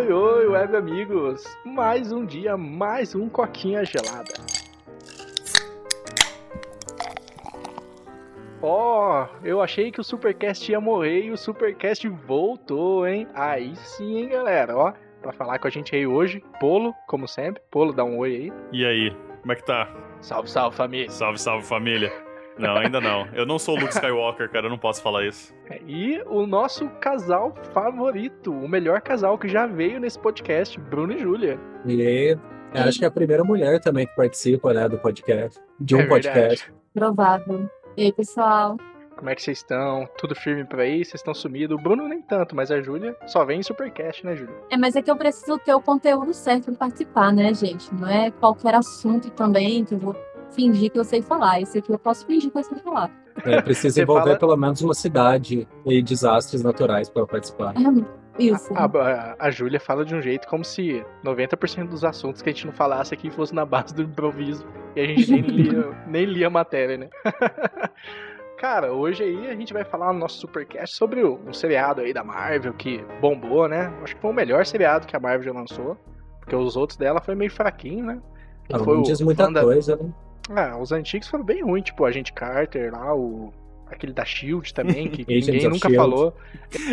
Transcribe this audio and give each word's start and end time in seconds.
oi, 0.00 0.12
oi, 0.12 0.46
web 0.46 0.76
amigos! 0.76 1.44
Mais 1.62 2.10
um 2.10 2.24
dia, 2.24 2.56
mais 2.56 3.14
um 3.14 3.28
coquinha 3.28 3.84
gelada. 3.84 4.32
Ó, 8.62 9.24
oh, 9.24 9.46
eu 9.46 9.60
achei 9.60 9.90
que 9.90 10.00
o 10.00 10.04
Supercast 10.04 10.70
ia 10.70 10.80
morrer 10.80 11.24
e 11.24 11.30
o 11.30 11.36
Supercast 11.36 12.08
voltou, 12.08 13.06
hein? 13.06 13.28
Aí 13.34 13.76
sim, 13.76 14.20
hein, 14.20 14.28
galera, 14.30 14.74
ó. 14.74 14.92
Pra 15.20 15.32
falar 15.32 15.58
com 15.58 15.68
a 15.68 15.70
gente 15.70 15.94
aí 15.94 16.06
hoje, 16.06 16.42
Polo, 16.58 16.94
como 17.06 17.28
sempre. 17.28 17.62
Polo, 17.70 17.92
dá 17.92 18.02
um 18.02 18.18
oi 18.18 18.34
aí. 18.34 18.52
E 18.72 18.86
aí, 18.86 19.16
como 19.42 19.52
é 19.52 19.56
que 19.56 19.64
tá? 19.64 19.86
Salve, 20.22 20.50
salve, 20.50 20.76
família. 20.76 21.10
Salve, 21.10 21.38
salve, 21.38 21.66
família. 21.66 22.10
Não, 22.60 22.76
ainda 22.76 23.00
não. 23.00 23.26
Eu 23.32 23.46
não 23.46 23.58
sou 23.58 23.76
o 23.76 23.80
Luke 23.80 23.92
Skywalker, 23.92 24.50
cara, 24.50 24.66
eu 24.66 24.70
não 24.70 24.78
posso 24.78 25.02
falar 25.02 25.26
isso. 25.26 25.54
E 25.86 26.20
o 26.26 26.46
nosso 26.46 26.88
casal 27.00 27.54
favorito, 27.72 28.52
o 28.52 28.68
melhor 28.68 29.00
casal 29.00 29.38
que 29.38 29.48
já 29.48 29.66
veio 29.66 29.98
nesse 29.98 30.18
podcast, 30.18 30.78
Bruno 30.78 31.12
e 31.12 31.18
Júlia. 31.18 31.58
E 31.86 32.36
acho 32.74 32.98
que 32.98 33.04
é 33.04 33.08
a 33.08 33.10
primeira 33.10 33.42
mulher 33.42 33.80
também 33.80 34.06
que 34.06 34.14
participa, 34.14 34.72
né, 34.72 34.88
do 34.88 34.98
podcast. 34.98 35.60
De 35.78 35.96
um 35.96 36.00
é 36.00 36.06
podcast. 36.06 36.72
Provável. 36.92 37.68
E 37.96 38.04
aí, 38.04 38.12
pessoal? 38.12 38.76
Como 39.16 39.28
é 39.28 39.34
que 39.34 39.42
vocês 39.42 39.58
estão? 39.58 40.08
Tudo 40.16 40.34
firme 40.34 40.64
por 40.64 40.80
aí? 40.80 41.04
Vocês 41.04 41.20
estão 41.20 41.34
sumidos? 41.34 41.78
O 41.78 41.82
Bruno 41.82 42.08
nem 42.08 42.22
tanto, 42.22 42.56
mas 42.56 42.70
a 42.70 42.80
Júlia 42.80 43.14
só 43.26 43.44
vem 43.44 43.60
em 43.60 43.62
Supercast, 43.62 44.24
né, 44.24 44.34
Júlia? 44.34 44.54
É, 44.70 44.78
mas 44.78 44.96
é 44.96 45.02
que 45.02 45.10
eu 45.10 45.16
preciso 45.16 45.58
ter 45.58 45.74
o 45.74 45.80
conteúdo 45.80 46.32
certo 46.32 46.66
para 46.66 46.74
participar, 46.74 47.30
né, 47.30 47.52
gente? 47.52 47.94
Não 47.94 48.08
é 48.08 48.30
qualquer 48.30 48.74
assunto 48.74 49.30
também 49.30 49.84
que 49.84 49.94
eu 49.94 49.98
vou 49.98 50.16
fingir 50.50 50.90
que 50.90 50.98
eu 50.98 51.04
sei 51.04 51.22
falar. 51.22 51.60
Esse 51.60 51.78
aqui 51.78 51.92
eu 51.92 51.98
posso 51.98 52.26
fingir 52.26 52.50
que 52.50 52.58
eu 52.58 52.62
sei 52.62 52.78
falar. 52.78 53.10
É, 53.44 53.60
precisa 53.62 54.02
envolver 54.02 54.24
fala... 54.24 54.38
pelo 54.38 54.56
menos 54.56 54.80
uma 54.82 54.94
cidade 54.94 55.66
e 55.86 56.02
desastres 56.02 56.62
naturais 56.62 57.08
para 57.08 57.26
participar. 57.26 57.74
É, 57.76 58.42
isso. 58.42 58.72
A, 58.74 58.84
a, 58.84 59.36
a 59.38 59.50
Júlia 59.50 59.80
fala 59.80 60.04
de 60.04 60.14
um 60.14 60.20
jeito 60.20 60.46
como 60.48 60.64
se 60.64 61.04
90% 61.24 61.88
dos 61.88 62.04
assuntos 62.04 62.42
que 62.42 62.48
a 62.48 62.52
gente 62.52 62.66
não 62.66 62.72
falasse 62.72 63.12
aqui 63.12 63.30
fosse 63.30 63.54
na 63.54 63.64
base 63.64 63.94
do 63.94 64.02
improviso 64.02 64.66
e 64.96 65.00
a 65.00 65.06
gente 65.06 65.30
nem 65.30 65.40
lia, 65.42 65.90
nem 66.06 66.24
lia 66.24 66.46
a 66.46 66.50
matéria, 66.50 66.96
né? 66.96 67.08
Cara, 68.58 68.92
hoje 68.92 69.22
aí 69.22 69.50
a 69.50 69.54
gente 69.54 69.72
vai 69.72 69.84
falar 69.84 70.12
no 70.12 70.18
nosso 70.18 70.38
supercast 70.38 70.94
sobre 70.94 71.24
um 71.24 71.52
seriado 71.52 72.02
aí 72.02 72.12
da 72.12 72.22
Marvel 72.22 72.74
que 72.74 73.02
bombou, 73.20 73.66
né? 73.66 73.90
Acho 74.02 74.14
que 74.14 74.20
foi 74.20 74.30
o 74.30 74.34
melhor 74.34 74.66
seriado 74.66 75.06
que 75.06 75.16
a 75.16 75.20
Marvel 75.20 75.42
já 75.42 75.52
lançou. 75.52 75.96
Porque 76.40 76.54
os 76.54 76.76
outros 76.76 76.98
dela 76.98 77.22
foi 77.22 77.34
meio 77.34 77.50
fraquinho, 77.50 78.04
né? 78.04 78.20
Ah, 78.70 78.78
foi 78.78 78.96
não 78.96 79.02
diz 79.02 79.20
muita 79.20 79.50
coisa, 79.52 79.96
né? 79.96 80.12
Ah, 80.50 80.76
os 80.78 80.90
antigos 80.92 81.28
foram 81.28 81.44
bem 81.44 81.62
ruins, 81.62 81.84
tipo, 81.84 82.04
a 82.04 82.10
gente 82.12 82.32
Carter 82.32 82.92
lá, 82.92 83.14
o 83.14 83.52
aquele 83.94 84.12
da 84.12 84.24
Shield 84.24 84.72
também, 84.72 85.08
que 85.08 85.24
ninguém 85.28 85.64
nunca 85.64 85.88
Shield. 85.88 85.96
falou. 85.96 86.36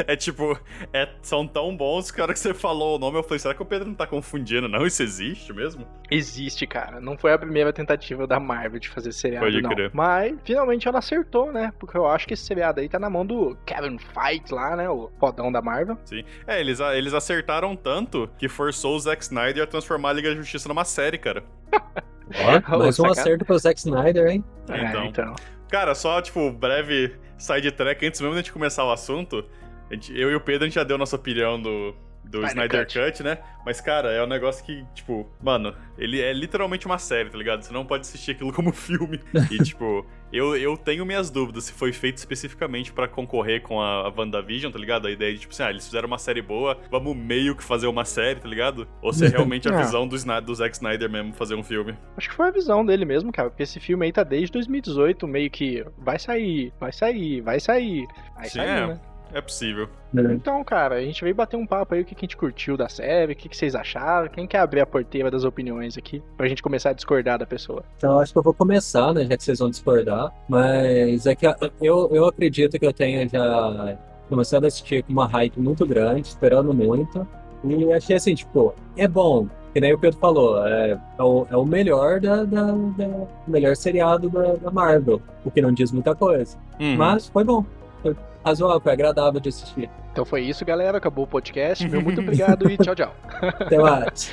É 0.08 0.16
tipo, 0.16 0.59
é, 0.94 1.08
são 1.22 1.48
tão 1.48 1.76
bons 1.76 2.12
que 2.12 2.20
a 2.20 2.23
hora 2.23 2.34
que 2.34 2.39
você 2.39 2.54
falou 2.54 2.95
o 2.95 3.00
nome, 3.00 3.17
eu 3.17 3.23
falei, 3.23 3.39
será 3.39 3.54
que 3.54 3.62
o 3.62 3.66
Pedro 3.66 3.88
não 3.88 3.95
tá 3.95 4.08
confundindo, 4.08 4.67
não? 4.67 4.86
Isso 4.86 5.04
existe 5.04 5.54
mesmo? 5.54 5.88
Existe, 6.09 6.66
cara. 6.66 7.00
Não 7.00 7.17
foi 7.17 7.34
a 7.34 7.38
primeira 7.38 7.72
tentativa 7.72 8.26
da 8.26 8.39
Marvel 8.39 8.80
de 8.80 8.89
fazer 8.89 9.12
seriado, 9.12 9.45
Pode 9.45 9.62
não. 9.62 9.70
Crer. 9.70 9.92
Mas, 9.94 10.36
finalmente 10.44 10.88
ela 10.88 11.00
acertou, 11.00 11.52
né? 11.52 11.72
Porque 11.80 11.98
eu 11.98 12.08
acho 12.08 12.28
que 12.28 12.34
esse 12.34 12.44
seriado 12.44 12.80
aí 12.80 12.89
tá 12.89 13.00
na 13.00 13.09
mão 13.09 13.26
do 13.26 13.56
Kevin 13.66 13.98
Feige 13.98 14.54
lá, 14.54 14.76
né? 14.76 14.89
O 14.89 15.11
fodão 15.20 15.52
da 15.52 15.61
Marvel. 15.61 15.98
Sim. 16.06 16.23
É, 16.45 16.59
eles, 16.59 16.80
eles 16.80 17.14
acertaram 17.14 17.76
tanto 17.76 18.30
que 18.38 18.48
forçou 18.48 18.95
o 18.95 19.00
Zack 19.00 19.23
Snyder 19.23 19.64
a 19.64 19.67
transformar 19.67 20.09
a 20.09 20.14
Liga 20.14 20.30
da 20.30 20.36
Justiça 20.36 20.67
numa 20.67 20.86
série, 20.86 21.17
cara. 21.17 21.44
Ó, 21.72 22.78
mais 22.78 23.00
um 23.00 23.06
acerto 23.06 23.45
pro 23.45 23.58
Zack 23.58 23.80
Snyder, 23.80 24.28
hein? 24.28 24.44
É, 24.70 24.86
então. 24.86 25.06
então. 25.06 25.36
Cara, 25.70 25.94
só, 25.94 26.22
tipo, 26.22 26.52
breve 26.52 27.16
sidetrack, 27.38 28.06
antes 28.06 28.22
mesmo 28.22 28.34
de 28.34 28.40
a 28.40 28.42
gente 28.42 28.54
começar 28.54 28.86
o 28.86 28.92
assunto, 28.92 29.46
gente, 29.92 30.18
eu 30.18 30.32
e 30.32 30.36
o 30.36 30.42
Pedro, 30.42 30.64
a 30.64 30.68
gente 30.68 30.76
já 30.76 30.84
deu 30.84 30.98
nossa 30.98 31.16
opinião 31.16 31.62
do, 31.62 31.94
do 32.23 32.46
Snyder 32.46 32.86
Cut. 32.86 33.00
Cut. 33.00 33.23
né? 33.23 33.38
Mas, 33.66 33.82
cara, 33.82 34.12
é 34.12 34.23
um 34.23 34.28
negócio 34.28 34.64
que, 34.64 34.86
tipo, 34.94 35.30
mano, 35.42 35.76
ele 35.98 36.22
é 36.22 36.32
literalmente 36.33 36.86
uma 36.86 36.98
série, 36.98 37.30
tá 37.30 37.38
ligado? 37.38 37.64
Você 37.64 37.73
não 37.73 37.86
pode 37.86 38.02
assistir 38.02 38.32
aquilo 38.32 38.54
como 38.54 38.72
filme. 38.73 39.20
E, 39.52 39.58
tipo, 39.64 40.05
eu, 40.32 40.55
eu 40.55 40.78
tenho 40.78 41.05
minhas 41.05 41.30
dúvidas 41.30 41.66
se 41.66 41.73
foi 41.73 41.92
feito 41.94 42.17
especificamente 42.17 42.92
para 42.92 43.08
concorrer 43.08 43.61
com 43.61 43.82
a, 43.82 44.08
a 44.08 44.10
WandaVision, 44.10 44.72
tá 44.72 44.80
ligado? 44.80 45.08
A 45.08 45.11
ideia 45.11 45.33
de, 45.33 45.39
tipo 45.39 45.54
assim, 45.54 45.64
ah, 45.64 45.70
eles 45.70 45.86
fizeram 45.86 46.08
uma 46.08 46.17
série 46.17 46.42
boa, 46.42 46.78
vamos 46.92 47.16
meio 47.16 47.55
que 47.55 47.64
fazer 47.64 47.88
uma 47.88 48.05
série, 48.05 48.39
tá 48.39 48.48
ligado? 48.48 48.88
Ou 49.02 49.14
se 49.14 49.26
é 49.26 49.30
realmente 49.30 49.70
a 49.70 49.73
é. 49.73 49.78
visão 49.78 50.08
do, 50.08 50.16
do 50.42 50.55
Zack 50.55 50.76
Snyder 50.76 51.10
mesmo 51.10 51.34
fazer 51.34 51.55
um 51.55 51.64
filme. 51.64 51.95
Acho 52.16 52.30
que 52.30 52.36
foi 52.36 52.48
a 52.48 52.52
visão 52.52 52.86
dele 52.86 53.05
mesmo, 53.05 53.32
cara, 53.32 53.49
porque 53.49 53.64
esse 53.64 53.80
filme 53.80 54.05
aí 54.05 54.11
tá 54.11 54.23
desde 54.23 54.52
2018, 54.52 55.28
meio 55.28 55.49
que 55.49 55.86
vai 55.98 56.20
sair, 56.20 56.73
vai 56.80 56.92
sair, 56.92 57.42
vai 57.42 57.60
sair. 57.60 58.08
Aí 58.36 58.49
Sim, 58.49 58.60
saiu, 58.60 58.70
é. 58.70 58.88
né? 58.88 58.99
É 59.33 59.42
possível. 59.42 59.89
Então, 60.32 60.64
cara, 60.64 60.95
a 60.95 61.02
gente 61.02 61.21
veio 61.21 61.36
bater 61.36 61.58
um 61.58 61.67
papo 61.67 61.93
aí, 61.93 62.02
o 62.02 62.05
que 62.05 62.15
a 62.15 62.20
gente 62.20 62.38
curtiu 62.38 62.77
da 62.77 62.88
série, 62.88 63.33
o 63.33 63.36
que 63.36 63.55
vocês 63.55 63.76
acharam, 63.76 64.30
quem 64.30 64.48
quer 64.48 64.60
abrir 64.60 64.82
a 64.82 64.86
porteira 64.86 65.30
das 65.30 65.43
opiniões 65.43 65.98
aqui, 65.98 66.23
pra 66.36 66.48
gente 66.48 66.64
começar 66.64 66.92
a 66.92 66.93
discordar 66.93 67.37
da 67.37 67.45
pessoa. 67.45 67.83
Então, 67.98 68.20
acho 68.20 68.32
que 68.32 68.39
eu 68.39 68.43
vou 68.43 68.54
começar, 68.54 69.14
né, 69.14 69.26
já 69.26 69.37
que 69.37 69.43
vocês 69.43 69.60
vão 69.60 69.70
discordar, 69.70 70.33
mas 70.48 71.26
é 71.26 71.36
que 71.36 71.45
eu, 71.82 72.10
eu 72.11 72.26
acredito 72.26 72.80
que 72.80 72.86
eu 72.86 72.93
tenha 72.93 73.27
já 73.27 73.98
começado 74.30 74.66
a 74.66 74.67
assistir 74.67 75.04
com 75.04 75.14
uma 75.14 75.27
hype 75.27 75.60
muito 75.60 75.86
grande, 75.86 76.27
esperando 76.27 76.73
muito, 76.73 77.27
e 77.64 77.92
achei 77.92 78.16
assim, 78.16 78.33
tipo, 78.33 78.73
é 78.95 79.08
bom, 79.08 79.48
que 79.73 79.82
nem 79.82 79.93
o 79.93 79.99
Pedro 79.99 80.20
falou, 80.20 80.66
é, 80.66 80.92
é, 80.92 81.23
o, 81.23 81.48
é 81.49 81.58
o 81.58 81.66
melhor 81.66 82.20
da, 82.20 82.43
da, 82.43 82.71
da 82.71 83.27
melhor 83.48 83.76
seriado 83.76 84.30
da, 84.30 84.54
da, 84.54 84.71
Marvel, 84.71 85.21
o 85.45 85.52
que 85.52 85.61
não 85.61 85.71
diz 85.71 85.92
muita 85.92 86.16
coisa, 86.16 86.58
uhum. 86.80 86.95
mas 86.98 87.27
foi 87.27 87.43
bom. 87.43 87.66
Foi 88.02 88.16
razoável, 88.48 88.82
foi 88.82 88.92
agradável 88.92 89.40
de 89.40 89.50
assistir. 89.50 89.90
Então 90.12 90.26
foi 90.26 90.42
isso, 90.42 90.66
galera. 90.66 90.98
Acabou 90.98 91.26
o 91.26 91.28
podcast. 91.28 91.88
Meu 91.88 92.02
muito 92.02 92.20
obrigado 92.22 92.70
e 92.70 92.78
tchau, 92.78 92.96
tchau. 92.96 93.16
Até 93.42 93.78
mais. 93.78 94.32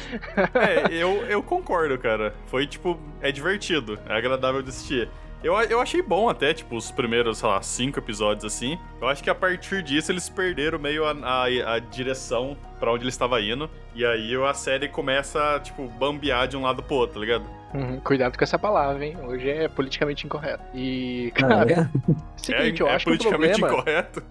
É, 0.55 0.95
eu, 0.95 1.23
eu 1.27 1.43
concordo, 1.43 1.99
cara. 1.99 2.35
Foi, 2.47 2.67
tipo, 2.67 2.99
é 3.21 3.31
divertido, 3.31 3.99
é 4.09 4.17
agradável 4.17 4.63
de 4.63 4.71
assistir. 4.71 5.11
Eu, 5.44 5.53
eu 5.65 5.78
achei 5.78 6.00
bom 6.00 6.31
até, 6.31 6.55
tipo, 6.55 6.75
os 6.75 6.91
primeiros, 6.91 7.37
sei 7.37 7.49
lá, 7.50 7.60
cinco 7.60 7.99
episódios 7.99 8.47
assim. 8.47 8.78
Eu 8.99 9.06
acho 9.06 9.22
que 9.22 9.28
a 9.28 9.34
partir 9.34 9.82
disso 9.82 10.10
eles 10.10 10.27
perderam 10.27 10.78
meio 10.78 11.05
a, 11.05 11.10
a, 11.10 11.75
a 11.75 11.78
direção 11.78 12.56
para 12.81 12.91
onde 12.91 13.05
eles 13.05 13.12
estavam 13.12 13.38
indo. 13.38 13.69
E 13.94 14.06
aí 14.06 14.34
a 14.43 14.54
série 14.54 14.88
começa, 14.88 15.60
tipo, 15.62 15.87
bambear 15.87 16.49
de 16.49 16.56
um 16.56 16.62
lado 16.62 16.83
pro 16.83 16.94
outro, 16.94 17.16
tá 17.16 17.21
ligado? 17.21 17.44
Uhum, 17.75 18.00
cuidado 18.00 18.38
com 18.38 18.43
essa 18.43 18.59
palavra, 18.59 19.04
hein? 19.04 19.19
Hoje 19.22 19.50
é 19.50 19.69
politicamente 19.69 20.25
incorreto. 20.25 20.65
E, 20.72 21.31
cara, 21.34 21.62
ah, 21.62 21.71
é? 21.71 21.91
seguinte, 22.41 22.81
eu 22.81 22.88
é, 22.88 22.94
acho 22.94 23.10
é 23.10 23.12
politicamente 23.12 23.54
que 23.56 23.65
o 23.65 23.66
problema... 23.66 24.00
incorreto. 24.00 24.22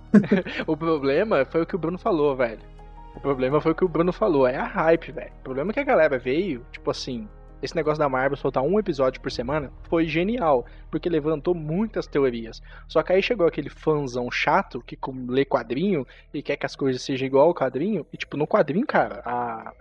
o 0.65 0.75
problema 0.75 1.45
foi 1.45 1.61
o 1.61 1.65
que 1.67 1.75
o 1.75 1.79
Bruno 1.79 1.99
falou, 1.99 2.35
velho. 2.35 2.61
O 3.15 3.19
problema 3.19 3.61
foi 3.61 3.73
o 3.73 3.75
que 3.75 3.85
o 3.85 3.87
Bruno 3.87 4.11
falou, 4.11 4.47
é 4.47 4.57
a 4.57 4.65
hype, 4.65 5.11
velho. 5.11 5.31
O 5.41 5.43
problema 5.43 5.69
é 5.69 5.73
que 5.75 5.79
a 5.79 5.83
galera 5.83 6.17
veio, 6.17 6.65
tipo 6.71 6.89
assim, 6.89 7.27
esse 7.63 7.75
negócio 7.75 7.99
da 7.99 8.09
Marvel 8.09 8.35
soltar 8.35 8.61
um 8.61 8.77
episódio 8.77 9.21
por 9.21 9.31
semana 9.31 9.71
foi 9.83 10.05
genial, 10.05 10.65
porque 10.91 11.07
levantou 11.07 11.55
muitas 11.55 12.05
teorias. 12.05 12.61
Só 12.89 13.01
que 13.01 13.13
aí 13.13 13.23
chegou 13.23 13.47
aquele 13.47 13.69
fãzão 13.69 14.29
chato 14.29 14.81
que 14.81 14.97
lê 15.29 15.45
quadrinho 15.45 16.05
e 16.33 16.43
quer 16.43 16.57
que 16.57 16.65
as 16.65 16.75
coisas 16.75 17.01
sejam 17.01 17.25
igual 17.25 17.47
ao 17.47 17.55
quadrinho, 17.55 18.05
e 18.11 18.17
tipo, 18.17 18.35
no 18.35 18.45
quadrinho, 18.45 18.85
cara, 18.85 19.21
a, 19.25 19.73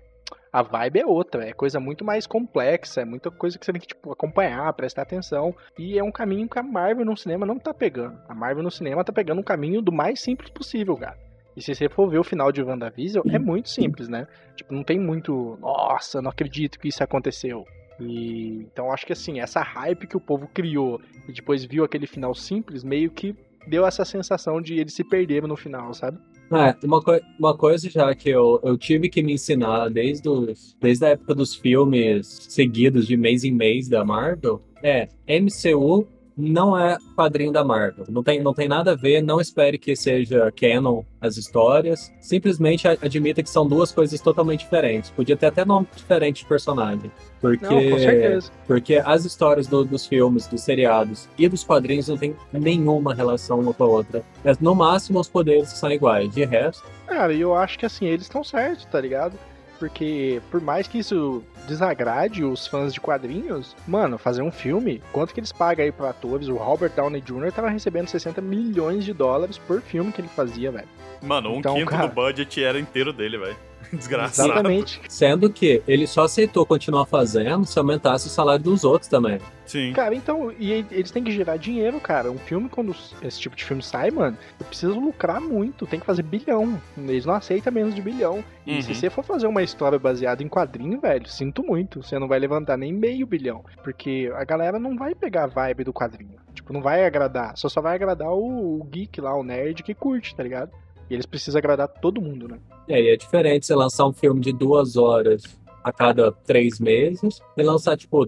a 0.53 0.63
vibe 0.63 1.01
é 1.01 1.07
outra, 1.07 1.45
é 1.49 1.53
coisa 1.53 1.81
muito 1.81 2.05
mais 2.05 2.25
complexa, 2.25 3.01
é 3.01 3.05
muita 3.05 3.33
coisa 3.33 3.59
que 3.59 3.65
você 3.65 3.73
tem 3.73 3.81
que 3.81 3.89
tipo, 3.89 4.13
acompanhar, 4.13 4.73
prestar 4.75 5.03
atenção. 5.03 5.53
E 5.77 5.99
é 5.99 6.05
um 6.05 6.13
caminho 6.13 6.49
que 6.49 6.61
a 6.61 6.63
Marvel 6.63 7.05
no 7.05 7.17
cinema 7.17 7.45
não 7.45 7.59
tá 7.59 7.75
pegando. 7.75 8.17
A 8.29 8.35
Marvel 8.35 8.63
no 8.63 8.71
cinema 8.71 9.03
tá 9.03 9.13
pegando 9.13 9.41
um 9.41 9.45
caminho 9.45 9.83
do 9.83 9.91
mais 9.91 10.21
simples 10.21 10.51
possível, 10.51 10.97
cara. 10.97 11.32
E 11.57 11.63
se 11.63 11.75
você 11.75 11.89
for 11.89 12.09
ver 12.09 12.19
o 12.19 12.25
final 12.25 12.51
de 12.51 12.63
WandaVision, 12.63 13.25
é 13.29 13.39
muito 13.39 13.69
simples, 13.69 14.09
né? 14.09 14.27
Tipo, 14.57 14.75
não 14.75 14.83
tem 14.83 14.99
muito. 14.99 15.59
Nossa, 15.61 16.23
não 16.23 16.31
acredito 16.31 16.79
que 16.79 16.89
isso 16.89 17.03
aconteceu. 17.03 17.65
E 18.01 18.67
então 18.73 18.91
acho 18.91 19.07
que 19.07 19.13
assim, 19.13 19.41
essa 19.41 19.61
hype 19.61 20.07
que 20.07 20.17
o 20.17 20.21
povo 20.21 20.49
criou 20.53 21.01
e 21.29 21.33
depois 21.33 21.65
viu 21.65 21.85
aquele 21.85 22.07
final 22.07 22.35
simples, 22.35 22.83
meio 22.83 23.11
que 23.11 23.37
deu 23.67 23.87
essa 23.87 24.05
sensação 24.05 24.61
de 24.61 24.79
eles 24.79 24.95
se 24.95 25.05
perderam 25.05 25.47
no 25.47 25.57
final, 25.57 25.93
sabe? 25.95 26.19
É, 26.51 26.77
uma, 26.85 27.03
co 27.03 27.19
uma 27.39 27.57
coisa 27.57 27.89
já 27.89 28.15
que 28.15 28.29
eu, 28.29 28.61
eu 28.63 28.77
tive 28.77 29.09
que 29.09 29.23
me 29.23 29.33
ensinar 29.33 29.89
desde, 29.89 30.29
os, 30.29 30.77
desde 30.79 31.07
a 31.07 31.09
época 31.11 31.35
dos 31.35 31.55
filmes 31.55 32.27
seguidos 32.49 33.07
de 33.07 33.17
mês 33.17 33.43
em 33.43 33.53
mês 33.53 33.89
da 33.89 34.05
Marvel 34.05 34.61
é 34.83 35.09
MCU 35.27 36.07
não 36.37 36.77
é 36.77 36.97
quadrinho 37.15 37.53
da 37.53 37.65
Marvel. 37.65 38.05
Não 38.09 38.23
tem, 38.23 38.43
não 38.43 38.55
tem 38.55 38.69
nada 38.69 38.93
a 38.93 38.95
ver, 38.95 39.23
não 39.23 39.41
espere 39.41 39.79
que 39.79 39.95
seja 39.95 40.53
canon 40.53 41.03
as 41.21 41.37
histórias. 41.37 42.13
Simplesmente 42.21 42.87
admita 42.89 43.43
que 43.43 43.51
são 43.51 43.67
duas 43.67 43.93
coisas 43.93 44.21
totalmente 44.21 44.61
diferentes. 44.61 45.11
Podia 45.11 45.37
ter 45.37 45.47
até 45.47 45.65
nome 45.65 45.87
diferente 45.95 46.43
de 46.43 46.49
personagem. 46.49 47.11
Porque, 47.41 47.65
não, 47.65 47.91
com 47.91 47.99
certeza. 47.99 48.51
porque 48.67 48.97
as 48.97 49.25
histórias 49.25 49.67
do, 49.67 49.85
dos 49.85 50.07
filmes, 50.07 50.47
dos 50.47 50.63
seriados 50.63 51.29
e 51.37 51.49
dos 51.49 51.65
quadrinhos 51.65 52.09
não 52.09 52.17
tem 52.17 52.37
nenhuma 52.53 53.15
relação 53.15 53.61
uma 53.61 53.75
com 53.75 53.85
a 53.85 53.89
outra. 53.89 54.23
Mas, 54.45 54.59
no 54.59 54.75
máximo, 54.75 55.21
os 55.21 55.29
poderes 55.29 55.69
são 55.71 55.91
iguais. 55.91 56.33
De 56.33 56.45
resto. 56.45 56.85
Cara, 57.07 57.33
eu 57.33 57.55
acho 57.55 57.79
que 57.79 57.85
assim, 57.85 58.07
eles 58.07 58.23
estão 58.23 58.43
certos, 58.43 58.85
tá 58.87 59.01
ligado? 59.01 59.37
Porque 59.83 60.41
por 60.49 60.61
mais 60.61 60.87
que 60.87 60.99
isso 60.99 61.43
desagrade 61.67 62.45
os 62.45 62.69
fãs 62.69 62.95
de 62.95 63.01
quadrinhos, 63.01 63.75
mano, 63.85 64.17
fazer 64.17 64.41
um 64.41 64.51
filme, 64.53 65.03
quanto 65.13 65.35
que 65.35 65.41
eles 65.41 65.51
pagam 65.51 65.85
aí 65.85 65.91
para 65.91 66.11
atores? 66.11 66.47
O 66.47 66.55
Robert 66.55 66.93
Downey 66.95 67.21
Jr. 67.21 67.51
tava 67.51 67.69
recebendo 67.69 68.07
60 68.07 68.41
milhões 68.41 69.05
de 69.05 69.13
dólares 69.13 69.59
por 69.59 69.81
filme 69.81 70.13
que 70.13 70.21
ele 70.21 70.29
fazia, 70.29 70.71
velho. 70.71 70.87
Mano, 71.23 71.53
um 71.53 71.59
então, 71.59 71.75
quinto 71.75 71.91
cara... 71.91 72.07
do 72.07 72.15
budget 72.15 72.63
era 72.63 72.79
inteiro 72.79 73.13
dele, 73.13 73.39
velho. 73.39 73.57
Desgraçado. 73.93 74.49
Exatamente. 74.49 75.01
Sendo 75.09 75.51
que 75.51 75.83
ele 75.87 76.07
só 76.07 76.25
aceitou 76.25 76.65
continuar 76.65 77.05
fazendo 77.05 77.67
se 77.67 77.79
aumentasse 77.79 78.27
o 78.27 78.31
salário 78.31 78.63
dos 78.63 78.85
outros 78.85 79.09
também. 79.09 79.39
Sim. 79.67 79.93
Cara, 79.93 80.15
então, 80.15 80.53
e 80.59 80.73
eles 80.73 81.11
têm 81.11 81.23
que 81.23 81.31
gerar 81.31 81.57
dinheiro, 81.57 82.01
cara. 82.01 82.31
Um 82.31 82.39
filme, 82.39 82.69
quando 82.69 82.95
esse 83.23 83.41
tipo 83.41 83.55
de 83.55 83.65
filme 83.65 83.83
sai, 83.83 84.11
mano, 84.11 84.37
precisa 84.67 84.93
lucrar 84.93 85.41
muito, 85.41 85.87
tem 85.87 86.01
que 86.01 86.07
fazer 86.07 86.23
bilhão. 86.23 86.81
Eles 86.97 87.27
não 87.27 87.35
aceitam 87.35 87.73
menos 87.73 87.95
de 87.95 88.01
bilhão. 88.01 88.43
E 88.67 88.77
Uhum. 88.77 88.83
se 88.83 88.95
você 88.95 89.11
for 89.11 89.25
fazer 89.25 89.47
uma 89.47 89.63
história 89.63 89.99
baseada 89.99 90.43
em 90.43 90.49
quadrinho, 90.49 91.01
velho, 91.01 91.29
sinto 91.29 91.63
muito. 91.63 92.03
Você 92.03 92.19
não 92.19 92.29
vai 92.29 92.39
levantar 92.39 92.77
nem 92.77 92.93
meio 92.93 93.27
bilhão. 93.27 93.65
Porque 93.83 94.33
a 94.35 94.45
galera 94.45 94.79
não 94.79 94.97
vai 94.97 95.15
pegar 95.15 95.45
a 95.45 95.49
vibe 95.49 95.85
do 95.85 95.93
quadrinho. 95.93 96.37
Tipo, 96.55 96.73
não 96.73 96.83
vai 96.83 97.05
agradar. 97.05 97.57
Só 97.57 97.69
só 97.69 97.81
vai 97.81 97.95
agradar 97.95 98.31
o, 98.31 98.81
o 98.81 98.85
geek 98.85 99.21
lá, 99.21 99.35
o 99.35 99.43
nerd 99.43 99.83
que 99.83 99.95
curte, 99.95 100.35
tá 100.35 100.43
ligado? 100.43 100.71
E 101.11 101.15
eles 101.15 101.27
precisam 101.27 101.59
agradar 101.59 101.89
todo 101.89 102.21
mundo, 102.21 102.49
né? 102.49 102.59
E 102.89 102.95
aí 102.95 103.09
é 103.09 103.17
diferente 103.17 103.67
você 103.67 103.75
lançar 103.75 104.07
um 104.07 104.13
filme 104.13 104.41
de 104.41 104.53
duas 104.53 104.97
horas 104.97 105.43
a 105.85 105.93
cada 105.93 106.33
três 106.33 106.79
meses 106.81 107.41
e 107.57 107.63
lançar, 107.63 107.97
tipo, 107.97 108.27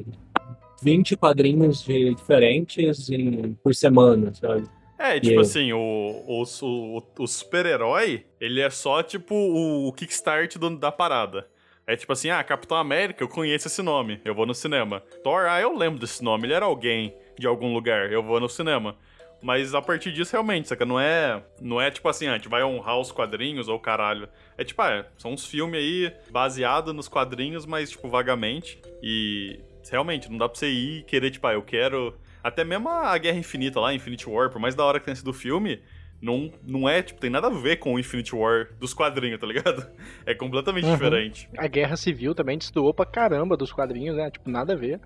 20 0.83 1.17
quadrinhos 1.17 1.83
de, 1.85 2.15
diferentes 2.15 3.09
em- 3.11 3.55
por 3.63 3.75
semana, 3.75 4.33
sabe? 4.35 4.65
É, 4.99 5.15
tipo 5.15 5.27
Yeah. 5.27 5.41
assim, 5.43 5.73
o, 5.73 5.79
o, 6.27 6.43
o, 6.63 7.03
o 7.19 7.27
super-herói, 7.27 8.25
ele 8.41 8.61
é 8.61 8.71
só, 8.71 9.03
tipo, 9.03 9.35
o, 9.35 9.89
o 9.89 9.93
kickstart 9.93 10.57
do- 10.57 10.77
da 10.79 10.93
parada. 10.93 11.47
É 11.87 11.97
tipo 11.97 12.13
assim, 12.13 12.31
ah, 12.31 12.43
Capitão 12.43 12.77
América, 12.79 13.23
eu 13.23 13.29
conheço 13.29 13.67
esse 13.69 13.83
nome, 13.83 14.19
eu 14.25 14.35
vou 14.35 14.47
no 14.47 14.55
cinema. 14.55 15.03
Thor, 15.23 15.47
ah, 15.49 15.61
eu 15.61 15.77
lembro 15.77 15.99
desse 16.01 16.23
nome, 16.25 16.47
ele 16.47 16.55
era 16.55 16.65
alguém 16.65 17.15
de 17.39 17.47
algum 17.47 17.75
lugar, 17.75 18.11
eu 18.11 18.23
vou 18.23 18.41
no 18.41 18.49
cinema. 18.49 18.97
Mas 19.45 19.75
a 19.75 19.83
partir 19.83 20.11
disso, 20.11 20.33
realmente, 20.33 20.69
saca? 20.69 20.87
Não 20.87 20.99
é, 20.99 21.43
não 21.61 21.79
é 21.79 21.91
tipo 21.91 22.09
assim, 22.09 22.27
ah, 22.27 22.33
a 22.33 22.37
gente 22.39 22.49
vai 22.49 22.65
honrar 22.65 22.99
os 22.99 23.13
quadrinhos 23.13 23.69
ou 23.69 23.79
caralho. 23.79 24.27
É 24.57 24.65
tipo, 24.65 24.81
ah, 24.81 25.05
são 25.19 25.33
uns 25.35 25.45
filmes 25.45 25.79
aí 25.79 26.11
baseados 26.31 26.95
nos 26.95 27.09
quadrinhos, 27.09 27.67
mas, 27.67 27.91
tipo, 27.91 28.09
vagamente. 28.09 28.81
E 29.03 29.61
realmente, 29.91 30.31
não 30.31 30.39
dá 30.39 30.49
pra 30.49 30.59
você 30.59 30.71
ir 30.71 31.01
e 31.01 31.03
querer, 31.03 31.31
tipo, 31.31 31.47
ah, 31.47 31.53
eu 31.53 31.63
quero. 31.63 32.17
Até 32.43 32.65
mesmo 32.65 32.89
a 32.89 33.19
Guerra 33.19 33.37
Infinita 33.37 33.79
lá, 33.81 33.93
Infinity 33.93 34.29
War, 34.31 34.49
por 34.51 34.59
mais 34.59 34.75
da 34.75 34.83
hora 34.83 34.99
que 34.99 35.05
tenha 35.05 35.15
sido 35.15 35.29
o 35.29 35.35
filme, 35.35 35.83
não, 36.23 36.51
não 36.67 36.89
é, 36.89 37.03
tipo, 37.03 37.21
tem 37.21 37.29
nada 37.29 37.49
a 37.49 37.51
ver 37.51 37.77
com 37.77 37.93
o 37.93 37.99
Infinity 37.99 38.35
War 38.35 38.69
dos 38.81 38.95
quadrinhos, 38.95 39.39
tá 39.39 39.47
ligado? 39.47 39.87
É 40.25 40.35
completamente 40.35 40.87
Uhum. 40.87 40.93
diferente. 40.93 41.51
A 41.59 41.67
Guerra 41.67 41.97
Civil 41.99 42.35
também 42.35 42.57
destoou 42.57 42.95
pra 42.95 43.05
caramba 43.05 43.59
dos 43.59 43.71
quadrinhos, 43.71 44.17
né? 44.17 44.31
Tipo, 44.31 44.49
nada 44.49 44.73
a 44.73 44.77
ver. 44.77 44.99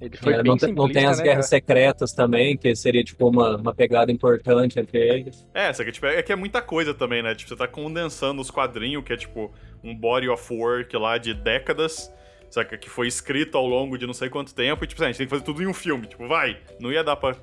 Ele 0.00 0.16
foi 0.16 0.34
É, 0.34 0.36
bem 0.42 0.44
não, 0.44 0.56
tem- 0.58 0.74
não 0.74 0.88
tem 0.92 1.06
as 1.06 1.18
né, 1.18 1.24
guerras 1.24 1.48
cara? 1.48 1.60
secretas 1.60 2.12
também, 2.12 2.56
que 2.56 2.74
seria, 2.76 3.02
tipo, 3.02 3.28
uma, 3.28 3.56
uma 3.56 3.74
pegada 3.74 4.12
importante 4.12 4.78
entre 4.78 4.98
eles. 4.98 5.46
É, 5.54 5.72
só 5.72 5.82
que 5.84 5.90
tipo, 5.92 6.04
é 6.06 6.22
que 6.22 6.30
é 6.32 6.36
muita 6.36 6.60
coisa 6.60 6.92
também, 6.92 7.22
né? 7.22 7.34
Tipo, 7.34 7.48
você 7.48 7.56
tá 7.56 7.66
condensando 7.66 8.40
os 8.42 8.50
quadrinhos, 8.50 9.02
que 9.04 9.12
é 9.12 9.16
tipo 9.16 9.50
um 9.82 9.94
body 9.96 10.28
of 10.28 10.52
work 10.52 10.94
lá 10.98 11.16
de 11.16 11.32
décadas, 11.32 12.12
saca? 12.50 12.76
Que 12.76 12.90
foi 12.90 13.06
escrito 13.08 13.56
ao 13.56 13.66
longo 13.66 13.96
de 13.96 14.06
não 14.06 14.12
sei 14.14 14.28
quanto 14.28 14.54
tempo, 14.54 14.84
e 14.84 14.86
tipo, 14.86 15.02
a 15.02 15.06
gente 15.06 15.16
tem 15.16 15.26
que 15.26 15.30
fazer 15.30 15.44
tudo 15.44 15.62
em 15.62 15.66
um 15.66 15.74
filme, 15.74 16.06
tipo, 16.06 16.28
vai. 16.28 16.58
Não 16.78 16.92
ia 16.92 17.02
dar 17.02 17.16
pra 17.16 17.34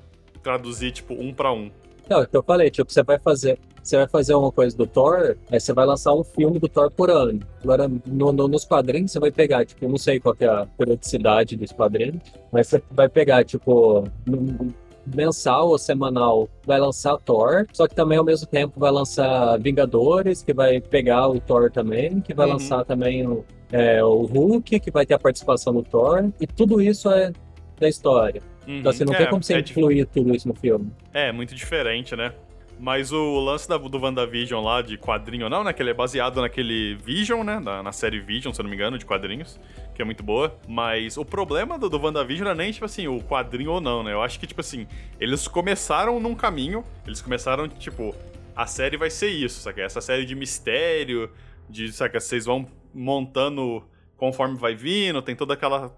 traduzir, 0.42 0.92
tipo, 0.92 1.14
um 1.14 1.34
pra 1.34 1.52
um. 1.52 1.72
Não, 2.08 2.20
é 2.20 2.22
o 2.24 2.26
que 2.28 2.36
eu 2.36 2.42
falei, 2.42 2.70
tipo, 2.70 2.92
você 2.92 3.02
vai 3.02 3.18
fazer. 3.18 3.58
Você 3.84 3.98
vai 3.98 4.08
fazer 4.08 4.34
uma 4.34 4.50
coisa 4.50 4.74
do 4.74 4.86
Thor, 4.86 5.36
aí 5.50 5.60
você 5.60 5.74
vai 5.74 5.84
lançar 5.84 6.14
um 6.14 6.24
filme 6.24 6.58
do 6.58 6.66
Thor 6.68 6.90
por 6.90 7.10
ano. 7.10 7.38
Agora, 7.62 7.86
no- 8.06 8.32
no- 8.32 8.48
nos 8.48 8.64
quadrinhos, 8.64 9.12
você 9.12 9.20
vai 9.20 9.30
pegar, 9.30 9.66
tipo, 9.66 9.84
eu 9.84 9.90
não 9.90 9.98
sei 9.98 10.18
qual 10.18 10.34
que 10.34 10.44
é 10.44 10.48
a 10.48 10.66
periodicidade 10.78 11.54
dos 11.54 11.70
quadrinhos, 11.70 12.22
mas 12.50 12.66
você 12.68 12.82
vai 12.90 13.10
pegar, 13.10 13.44
tipo, 13.44 14.04
mensal 15.14 15.68
ou 15.68 15.76
semanal, 15.78 16.48
vai 16.66 16.80
lançar 16.80 17.18
Thor, 17.18 17.66
só 17.74 17.86
que 17.86 17.94
também 17.94 18.16
ao 18.16 18.24
mesmo 18.24 18.46
tempo 18.46 18.80
vai 18.80 18.90
lançar 18.90 19.58
Vingadores, 19.60 20.42
que 20.42 20.54
vai 20.54 20.80
pegar 20.80 21.28
o 21.28 21.38
Thor 21.38 21.70
também, 21.70 22.22
que 22.22 22.32
vai 22.32 22.46
Uhum. 22.46 22.54
lançar 22.54 22.84
também 22.86 23.26
o, 23.26 23.44
é, 23.70 24.02
o 24.02 24.22
Hulk, 24.24 24.80
que 24.80 24.90
vai 24.90 25.04
ter 25.04 25.12
a 25.12 25.18
participação 25.18 25.74
do 25.74 25.82
Thor, 25.82 26.30
e 26.40 26.46
tudo 26.46 26.80
isso 26.80 27.10
é 27.10 27.32
da 27.78 27.86
história. 27.86 28.40
Então, 28.66 28.90
assim, 28.90 29.04
não 29.04 29.12
Uhum. 29.12 29.18
tem 29.18 29.26
É, 29.26 29.28
como 29.30 29.42
você 29.42 29.54
é, 29.56 29.58
incluir 29.58 30.06
tudo 30.06 30.34
isso 30.34 30.48
no 30.48 30.54
filme. 30.54 30.90
É, 31.12 31.30
muito 31.30 31.54
diferente, 31.54 32.16
né? 32.16 32.32
Mas 32.84 33.12
o 33.12 33.40
lance 33.40 33.66
da, 33.66 33.78
do 33.78 33.98
WandaVision 33.98 34.62
lá, 34.62 34.82
de 34.82 34.98
quadrinho 34.98 35.44
ou 35.44 35.50
não, 35.50 35.64
né? 35.64 35.72
Que 35.72 35.80
ele 35.80 35.88
é 35.88 35.94
baseado 35.94 36.38
naquele 36.42 36.96
Vision, 36.96 37.42
né? 37.42 37.58
Na, 37.58 37.82
na 37.82 37.92
série 37.92 38.20
Vision, 38.20 38.52
se 38.52 38.60
eu 38.60 38.62
não 38.62 38.68
me 38.68 38.76
engano, 38.76 38.98
de 38.98 39.06
quadrinhos. 39.06 39.58
Que 39.94 40.02
é 40.02 40.04
muito 40.04 40.22
boa. 40.22 40.54
Mas 40.68 41.16
o 41.16 41.24
problema 41.24 41.78
do, 41.78 41.88
do 41.88 41.98
WandaVision 41.98 42.44
não 42.44 42.52
é 42.52 42.54
nem, 42.54 42.70
tipo 42.70 42.84
assim, 42.84 43.08
o 43.08 43.22
quadrinho 43.22 43.70
ou 43.70 43.80
não, 43.80 44.02
né? 44.02 44.12
Eu 44.12 44.20
acho 44.20 44.38
que, 44.38 44.46
tipo 44.46 44.60
assim, 44.60 44.86
eles 45.18 45.48
começaram 45.48 46.20
num 46.20 46.34
caminho. 46.34 46.84
Eles 47.06 47.22
começaram, 47.22 47.66
tipo, 47.70 48.14
a 48.54 48.66
série 48.66 48.98
vai 48.98 49.08
ser 49.08 49.28
isso, 49.28 49.62
saca? 49.62 49.80
Essa 49.80 50.02
série 50.02 50.26
de 50.26 50.34
mistério, 50.34 51.30
de, 51.70 51.90
saca? 51.90 52.20
Vocês 52.20 52.44
vão 52.44 52.66
montando 52.92 53.82
conforme 54.18 54.58
vai 54.58 54.74
vindo, 54.74 55.22
tem 55.22 55.34
toda 55.34 55.54
aquela 55.54 55.88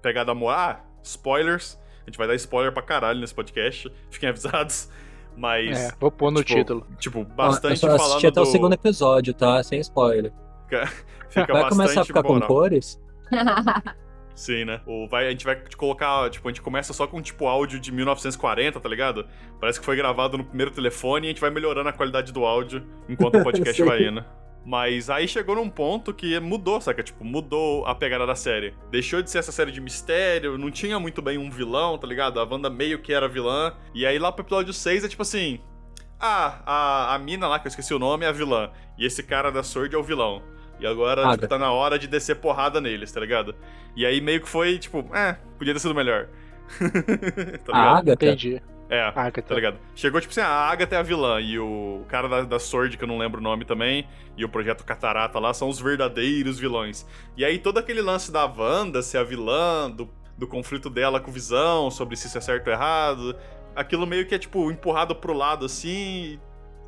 pegada 0.00 0.32
moral. 0.32 0.58
Ah, 0.60 0.80
spoilers. 1.02 1.76
A 2.02 2.08
gente 2.08 2.18
vai 2.18 2.28
dar 2.28 2.36
spoiler 2.36 2.72
pra 2.72 2.82
caralho 2.84 3.18
nesse 3.18 3.34
podcast. 3.34 3.92
Fiquem 4.12 4.28
avisados. 4.28 4.88
Mas, 5.36 5.78
É, 5.78 5.92
vou 6.00 6.10
pôr 6.10 6.30
no 6.30 6.42
tipo, 6.42 6.60
título. 6.60 6.86
tipo, 6.98 7.18
eu 7.20 7.24
bastante 7.24 7.78
só 7.78 7.88
assisti 7.88 8.08
falando 8.08 8.26
até 8.26 8.40
o 8.40 8.44
do... 8.44 8.50
segundo 8.50 8.72
episódio, 8.72 9.34
tá? 9.34 9.62
Sem 9.62 9.80
spoiler. 9.80 10.32
Fica 11.28 11.52
Vai 11.52 11.68
começar 11.68 11.74
a 11.74 11.86
bastante 11.86 12.06
ficar 12.06 12.22
com 12.22 12.40
cores? 12.40 13.00
Sim, 14.34 14.66
né? 14.66 14.82
O 14.86 15.08
vai, 15.08 15.26
a 15.26 15.30
gente 15.30 15.44
vai 15.46 15.56
te 15.56 15.76
colocar, 15.76 16.28
tipo, 16.30 16.46
a 16.46 16.50
gente 16.50 16.60
começa 16.60 16.92
só 16.92 17.06
com, 17.06 17.22
tipo, 17.22 17.46
áudio 17.46 17.80
de 17.80 17.90
1940, 17.90 18.78
tá 18.78 18.88
ligado? 18.88 19.26
Parece 19.58 19.80
que 19.80 19.86
foi 19.86 19.96
gravado 19.96 20.36
no 20.36 20.44
primeiro 20.44 20.70
telefone 20.70 21.26
e 21.26 21.28
a 21.28 21.32
gente 21.32 21.40
vai 21.40 21.50
melhorando 21.50 21.88
a 21.88 21.92
qualidade 21.92 22.32
do 22.32 22.44
áudio 22.44 22.84
enquanto 23.08 23.38
o 23.38 23.42
podcast 23.44 23.82
vai 23.82 24.04
indo. 24.04 24.22
Mas 24.66 25.08
aí 25.08 25.28
chegou 25.28 25.54
num 25.54 25.70
ponto 25.70 26.12
que 26.12 26.40
mudou, 26.40 26.80
saca? 26.80 27.00
Tipo, 27.00 27.24
mudou 27.24 27.86
a 27.86 27.94
pegada 27.94 28.26
da 28.26 28.34
série. 28.34 28.74
Deixou 28.90 29.22
de 29.22 29.30
ser 29.30 29.38
essa 29.38 29.52
série 29.52 29.70
de 29.70 29.80
mistério, 29.80 30.58
não 30.58 30.72
tinha 30.72 30.98
muito 30.98 31.22
bem 31.22 31.38
um 31.38 31.48
vilão, 31.48 31.96
tá 31.96 32.04
ligado? 32.04 32.40
A 32.40 32.44
Wanda 32.44 32.68
meio 32.68 32.98
que 32.98 33.12
era 33.12 33.28
vilã. 33.28 33.72
E 33.94 34.04
aí 34.04 34.18
lá 34.18 34.32
pro 34.32 34.44
episódio 34.44 34.72
6 34.72 35.04
é 35.04 35.08
tipo 35.08 35.22
assim... 35.22 35.60
Ah, 36.18 36.62
a, 36.66 37.14
a 37.14 37.18
mina 37.18 37.46
lá, 37.46 37.60
que 37.60 37.68
eu 37.68 37.68
esqueci 37.68 37.94
o 37.94 37.98
nome, 37.98 38.24
é 38.24 38.28
a 38.28 38.32
vilã. 38.32 38.70
E 38.98 39.06
esse 39.06 39.22
cara 39.22 39.52
da 39.52 39.62
Sword 39.62 39.94
é 39.94 39.98
o 39.98 40.02
vilão. 40.02 40.42
E 40.80 40.86
agora, 40.86 41.30
tipo, 41.30 41.46
tá 41.46 41.58
na 41.58 41.70
hora 41.70 41.96
de 41.96 42.08
descer 42.08 42.34
porrada 42.36 42.80
neles, 42.80 43.12
tá 43.12 43.20
ligado? 43.20 43.54
E 43.94 44.04
aí 44.04 44.20
meio 44.20 44.40
que 44.40 44.48
foi, 44.48 44.78
tipo, 44.78 44.98
é, 45.14 45.34
podia 45.58 45.74
ter 45.74 45.78
sido 45.80 45.94
melhor. 45.94 46.28
tá 47.64 47.72
A 47.72 47.78
ligado? 47.78 47.98
Agatha? 47.98 48.26
Entendi. 48.26 48.62
É, 48.88 49.00
Agatha. 49.02 49.42
tá 49.42 49.54
ligado? 49.54 49.78
Chegou, 49.94 50.20
tipo 50.20 50.30
assim, 50.30 50.40
a 50.40 50.46
Agatha 50.46 50.94
é 50.94 50.98
a 50.98 51.02
vilã 51.02 51.40
e 51.40 51.58
o 51.58 52.04
cara 52.08 52.28
da, 52.28 52.42
da 52.42 52.58
Sword, 52.58 52.96
que 52.96 53.02
eu 53.02 53.08
não 53.08 53.18
lembro 53.18 53.40
o 53.40 53.42
nome 53.42 53.64
também, 53.64 54.06
e 54.36 54.44
o 54.44 54.48
Projeto 54.48 54.84
Catarata 54.84 55.38
lá 55.38 55.52
são 55.52 55.68
os 55.68 55.80
verdadeiros 55.80 56.58
vilões. 56.58 57.06
E 57.36 57.44
aí 57.44 57.58
todo 57.58 57.78
aquele 57.78 58.00
lance 58.00 58.30
da 58.30 58.46
Wanda 58.46 59.02
ser 59.02 59.18
a 59.18 59.24
vilã, 59.24 59.90
do, 59.90 60.08
do 60.38 60.46
conflito 60.46 60.88
dela 60.88 61.18
com 61.18 61.30
o 61.30 61.34
Visão, 61.34 61.90
sobre 61.90 62.16
se 62.16 62.28
isso 62.28 62.38
é 62.38 62.40
certo 62.40 62.68
ou 62.68 62.72
errado, 62.72 63.36
aquilo 63.74 64.06
meio 64.06 64.26
que 64.26 64.34
é, 64.34 64.38
tipo, 64.38 64.70
empurrado 64.70 65.16
pro 65.16 65.32
lado, 65.32 65.66
assim, 65.66 66.38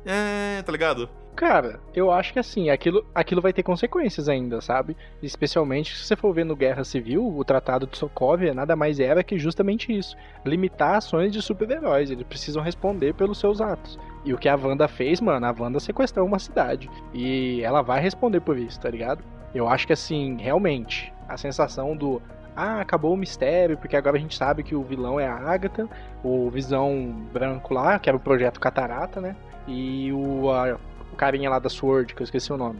é, 0.05 0.61
tá 0.61 0.71
ligado? 0.71 1.09
Cara, 1.39 1.79
eu 1.95 2.11
acho 2.11 2.33
que 2.33 2.39
assim, 2.39 2.69
aquilo, 2.69 3.05
aquilo 3.15 3.41
vai 3.41 3.53
ter 3.53 3.63
consequências 3.63 4.27
ainda, 4.27 4.59
sabe? 4.59 4.97
Especialmente 5.23 5.95
se 5.95 6.03
você 6.03 6.13
for 6.13 6.33
ver 6.33 6.43
no 6.43 6.53
Guerra 6.53 6.83
Civil, 6.83 7.25
o 7.25 7.45
Tratado 7.45 7.87
de 7.87 7.97
Sokovia 7.97 8.53
nada 8.53 8.75
mais 8.75 8.99
era 8.99 9.23
que 9.23 9.39
justamente 9.39 9.97
isso. 9.97 10.17
Limitar 10.45 10.95
ações 10.95 11.31
de 11.31 11.41
super-heróis. 11.41 12.11
Eles 12.11 12.27
precisam 12.27 12.61
responder 12.61 13.13
pelos 13.13 13.39
seus 13.39 13.61
atos. 13.61 13.97
E 14.25 14.33
o 14.33 14.37
que 14.37 14.49
a 14.49 14.55
Wanda 14.57 14.85
fez, 14.89 15.21
mano, 15.21 15.45
a 15.45 15.55
Wanda 15.57 15.79
sequestrou 15.79 16.27
uma 16.27 16.39
cidade. 16.39 16.89
E 17.13 17.61
ela 17.63 17.81
vai 17.81 18.01
responder 18.01 18.41
por 18.41 18.57
isso, 18.57 18.77
tá 18.77 18.89
ligado? 18.89 19.23
Eu 19.55 19.69
acho 19.69 19.87
que 19.87 19.93
assim, 19.93 20.35
realmente, 20.41 21.13
a 21.25 21.37
sensação 21.37 21.95
do. 21.95 22.21
Ah, 22.53 22.81
acabou 22.81 23.13
o 23.13 23.17
mistério, 23.17 23.77
porque 23.77 23.95
agora 23.95 24.17
a 24.17 24.19
gente 24.19 24.35
sabe 24.35 24.61
que 24.61 24.75
o 24.75 24.83
vilão 24.83 25.17
é 25.17 25.25
a 25.25 25.35
Agatha, 25.37 25.87
o 26.21 26.49
Visão 26.49 27.15
Branco 27.31 27.73
lá, 27.73 27.97
que 27.97 28.09
era 28.09 28.17
o 28.17 28.19
projeto 28.19 28.59
Catarata, 28.59 29.21
né? 29.21 29.37
E 29.65 30.11
o, 30.11 30.51
a- 30.51 30.77
o 30.98 30.98
carinha 31.19 31.49
lá 31.49 31.59
da 31.59 31.69
Sword, 31.69 32.15
que 32.15 32.21
eu 32.21 32.23
esqueci 32.23 32.51
o 32.53 32.57
nome. 32.57 32.79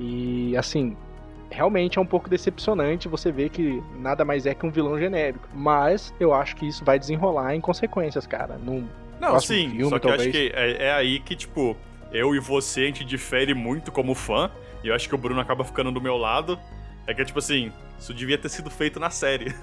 E 0.00 0.56
assim, 0.56 0.96
realmente 1.48 1.98
é 1.98 2.02
um 2.02 2.06
pouco 2.06 2.28
decepcionante 2.28 3.08
você 3.08 3.30
ver 3.30 3.50
que 3.50 3.82
nada 3.98 4.24
mais 4.24 4.46
é 4.46 4.54
que 4.54 4.66
um 4.66 4.70
vilão 4.70 4.98
genérico. 4.98 5.48
Mas 5.54 6.12
eu 6.18 6.34
acho 6.34 6.56
que 6.56 6.66
isso 6.66 6.84
vai 6.84 6.98
desenrolar 6.98 7.54
em 7.54 7.60
consequências, 7.60 8.26
cara. 8.26 8.58
Num 8.58 8.86
Não, 9.20 9.38
sim, 9.40 9.70
filme, 9.70 9.88
só 9.88 9.98
que 9.98 10.06
eu 10.06 10.10
acho 10.10 10.24
talvez. 10.24 10.50
que 10.50 10.52
é, 10.54 10.86
é 10.88 10.92
aí 10.92 11.20
que, 11.20 11.36
tipo, 11.36 11.76
eu 12.12 12.34
e 12.34 12.40
você, 12.40 12.82
a 12.82 12.86
gente 12.86 13.04
difere 13.04 13.54
muito 13.54 13.92
como 13.92 14.14
fã, 14.14 14.50
e 14.82 14.88
eu 14.88 14.94
acho 14.94 15.08
que 15.08 15.14
o 15.14 15.18
Bruno 15.18 15.40
acaba 15.40 15.64
ficando 15.64 15.92
do 15.92 16.00
meu 16.00 16.16
lado. 16.16 16.58
É 17.06 17.14
que, 17.14 17.24
tipo 17.24 17.38
assim, 17.38 17.72
isso 17.98 18.12
devia 18.12 18.36
ter 18.36 18.50
sido 18.50 18.68
feito 18.70 19.00
na 19.00 19.08
série. 19.08 19.54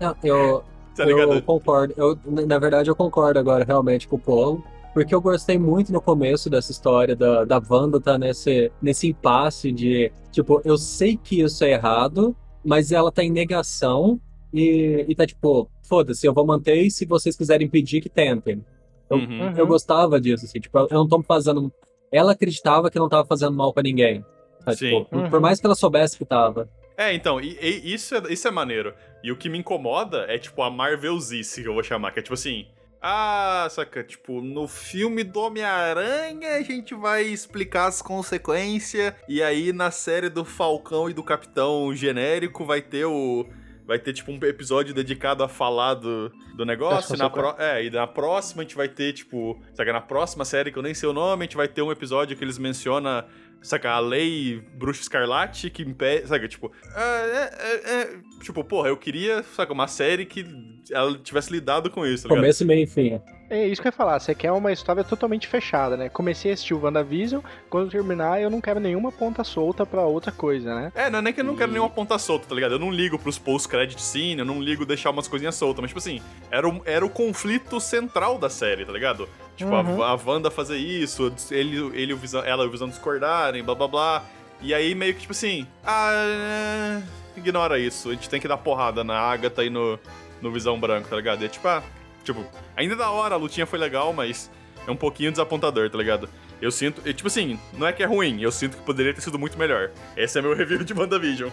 Não, 0.00 0.16
eu, 0.24 0.64
tá 0.96 1.04
ligado? 1.04 1.34
eu 1.34 1.42
concordo. 1.42 1.94
Eu, 1.96 2.18
na 2.24 2.58
verdade, 2.58 2.90
eu 2.90 2.96
concordo 2.96 3.38
agora 3.38 3.64
realmente 3.64 4.08
com 4.08 4.16
o 4.16 4.18
Paulo. 4.18 4.64
Porque 4.94 5.12
eu 5.14 5.20
gostei 5.20 5.58
muito 5.58 5.92
no 5.92 6.00
começo 6.00 6.48
dessa 6.48 6.70
história 6.70 7.16
da, 7.16 7.44
da 7.44 7.60
Wanda 7.68 8.00
tá 8.00 8.16
nesse, 8.16 8.70
nesse 8.80 9.08
impasse 9.08 9.72
de, 9.72 10.12
tipo, 10.30 10.62
eu 10.64 10.78
sei 10.78 11.16
que 11.16 11.40
isso 11.40 11.64
é 11.64 11.72
errado, 11.72 12.34
mas 12.64 12.92
ela 12.92 13.10
tá 13.10 13.22
em 13.22 13.30
negação 13.30 14.20
e, 14.52 15.04
e 15.08 15.14
tá 15.16 15.26
tipo, 15.26 15.68
foda-se, 15.82 16.24
eu 16.24 16.32
vou 16.32 16.46
manter 16.46 16.80
e 16.80 16.90
se 16.90 17.04
vocês 17.04 17.36
quiserem 17.36 17.66
impedir, 17.66 18.00
que 18.00 18.08
tentem. 18.08 18.64
Eu, 19.10 19.18
Uhum. 19.18 19.48
Uhum. 19.48 19.56
eu 19.56 19.66
gostava 19.66 20.20
disso, 20.20 20.46
assim, 20.46 20.60
tipo, 20.60 20.78
eu 20.78 20.88
não 20.90 21.08
tô 21.08 21.22
fazendo. 21.22 21.72
Ela 22.10 22.32
acreditava 22.32 22.90
que 22.90 22.98
não 22.98 23.08
tava 23.08 23.26
fazendo 23.26 23.52
mal 23.52 23.72
pra 23.72 23.82
ninguém. 23.82 24.24
Tá? 24.64 24.74
Tipo, 24.74 25.06
uhum. 25.14 25.28
Por 25.28 25.40
mais 25.40 25.60
que 25.60 25.66
ela 25.66 25.74
soubesse 25.74 26.16
que 26.16 26.24
tava. 26.24 26.68
É, 26.96 27.12
então, 27.12 27.40
e, 27.40 27.58
e, 27.60 27.92
isso, 27.92 28.14
é, 28.14 28.32
isso 28.32 28.46
é 28.46 28.50
maneiro. 28.50 28.94
E 29.22 29.32
o 29.32 29.36
que 29.36 29.48
me 29.48 29.58
incomoda 29.58 30.24
é, 30.28 30.38
tipo, 30.38 30.62
a 30.62 30.70
Marvelzice, 30.70 31.62
que 31.62 31.68
eu 31.68 31.74
vou 31.74 31.82
chamar, 31.82 32.12
que 32.12 32.20
é 32.20 32.22
tipo 32.22 32.34
assim. 32.34 32.66
Ah, 33.06 33.68
saca, 33.68 34.02
tipo, 34.02 34.40
no 34.40 34.66
filme 34.66 35.22
do 35.22 35.38
Homem-Aranha 35.38 36.56
a 36.56 36.62
gente 36.62 36.94
vai 36.94 37.22
explicar 37.22 37.84
as 37.84 38.00
consequências, 38.00 39.12
e 39.28 39.42
aí 39.42 39.74
na 39.74 39.90
série 39.90 40.30
do 40.30 40.42
Falcão 40.42 41.10
e 41.10 41.12
do 41.12 41.22
Capitão 41.22 41.94
genérico 41.94 42.64
vai 42.64 42.80
ter 42.80 43.04
o. 43.04 43.46
Vai 43.86 43.98
ter, 43.98 44.14
tipo, 44.14 44.32
um 44.32 44.36
episódio 44.36 44.94
dedicado 44.94 45.44
a 45.44 45.48
falar 45.48 45.92
do, 45.92 46.32
do 46.56 46.64
negócio. 46.64 47.14
Na 47.18 47.28
pro... 47.28 47.54
É, 47.58 47.84
e 47.84 47.90
na 47.90 48.06
próxima 48.06 48.62
a 48.62 48.64
gente 48.64 48.74
vai 48.74 48.88
ter, 48.88 49.12
tipo. 49.12 49.60
Saca, 49.74 49.92
na 49.92 50.00
próxima 50.00 50.42
série, 50.46 50.72
que 50.72 50.78
eu 50.78 50.82
nem 50.82 50.94
sei 50.94 51.06
o 51.06 51.12
nome, 51.12 51.42
a 51.42 51.44
gente 51.44 51.58
vai 51.58 51.68
ter 51.68 51.82
um 51.82 51.92
episódio 51.92 52.34
que 52.34 52.42
eles 52.42 52.56
mencionam 52.56 53.22
saca, 53.64 53.90
a 53.90 53.98
lei 53.98 54.62
Bruxa 54.74 55.00
Escarlate 55.00 55.70
que 55.70 55.82
impede, 55.82 56.28
saca, 56.28 56.46
tipo, 56.46 56.70
é, 56.94 57.00
é, 57.00 57.50
é, 57.58 58.00
é, 58.02 58.10
tipo, 58.42 58.62
porra, 58.62 58.88
eu 58.88 58.96
queria, 58.96 59.42
saca, 59.42 59.72
uma 59.72 59.88
série 59.88 60.26
que 60.26 60.46
ela 60.90 61.16
tivesse 61.18 61.50
lidado 61.50 61.90
com 61.90 62.06
isso, 62.06 62.28
tá 62.28 62.34
Começo, 62.34 62.64
meio 62.64 62.84
e 62.84 62.86
fim. 62.86 63.20
É 63.48 63.66
isso 63.66 63.80
que 63.80 63.88
eu 63.88 63.90
ia 63.90 63.96
falar, 63.96 64.18
você 64.18 64.34
quer 64.34 64.52
uma 64.52 64.72
história 64.72 65.04
totalmente 65.04 65.46
fechada, 65.46 65.96
né? 65.96 66.08
Comecei 66.08 66.50
a 66.50 66.54
assistir 66.54 66.74
o 66.74 66.82
WandaVision, 66.82 67.42
quando 67.70 67.90
terminar 67.90 68.40
eu 68.40 68.50
não 68.50 68.60
quero 68.60 68.80
nenhuma 68.80 69.12
ponta 69.12 69.44
solta 69.44 69.86
pra 69.86 70.02
outra 70.02 70.32
coisa, 70.32 70.74
né? 70.74 70.92
É, 70.94 71.08
não 71.08 71.18
é 71.18 71.22
nem 71.22 71.32
que 71.32 71.40
eu 71.40 71.44
não 71.44 71.54
e... 71.54 71.56
quero 71.56 71.70
nenhuma 71.70 71.90
ponta 71.90 72.18
solta, 72.18 72.46
tá 72.46 72.54
ligado? 72.54 72.72
Eu 72.72 72.78
não 72.78 72.90
ligo 72.90 73.18
pros 73.18 73.38
post-credit 73.38 74.00
scene, 74.00 74.40
eu 74.40 74.44
não 74.44 74.60
ligo 74.60 74.84
deixar 74.84 75.10
umas 75.10 75.28
coisinhas 75.28 75.54
soltas, 75.54 75.80
mas 75.80 75.90
tipo 75.90 75.98
assim, 75.98 76.20
era 76.50 76.68
o, 76.68 76.82
era 76.84 77.04
o 77.04 77.10
conflito 77.10 77.80
central 77.80 78.38
da 78.38 78.50
série, 78.50 78.84
tá 78.84 78.92
ligado? 78.92 79.28
Tipo, 79.56 79.70
uhum. 79.70 80.02
a, 80.02 80.10
a 80.10 80.14
Wanda 80.14 80.50
fazer 80.50 80.76
isso, 80.76 81.32
ele, 81.50 81.78
ele 81.94 82.18
ela 82.44 82.64
e 82.64 82.66
o 82.66 82.70
Visão 82.70 82.88
discordarem, 82.88 83.62
blá 83.62 83.74
blá 83.74 83.88
blá. 83.88 84.24
E 84.60 84.72
aí 84.72 84.94
meio 84.94 85.14
que 85.14 85.20
tipo 85.20 85.32
assim, 85.32 85.66
ah, 85.84 87.00
ignora 87.36 87.78
isso, 87.78 88.08
a 88.08 88.12
gente 88.12 88.28
tem 88.28 88.40
que 88.40 88.48
dar 88.48 88.56
porrada 88.56 89.04
na 89.04 89.18
Agatha 89.18 89.62
e 89.64 89.70
no, 89.70 89.98
no 90.40 90.50
Visão 90.50 90.78
Branco, 90.78 91.08
tá 91.08 91.16
ligado? 91.16 91.42
E 91.42 91.46
é 91.46 91.48
tipo, 91.48 91.68
ah, 91.68 91.82
tipo, 92.24 92.44
ainda 92.76 92.96
da 92.96 93.10
hora, 93.10 93.34
a 93.34 93.38
lutinha 93.38 93.66
foi 93.66 93.78
legal, 93.78 94.12
mas 94.12 94.50
é 94.86 94.90
um 94.90 94.96
pouquinho 94.96 95.30
desapontador, 95.30 95.88
tá 95.90 95.98
ligado? 95.98 96.28
Eu 96.60 96.70
sinto, 96.70 97.02
tipo 97.12 97.26
assim, 97.26 97.58
não 97.74 97.86
é 97.86 97.92
que 97.92 98.02
é 98.02 98.06
ruim, 98.06 98.40
eu 98.40 98.50
sinto 98.50 98.76
que 98.76 98.82
poderia 98.82 99.12
ter 99.12 99.20
sido 99.20 99.38
muito 99.38 99.58
melhor. 99.58 99.90
Esse 100.16 100.38
é 100.38 100.42
meu 100.42 100.54
review 100.56 100.82
de 100.82 100.94
WandaVision. 100.94 101.50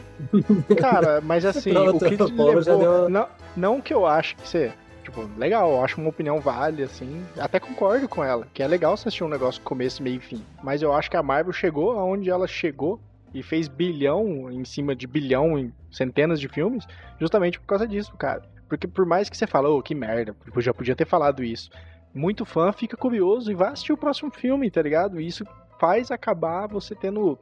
Cara, 0.79 1.20
mas 1.22 1.43
assim, 1.46 1.74
Pronto, 1.74 2.05
o 2.05 2.10
que 2.10 2.15
te 2.15 2.24
levou, 2.24 2.63
deu... 2.63 3.10
não, 3.10 3.27
não 3.55 3.81
que 3.81 3.93
eu 3.93 4.05
acho 4.05 4.36
que 4.38 4.48
você 4.48 4.72
Tipo, 5.12 5.30
legal, 5.38 5.84
acho 5.84 6.00
uma 6.00 6.10
opinião 6.10 6.39
válida, 6.39 6.86
assim. 6.86 7.25
Até 7.38 7.60
concordo 7.60 8.08
com 8.08 8.24
ela, 8.24 8.48
que 8.53 8.63
é 8.63 8.68
legal 8.68 8.96
você 8.96 9.10
assistir 9.10 9.25
um 9.25 9.30
negócio 9.30 9.62
começo, 9.62 10.01
meio 10.01 10.15
e 10.15 10.22
fim. 10.22 10.41
Mas 10.63 10.82
eu 10.82 10.94
acho 10.94 11.12
que 11.12 11.18
a 11.18 11.24
Marvel 11.24 11.51
chegou 11.51 12.00
aonde 12.00 12.30
ela 12.30 12.48
chegou 12.48 12.98
e 13.34 13.44
fez 13.44 13.68
bilhão 13.68 14.50
em 14.50 14.63
cima 14.63 14.96
de 14.96 15.06
bilhão 15.06 15.60
em 15.60 15.74
centenas 15.91 16.39
de 16.39 16.48
filmes, 16.48 16.88
justamente 17.20 17.60
por 17.60 17.65
causa 17.65 17.86
disso, 17.86 18.15
cara. 18.18 18.41
Porque 18.70 18.88
por 18.88 19.06
mais 19.06 19.30
que 19.30 19.36
você 19.36 19.46
fale, 19.46 19.68
oh, 19.68 19.82
que 19.82 19.94
merda, 19.94 20.34
eu 20.56 20.62
já 20.62 20.74
podia 20.74 20.96
ter 20.96 21.06
falado 21.06 21.44
isso. 21.44 21.70
Muito 22.13 22.46
fã 22.46 22.72
fica 22.72 22.96
curioso 22.96 23.51
e 23.51 23.56
vai 23.56 23.74
assistir 23.74 23.91
o 23.91 23.98
próximo 23.98 24.32
filme, 24.32 24.72
tá 24.72 24.82
ligado? 24.82 25.20
E 25.20 25.27
isso 25.27 25.46
faz 25.77 26.10
acabar 26.10 26.68
você 26.68 26.96
tendo 26.96 27.38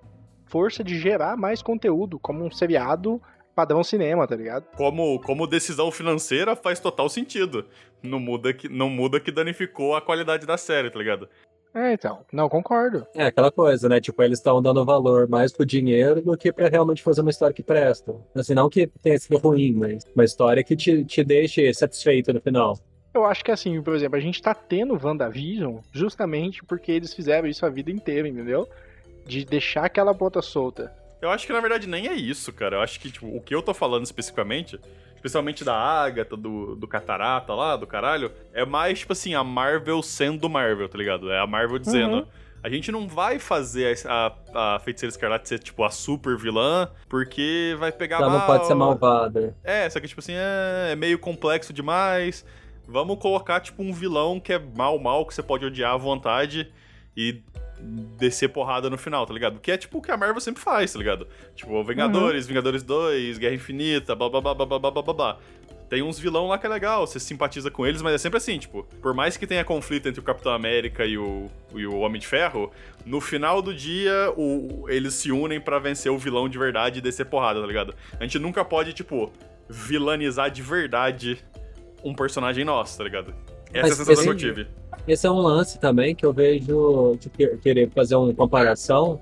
força 0.45 0.83
de 0.83 0.97
gerar 0.97 1.37
mais 1.37 1.61
conteúdo, 1.61 2.17
como 2.17 2.43
um 2.43 2.49
seriado 2.49 3.21
padrão 3.59 3.83
cinema, 3.83 4.25
tá 4.25 4.37
ligado? 4.37 4.63
Como, 4.77 5.19
como 5.19 5.45
decisão 5.45 5.91
financeira 5.91 6.55
faz 6.55 6.79
total 6.79 7.09
sentido. 7.09 7.65
Não 8.01 8.17
muda 8.17 8.53
que, 8.53 8.69
não 8.69 8.89
muda 8.89 9.19
que 9.19 9.33
danificou 9.33 9.97
a 9.97 10.01
qualidade 10.01 10.45
da 10.45 10.57
série, 10.57 10.89
tá 10.89 10.97
ligado? 10.97 11.27
É, 11.75 11.91
então, 11.91 12.19
não 12.31 12.47
concordo. 12.47 13.05
É 13.13 13.25
aquela 13.25 13.51
coisa, 13.51 13.89
né? 13.89 13.99
Tipo, 13.99 14.23
eles 14.23 14.39
estão 14.39 14.61
dando 14.61 14.85
valor 14.85 15.27
mais 15.27 15.51
pro 15.51 15.65
dinheiro 15.65 16.21
do 16.21 16.37
que 16.37 16.53
pra 16.53 16.69
realmente 16.69 17.03
fazer 17.03 17.19
uma 17.19 17.29
história 17.29 17.53
que 17.53 17.61
presta. 17.61 18.15
Assim, 18.33 18.53
não 18.53 18.69
que 18.69 18.87
tenha 18.87 19.19
sido 19.19 19.37
ruim, 19.37 19.73
mas 19.73 20.05
uma 20.15 20.23
história 20.23 20.63
que 20.63 20.73
te, 20.73 21.03
te 21.03 21.21
deixe 21.21 21.73
satisfeito 21.73 22.31
no 22.31 22.39
final. 22.39 22.79
Eu 23.13 23.25
acho 23.25 23.43
que 23.43 23.51
assim, 23.51 23.81
por 23.81 23.93
exemplo, 23.93 24.15
a 24.15 24.21
gente 24.21 24.41
tá 24.41 24.53
tendo 24.53 24.97
WandaVision 25.03 25.79
justamente 25.91 26.63
porque 26.63 26.93
eles 26.93 27.13
fizeram 27.13 27.45
isso 27.45 27.65
a 27.65 27.69
vida 27.69 27.91
inteira, 27.91 28.25
entendeu? 28.25 28.69
De 29.25 29.43
deixar 29.43 29.83
aquela 29.83 30.15
ponta 30.15 30.41
solta. 30.41 30.97
Eu 31.21 31.29
acho 31.29 31.45
que 31.45 31.53
na 31.53 31.59
verdade 31.59 31.87
nem 31.87 32.07
é 32.07 32.13
isso, 32.13 32.51
cara. 32.53 32.77
Eu 32.77 32.81
acho 32.81 32.99
que, 32.99 33.11
tipo, 33.11 33.27
o 33.27 33.41
que 33.41 33.53
eu 33.53 33.61
tô 33.61 33.73
falando 33.73 34.05
especificamente, 34.05 34.79
especialmente 35.15 35.63
da 35.63 35.75
Agatha, 35.75 36.37
do, 36.37 36.75
do 36.75 36.87
Catarata 36.87 37.53
lá, 37.53 37.75
do 37.75 37.85
caralho, 37.85 38.31
é 38.53 38.65
mais, 38.65 38.99
tipo 38.99 39.13
assim, 39.13 39.33
a 39.33 39.43
Marvel 39.43 40.01
sendo 40.01 40.49
Marvel, 40.49 40.87
tá 40.87 40.97
ligado? 40.97 41.31
É 41.31 41.39
a 41.39 41.47
Marvel 41.47 41.79
dizendo. 41.79 42.17
Uhum. 42.17 42.27
A 42.61 42.69
gente 42.69 42.91
não 42.91 43.07
vai 43.07 43.39
fazer 43.39 43.97
a, 44.05 44.33
a, 44.53 44.75
a 44.75 44.79
Feiticeira 44.79 45.11
Escarlate 45.11 45.47
ser, 45.47 45.59
tipo, 45.59 45.83
a 45.83 45.89
super 45.89 46.37
vilã, 46.37 46.89
porque 47.07 47.75
vai 47.79 47.91
pegar 47.91 48.17
Ela 48.17 48.29
mal. 48.29 48.39
não 48.39 48.45
pode 48.45 48.67
ser 48.67 48.73
malvada. 48.73 49.55
É, 49.63 49.89
só 49.89 49.99
que, 49.99 50.07
tipo 50.07 50.19
assim, 50.19 50.33
é, 50.33 50.91
é 50.91 50.95
meio 50.95 51.17
complexo 51.17 51.71
demais. 51.71 52.45
Vamos 52.85 53.17
colocar, 53.19 53.61
tipo, 53.61 53.81
um 53.81 53.93
vilão 53.93 54.39
que 54.39 54.51
é 54.51 54.59
mal, 54.59 54.99
mal, 54.99 55.25
que 55.25 55.33
você 55.33 55.43
pode 55.43 55.65
odiar 55.65 55.93
à 55.93 55.97
vontade 55.97 56.69
e 57.15 57.41
descer 57.81 58.49
porrada 58.49 58.89
no 58.89 58.97
final, 58.97 59.25
tá 59.25 59.33
ligado? 59.33 59.59
Que 59.59 59.71
é 59.71 59.77
tipo 59.77 59.97
o 59.99 60.01
que 60.01 60.11
a 60.11 60.17
Marvel 60.17 60.41
sempre 60.41 60.61
faz, 60.61 60.93
tá 60.93 60.99
ligado? 60.99 61.27
Tipo, 61.55 61.83
Vingadores, 61.83 62.43
uhum. 62.43 62.49
Vingadores 62.49 62.83
2, 62.83 63.37
Guerra 63.37 63.55
Infinita, 63.55 64.15
blá 64.15 64.29
blá 64.29 64.41
blá 64.41 64.55
blá 64.55 64.65
blá 64.65 64.91
blá 64.91 65.01
blá 65.01 65.13
blá. 65.13 65.39
Tem 65.89 66.03
uns 66.03 66.19
vilão 66.19 66.47
lá 66.47 66.57
que 66.59 66.67
é 66.67 66.69
legal, 66.69 67.07
você 67.07 67.19
simpatiza 67.19 67.71
com 67.71 67.85
eles, 67.85 67.99
mas 67.99 68.13
é 68.13 68.17
sempre 68.19 68.37
assim, 68.37 68.59
tipo, 68.59 68.83
por 69.01 69.11
mais 69.15 69.37
que 69.37 69.47
tenha 69.47 69.65
conflito 69.65 70.07
entre 70.07 70.19
o 70.19 70.23
Capitão 70.23 70.51
América 70.51 71.03
e 71.03 71.17
o, 71.17 71.49
e 71.73 71.87
o 71.87 71.97
Homem 71.97 72.21
de 72.21 72.27
Ferro, 72.27 72.71
no 73.03 73.19
final 73.19 73.59
do 73.59 73.73
dia 73.73 74.31
o, 74.37 74.85
eles 74.87 75.15
se 75.15 75.31
unem 75.31 75.59
para 75.59 75.79
vencer 75.79 76.11
o 76.11 76.17
vilão 76.17 76.47
de 76.47 76.59
verdade 76.59 76.99
e 76.99 77.01
descer 77.01 77.25
porrada, 77.25 77.59
tá 77.59 77.65
ligado? 77.65 77.95
A 78.19 78.23
gente 78.23 78.37
nunca 78.37 78.63
pode, 78.63 78.93
tipo, 78.93 79.33
vilanizar 79.67 80.51
de 80.51 80.61
verdade 80.61 81.43
um 82.03 82.13
personagem 82.13 82.63
nosso, 82.63 82.95
tá 82.95 83.03
ligado? 83.03 83.33
Essa 83.73 83.87
mas, 83.87 83.89
é 83.89 84.01
a 84.01 84.05
sensação 84.05 84.23
que 84.23 84.29
eu 84.29 84.35
tive. 84.35 84.67
Esse 85.07 85.27
é 85.27 85.31
um 85.31 85.39
lance 85.39 85.79
também 85.79 86.13
que 86.13 86.25
eu 86.25 86.33
vejo 86.33 87.17
de 87.19 87.29
querer 87.57 87.89
fazer 87.89 88.15
uma 88.15 88.33
comparação 88.33 89.19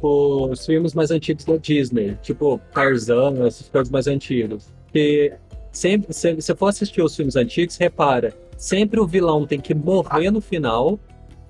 com 0.00 0.50
os 0.50 0.64
filmes 0.64 0.94
mais 0.94 1.10
antigos 1.10 1.44
da 1.44 1.56
Disney, 1.56 2.18
tipo 2.22 2.60
Tarzan, 2.72 3.46
esses 3.46 3.68
filmes 3.68 3.90
mais 3.90 4.06
antigos. 4.06 4.72
Que 4.92 5.32
sempre, 5.72 6.12
se 6.12 6.34
você 6.34 6.54
for 6.54 6.68
assistir 6.68 7.02
os 7.02 7.16
filmes 7.16 7.36
antigos, 7.36 7.76
repara, 7.76 8.32
sempre 8.56 9.00
o 9.00 9.06
vilão 9.06 9.46
tem 9.46 9.60
que 9.60 9.74
morrer 9.74 10.30
no 10.30 10.40
final, 10.40 10.98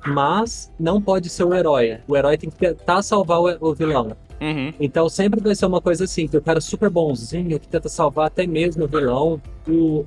mas 0.07 0.73
não 0.79 1.01
pode 1.01 1.29
ser 1.29 1.45
o 1.45 1.55
herói. 1.55 1.99
O 2.07 2.17
herói 2.17 2.37
tem 2.37 2.51
que 2.51 2.57
tentar 2.57 3.03
salvar 3.03 3.41
o 3.41 3.75
vilão. 3.75 4.17
Uhum. 4.45 4.75
Então 4.79 5.09
sempre 5.09 5.41
vai 5.41 5.55
ser 5.55 5.65
uma 5.65 5.81
coisa 5.81 6.05
assim, 6.05 6.29
que 6.29 6.37
o 6.37 6.43
cara 6.43 6.59
é 6.59 6.61
super 6.61 6.91
bonzinho, 6.91 7.59
que 7.59 7.67
tenta 7.67 7.89
salvar 7.89 8.27
até 8.27 8.47
mesmo 8.47 8.85
o 8.85 8.89
vilão, 8.89 9.41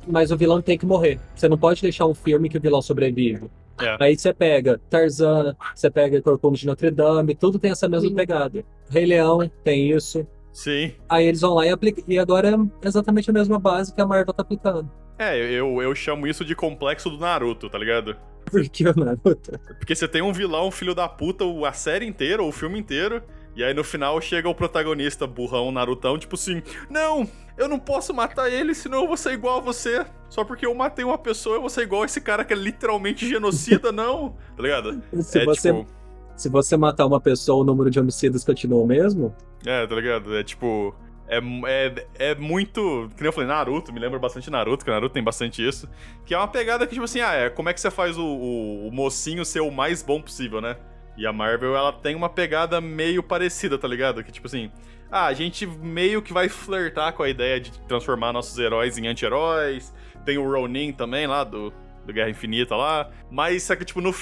mas 0.07 0.31
o 0.31 0.37
vilão 0.37 0.61
tem 0.61 0.77
que 0.77 0.85
morrer. 0.85 1.19
Você 1.35 1.49
não 1.49 1.57
pode 1.57 1.81
deixar 1.81 2.05
um 2.05 2.13
filme 2.13 2.47
que 2.47 2.57
o 2.57 2.61
vilão 2.61 2.81
sobrevive. 2.81 3.49
É. 3.81 3.97
Aí 3.99 4.17
você 4.17 4.33
pega 4.33 4.79
Tarzan, 4.89 5.55
você 5.73 5.89
pega 5.89 6.21
Corcunda 6.21 6.57
de 6.57 6.67
Notre 6.67 6.91
Dame, 6.91 7.35
tudo 7.35 7.57
tem 7.57 7.71
essa 7.71 7.89
mesma 7.89 8.09
Sim. 8.09 8.15
pegada. 8.15 8.63
Rei 8.89 9.05
Leão 9.07 9.49
tem 9.63 9.91
isso. 9.91 10.25
Sim. 10.53 10.91
Aí 11.09 11.25
eles 11.25 11.41
vão 11.41 11.55
lá 11.55 11.65
e 11.65 11.69
aplicam. 11.69 12.03
E 12.07 12.17
agora 12.17 12.49
é 12.49 12.87
exatamente 12.87 13.29
a 13.29 13.33
mesma 13.33 13.59
base 13.59 13.93
que 13.93 14.01
a 14.01 14.05
Marvel 14.05 14.33
tá 14.33 14.41
aplicando. 14.41 14.89
É, 15.19 15.37
eu, 15.37 15.81
eu 15.81 15.95
chamo 15.95 16.27
isso 16.27 16.45
de 16.45 16.55
complexo 16.55 17.09
do 17.09 17.17
Naruto, 17.17 17.69
tá 17.69 17.77
ligado? 17.77 18.15
Por 18.45 18.67
que 18.69 18.87
o 18.87 18.93
Naruto? 18.95 19.59
Porque 19.77 19.95
você 19.95 20.07
tem 20.07 20.21
um 20.21 20.31
vilão, 20.31 20.71
filho 20.71 20.95
da 20.95 21.07
puta, 21.07 21.43
a 21.67 21.73
série 21.73 22.05
inteira, 22.05 22.41
ou 22.41 22.49
o 22.49 22.51
filme 22.51 22.79
inteiro, 22.79 23.21
e 23.57 23.63
aí 23.63 23.73
no 23.73 23.83
final 23.83 24.21
chega 24.21 24.47
o 24.47 24.53
protagonista 24.53 25.25
burrão, 25.25 25.71
Narutão, 25.71 26.15
tipo 26.19 26.35
assim: 26.35 26.61
Não, 26.87 27.27
eu 27.57 27.67
não 27.67 27.79
posso 27.79 28.13
matar 28.13 28.51
ele, 28.51 28.75
senão 28.75 29.01
eu 29.01 29.07
vou 29.07 29.17
ser 29.17 29.33
igual 29.33 29.57
a 29.57 29.61
você. 29.61 30.05
Só 30.29 30.43
porque 30.43 30.63
eu 30.63 30.75
matei 30.75 31.03
uma 31.03 31.17
pessoa, 31.17 31.55
eu 31.55 31.61
vou 31.61 31.69
ser 31.69 31.81
igual 31.81 32.03
a 32.03 32.05
esse 32.05 32.21
cara 32.21 32.45
que 32.45 32.53
é 32.53 32.55
literalmente 32.55 33.27
genocida, 33.27 33.91
não. 33.91 34.35
Tá 34.55 34.61
ligado? 34.61 35.01
Se, 35.23 35.39
é, 35.39 35.45
você, 35.45 35.73
tipo... 35.73 35.87
se 36.35 36.49
você 36.49 36.77
matar 36.77 37.07
uma 37.07 37.19
pessoa, 37.19 37.63
o 37.63 37.65
número 37.65 37.89
de 37.89 37.99
homicídios 37.99 38.43
continua 38.43 38.83
o 38.83 38.85
mesmo? 38.85 39.35
É, 39.65 39.87
tá 39.87 39.95
ligado? 39.95 40.37
É 40.37 40.43
tipo. 40.43 40.93
É, 41.27 41.39
é, 41.65 42.07
é 42.31 42.35
muito. 42.35 43.09
Que 43.15 43.23
nem 43.23 43.29
eu 43.29 43.33
falei, 43.33 43.49
Naruto, 43.49 43.91
me 43.91 43.99
lembra 43.99 44.19
bastante 44.19 44.51
Naruto, 44.51 44.85
que 44.85 44.91
Naruto 44.91 45.15
tem 45.15 45.23
bastante 45.23 45.67
isso. 45.67 45.89
Que 46.27 46.35
é 46.35 46.37
uma 46.37 46.47
pegada 46.47 46.85
que, 46.85 46.93
tipo 46.93 47.05
assim, 47.05 47.21
ah, 47.21 47.33
é 47.33 47.49
como 47.49 47.69
é 47.69 47.73
que 47.73 47.81
você 47.81 47.89
faz 47.89 48.19
o, 48.19 48.23
o, 48.23 48.87
o 48.87 48.91
mocinho 48.91 49.43
ser 49.43 49.61
o 49.61 49.71
mais 49.71 50.03
bom 50.03 50.21
possível, 50.21 50.61
né? 50.61 50.77
E 51.17 51.25
a 51.25 51.33
Marvel, 51.33 51.75
ela 51.75 51.91
tem 51.91 52.15
uma 52.15 52.29
pegada 52.29 52.79
meio 52.79 53.23
parecida, 53.23 53.77
tá 53.77 53.87
ligado? 53.87 54.23
Que 54.23 54.31
tipo 54.31 54.45
assim, 54.45 54.71
ah, 55.11 55.25
a 55.25 55.33
gente 55.33 55.65
meio 55.65 56.21
que 56.21 56.31
vai 56.31 56.47
flertar 56.47 57.13
com 57.13 57.23
a 57.23 57.29
ideia 57.29 57.59
de 57.59 57.71
transformar 57.81 58.31
nossos 58.31 58.57
heróis 58.59 58.97
em 58.97 59.07
anti-heróis. 59.07 59.93
Tem 60.23 60.37
o 60.37 60.49
Ronin 60.49 60.91
também 60.91 61.25
lá 61.25 61.43
do, 61.43 61.73
do 62.05 62.13
Guerra 62.13 62.29
Infinita 62.29 62.75
lá. 62.75 63.09
Mas 63.31 63.63
só 63.63 63.75
que, 63.75 63.83
tipo, 63.83 63.99
no, 63.99 64.13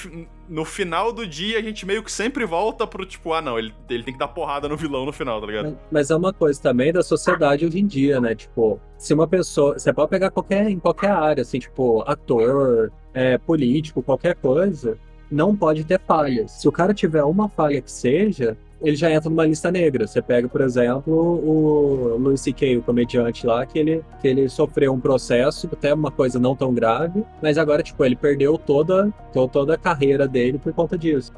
no 0.47 0.63
final 0.63 1.11
do 1.11 1.27
dia 1.27 1.59
a 1.59 1.61
gente 1.61 1.85
meio 1.85 2.01
que 2.01 2.11
sempre 2.11 2.45
volta 2.45 2.87
pro 2.87 3.05
tipo, 3.05 3.33
ah, 3.33 3.41
não, 3.41 3.59
ele, 3.59 3.73
ele 3.89 4.03
tem 4.03 4.13
que 4.13 4.19
dar 4.19 4.29
porrada 4.29 4.69
no 4.69 4.77
vilão 4.77 5.05
no 5.05 5.11
final, 5.11 5.41
tá 5.41 5.47
ligado? 5.47 5.77
Mas, 5.91 6.11
é 6.11 6.15
uma 6.15 6.31
coisa 6.31 6.61
também 6.61 6.93
da 6.93 7.03
sociedade 7.03 7.65
hoje 7.65 7.79
em 7.79 7.87
dia, 7.87 8.21
né? 8.21 8.35
Tipo, 8.35 8.79
se 8.97 9.13
uma 9.13 9.27
pessoa. 9.27 9.77
Você 9.77 9.91
pode 9.91 10.09
pegar 10.09 10.31
qualquer, 10.31 10.69
em 10.69 10.79
qualquer 10.79 11.11
área, 11.11 11.41
assim, 11.41 11.59
tipo, 11.59 12.03
ator, 12.07 12.91
é, 13.13 13.37
político, 13.37 14.01
qualquer 14.01 14.35
coisa 14.35 14.97
não 15.32 15.55
pode 15.55 15.84
ter 15.84 16.00
falhas. 16.00 16.51
Se 16.51 16.67
o 16.67 16.72
cara 16.72 16.94
tiver 16.94 17.24
uma 17.24 17.50
falha 17.50 17.82
que 17.82 17.91
seja, 17.91 18.58
ele 18.82 18.96
já 18.96 19.12
entra 19.12 19.29
numa 19.29 19.46
lista 19.46 19.72
negra. 19.72 20.05
Você 20.05 20.22
pega, 20.22 20.48
por 20.48 20.62
exemplo, 20.62 21.13
o 21.13 22.17
Louis 22.17 22.39
C.K., 22.41 22.77
o 22.77 22.84
comediante 22.84 23.46
lá, 23.46 23.65
que 23.65 23.79
ele, 23.79 24.03
que 24.22 24.27
ele 24.27 24.48
sofreu 24.50 24.94
um 24.94 25.00
processo, 25.00 25.70
até 25.72 25.94
uma 25.94 26.12
coisa 26.12 26.39
não 26.39 26.55
tão 26.55 26.74
grave, 26.74 27.24
mas 27.41 27.58
agora, 27.58 27.82
tipo, 27.82 28.03
ele 28.03 28.15
perdeu 28.15 28.58
toda, 28.58 29.12
toda 29.51 29.74
a 29.74 29.77
carreira 29.77 30.27
dele 30.27 30.60
por 30.60 30.74
conta 30.74 30.98
disso. 30.98 31.34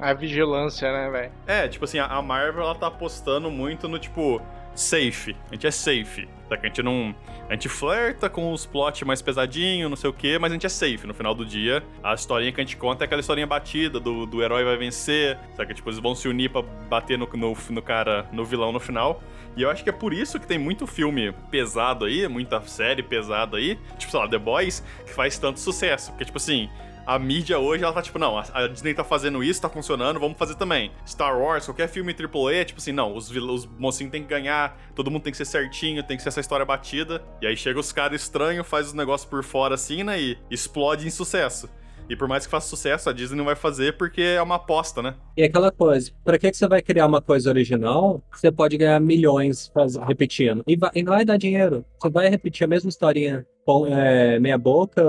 A 0.00 0.12
vigilância, 0.12 0.90
né, 0.90 1.10
velho? 1.10 1.32
É, 1.46 1.68
tipo 1.68 1.84
assim, 1.84 1.98
a 1.98 2.20
Marvel, 2.20 2.62
ela 2.62 2.74
tá 2.74 2.88
apostando 2.88 3.50
muito 3.50 3.86
no, 3.86 3.98
tipo, 3.98 4.40
safe. 4.74 5.36
A 5.50 5.54
gente 5.54 5.66
é 5.66 5.70
safe. 5.70 6.28
Tá? 6.48 6.58
A 6.60 6.66
gente 6.66 6.82
não. 6.82 7.14
A 7.48 7.54
gente 7.54 7.68
flerta 7.68 8.30
com 8.30 8.52
os 8.52 8.64
plots 8.64 9.02
mais 9.02 9.20
pesadinhos, 9.20 9.90
não 9.90 9.96
sei 9.96 10.08
o 10.08 10.12
quê, 10.12 10.38
mas 10.38 10.50
a 10.50 10.54
gente 10.54 10.64
é 10.64 10.68
safe. 10.68 11.06
No 11.06 11.12
final 11.12 11.34
do 11.34 11.44
dia, 11.44 11.82
a 12.02 12.14
historinha 12.14 12.52
que 12.52 12.60
a 12.60 12.64
gente 12.64 12.76
conta 12.76 13.04
é 13.04 13.06
aquela 13.06 13.20
historinha 13.20 13.46
batida 13.46 14.00
do, 14.00 14.24
do 14.24 14.42
herói 14.42 14.64
vai 14.64 14.76
vencer. 14.76 15.38
Sabe? 15.56 15.74
Tipo, 15.74 15.90
eles 15.90 15.98
vão 15.98 16.14
se 16.14 16.28
unir 16.28 16.50
pra 16.50 16.62
bater 16.62 17.18
no, 17.18 17.28
no, 17.34 17.56
no 17.70 17.82
cara, 17.82 18.26
no 18.32 18.44
vilão 18.44 18.72
no 18.72 18.80
final. 18.80 19.22
E 19.56 19.62
eu 19.62 19.70
acho 19.70 19.84
que 19.84 19.90
é 19.90 19.92
por 19.92 20.14
isso 20.14 20.40
que 20.40 20.46
tem 20.46 20.58
muito 20.58 20.86
filme 20.86 21.32
pesado 21.50 22.06
aí, 22.06 22.26
muita 22.26 22.60
série 22.62 23.02
pesada 23.02 23.58
aí, 23.58 23.78
tipo, 23.98 24.10
sei 24.10 24.20
lá, 24.20 24.26
The 24.26 24.38
Boys, 24.38 24.82
que 25.04 25.12
faz 25.12 25.38
tanto 25.38 25.60
sucesso. 25.60 26.10
Porque, 26.12 26.24
tipo 26.24 26.38
assim, 26.38 26.70
a 27.06 27.18
mídia 27.18 27.58
hoje, 27.58 27.82
ela 27.84 27.92
tá 27.92 28.02
tipo, 28.02 28.18
não, 28.18 28.38
a 28.38 28.66
Disney 28.68 28.94
tá 28.94 29.04
fazendo 29.04 29.42
isso, 29.42 29.60
tá 29.60 29.68
funcionando, 29.68 30.20
vamos 30.20 30.38
fazer 30.38 30.54
também. 30.54 30.90
Star 31.06 31.38
Wars, 31.38 31.64
qualquer 31.64 31.88
filme 31.88 32.14
AAA, 32.14 32.54
é 32.54 32.64
tipo 32.64 32.80
assim, 32.80 32.92
não, 32.92 33.14
os, 33.14 33.30
os 33.30 33.66
mocinhos 33.78 34.12
tem 34.12 34.22
que 34.22 34.28
ganhar, 34.28 34.78
todo 34.94 35.10
mundo 35.10 35.22
tem 35.22 35.30
que 35.30 35.36
ser 35.36 35.44
certinho, 35.44 36.02
tem 36.02 36.16
que 36.16 36.22
ser 36.22 36.28
essa 36.28 36.40
história 36.40 36.64
batida. 36.64 37.22
E 37.40 37.46
aí 37.46 37.56
chega 37.56 37.78
os 37.78 37.92
caras 37.92 38.22
estranhos, 38.22 38.66
faz 38.66 38.88
os 38.88 38.94
negócios 38.94 39.28
por 39.28 39.42
fora 39.42 39.74
assim, 39.74 40.02
né, 40.02 40.20
e 40.20 40.38
explode 40.50 41.06
em 41.06 41.10
sucesso. 41.10 41.68
E 42.08 42.16
por 42.16 42.28
mais 42.28 42.44
que 42.44 42.50
faça 42.50 42.68
sucesso, 42.68 43.08
a 43.08 43.12
Disney 43.12 43.38
não 43.38 43.44
vai 43.44 43.56
fazer 43.56 43.96
porque 43.96 44.20
é 44.20 44.42
uma 44.42 44.56
aposta, 44.56 45.00
né? 45.02 45.14
E 45.36 45.42
aquela 45.42 45.70
coisa, 45.70 46.12
pra 46.24 46.38
que, 46.38 46.50
que 46.50 46.56
você 46.56 46.68
vai 46.68 46.82
criar 46.82 47.06
uma 47.06 47.22
coisa 47.22 47.48
original? 47.48 48.22
Você 48.32 48.50
pode 48.50 48.76
ganhar 48.76 49.00
milhões 49.00 49.72
repetindo. 50.06 50.62
E, 50.66 50.76
vai, 50.76 50.90
e 50.94 51.02
não 51.02 51.12
vai 51.12 51.24
dar 51.24 51.36
dinheiro. 51.36 51.84
Você 51.98 52.10
vai 52.10 52.28
repetir 52.28 52.64
a 52.64 52.68
mesma 52.68 52.90
historinha 52.90 53.46
é, 53.88 54.38
meia 54.38 54.58
boca, 54.58 55.02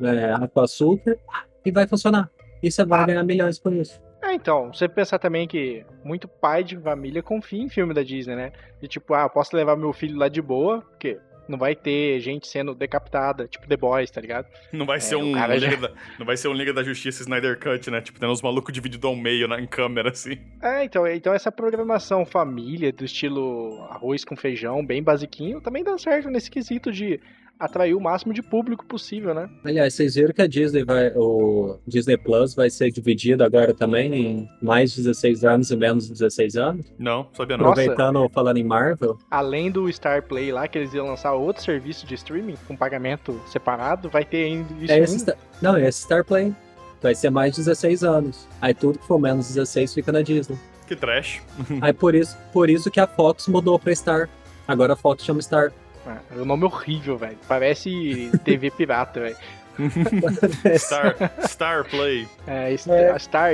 é, 0.00 0.46
com 0.48 0.60
açúcar, 0.60 1.18
e 1.64 1.70
vai 1.70 1.86
funcionar. 1.86 2.30
E 2.62 2.70
você 2.70 2.84
vai 2.84 3.06
ganhar 3.06 3.22
milhões 3.22 3.58
por 3.58 3.72
isso. 3.72 4.00
É, 4.22 4.34
então, 4.34 4.72
você 4.72 4.88
pensar 4.88 5.18
também 5.18 5.46
que 5.46 5.84
muito 6.04 6.26
pai 6.26 6.64
de 6.64 6.76
família 6.76 7.22
confia 7.22 7.62
em 7.62 7.68
filme 7.68 7.94
da 7.94 8.02
Disney, 8.02 8.34
né? 8.34 8.52
De 8.80 8.88
tipo, 8.88 9.14
ah, 9.14 9.28
posso 9.28 9.54
levar 9.54 9.76
meu 9.76 9.92
filho 9.92 10.18
lá 10.18 10.28
de 10.28 10.42
boa, 10.42 10.80
porque 10.80 11.18
não 11.48 11.58
vai 11.58 11.74
ter 11.76 12.18
gente 12.20 12.48
sendo 12.48 12.74
decapitada, 12.74 13.46
tipo 13.46 13.68
The 13.68 13.76
Boys, 13.76 14.10
tá 14.10 14.20
ligado? 14.20 14.46
Não 14.72 14.84
vai 14.84 14.96
é, 14.96 15.00
ser 15.00 15.16
um 15.16 15.32
Liga 15.32 15.70
já... 15.70 15.76
da, 15.76 15.92
não 16.18 16.26
vai 16.26 16.36
ser 16.36 16.48
um 16.48 16.52
Liga 16.52 16.72
da 16.72 16.82
Justiça 16.82 17.22
Snyder 17.22 17.58
Cut, 17.58 17.90
né? 17.90 18.00
Tipo, 18.00 18.18
tendo 18.18 18.32
uns 18.32 18.42
malucos 18.42 18.72
divididos 18.72 19.08
ao 19.08 19.14
meio 19.14 19.46
na, 19.46 19.60
em 19.60 19.66
câmera, 19.66 20.10
assim. 20.10 20.38
É, 20.60 20.84
então, 20.84 21.06
então 21.06 21.32
essa 21.32 21.52
programação 21.52 22.24
família, 22.26 22.92
do 22.92 23.04
estilo 23.04 23.80
arroz 23.90 24.24
com 24.24 24.36
feijão, 24.36 24.84
bem 24.84 25.02
basiquinho, 25.02 25.60
também 25.60 25.84
dá 25.84 25.96
certo 25.98 26.28
nesse 26.28 26.50
quesito 26.50 26.90
de 26.90 27.20
atrair 27.58 27.94
o 27.94 28.00
máximo 28.00 28.32
de 28.32 28.42
público 28.42 28.84
possível, 28.84 29.34
né? 29.34 29.48
Aliás, 29.64 29.94
vocês 29.94 30.14
viram 30.14 30.32
que 30.32 30.42
a 30.42 30.46
Disney 30.46 30.84
vai, 30.84 31.12
o 31.14 31.78
Disney 31.86 32.16
Plus 32.16 32.54
vai 32.54 32.70
ser 32.70 32.90
dividido 32.90 33.42
agora 33.42 33.72
também 33.74 34.14
em 34.14 34.48
mais 34.62 34.94
16 34.94 35.44
anos 35.44 35.70
e 35.70 35.76
menos 35.76 36.08
16 36.08 36.56
anos? 36.56 36.86
Não, 36.98 37.28
sabia 37.32 37.56
não. 37.56 37.70
Aproveitando, 37.70 38.14
Nossa, 38.14 38.34
falando 38.34 38.58
em 38.58 38.64
Marvel. 38.64 39.18
Além 39.30 39.70
do 39.70 39.90
Star 39.92 40.22
Play 40.22 40.52
lá, 40.52 40.68
que 40.68 40.78
eles 40.78 40.92
iam 40.94 41.06
lançar 41.06 41.32
outro 41.32 41.62
serviço 41.62 42.06
de 42.06 42.14
streaming 42.14 42.56
com 42.66 42.76
pagamento 42.76 43.40
separado, 43.46 44.08
vai 44.08 44.24
ter 44.24 44.44
ainda 44.44 44.74
isso 44.80 44.92
é 44.92 44.98
esse, 44.98 45.34
Não, 45.62 45.78
esse 45.78 46.02
Star 46.02 46.24
Play 46.24 46.54
vai 47.02 47.14
ser 47.14 47.30
mais 47.30 47.56
16 47.56 48.04
anos. 48.04 48.46
Aí 48.60 48.74
tudo 48.74 48.98
que 48.98 49.06
for 49.06 49.18
menos 49.18 49.48
16 49.48 49.94
fica 49.94 50.12
na 50.12 50.22
Disney. 50.22 50.58
Que 50.86 50.94
trash. 50.94 51.42
Aí 51.80 51.92
por 51.92 52.14
isso, 52.14 52.36
por 52.52 52.70
isso 52.70 52.90
que 52.90 53.00
a 53.00 53.06
Fox 53.06 53.48
mudou 53.48 53.78
pra 53.78 53.94
Star. 53.94 54.28
Agora 54.68 54.92
a 54.92 54.96
Fox 54.96 55.24
chama 55.24 55.40
Star. 55.40 55.72
É, 56.06 56.40
o 56.40 56.44
nome 56.44 56.62
é 56.62 56.66
horrível, 56.66 57.16
velho. 57.16 57.38
Parece 57.48 58.30
TV 58.44 58.70
pirata, 58.76 59.20
velho. 59.20 59.36
Star, 60.78 61.14
Star 61.46 61.84
Play. 61.84 62.26
É, 62.46 62.72
é. 62.72 63.18
Star, 63.18 63.52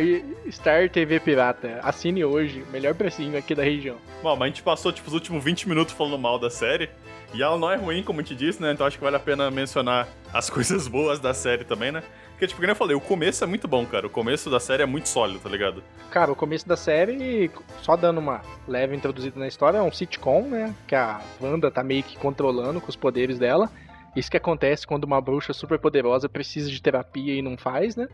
Star 0.51 0.89
TV 0.89 1.19
Pirata. 1.19 1.81
Assine 1.83 2.25
hoje, 2.25 2.65
melhor 2.71 2.95
precinho 2.95 3.37
aqui 3.37 3.55
da 3.55 3.63
região. 3.65 3.97
Bom, 4.23 4.37
mas 4.37 4.43
a 4.43 4.47
gente 4.47 4.63
passou 4.63 4.93
tipo, 4.93 5.09
os 5.09 5.15
últimos 5.15 5.43
20 5.43 5.69
minutos 5.69 5.95
falando 5.95 6.19
mal 6.19 6.39
da 6.39 6.49
série. 6.49 6.89
E 7.35 7.43
ela 7.43 7.59
não 7.59 7.71
é 7.71 7.77
ruim, 7.77 8.03
como 8.03 8.21
eu 8.21 8.25
te 8.25 8.35
disse, 8.35 8.61
né? 8.61 8.73
Então 8.73 8.87
acho 8.87 8.99
que 8.99 9.05
vale 9.05 9.17
a 9.17 9.21
pena 9.21 9.51
mencionar 9.51 10.09
as 10.33 10.49
coisas 10.51 10.87
boas 10.87 11.19
da 11.19 11.33
série 11.33 11.65
também, 11.65 11.91
né? 11.91 12.03
Porque, 12.33 12.47
tipo, 12.47 12.61
como 12.61 12.71
eu 12.73 12.77
falei, 12.77 12.97
o 12.97 13.01
começo 13.01 13.45
é 13.45 13.47
muito 13.47 13.69
bom, 13.69 13.87
cara. 13.87 14.07
O 14.07 14.11
começo 14.11 14.51
da 14.51 14.59
série 14.59 14.83
é 14.83 14.87
muito 14.87 15.09
sólido, 15.09 15.39
tá 15.39 15.49
ligado? 15.49 15.83
Cara, 16.11 16.33
o 16.33 16.35
começo 16.35 16.67
da 16.67 16.77
série, 16.77 17.51
só 17.81 17.97
dando 17.97 18.19
uma 18.19 18.43
leve 18.67 18.97
introduzida 18.97 19.39
na 19.39 19.47
história, 19.47 19.79
é 19.79 19.83
um 19.83 19.93
sitcom, 19.93 20.43
né? 20.43 20.75
Que 20.87 20.97
a 20.97 21.21
Wanda 21.41 21.71
tá 21.71 21.85
meio 21.85 22.03
que 22.03 22.19
controlando 22.19 22.81
com 22.81 22.89
os 22.89 22.97
poderes 22.97 23.39
dela. 23.39 23.71
Isso 24.17 24.31
que 24.31 24.37
acontece 24.37 24.87
quando 24.87 25.05
uma 25.05 25.21
bruxa 25.21 25.53
super 25.53 25.79
poderosa 25.79 26.29
precisa 26.29 26.69
de 26.69 26.83
terapia 26.83 27.35
e 27.35 27.43
não 27.43 27.57
faz, 27.57 27.95
né? 27.95 28.09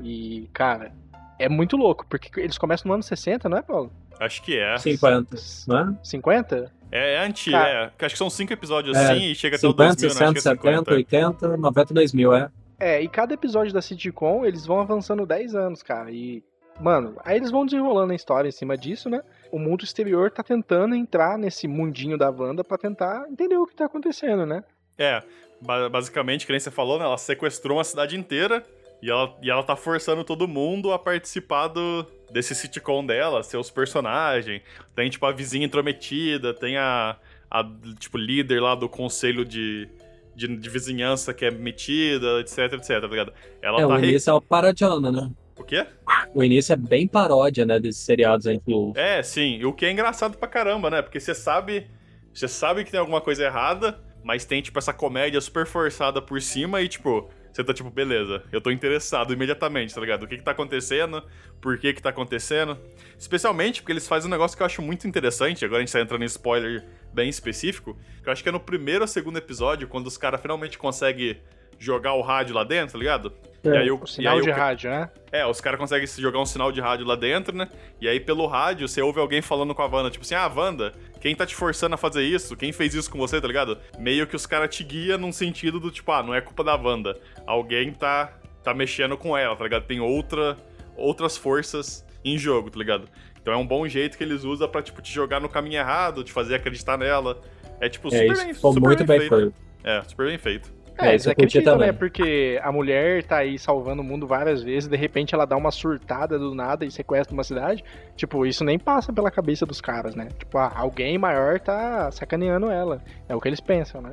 E, 0.00 0.50
cara, 0.52 0.92
é 1.38 1.48
muito 1.48 1.76
louco, 1.76 2.06
porque 2.08 2.40
eles 2.40 2.58
começam 2.58 2.88
no 2.88 2.94
ano 2.94 3.02
60, 3.02 3.48
não 3.48 3.56
é, 3.56 3.62
Paulo? 3.62 3.90
Acho 4.20 4.42
que 4.42 4.58
é. 4.58 4.76
50, 4.76 5.36
não 5.66 5.78
é? 5.78 5.96
50? 6.04 6.72
É, 6.92 7.14
é 7.14 7.18
antigo, 7.24 7.56
é. 7.56 7.90
Acho 7.98 8.14
que 8.14 8.18
são 8.18 8.28
cinco 8.28 8.52
episódios 8.52 8.94
é, 8.96 9.04
assim 9.04 9.30
e 9.30 9.34
chega 9.34 9.56
50, 9.56 9.82
até 9.82 9.92
o 9.92 10.08
2000, 10.08 10.10
60, 10.10 10.20
né? 10.20 10.26
Acho 10.26 10.32
que 10.32 10.68
é 10.68 10.76
70, 10.76 10.94
80, 10.94 11.56
90, 11.56 11.94
2000, 11.94 12.34
é. 12.34 12.50
É, 12.78 13.02
e 13.02 13.08
cada 13.08 13.32
episódio 13.32 13.72
da 13.72 13.80
sitcom, 13.80 14.44
eles 14.44 14.66
vão 14.66 14.80
avançando 14.80 15.24
10 15.24 15.54
anos, 15.54 15.82
cara, 15.82 16.10
e... 16.10 16.42
Mano, 16.80 17.16
aí 17.24 17.36
eles 17.36 17.50
vão 17.50 17.66
desenrolando 17.66 18.12
a 18.12 18.16
história 18.16 18.48
em 18.48 18.52
cima 18.52 18.76
disso, 18.76 19.08
né? 19.08 19.22
O 19.50 19.58
mundo 19.58 19.84
exterior 19.84 20.30
tá 20.30 20.42
tentando 20.42 20.94
entrar 20.94 21.38
nesse 21.38 21.68
mundinho 21.68 22.16
da 22.16 22.30
Wanda 22.30 22.64
para 22.64 22.78
tentar 22.78 23.26
entender 23.30 23.56
o 23.56 23.66
que 23.66 23.74
tá 23.74 23.84
acontecendo, 23.84 24.46
né? 24.46 24.64
É, 24.96 25.22
basicamente, 25.90 26.46
que 26.46 26.52
nem 26.52 26.58
você 26.58 26.70
falou, 26.70 26.98
né? 26.98 27.04
Ela 27.04 27.18
sequestrou 27.18 27.76
uma 27.76 27.84
cidade 27.84 28.16
inteira 28.16 28.64
e 29.02 29.10
ela, 29.10 29.36
e 29.42 29.50
ela 29.50 29.64
tá 29.64 29.74
forçando 29.74 30.22
todo 30.22 30.46
mundo 30.46 30.92
a 30.92 30.98
participar 30.98 31.66
do, 31.66 32.06
desse 32.30 32.54
sitcom 32.54 33.04
dela, 33.04 33.42
seus 33.42 33.68
personagens. 33.68 34.62
Tem, 34.94 35.10
tipo, 35.10 35.26
a 35.26 35.32
vizinha 35.32 35.66
intrometida, 35.66 36.54
tem 36.54 36.76
a, 36.76 37.16
a 37.50 37.68
tipo, 37.98 38.16
líder 38.16 38.62
lá 38.62 38.76
do 38.76 38.88
conselho 38.88 39.44
de, 39.44 39.88
de, 40.36 40.56
de 40.56 40.70
vizinhança 40.70 41.34
que 41.34 41.44
é 41.44 41.50
metida, 41.50 42.40
etc, 42.40 42.74
etc, 42.74 43.00
tá 43.00 43.06
ligado? 43.08 43.32
Ela 43.60 43.80
é, 43.80 43.82
tá 43.82 43.88
o 43.88 43.98
início 43.98 44.32
re... 44.32 44.36
é 44.36 44.38
o 44.38 44.40
parodiana, 44.40 45.10
né? 45.10 45.30
O 45.56 45.64
quê? 45.64 45.84
O 46.32 46.44
início 46.44 46.72
é 46.72 46.76
bem 46.76 47.08
paródia, 47.08 47.66
né, 47.66 47.80
desses 47.80 48.02
seriados 48.02 48.46
aí 48.46 48.60
que... 48.60 48.72
É, 48.94 49.20
sim. 49.22 49.64
O 49.64 49.72
que 49.72 49.84
é 49.84 49.90
engraçado 49.90 50.38
pra 50.38 50.46
caramba, 50.46 50.88
né? 50.88 51.02
Porque 51.02 51.18
você 51.18 51.34
sabe... 51.34 51.88
Você 52.32 52.48
sabe 52.48 52.84
que 52.84 52.90
tem 52.90 53.00
alguma 53.00 53.20
coisa 53.20 53.44
errada, 53.44 54.00
mas 54.24 54.44
tem, 54.44 54.62
tipo, 54.62 54.78
essa 54.78 54.94
comédia 54.94 55.40
super 55.40 55.66
forçada 55.66 56.22
por 56.22 56.40
cima 56.40 56.80
e, 56.80 56.88
tipo, 56.88 57.28
você 57.52 57.62
tá 57.62 57.74
tipo, 57.74 57.90
beleza, 57.90 58.42
eu 58.50 58.60
tô 58.60 58.70
interessado 58.70 59.32
imediatamente, 59.32 59.94
tá 59.94 60.00
ligado? 60.00 60.22
O 60.22 60.26
que 60.26 60.38
que 60.38 60.42
tá 60.42 60.52
acontecendo? 60.52 61.22
Por 61.60 61.78
que 61.78 61.92
que 61.92 62.00
tá 62.02 62.08
acontecendo? 62.10 62.78
Especialmente 63.18 63.82
porque 63.82 63.92
eles 63.92 64.08
fazem 64.08 64.28
um 64.28 64.30
negócio 64.30 64.56
que 64.56 64.62
eu 64.62 64.66
acho 64.66 64.80
muito 64.80 65.06
interessante, 65.06 65.64
agora 65.64 65.82
a 65.82 65.84
gente 65.84 65.92
tá 65.92 66.00
entrando 66.00 66.22
em 66.22 66.26
spoiler 66.26 66.84
bem 67.12 67.28
específico, 67.28 67.96
que 68.22 68.28
eu 68.28 68.32
acho 68.32 68.42
que 68.42 68.48
é 68.48 68.52
no 68.52 68.60
primeiro 68.60 69.02
ou 69.02 69.08
segundo 69.08 69.36
episódio, 69.36 69.86
quando 69.86 70.06
os 70.06 70.16
caras 70.16 70.40
finalmente 70.40 70.78
conseguem 70.78 71.38
jogar 71.78 72.14
o 72.14 72.22
rádio 72.22 72.54
lá 72.54 72.64
dentro, 72.64 72.94
tá 72.94 72.98
ligado? 72.98 73.32
É, 73.64 73.68
e 73.68 73.76
aí 73.76 73.90
o, 73.90 74.06
sinal 74.06 74.40
de 74.40 74.50
o, 74.50 74.52
rádio, 74.52 74.90
né? 74.90 75.08
É, 75.30 75.46
os 75.46 75.60
caras 75.60 75.78
conseguem 75.78 76.06
jogar 76.06 76.40
um 76.40 76.46
sinal 76.46 76.72
de 76.72 76.80
rádio 76.80 77.06
lá 77.06 77.14
dentro, 77.14 77.56
né? 77.56 77.68
E 78.00 78.08
aí 78.08 78.18
pelo 78.18 78.46
rádio 78.46 78.88
você 78.88 79.00
ouve 79.00 79.20
alguém 79.20 79.40
falando 79.40 79.74
com 79.74 79.82
a 79.82 79.86
Wanda, 79.86 80.10
tipo 80.10 80.24
assim, 80.24 80.34
ah, 80.34 80.50
Wanda, 80.54 80.92
quem 81.20 81.34
tá 81.34 81.46
te 81.46 81.54
forçando 81.54 81.94
a 81.94 81.98
fazer 81.98 82.22
isso? 82.22 82.56
Quem 82.56 82.72
fez 82.72 82.94
isso 82.94 83.10
com 83.10 83.18
você, 83.18 83.40
tá 83.40 83.46
ligado? 83.46 83.78
Meio 83.98 84.26
que 84.26 84.34
os 84.34 84.46
caras 84.46 84.74
te 84.74 84.82
guiam 84.82 85.18
num 85.18 85.32
sentido 85.32 85.78
do 85.78 85.90
tipo, 85.90 86.10
ah, 86.10 86.22
não 86.22 86.34
é 86.34 86.40
culpa 86.40 86.64
da 86.64 86.74
Wanda. 86.74 87.16
Alguém 87.46 87.92
tá, 87.92 88.32
tá 88.64 88.74
mexendo 88.74 89.16
com 89.16 89.36
ela, 89.36 89.54
tá 89.54 89.62
ligado? 89.62 89.84
Tem 89.84 90.00
outra, 90.00 90.56
outras 90.96 91.36
forças 91.36 92.04
em 92.24 92.36
jogo, 92.36 92.70
tá 92.70 92.78
ligado? 92.78 93.08
Então 93.40 93.54
é 93.54 93.56
um 93.56 93.66
bom 93.66 93.86
jeito 93.86 94.18
que 94.18 94.24
eles 94.24 94.44
usam 94.44 94.68
pra, 94.68 94.82
tipo, 94.82 95.00
te 95.00 95.12
jogar 95.12 95.40
no 95.40 95.48
caminho 95.48 95.78
errado, 95.78 96.24
te 96.24 96.32
fazer 96.32 96.56
acreditar 96.56 96.96
nela. 96.96 97.40
É, 97.80 97.88
tipo, 97.88 98.08
é, 98.08 98.18
super, 98.18 98.44
bem, 98.44 98.54
super 98.54 98.80
muito 98.80 99.04
bem 99.04 99.18
feito. 99.20 99.36
feito. 99.36 99.54
É, 99.84 100.02
super 100.02 100.26
bem 100.26 100.38
feito. 100.38 100.81
É, 100.98 101.14
isso 101.14 101.28
é 101.28 101.32
acredita, 101.32 101.76
né? 101.76 101.92
Porque 101.92 102.60
a 102.62 102.70
mulher 102.70 103.22
tá 103.24 103.38
aí 103.38 103.58
salvando 103.58 104.02
o 104.02 104.04
mundo 104.04 104.26
várias 104.26 104.62
vezes, 104.62 104.88
de 104.88 104.96
repente 104.96 105.34
ela 105.34 105.44
dá 105.44 105.56
uma 105.56 105.70
surtada 105.70 106.38
do 106.38 106.54
nada 106.54 106.84
e 106.84 106.90
sequestra 106.90 107.32
uma 107.34 107.44
cidade. 107.44 107.84
Tipo, 108.16 108.44
isso 108.46 108.64
nem 108.64 108.78
passa 108.78 109.12
pela 109.12 109.30
cabeça 109.30 109.64
dos 109.64 109.80
caras, 109.80 110.14
né? 110.14 110.28
Tipo, 110.38 110.58
ah, 110.58 110.72
alguém 110.74 111.16
maior 111.18 111.58
tá 111.58 112.10
sacaneando 112.10 112.70
ela. 112.70 113.02
É 113.28 113.34
o 113.34 113.40
que 113.40 113.48
eles 113.48 113.60
pensam, 113.60 114.00
né? 114.00 114.12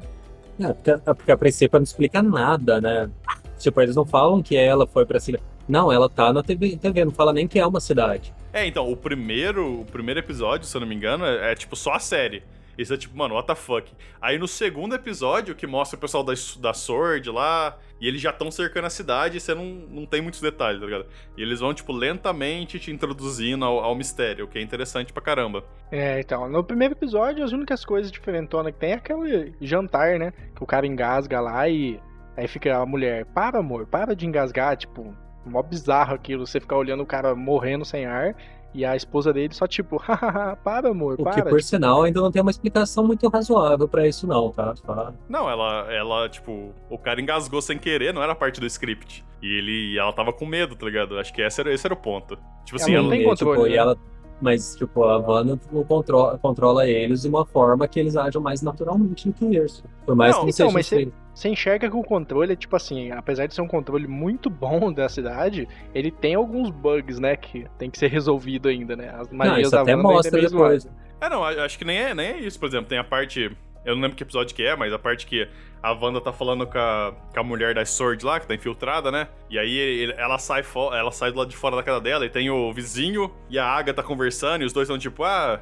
É, 0.60 0.74
porque, 0.74 0.92
é 0.92 1.14
porque 1.14 1.32
a 1.32 1.38
princípio 1.38 1.80
não 1.80 1.84
explica 1.84 2.22
nada, 2.22 2.82
né? 2.82 3.10
Tipo, 3.58 3.82
eles 3.82 3.96
não 3.96 4.06
falam 4.06 4.42
que 4.42 4.56
ela 4.56 4.88
foi 4.88 5.06
pra 5.06 5.20
cima. 5.20 5.40
Não, 5.68 5.92
ela 5.92 6.10
tá 6.10 6.34
na 6.34 6.42
TV, 6.42 6.78
TV, 6.78 7.06
não 7.06 7.12
fala 7.12 7.32
nem 7.32 7.48
que 7.48 7.60
é 7.60 7.66
uma 7.66 7.80
cidade. 7.80 8.34
É, 8.52 8.66
então, 8.66 8.92
o 8.92 8.98
primeiro, 8.98 9.82
o 9.82 9.86
primeiro 9.86 10.20
episódio, 10.20 10.66
se 10.66 10.76
eu 10.76 10.82
não 10.82 10.88
me 10.88 10.96
engano, 10.96 11.26
é, 11.26 11.52
é 11.52 11.56
tipo 11.56 11.76
só 11.76 11.94
a 11.94 12.00
série. 12.00 12.42
Isso 12.80 12.94
é 12.94 12.98
tipo, 12.98 13.18
mano, 13.18 13.36
what 13.36 13.46
the 13.46 13.56
fuck. 13.56 13.92
Aí 14.22 14.38
no 14.38 14.48
segundo 14.48 14.96
episódio, 14.96 15.54
que 15.54 15.68
mostra 15.68 15.98
o 15.98 16.00
pessoal 16.00 16.24
da, 16.24 16.32
da 16.62 16.74
Sword 16.74 17.30
lá, 17.30 17.78
e 18.00 18.08
eles 18.08 18.22
já 18.22 18.30
estão 18.30 18.50
cercando 18.50 18.86
a 18.86 18.90
cidade 18.90 19.36
e 19.36 19.42
você 19.42 19.54
não, 19.54 19.66
não 19.66 20.06
tem 20.06 20.22
muitos 20.22 20.40
detalhes, 20.40 20.80
tá 20.80 20.86
ligado? 20.86 21.06
E 21.36 21.42
eles 21.42 21.60
vão, 21.60 21.74
tipo, 21.74 21.92
lentamente 21.92 22.80
te 22.80 22.90
introduzindo 22.90 23.66
ao, 23.66 23.80
ao 23.80 23.96
mistério, 23.96 24.46
o 24.46 24.48
que 24.48 24.58
é 24.58 24.62
interessante 24.62 25.12
pra 25.12 25.22
caramba. 25.22 25.66
É, 25.92 26.22
então, 26.22 26.48
no 26.48 26.64
primeiro 26.64 26.94
episódio, 26.94 27.44
as 27.44 27.52
únicas 27.52 27.84
coisas 27.84 28.10
diferentonas 28.10 28.72
que 28.72 28.80
tem 28.80 28.92
é 28.92 28.96
aquele 28.96 29.54
jantar, 29.60 30.18
né? 30.18 30.32
Que 30.56 30.64
o 30.64 30.66
cara 30.66 30.88
engasga 30.88 31.42
lá 31.42 31.68
e 31.68 32.00
aí 32.38 32.48
fica 32.48 32.78
a 32.78 32.86
mulher, 32.86 33.26
para 33.26 33.60
amor, 33.60 33.88
para 33.88 34.16
de 34.16 34.26
engasgar, 34.26 34.78
tipo, 34.78 35.14
mó 35.46 35.62
bizarro 35.62 36.16
aquilo, 36.16 36.48
você 36.48 36.62
ficar 36.62 36.78
olhando 36.78 37.04
o 37.04 37.06
cara 37.06 37.36
morrendo 37.36 37.84
sem 37.84 38.06
ar 38.06 38.34
e 38.74 38.86
a 38.86 38.96
esposa 38.96 39.34
dele 39.34 39.54
só 39.54 39.66
tipo, 39.68 39.98
hahaha, 40.02 40.56
para 40.58 40.90
amor, 40.90 41.16
O 41.20 41.24
para. 41.24 41.34
que, 41.36 41.42
por 41.42 41.58
tipo, 41.60 41.62
sinal, 41.64 42.04
ainda 42.04 42.22
não 42.22 42.32
tem 42.32 42.42
uma 42.42 42.52
explicação 42.52 43.06
muito 43.06 43.28
razoável 43.30 43.88
pra 43.88 44.08
isso, 44.08 44.28
não, 44.28 44.50
tá? 44.52 44.76
Só- 44.76 45.14
Não, 45.28 45.50
ela, 45.50 45.92
ela, 45.92 46.30
tipo, 46.30 46.74
o 46.90 46.98
cara 46.98 47.20
engasgou 47.22 47.62
sem 47.62 47.78
querer, 47.78 48.14
não 48.14 48.22
era 48.24 48.36
parte 48.36 48.60
do 48.60 48.66
script. 48.66 49.26
E 49.42 49.58
ele, 49.58 49.98
ela 49.98 50.12
tava 50.14 50.34
com 50.34 50.46
medo, 50.46 50.76
tá 50.76 50.86
ligado? 50.86 51.18
Acho 51.18 51.34
que 51.34 51.42
esse 51.42 51.62
era, 51.62 51.74
esse 51.74 51.88
era 51.88 51.94
o 51.94 51.98
ponto. 51.98 52.38
Tipo 52.66 52.76
assim, 52.76 52.94
Ela 52.94 53.04
não 53.04 53.10
ela, 53.10 53.16
tem 53.18 53.22
e, 53.22 53.26
controle, 53.30 53.56
tipo, 53.58 53.68
né? 53.70 53.74
e 53.74 53.78
ela, 53.78 53.98
mas, 54.42 54.76
tipo, 54.76 55.04
a 55.04 55.18
Wanda 55.18 55.60
não 55.72 55.84
controla, 55.84 56.38
controla 56.38 56.88
eles 56.88 57.22
de 57.24 57.30
uma 57.30 57.46
forma 57.46 57.88
que 57.88 58.00
eles 58.00 58.16
ajam 58.16 58.42
mais 58.42 58.62
naturalmente 58.62 59.28
do 59.28 59.34
que 59.34 59.46
isso. 59.58 59.84
Por 60.06 60.16
mais 60.16 60.32
Não, 60.32 60.42
que 60.42 60.46
não 60.46 60.50
então, 60.50 60.68
seja 60.68 60.74
mas 60.74 60.90
feito. 60.90 61.14
Você 61.34 61.50
enxerga 61.50 61.90
que 61.90 61.96
o 61.96 62.04
controle 62.04 62.54
é 62.54 62.56
tipo 62.56 62.76
assim, 62.76 63.12
apesar 63.12 63.48
de 63.48 63.54
ser 63.54 63.62
um 63.62 63.68
controle 63.68 64.08
muito 64.08 64.50
bom 64.50 64.92
da 64.92 65.08
cidade, 65.08 65.68
ele 65.94 66.12
tem 66.12 66.36
alguns 66.36 66.70
bugs, 66.70 67.20
né, 67.20 67.36
que 67.36 67.66
tem 67.78 67.90
que 67.90 67.98
ser 67.98 68.08
resolvido 68.08 68.68
ainda, 68.68 68.96
né? 68.96 69.14
As 69.18 69.30
Não, 69.32 69.58
isso 69.58 69.72
da 69.72 69.82
até 69.82 69.96
Wanda 69.96 70.10
é 70.10 70.14
mostra 70.14 70.42
depois. 70.42 70.88
É, 71.22 71.30
não, 71.30 71.44
acho 71.44 71.78
que 71.78 71.86
nem 71.86 71.98
é, 71.98 72.16
nem 72.16 72.28
é 72.28 72.40
isso. 72.40 72.60
Por 72.60 72.68
exemplo, 72.68 72.88
tem 72.88 72.98
a 72.98 73.04
parte. 73.04 73.52
Eu 73.86 73.96
não 73.96 74.02
lembro 74.02 74.18
que 74.18 74.24
episódio 74.24 74.56
que 74.56 74.64
é, 74.64 74.76
mas 74.76 74.92
a 74.92 75.00
parte 75.00 75.26
que 75.26 75.48
a 75.82 75.94
Wanda 75.94 76.20
tá 76.20 76.34
falando 76.34 76.68
com 76.68 76.78
a, 76.78 77.14
com 77.34 77.40
a 77.40 77.44
mulher 77.44 77.74
da 77.74 77.86
Sword 77.86 78.26
lá, 78.26 78.40
que 78.40 78.46
tá 78.48 78.54
infiltrada, 78.54 79.10
né? 79.10 79.28
E 79.50 79.58
aí 79.58 79.78
ele- 79.78 80.14
ela 80.18 80.38
sai, 80.38 80.64
ela 80.94 81.12
sai 81.12 81.32
do 81.32 81.38
lado 81.38 81.50
de 81.50 81.56
fora 81.56 81.76
da 81.78 81.84
casa 81.84 82.02
dela 82.02 82.26
e 82.26 82.30
tem 82.30 82.50
o 82.50 82.72
vizinho 82.74 83.34
e 83.50 83.58
a 83.58 83.66
Agatha 83.66 84.04
conversando, 84.04 84.62
e 84.62 84.66
os 84.66 84.74
dois 84.74 84.88
estão 84.88 85.00
tipo, 85.00 85.24
ah, 85.24 85.62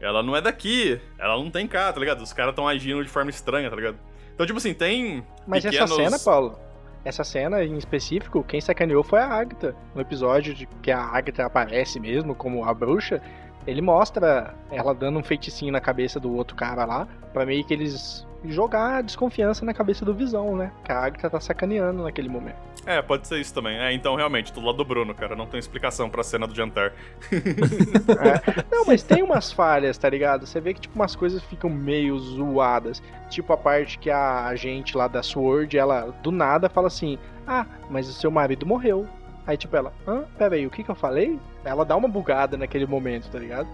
ela 0.00 0.22
não 0.22 0.34
é 0.34 0.40
daqui, 0.40 1.00
ela 1.18 1.36
não 1.36 1.48
tem 1.50 1.68
cá, 1.68 1.92
tá 1.92 2.00
ligado? 2.00 2.20
Os 2.22 2.32
caras 2.32 2.50
estão 2.50 2.66
agindo 2.66 3.02
de 3.04 3.08
forma 3.10 3.30
estranha, 3.30 3.70
tá 3.70 3.76
ligado? 3.76 3.96
Então, 4.34 4.44
tipo 4.44 4.58
assim, 4.58 4.74
tem. 4.74 5.24
Mas 5.46 5.62
pequenos... 5.62 5.90
essa 5.92 6.02
cena, 6.02 6.18
Paulo, 6.18 6.58
essa 7.04 7.22
cena 7.22 7.62
em 7.64 7.78
específico, 7.78 8.42
quem 8.42 8.60
sacaneou 8.60 9.04
foi 9.04 9.20
a 9.20 9.26
Agatha. 9.28 9.76
No 9.94 10.00
episódio 10.00 10.52
de 10.54 10.66
que 10.82 10.90
a 10.90 11.00
Agatha 11.00 11.46
aparece 11.46 12.00
mesmo 12.00 12.34
como 12.34 12.64
a 12.64 12.74
bruxa, 12.74 13.22
ele 13.66 13.80
mostra 13.80 14.54
ela 14.70 14.94
dando 14.94 15.18
um 15.18 15.22
feiticinho 15.22 15.72
na 15.72 15.80
cabeça 15.80 16.18
do 16.18 16.34
outro 16.34 16.56
cara 16.56 16.84
lá, 16.84 17.06
pra 17.32 17.46
meio 17.46 17.64
que 17.64 17.72
eles 17.72 18.26
jogar 18.44 19.02
desconfiança 19.02 19.64
na 19.64 19.72
cabeça 19.72 20.04
do 20.04 20.14
Visão, 20.14 20.56
né? 20.56 20.72
Que 20.84 20.92
a 20.92 20.98
Agatha 20.98 21.30
tá 21.30 21.40
sacaneando 21.40 22.02
naquele 22.02 22.28
momento. 22.28 22.56
É, 22.84 23.00
pode 23.00 23.28
ser 23.28 23.38
isso 23.38 23.54
também. 23.54 23.78
É, 23.78 23.92
então, 23.92 24.16
realmente, 24.16 24.52
do 24.52 24.60
lado 24.60 24.78
do 24.78 24.84
Bruno, 24.84 25.14
cara, 25.14 25.36
não 25.36 25.46
tem 25.46 25.60
explicação 25.60 26.10
pra 26.10 26.22
cena 26.22 26.46
do 26.46 26.54
jantar. 26.54 26.92
É. 28.12 28.64
Não, 28.70 28.84
mas 28.84 29.02
tem 29.02 29.22
umas 29.22 29.52
falhas, 29.52 29.96
tá 29.96 30.08
ligado? 30.08 30.46
Você 30.46 30.60
vê 30.60 30.74
que 30.74 30.80
tipo 30.80 30.94
umas 30.94 31.14
coisas 31.14 31.42
ficam 31.44 31.70
meio 31.70 32.18
zoadas. 32.18 33.02
Tipo 33.30 33.52
a 33.52 33.56
parte 33.56 33.98
que 33.98 34.10
a 34.10 34.46
agente 34.46 34.96
lá 34.96 35.08
da 35.08 35.22
Sword, 35.22 35.76
ela 35.76 36.12
do 36.22 36.30
nada 36.30 36.68
fala 36.68 36.88
assim: 36.88 37.18
"Ah, 37.46 37.66
mas 37.90 38.08
o 38.08 38.12
seu 38.12 38.30
marido 38.30 38.66
morreu". 38.66 39.06
Aí 39.46 39.56
tipo 39.56 39.76
ela: 39.76 39.92
"Hã? 40.06 40.24
Pera 40.36 40.56
aí, 40.56 40.66
o 40.66 40.70
que 40.70 40.82
que 40.82 40.90
eu 40.90 40.94
falei?" 40.94 41.38
Ela 41.64 41.84
dá 41.84 41.96
uma 41.96 42.08
bugada 42.08 42.56
naquele 42.56 42.86
momento, 42.86 43.30
tá 43.30 43.38
ligado? 43.38 43.68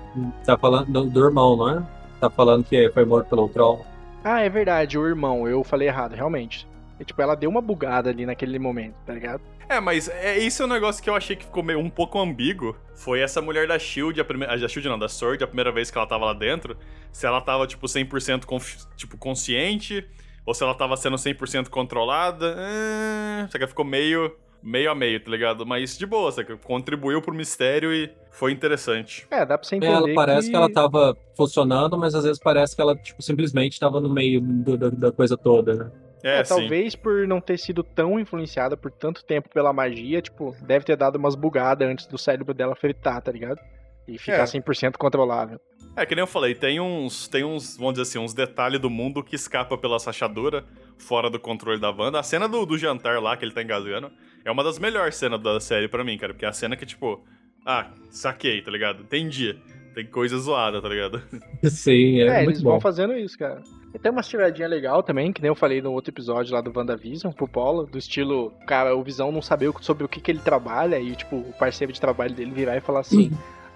Tá 0.44 0.56
falando 0.58 0.90
do, 0.90 1.04
do 1.04 1.24
irmão, 1.24 1.56
não 1.56 1.70
é? 1.70 1.82
Tá 2.20 2.28
falando 2.28 2.64
que 2.64 2.90
foi 2.90 3.04
morto 3.04 3.28
pelo 3.28 3.48
Troll. 3.48 3.84
Ah, 4.22 4.40
é 4.40 4.48
verdade, 4.48 4.98
o 4.98 5.06
irmão, 5.06 5.48
eu 5.48 5.62
falei 5.64 5.88
errado, 5.88 6.14
realmente. 6.14 6.66
E, 7.00 7.04
tipo, 7.04 7.22
ela 7.22 7.36
deu 7.36 7.48
uma 7.48 7.62
bugada 7.62 8.10
ali 8.10 8.26
naquele 8.26 8.58
momento, 8.58 8.96
tá 9.06 9.14
ligado? 9.14 9.40
É, 9.68 9.80
mas 9.80 10.08
é, 10.08 10.38
esse 10.38 10.60
é 10.60 10.64
um 10.64 10.68
negócio 10.68 11.02
que 11.02 11.08
eu 11.08 11.14
achei 11.14 11.36
que 11.36 11.44
ficou 11.44 11.62
meio 11.62 11.78
um 11.78 11.90
pouco 11.90 12.18
ambíguo. 12.18 12.74
Foi 12.94 13.20
essa 13.20 13.40
mulher 13.40 13.68
da 13.68 13.78
Shield, 13.78 14.20
a 14.20 14.24
primeira. 14.24 14.58
Da 14.58 14.66
Shield 14.66 14.88
não, 14.88 14.98
da 14.98 15.08
Sword, 15.08 15.44
a 15.44 15.46
primeira 15.46 15.70
vez 15.70 15.90
que 15.90 15.98
ela 15.98 16.06
tava 16.06 16.24
lá 16.24 16.32
dentro. 16.32 16.76
Se 17.12 17.26
ela 17.26 17.40
tava, 17.40 17.66
tipo, 17.66 17.86
100% 17.86 18.44
confi- 18.46 18.78
tipo, 18.96 19.16
consciente, 19.16 20.04
ou 20.44 20.54
se 20.54 20.64
ela 20.64 20.74
tava 20.74 20.96
sendo 20.96 21.16
100% 21.16 21.68
controlada. 21.68 22.56
É... 22.58 23.46
Só 23.48 23.58
que 23.58 23.66
ficou 23.66 23.84
meio. 23.84 24.34
Meio 24.62 24.90
a 24.90 24.94
meio, 24.94 25.20
tá 25.22 25.30
ligado? 25.30 25.64
Mas 25.66 25.96
de 25.96 26.06
boa, 26.06 26.30
sabe? 26.32 26.56
Contribuiu 26.58 27.20
pro 27.22 27.34
mistério 27.34 27.92
e 27.92 28.10
foi 28.30 28.52
interessante. 28.52 29.26
É, 29.30 29.44
dá 29.46 29.56
pra 29.58 29.66
você 29.66 29.76
entender. 29.76 29.92
Ela 29.94 30.14
parece 30.14 30.50
que... 30.50 30.56
ela 30.56 30.70
tava 30.72 31.16
funcionando, 31.36 31.96
mas 31.96 32.14
às 32.14 32.24
vezes 32.24 32.38
parece 32.38 32.74
que 32.74 32.82
ela, 32.82 32.96
tipo, 32.96 33.22
simplesmente 33.22 33.78
tava 33.80 34.00
no 34.00 34.08
meio 34.12 34.40
do- 34.40 34.76
da, 34.76 34.90
da 34.90 35.12
coisa 35.12 35.36
toda, 35.36 35.74
né? 35.74 35.90
É, 36.22 36.40
É, 36.40 36.44
sim. 36.44 36.56
talvez 36.56 36.96
por 36.96 37.28
não 37.28 37.40
ter 37.40 37.56
sido 37.58 37.82
tão 37.84 38.18
influenciada 38.18 38.76
por 38.76 38.90
tanto 38.90 39.24
tempo 39.24 39.48
pela 39.48 39.72
magia, 39.72 40.20
tipo, 40.20 40.54
deve 40.62 40.84
ter 40.84 40.96
dado 40.96 41.14
umas 41.16 41.36
bugadas 41.36 41.88
antes 41.88 42.06
do 42.06 42.18
cérebro 42.18 42.52
dela 42.52 42.74
fritar, 42.74 43.22
tá 43.22 43.30
ligado? 43.30 43.60
E 44.06 44.18
ficar 44.18 44.38
É. 44.42 44.44
100% 44.44 44.96
controlável. 44.98 45.60
É, 45.94 46.04
que 46.06 46.14
nem 46.14 46.22
eu 46.22 46.26
falei, 46.26 46.54
tem 46.54 46.80
uns, 46.80 47.28
tem 47.28 47.44
uns, 47.44 47.76
vamos 47.76 47.92
dizer 47.94 48.02
assim, 48.02 48.18
uns 48.18 48.32
detalhes 48.34 48.80
do 48.80 48.88
mundo 48.90 49.22
que 49.22 49.36
escapa 49.36 49.76
pela 49.78 49.96
rachadura, 49.98 50.64
fora 50.96 51.28
do 51.30 51.38
controle 51.38 51.80
da 51.80 51.90
Wanda. 51.90 52.18
A 52.18 52.22
cena 52.22 52.48
do, 52.48 52.64
do 52.66 52.76
jantar 52.78 53.20
lá, 53.22 53.36
que 53.36 53.44
ele 53.44 53.52
tá 53.52 53.62
engasgando, 53.62 54.10
é 54.48 54.52
uma 54.52 54.64
das 54.64 54.78
melhores 54.78 55.16
cenas 55.16 55.40
da 55.40 55.60
série 55.60 55.88
pra 55.88 56.02
mim, 56.02 56.16
cara. 56.18 56.32
Porque 56.32 56.44
é 56.44 56.48
a 56.48 56.52
cena 56.52 56.76
que, 56.76 56.86
tipo, 56.86 57.22
ah, 57.64 57.90
saquei, 58.10 58.62
tá 58.62 58.70
ligado? 58.70 59.02
Entendi. 59.02 59.58
Tem 59.94 60.06
coisa 60.06 60.38
zoada, 60.38 60.80
tá 60.80 60.88
ligado? 60.88 61.20
Sim, 61.64 62.20
é, 62.20 62.26
É, 62.26 62.34
muito 62.44 62.50
eles 62.50 62.62
bom. 62.62 62.70
vão 62.70 62.80
fazendo 62.80 63.14
isso, 63.16 63.38
cara. 63.38 63.62
E 63.94 63.98
tem 63.98 64.12
umas 64.12 64.28
tiradinhas 64.28 64.70
legal 64.70 65.02
também, 65.02 65.32
que 65.32 65.40
nem 65.40 65.48
eu 65.48 65.54
falei 65.54 65.80
no 65.80 65.92
outro 65.92 66.10
episódio 66.12 66.52
lá 66.54 66.60
do 66.60 66.70
WandaVision, 66.76 67.32
pro 67.32 67.48
Polo, 67.48 67.86
do 67.86 67.98
estilo, 67.98 68.52
cara, 68.66 68.94
o 68.94 69.02
Visão 69.02 69.32
não 69.32 69.40
saber 69.42 69.72
sobre 69.80 70.04
o 70.04 70.08
que, 70.08 70.20
que 70.20 70.30
ele 70.30 70.40
trabalha, 70.40 71.00
e 71.00 71.16
tipo, 71.16 71.36
o 71.36 71.52
parceiro 71.58 71.92
de 71.92 72.00
trabalho 72.00 72.34
dele 72.34 72.50
virar 72.52 72.76
e 72.76 72.80
falar 72.80 73.00
assim, 73.00 73.30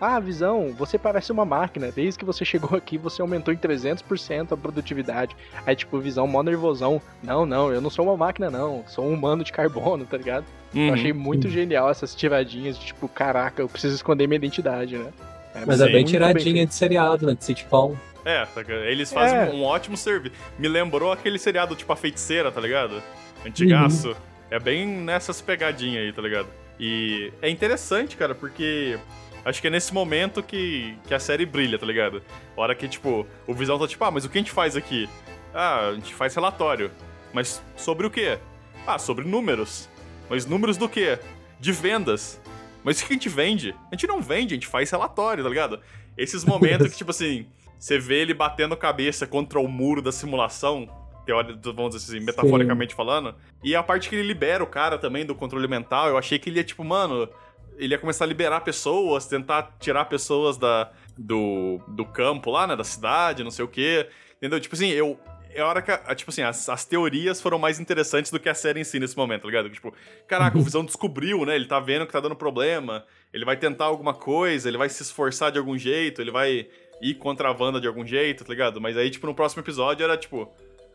ah, 0.05 0.19
Visão, 0.21 0.73
você 0.77 0.99
parece 0.99 1.31
uma 1.33 1.45
máquina, 1.45 1.91
desde 1.93 2.19
que 2.19 2.25
você 2.25 2.45
chegou 2.45 2.77
aqui 2.77 2.99
você 2.99 3.23
aumentou 3.23 3.55
em 3.55 3.57
300% 3.57 4.53
a 4.53 4.57
produtividade. 4.57 5.37
Aí 5.65 5.77
tipo, 5.77 5.99
Visão 5.99 6.27
mó 6.27 6.43
nervosão, 6.43 7.01
não, 7.23 7.47
não, 7.47 7.73
eu 7.73 7.81
não 7.81 7.89
sou 7.91 8.05
uma 8.07 8.17
máquina 8.17 8.51
não, 8.51 8.85
sou 8.89 9.05
um 9.07 9.15
humano 9.15 9.45
de 9.45 9.53
carbono, 9.53 10.05
tá 10.05 10.17
ligado? 10.17 10.45
Eu 10.75 10.81
Uhum. 10.83 10.93
achei 10.95 11.13
muito 11.13 11.49
genial 11.51 11.91
essas 11.91 12.15
tiradinhas 12.15 12.79
de 12.79 12.87
tipo, 12.87 13.07
caraca, 13.09 13.63
eu 13.63 13.69
preciso 13.69 13.95
esconder 13.95 14.27
minha 14.27 14.37
identidade, 14.39 14.97
né? 14.97 15.13
Era 15.55 15.67
Mas 15.67 15.81
é 15.83 15.87
bem 15.89 16.05
tiradinha 16.05 16.67
de 16.67 16.75
seriado, 16.75 17.27
né? 17.27 17.35
De 17.35 17.45
sitcom. 17.45 17.95
É, 18.25 18.47
tá 18.47 18.63
ligado? 18.63 18.85
eles 18.85 19.13
fazem 19.13 19.37
É. 19.37 19.45
um 19.51 19.63
ótimo 19.65 19.97
serviço. 19.97 20.35
Me 20.59 20.67
lembrou 20.69 21.13
aquele 21.13 21.39
seriado, 21.39 21.75
tipo, 21.77 21.93
A 21.93 21.97
Feiticeira, 21.97 22.51
tá 22.51 22.61
ligado? 22.61 23.03
Antigaço. 23.47 24.17
É 24.51 24.59
bem 24.59 24.87
nessas 24.87 25.41
pegadinhas 25.43 26.05
aí, 26.05 26.13
tá 26.13 26.23
ligado? 26.23 26.47
E 26.81 27.33
é 27.43 27.51
interessante, 27.51 28.17
cara, 28.17 28.35
porque 28.35 28.99
acho 29.45 29.61
que 29.61 29.67
é 29.67 29.71
nesse 29.71 29.93
momento 29.93 30.43
que, 30.43 30.97
que 31.07 31.15
a 31.15 31.19
série 31.19 31.47
brilha, 31.47 31.79
tá 31.79 31.87
ligado? 31.87 32.23
Hora 32.57 32.75
que, 32.75 32.89
tipo, 32.89 33.27
o 33.47 33.55
Visão 33.55 33.79
tá 33.79 33.87
tipo, 33.87 34.05
ah, 34.05 34.11
mas 34.11 34.25
o 34.25 34.29
que 34.29 34.39
a 34.39 34.41
gente 34.41 34.53
faz 34.53 34.77
aqui? 34.77 35.09
Ah, 35.55 35.89
a 35.89 35.95
gente 35.95 36.15
faz 36.15 36.35
relatório. 36.35 36.91
Mas 37.33 37.63
sobre 37.77 38.07
o 38.07 38.11
quê? 38.11 38.39
Ah, 38.87 38.99
sobre 38.99 39.25
números. 39.25 39.89
Mas 40.29 40.47
números 40.47 40.77
do 40.77 40.89
quê? 40.89 41.19
De 41.61 41.73
vendas. 41.73 42.41
Mas 42.85 43.01
o 43.01 43.07
que 43.07 43.13
a 43.13 43.17
gente 43.17 43.29
vende? 43.29 43.75
A 43.91 43.95
gente 43.95 44.07
não 44.07 44.21
vende, 44.21 44.55
a 44.55 44.57
gente 44.57 44.67
faz 44.67 44.91
relatório, 44.91 45.43
tá 45.43 45.49
ligado? 45.49 45.81
Esses 46.17 46.45
momentos 46.45 46.91
que, 46.91 46.97
tipo 46.99 47.11
assim, 47.11 47.47
você 47.79 47.99
vê 47.99 48.21
ele 48.21 48.35
batendo 48.35 48.77
cabeça 48.77 49.27
contra 49.27 49.61
o 49.61 49.69
muro 49.69 50.03
da 50.03 50.13
simulação, 50.13 50.89
teoria, 51.25 51.59
vamos 51.63 51.95
dizer 51.95 52.17
assim, 52.17 52.25
metaforicamente 52.25 52.95
falando, 52.95 53.35
e 53.63 53.75
a 53.75 53.83
parte 53.83 54.09
que 54.09 54.17
ele 54.17 54.27
libera 54.27 54.63
o 54.63 54.67
cara 54.67 54.99
também 54.99 55.25
do 55.25 55.35
controle 55.35 55.69
mental, 55.69 56.09
eu 56.09 56.19
achei 56.19 56.39
que 56.39 56.51
ele 56.51 56.59
ia, 56.59 56.65
tipo, 56.65 56.85
mano, 56.85 57.29
ele 57.77 57.95
ia 57.95 57.99
começar 57.99 58.25
a 58.25 58.29
liberar 58.29 58.61
pessoas, 58.61 59.27
tentar 59.27 59.77
tirar 59.81 60.05
pessoas 60.07 60.57
da, 60.57 60.91
do, 61.19 61.81
do 61.89 62.05
campo 62.05 62.51
lá, 62.51 62.67
né, 62.67 62.77
da 62.77 62.85
cidade, 62.85 63.43
não 63.45 63.51
sei 63.51 63.65
o 63.65 63.69
quê, 63.69 64.09
entendeu? 64.37 64.61
Tipo 64.61 64.75
assim, 64.75 64.89
eu... 64.89 65.19
É 65.55 65.61
a 65.61 65.67
hora 65.67 65.83
que, 65.83 65.91
a- 65.91 66.15
tipo 66.15 66.31
assim, 66.31 66.41
as, 66.41 66.67
as 66.71 66.83
teorias 66.87 67.39
foram 67.39 67.59
mais 67.59 67.79
interessantes 67.79 68.31
do 68.31 68.41
que 68.41 68.49
a 68.49 68.55
série 68.55 68.81
em 68.81 68.85
si 68.85 68.99
nesse 68.99 69.15
momento, 69.15 69.43
tá 69.43 69.49
ligado? 69.49 69.69
Tipo, 69.69 69.93
caraca, 70.27 70.57
o 70.57 70.63
Visão 70.65 70.83
descobriu, 70.83 71.45
né? 71.45 71.55
Ele 71.55 71.67
tá 71.67 71.79
vendo 71.79 72.07
que 72.07 72.13
tá 72.13 72.21
dando 72.21 72.35
problema, 72.35 73.05
ele 73.35 73.45
vai 73.45 73.55
tentar 73.59 73.85
alguma 73.85 74.15
coisa, 74.15 74.67
ele 74.67 74.79
vai 74.79 74.89
se 74.89 75.03
esforçar 75.03 75.53
de 75.53 75.59
algum 75.59 75.77
jeito, 75.77 76.23
ele 76.23 76.31
vai 76.31 76.67
ir 77.03 77.15
contra 77.17 77.51
a 77.51 77.53
Wanda 77.53 77.79
de 77.79 77.87
algum 77.87 78.07
jeito, 78.07 78.45
tá 78.47 78.51
ligado? 78.51 78.81
Mas 78.81 78.97
aí, 78.97 79.11
tipo, 79.11 79.27
no 79.27 79.35
próximo 79.35 79.61
episódio 79.61 80.03
era 80.03 80.17
tipo, 80.17 80.49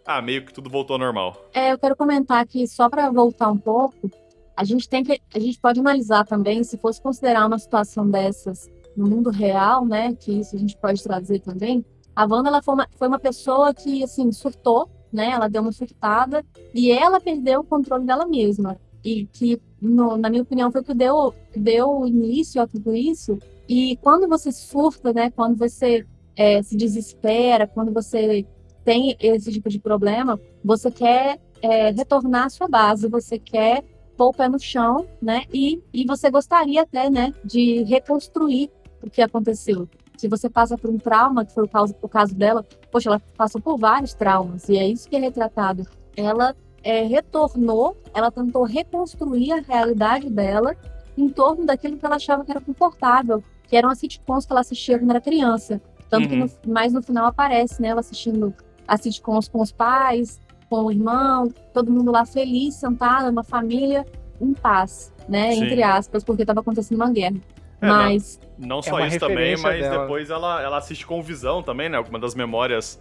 ah, 0.04 0.24
meio 0.24 0.44
que 0.44 0.52
tudo 0.52 0.72
voltou 0.72 0.96
ao 0.96 1.00
normal. 1.00 1.50
É, 1.54 1.72
eu 1.72 1.78
quero 1.78 1.96
comentar 1.96 2.42
aqui, 2.42 2.66
só 2.66 2.90
para 2.90 3.12
voltar 3.12 3.52
um 3.52 3.58
pouco, 3.60 4.10
a 4.58 4.64
gente 4.64 4.90
tem 4.90 5.04
que, 5.04 5.22
a 5.36 5.40
gente 5.40 5.60
pode 5.60 5.80
analisar 5.80 6.26
também, 6.26 6.64
se 6.64 6.78
fosse 6.78 7.00
considerar 7.00 7.46
uma 7.46 7.60
situação 7.60 8.10
dessas 8.10 8.68
no 8.96 9.08
mundo 9.08 9.30
real, 9.30 9.86
né, 9.86 10.16
que 10.16 10.32
isso 10.32 10.56
a 10.56 10.60
gente 10.60 10.76
pode 10.76 11.04
trazer 11.04 11.40
também, 11.40 11.86
a 12.16 12.26
Wanda, 12.26 12.50
ela 12.50 12.64
foi 12.64 12.74
uma, 12.74 12.88
foi 12.98 13.08
uma 13.08 13.20
pessoa 13.20 13.72
que, 13.72 14.04
assim, 14.04 14.32
surtou, 14.32 14.90
né, 15.14 15.30
ela 15.30 15.48
deu 15.48 15.62
uma 15.62 15.72
surtada, 15.72 16.44
e 16.74 16.92
ela 16.92 17.22
perdeu 17.22 17.60
o 17.60 17.64
controle 17.64 18.04
dela 18.04 18.26
mesma, 18.26 18.76
e 19.06 19.28
que, 19.28 19.62
no- 19.80 20.18
na 20.18 20.28
minha 20.28 20.42
opinião, 20.42 20.72
foi 20.72 20.82
o 20.82 20.84
que 20.84 20.96
deu, 20.96 21.32
deu 21.56 22.08
início 22.08 22.60
a 22.60 22.66
tudo 22.66 22.96
isso, 22.96 23.38
e 23.70 23.96
quando 23.98 24.28
você 24.28 24.52
surta, 24.52 25.14
né, 25.14 25.30
quando 25.30 25.56
você 25.56 26.04
é, 26.36 26.64
se 26.64 26.76
desespera, 26.76 27.68
quando 27.68 27.94
você 27.94 28.44
tem 28.84 29.16
esse 29.20 29.52
tipo 29.52 29.70
de 29.70 29.80
problema, 29.80 30.40
você 30.64 30.90
quer 30.90 31.40
é, 31.62 31.92
retornar 31.92 32.46
à 32.46 32.50
sua 32.50 32.68
base, 32.68 33.08
você 33.08 33.38
quer 33.38 33.84
pôr 34.18 34.30
o 34.30 34.34
pé 34.34 34.50
no 34.50 34.60
chão, 34.60 35.08
né? 35.22 35.44
E, 35.54 35.82
e 35.94 36.06
você 36.06 36.30
gostaria 36.30 36.82
até, 36.82 37.10
né, 37.10 37.34
de 37.46 37.84
reconstruir 37.84 38.70
o 39.02 39.10
que 39.10 39.22
aconteceu. 39.22 39.88
Se 40.18 40.28
você 40.28 40.50
passa 40.50 40.76
por 40.76 40.90
um 40.90 40.98
trauma, 40.98 41.46
que 41.46 41.54
foi 41.54 41.64
o 41.64 41.68
caso, 41.68 41.96
o 42.02 42.10
caso 42.10 42.34
dela, 42.34 42.66
poxa, 42.92 43.10
ela 43.10 43.22
passou 43.38 43.62
por 43.62 43.78
vários 43.78 44.16
traumas, 44.16 44.68
e 44.68 44.76
é 44.76 44.88
isso 44.88 45.08
que 45.08 45.16
é 45.16 45.20
retratado. 45.20 45.86
Ela 46.16 46.56
é, 46.84 47.04
retornou, 47.04 47.96
ela 48.14 48.32
tentou 48.32 48.64
reconstruir 48.64 49.52
a 49.52 49.62
realidade 49.62 50.30
dela 50.30 50.76
em 51.16 51.30
torno 51.30 51.66
daquilo 51.66 51.98
que 51.98 52.06
ela 52.06 52.16
achava 52.16 52.44
que 52.44 52.52
era 52.52 52.62
confortável, 52.62 53.44
que 53.68 53.76
eram 53.78 53.90
as 53.90 54.00
sitcoms 54.00 54.46
que 54.46 54.52
ela 54.52 54.62
assistia 54.62 54.98
quando 54.98 55.12
era 55.12 55.22
criança. 55.22 55.80
Tanto 56.10 56.24
uhum. 56.24 56.48
que 56.48 56.68
no, 56.68 56.74
mais 56.74 56.94
no 56.94 57.04
final 57.04 57.28
aparece, 57.28 57.80
né, 57.82 57.90
ela 57.90 58.00
assistindo 58.00 58.54
as 58.88 59.02
sitcoms 59.02 59.48
com 59.48 59.62
os 59.62 59.72
pais, 59.72 60.40
com 60.70 60.84
o 60.84 60.92
irmão, 60.92 61.52
todo 61.74 61.92
mundo 61.92 62.12
lá 62.12 62.26
feliz, 62.26 62.76
sentado, 62.76 63.30
uma 63.30 63.44
família 63.44 64.06
em 64.40 64.54
paz, 64.54 65.14
né, 65.28 65.52
Sim. 65.52 65.66
entre 65.66 65.84
aspas, 65.84 66.24
porque 66.24 66.44
estava 66.44 66.60
acontecendo 66.60 66.98
uma 66.98 67.12
guerra. 67.12 67.38
É, 67.82 67.88
mas. 67.88 68.40
Não, 68.58 68.68
não 68.68 68.80
é 68.80 68.82
só 68.82 69.00
é 69.00 69.08
isso 69.08 69.20
também, 69.20 69.58
mas 69.58 69.82
dela. 69.82 70.02
depois 70.02 70.30
ela, 70.30 70.62
ela 70.62 70.78
assiste 70.78 71.06
com 71.06 71.22
visão 71.22 71.62
também, 71.62 71.90
né? 71.90 71.98
Alguma 71.98 72.20
das 72.20 72.34
memórias 72.34 73.00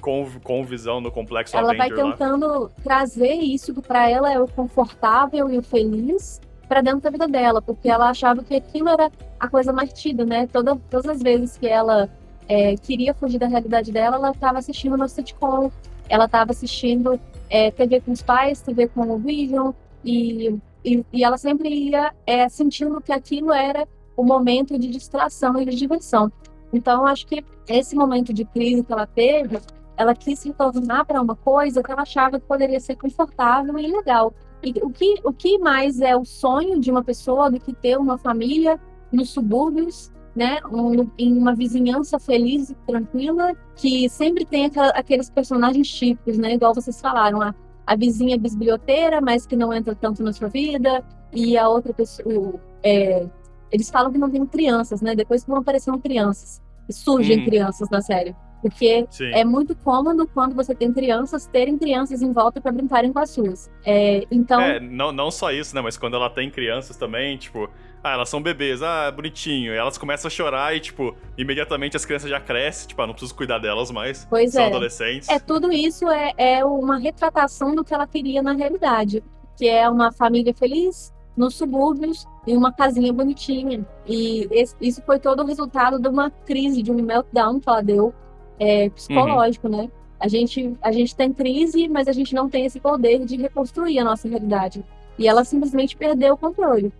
com, 0.00 0.26
com 0.42 0.64
visão 0.64 1.00
no 1.00 1.10
complexo 1.10 1.56
Ela 1.56 1.72
Avenger 1.72 1.96
vai 1.96 2.10
tentando 2.12 2.46
lá. 2.46 2.70
trazer 2.82 3.34
isso 3.34 3.74
que 3.74 3.82
para 3.82 4.08
ela 4.08 4.32
é 4.32 4.40
o 4.40 4.46
confortável 4.46 5.50
e 5.50 5.58
o 5.58 5.62
feliz 5.62 6.40
para 6.68 6.80
dentro 6.82 7.00
da 7.00 7.10
vida 7.10 7.26
dela, 7.26 7.62
porque 7.62 7.88
ela 7.88 8.10
achava 8.10 8.44
que 8.44 8.54
aquilo 8.54 8.88
era 8.88 9.10
a 9.40 9.48
coisa 9.48 9.72
mais 9.72 9.92
tida, 9.92 10.24
né? 10.24 10.46
Toda, 10.46 10.76
todas 10.90 11.06
as 11.06 11.22
vezes 11.22 11.56
que 11.56 11.66
ela 11.66 12.08
é, 12.46 12.76
queria 12.76 13.14
fugir 13.14 13.38
da 13.38 13.46
realidade 13.46 13.90
dela, 13.90 14.16
ela 14.16 14.30
estava 14.30 14.58
assistindo 14.58 14.96
no 14.96 15.08
sitcom, 15.08 15.70
ela 16.08 16.24
estava 16.26 16.52
assistindo 16.52 17.18
é, 17.50 17.70
TV 17.70 18.00
com 18.00 18.12
os 18.12 18.22
pais, 18.22 18.60
TV 18.60 18.88
com 18.88 19.08
o 19.10 19.18
Vision, 19.18 19.72
e 20.04 20.58
e, 20.84 21.04
e 21.12 21.24
ela 21.24 21.36
sempre 21.36 21.68
ia 21.68 22.14
é, 22.26 22.48
sentindo 22.48 23.00
que 23.00 23.12
aquilo 23.12 23.52
era 23.52 23.86
o 24.16 24.24
momento 24.24 24.78
de 24.78 24.88
distração 24.88 25.60
e 25.60 25.64
de 25.64 25.76
diversão. 25.76 26.32
Então, 26.72 27.06
acho 27.06 27.26
que 27.26 27.44
esse 27.68 27.94
momento 27.94 28.32
de 28.32 28.44
crise 28.44 28.82
que 28.82 28.92
ela 28.92 29.06
teve, 29.06 29.60
ela 29.96 30.14
quis 30.14 30.42
retornar 30.42 31.04
para 31.04 31.20
uma 31.20 31.36
coisa 31.36 31.82
que 31.82 31.90
ela 31.90 32.02
achava 32.02 32.38
que 32.38 32.46
poderia 32.46 32.80
ser 32.80 32.96
confortável 32.96 33.78
e 33.78 33.86
legal. 33.86 34.32
E 34.62 34.72
o 34.82 34.90
que, 34.90 35.20
o 35.24 35.32
que 35.32 35.58
mais 35.58 36.00
é 36.00 36.16
o 36.16 36.24
sonho 36.24 36.80
de 36.80 36.90
uma 36.90 37.02
pessoa 37.02 37.50
do 37.50 37.60
que 37.60 37.72
ter 37.72 37.96
uma 37.96 38.18
família 38.18 38.80
nos 39.12 39.30
subúrbios, 39.30 40.10
né, 40.38 40.60
um, 40.70 41.10
em 41.18 41.36
uma 41.36 41.52
vizinhança 41.52 42.18
feliz 42.20 42.70
e 42.70 42.74
tranquila, 42.86 43.54
que 43.74 44.08
sempre 44.08 44.44
tem 44.44 44.66
aquela, 44.66 44.90
aqueles 44.90 45.28
personagens 45.28 45.90
típicos, 45.90 46.38
né, 46.38 46.54
igual 46.54 46.72
vocês 46.72 47.00
falaram, 47.00 47.42
a, 47.42 47.52
a 47.84 47.96
vizinha 47.96 48.38
bisbilhoteira, 48.38 49.20
mas 49.20 49.44
que 49.44 49.56
não 49.56 49.72
entra 49.72 49.96
tanto 49.96 50.22
na 50.22 50.32
sua 50.32 50.48
vida, 50.48 51.04
e 51.32 51.58
a 51.58 51.68
outra 51.68 51.92
pessoa. 51.92 52.60
É, 52.82 53.26
eles 53.70 53.90
falam 53.90 54.12
que 54.12 54.18
não 54.18 54.30
tem 54.30 54.44
crianças, 54.46 55.02
né? 55.02 55.14
Depois 55.14 55.44
vão 55.44 55.58
aparecendo 55.58 55.98
crianças. 55.98 56.62
Surgem 56.88 57.40
hum. 57.40 57.44
crianças 57.44 57.90
na 57.90 58.00
série. 58.00 58.34
Porque 58.62 59.06
Sim. 59.10 59.30
é 59.32 59.44
muito 59.44 59.76
cômodo 59.76 60.26
quando 60.34 60.54
você 60.54 60.74
tem 60.74 60.92
crianças 60.92 61.46
terem 61.46 61.78
crianças 61.78 62.22
em 62.22 62.32
volta 62.32 62.60
para 62.60 62.72
brincarem 62.72 63.12
com 63.12 63.18
as 63.18 63.30
suas. 63.30 63.70
É, 63.84 64.24
então. 64.30 64.60
É, 64.60 64.80
não, 64.80 65.12
não 65.12 65.30
só 65.30 65.52
isso, 65.52 65.74
né? 65.74 65.80
Mas 65.80 65.96
quando 65.96 66.14
ela 66.14 66.28
tem 66.28 66.50
crianças 66.50 66.96
também, 66.96 67.36
tipo, 67.36 67.68
ah, 68.02 68.12
elas 68.12 68.28
são 68.28 68.40
bebês, 68.40 68.82
ah, 68.82 69.10
bonitinho. 69.10 69.72
E 69.72 69.76
elas 69.76 69.98
começam 69.98 70.28
a 70.28 70.30
chorar 70.30 70.74
e, 70.76 70.80
tipo, 70.80 71.14
imediatamente 71.36 71.96
as 71.96 72.04
crianças 72.04 72.30
já 72.30 72.40
crescem, 72.40 72.88
tipo, 72.88 73.02
ah, 73.02 73.06
não 73.06 73.14
preciso 73.14 73.34
cuidar 73.34 73.58
delas 73.58 73.90
mais. 73.90 74.26
Pois 74.28 74.52
são 74.52 74.62
é. 74.62 74.66
adolescentes. 74.66 75.28
É, 75.28 75.38
tudo 75.38 75.72
isso 75.72 76.08
é, 76.08 76.32
é 76.36 76.64
uma 76.64 76.98
retratação 76.98 77.74
do 77.74 77.84
que 77.84 77.92
ela 77.92 78.06
queria 78.06 78.42
na 78.42 78.52
realidade. 78.52 79.22
Que 79.56 79.68
é 79.68 79.88
uma 79.88 80.12
família 80.12 80.54
feliz, 80.54 81.12
nos 81.36 81.56
subúrbios, 81.56 82.26
em 82.46 82.56
uma 82.56 82.72
casinha 82.72 83.12
bonitinha. 83.12 83.86
E 84.06 84.48
esse, 84.50 84.74
isso 84.80 85.02
foi 85.02 85.18
todo 85.18 85.42
o 85.42 85.46
resultado 85.46 85.98
de 85.98 86.08
uma 86.08 86.30
crise, 86.30 86.82
de 86.82 86.90
um 86.90 87.02
meltdown 87.02 87.60
que 87.60 87.68
ela 87.68 87.80
deu, 87.80 88.14
é, 88.58 88.90
psicológico, 88.90 89.68
uhum. 89.68 89.82
né? 89.82 89.90
A 90.20 90.26
gente, 90.26 90.76
a 90.82 90.90
gente 90.90 91.14
tem 91.14 91.32
crise, 91.32 91.88
mas 91.88 92.08
a 92.08 92.12
gente 92.12 92.34
não 92.34 92.48
tem 92.48 92.66
esse 92.66 92.80
poder 92.80 93.24
de 93.24 93.36
reconstruir 93.36 94.00
a 94.00 94.04
nossa 94.04 94.28
realidade. 94.28 94.84
E 95.16 95.28
ela 95.28 95.44
simplesmente 95.44 95.96
perdeu 95.96 96.34
o 96.34 96.36
controle. 96.36 96.92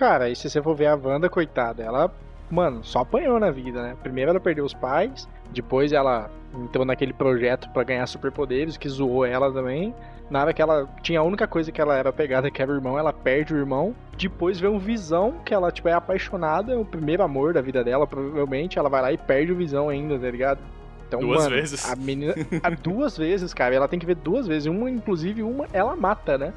Cara, 0.00 0.30
e 0.30 0.34
se 0.34 0.48
você 0.48 0.62
for 0.62 0.74
ver 0.74 0.86
a 0.86 0.94
Wanda, 0.94 1.28
coitada, 1.28 1.82
ela, 1.82 2.10
mano, 2.50 2.82
só 2.82 3.00
apanhou 3.00 3.38
na 3.38 3.50
vida, 3.50 3.82
né? 3.82 3.94
Primeiro 4.02 4.30
ela 4.30 4.40
perdeu 4.40 4.64
os 4.64 4.72
pais, 4.72 5.28
depois 5.50 5.92
ela 5.92 6.30
entrou 6.54 6.86
naquele 6.86 7.12
projeto 7.12 7.68
para 7.68 7.84
ganhar 7.84 8.06
superpoderes, 8.06 8.78
que 8.78 8.88
zoou 8.88 9.26
ela 9.26 9.52
também. 9.52 9.94
Na 10.30 10.40
hora 10.40 10.54
que 10.54 10.62
ela 10.62 10.88
tinha 11.02 11.20
a 11.20 11.22
única 11.22 11.46
coisa 11.46 11.70
que 11.70 11.78
ela 11.78 11.94
era 11.94 12.10
pegada, 12.10 12.50
que 12.50 12.62
era 12.62 12.72
o 12.72 12.74
irmão, 12.74 12.98
ela 12.98 13.12
perde 13.12 13.52
o 13.52 13.58
irmão. 13.58 13.94
Depois 14.16 14.58
vê 14.58 14.68
um 14.68 14.78
Visão, 14.78 15.34
que 15.44 15.52
ela, 15.52 15.70
tipo, 15.70 15.86
é 15.86 15.92
apaixonada, 15.92 16.72
é 16.72 16.76
o 16.78 16.84
primeiro 16.84 17.22
amor 17.22 17.52
da 17.52 17.60
vida 17.60 17.84
dela, 17.84 18.06
provavelmente. 18.06 18.78
Ela 18.78 18.88
vai 18.88 19.02
lá 19.02 19.12
e 19.12 19.18
perde 19.18 19.52
o 19.52 19.56
Visão 19.56 19.90
ainda, 19.90 20.18
tá 20.18 20.30
ligado? 20.30 20.60
Então, 21.06 21.20
duas 21.20 21.42
mano, 21.42 21.56
vezes. 21.56 21.86
A 21.86 21.94
menina. 21.94 22.32
a 22.62 22.70
duas 22.70 23.18
vezes, 23.18 23.52
cara. 23.52 23.74
Ela 23.74 23.86
tem 23.86 23.98
que 23.98 24.06
ver 24.06 24.16
duas 24.16 24.46
vezes. 24.46 24.64
Uma, 24.64 24.88
inclusive, 24.88 25.42
uma 25.42 25.66
ela 25.74 25.94
mata, 25.94 26.38
né? 26.38 26.54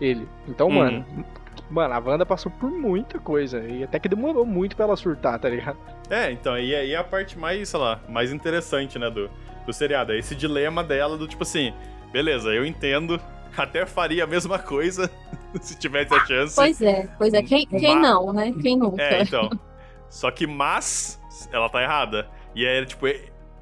Ele. 0.00 0.28
Então, 0.46 0.68
uhum. 0.68 0.74
mano, 0.74 1.04
Mano, 1.74 1.92
a 1.92 1.98
Wanda 1.98 2.24
passou 2.24 2.52
por 2.52 2.70
muita 2.70 3.18
coisa. 3.18 3.58
E 3.64 3.82
até 3.82 3.98
que 3.98 4.08
demorou 4.08 4.46
muito 4.46 4.76
pra 4.76 4.84
ela 4.84 4.96
surtar, 4.96 5.40
tá 5.40 5.48
ligado? 5.48 5.76
É, 6.08 6.30
então, 6.30 6.56
e 6.56 6.72
aí 6.72 6.92
é 6.92 6.96
a 6.96 7.02
parte 7.02 7.36
mais, 7.36 7.68
sei 7.68 7.80
lá, 7.80 8.00
mais 8.08 8.32
interessante, 8.32 8.96
né, 8.96 9.10
do, 9.10 9.28
do 9.66 9.72
seriado. 9.72 10.12
É 10.12 10.18
esse 10.18 10.36
dilema 10.36 10.84
dela 10.84 11.18
do 11.18 11.26
tipo 11.26 11.42
assim, 11.42 11.74
beleza, 12.12 12.50
eu 12.50 12.64
entendo, 12.64 13.20
até 13.58 13.84
faria 13.86 14.22
a 14.22 14.26
mesma 14.26 14.56
coisa 14.56 15.10
se 15.60 15.76
tivesse 15.76 16.14
a 16.14 16.24
chance. 16.24 16.54
Pois 16.54 16.80
é, 16.80 17.08
pois 17.18 17.34
é. 17.34 17.42
Quem, 17.42 17.66
quem 17.66 18.00
não, 18.00 18.32
né? 18.32 18.54
Quem 18.62 18.78
nunca? 18.78 19.02
É, 19.02 19.22
então. 19.22 19.50
Só 20.08 20.30
que, 20.30 20.46
mas, 20.46 21.20
ela 21.52 21.68
tá 21.68 21.82
errada. 21.82 22.28
E 22.54 22.64
aí, 22.64 22.86
tipo. 22.86 23.04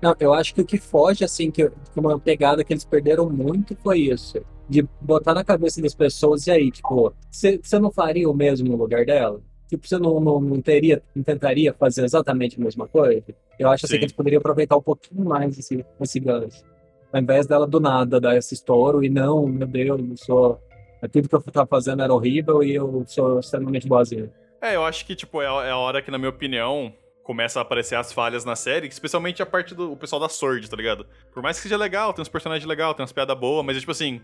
Não, 0.03 0.14
eu 0.20 0.35
acho 0.35 0.55
que 0.55 0.61
o 0.61 0.66
que 0.66 0.77
foge, 0.77 1.25
assim, 1.25 1.51
que, 1.51 1.66
que 1.70 1.98
uma 1.98 2.18
pegada 2.18 2.62
que 2.62 2.75
eles 2.75 2.85
perderam 2.85 3.31
muito 3.31 3.75
foi 3.83 4.01
isso 4.01 4.44
de 4.68 4.87
botar 5.01 5.35
na 5.35 5.44
cabeça 5.44 5.81
das 5.83 5.94
pessoas, 5.94 6.46
e 6.46 6.51
aí, 6.51 6.70
tipo, 6.70 7.12
você 7.31 7.79
não 7.79 7.90
faria 7.90 8.29
o 8.29 8.35
mesmo 8.35 8.68
no 8.68 8.77
lugar 8.77 9.05
dela? 9.05 9.40
Tipo, 9.68 9.87
você 9.87 9.98
não, 9.98 10.20
não, 10.20 10.40
não, 10.40 10.61
teria, 10.61 11.03
não 11.14 11.22
tentaria 11.22 11.72
fazer 11.72 12.05
exatamente 12.05 12.61
a 12.61 12.64
mesma 12.64 12.87
coisa? 12.87 13.25
Eu 13.59 13.70
acho 13.70 13.87
assim, 13.87 13.96
que 13.96 14.05
eles 14.05 14.12
poderiam 14.12 14.38
aproveitar 14.38 14.77
um 14.77 14.83
pouquinho 14.83 15.25
mais 15.25 15.59
esse, 15.59 15.85
esse 16.01 16.20
gancho. 16.20 16.62
Ao 17.11 17.20
invés 17.20 17.46
dela 17.46 17.66
do 17.66 17.81
nada 17.81 18.20
dar 18.20 18.37
esse 18.37 18.55
estouro 18.55 19.03
e 19.03 19.09
não, 19.09 19.46
meu 19.46 19.66
Deus, 19.66 20.01
eu 20.01 20.16
sou. 20.16 20.61
Tudo 21.11 21.29
que 21.29 21.35
eu 21.35 21.40
tava 21.40 21.66
fazendo 21.66 22.03
era 22.03 22.12
horrível 22.12 22.62
e 22.62 22.75
eu 22.75 23.03
sou 23.07 23.40
extremamente 23.40 23.88
boazinha. 23.88 24.31
É, 24.61 24.77
eu 24.77 24.85
acho 24.85 25.05
que, 25.05 25.16
tipo, 25.16 25.42
é, 25.42 25.46
é 25.46 25.70
a 25.70 25.77
hora 25.77 26.01
que, 26.01 26.11
na 26.11 26.18
minha 26.18 26.31
opinião, 26.31 26.92
começa 27.22 27.59
a 27.59 27.62
aparecer 27.62 27.96
as 27.96 28.12
falhas 28.12 28.44
na 28.44 28.55
série, 28.55 28.88
especialmente 28.88 29.42
a 29.42 29.46
parte 29.46 29.75
do 29.75 29.96
pessoal 29.96 30.20
da 30.20 30.29
Sword, 30.29 30.68
tá 30.68 30.77
ligado? 30.77 31.07
Por 31.33 31.42
mais 31.42 31.57
que 31.57 31.62
seja 31.62 31.77
legal, 31.77 32.12
tem 32.12 32.22
uns 32.22 32.29
personagens 32.29 32.66
legais, 32.66 32.94
tem 32.94 33.03
umas 33.03 33.12
piadas 33.12 33.38
boas, 33.38 33.64
mas 33.64 33.77
é 33.77 33.81
tipo 33.81 33.92
assim, 33.92 34.20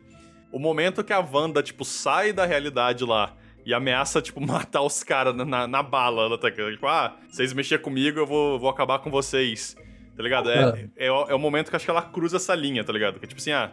o 0.52 0.58
momento 0.58 1.04
que 1.04 1.12
a 1.12 1.20
Wanda, 1.20 1.62
tipo, 1.62 1.84
sai 1.84 2.32
da 2.32 2.46
realidade 2.46 3.04
lá 3.04 3.34
e 3.64 3.74
ameaça, 3.74 4.22
tipo, 4.22 4.40
matar 4.44 4.82
os 4.82 5.02
caras 5.02 5.34
na, 5.34 5.66
na, 5.66 5.82
bala, 5.82 6.22
ela 6.22 6.38
tá 6.38 6.50
tipo, 6.50 6.86
ah, 6.86 7.16
vocês 7.28 7.52
mexer 7.52 7.80
comigo, 7.80 8.18
eu 8.18 8.26
vou, 8.26 8.58
vou 8.58 8.70
acabar 8.70 8.98
com 8.98 9.10
vocês. 9.10 9.76
Tá 10.16 10.22
ligado? 10.22 10.50
É, 10.50 10.88
é. 10.96 11.04
É, 11.04 11.06
é, 11.06 11.34
o 11.34 11.38
momento 11.38 11.70
que 11.70 11.76
acho 11.76 11.84
que 11.84 11.90
ela 11.90 12.02
cruza 12.02 12.38
essa 12.38 12.54
linha, 12.54 12.82
tá 12.82 12.92
ligado? 12.92 13.20
Que 13.20 13.26
tipo 13.26 13.40
assim, 13.40 13.52
ah, 13.52 13.72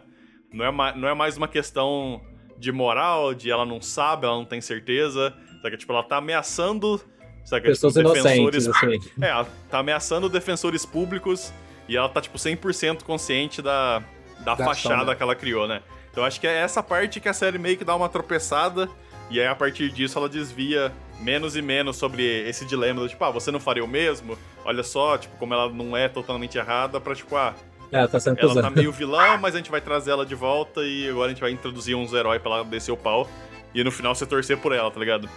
não 0.52 0.64
é, 0.64 0.96
não 0.96 1.08
é 1.08 1.14
mais 1.14 1.36
uma 1.36 1.48
questão 1.48 2.20
de 2.58 2.70
moral, 2.70 3.34
de 3.34 3.50
ela 3.50 3.66
não 3.66 3.80
sabe, 3.80 4.26
ela 4.26 4.36
não 4.36 4.44
tem 4.44 4.60
certeza. 4.60 5.34
Sabe? 5.62 5.76
Tipo, 5.76 5.92
ela 5.92 6.02
tá 6.02 6.18
ameaçando. 6.18 7.00
Sabe? 7.44 7.68
Pessoas 7.68 7.94
tipo, 7.94 8.12
defensores. 8.12 8.68
Assim. 8.68 8.98
É, 9.20 9.28
ela 9.28 9.48
tá 9.70 9.78
ameaçando 9.78 10.28
defensores 10.28 10.86
públicos 10.86 11.52
e 11.88 11.96
ela 11.96 12.08
tá, 12.08 12.20
tipo, 12.20 12.38
100% 12.38 13.02
consciente 13.02 13.60
da, 13.60 14.00
da, 14.40 14.54
da 14.54 14.64
fachada 14.64 14.94
ação, 14.94 15.06
né? 15.06 15.14
que 15.14 15.22
ela 15.22 15.34
criou, 15.34 15.66
né? 15.66 15.82
Então 16.16 16.24
acho 16.24 16.40
que 16.40 16.46
é 16.46 16.56
essa 16.56 16.82
parte 16.82 17.20
que 17.20 17.28
a 17.28 17.34
série 17.34 17.58
meio 17.58 17.76
que 17.76 17.84
dá 17.84 17.94
uma 17.94 18.08
tropeçada. 18.08 18.88
E 19.28 19.38
aí, 19.38 19.46
a 19.46 19.54
partir 19.54 19.90
disso, 19.90 20.16
ela 20.16 20.30
desvia 20.30 20.90
menos 21.20 21.54
e 21.56 21.60
menos 21.60 21.98
sobre 21.98 22.24
esse 22.48 22.64
dilema 22.64 23.02
do 23.02 23.06
tipo, 23.06 23.22
ah, 23.22 23.30
você 23.30 23.50
não 23.50 23.60
faria 23.60 23.84
o 23.84 23.86
mesmo? 23.86 24.38
Olha 24.64 24.82
só, 24.82 25.18
tipo, 25.18 25.36
como 25.36 25.52
ela 25.52 25.70
não 25.70 25.94
é 25.94 26.08
totalmente 26.08 26.56
errada, 26.56 26.98
pra 26.98 27.14
tipo, 27.14 27.36
ah. 27.36 27.54
É, 27.92 28.06
tá 28.06 28.18
ela 28.38 28.62
tá 28.62 28.70
meio 28.70 28.90
vilã, 28.92 29.36
mas 29.36 29.54
a 29.54 29.58
gente 29.58 29.70
vai 29.70 29.82
trazer 29.82 30.12
ela 30.12 30.24
de 30.24 30.34
volta 30.34 30.80
e 30.82 31.06
agora 31.06 31.26
a 31.26 31.28
gente 31.28 31.40
vai 31.42 31.50
introduzir 31.50 31.94
uns 31.94 32.14
heróis 32.14 32.40
pra 32.40 32.50
ela 32.50 32.64
descer 32.64 32.92
o 32.92 32.96
pau. 32.96 33.28
E 33.74 33.84
no 33.84 33.92
final 33.92 34.14
você 34.14 34.24
torcer 34.24 34.56
por 34.56 34.72
ela, 34.72 34.90
tá 34.90 34.98
ligado? 34.98 35.28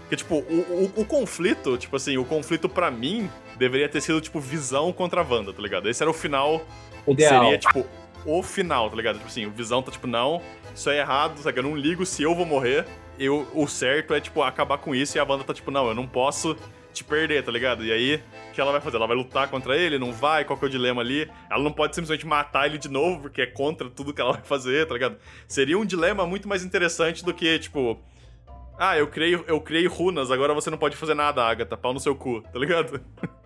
Porque, 0.00 0.16
tipo, 0.16 0.36
o, 0.36 0.90
o, 0.96 1.00
o 1.02 1.04
conflito, 1.04 1.76
tipo 1.76 1.94
assim, 1.94 2.16
o 2.16 2.24
conflito 2.24 2.70
para 2.70 2.90
mim 2.90 3.28
deveria 3.58 3.86
ter 3.86 4.00
sido, 4.00 4.18
tipo, 4.22 4.40
visão 4.40 4.94
contra 4.94 5.20
a 5.20 5.24
Wanda, 5.24 5.52
tá 5.52 5.60
ligado? 5.60 5.90
Esse 5.90 6.02
era 6.02 6.08
o 6.08 6.14
final. 6.14 6.64
Ideal. 7.06 7.44
Seria, 7.44 7.58
tipo, 7.58 7.86
o 8.26 8.42
final, 8.42 8.90
tá 8.90 8.96
ligado? 8.96 9.16
Tipo 9.16 9.28
assim, 9.28 9.46
o 9.46 9.50
Visão 9.50 9.82
tá 9.82 9.90
tipo, 9.90 10.06
não, 10.06 10.42
isso 10.74 10.90
é 10.90 10.98
errado, 10.98 11.38
sabe? 11.38 11.58
Eu 11.58 11.62
não 11.62 11.76
ligo 11.76 12.04
se 12.04 12.22
eu 12.22 12.34
vou 12.34 12.44
morrer. 12.44 12.86
Eu, 13.18 13.48
o 13.54 13.66
certo 13.66 14.12
é, 14.12 14.20
tipo, 14.20 14.42
acabar 14.42 14.76
com 14.78 14.94
isso 14.94 15.16
e 15.16 15.20
a 15.20 15.24
banda 15.24 15.44
tá 15.44 15.54
tipo, 15.54 15.70
não, 15.70 15.88
eu 15.88 15.94
não 15.94 16.06
posso 16.06 16.56
te 16.92 17.04
perder, 17.04 17.44
tá 17.44 17.52
ligado? 17.52 17.84
E 17.84 17.92
aí, 17.92 18.16
o 18.48 18.52
que 18.52 18.60
ela 18.60 18.72
vai 18.72 18.80
fazer? 18.80 18.96
Ela 18.96 19.06
vai 19.06 19.16
lutar 19.16 19.48
contra 19.48 19.76
ele? 19.76 19.98
Não 19.98 20.12
vai? 20.12 20.44
Qual 20.44 20.58
que 20.58 20.64
é 20.64 20.68
o 20.68 20.70
dilema 20.70 21.02
ali? 21.02 21.30
Ela 21.50 21.62
não 21.62 21.72
pode 21.72 21.94
simplesmente 21.94 22.26
matar 22.26 22.66
ele 22.66 22.78
de 22.78 22.88
novo, 22.88 23.22
porque 23.22 23.42
é 23.42 23.46
contra 23.46 23.88
tudo 23.88 24.12
que 24.12 24.20
ela 24.20 24.32
vai 24.32 24.42
fazer, 24.42 24.86
tá 24.86 24.94
ligado? 24.94 25.16
Seria 25.46 25.78
um 25.78 25.84
dilema 25.84 26.26
muito 26.26 26.48
mais 26.48 26.64
interessante 26.64 27.24
do 27.24 27.32
que, 27.32 27.58
tipo. 27.58 28.00
Ah, 28.78 28.98
eu 28.98 29.06
criei, 29.06 29.34
eu 29.46 29.60
criei 29.60 29.86
runas, 29.86 30.30
agora 30.30 30.52
você 30.52 30.68
não 30.68 30.76
pode 30.76 30.96
fazer 30.96 31.14
nada, 31.14 31.42
Agatha. 31.42 31.76
Pau 31.76 31.94
no 31.94 32.00
seu 32.00 32.14
cu, 32.14 32.42
tá 32.42 32.58
ligado? 32.58 33.00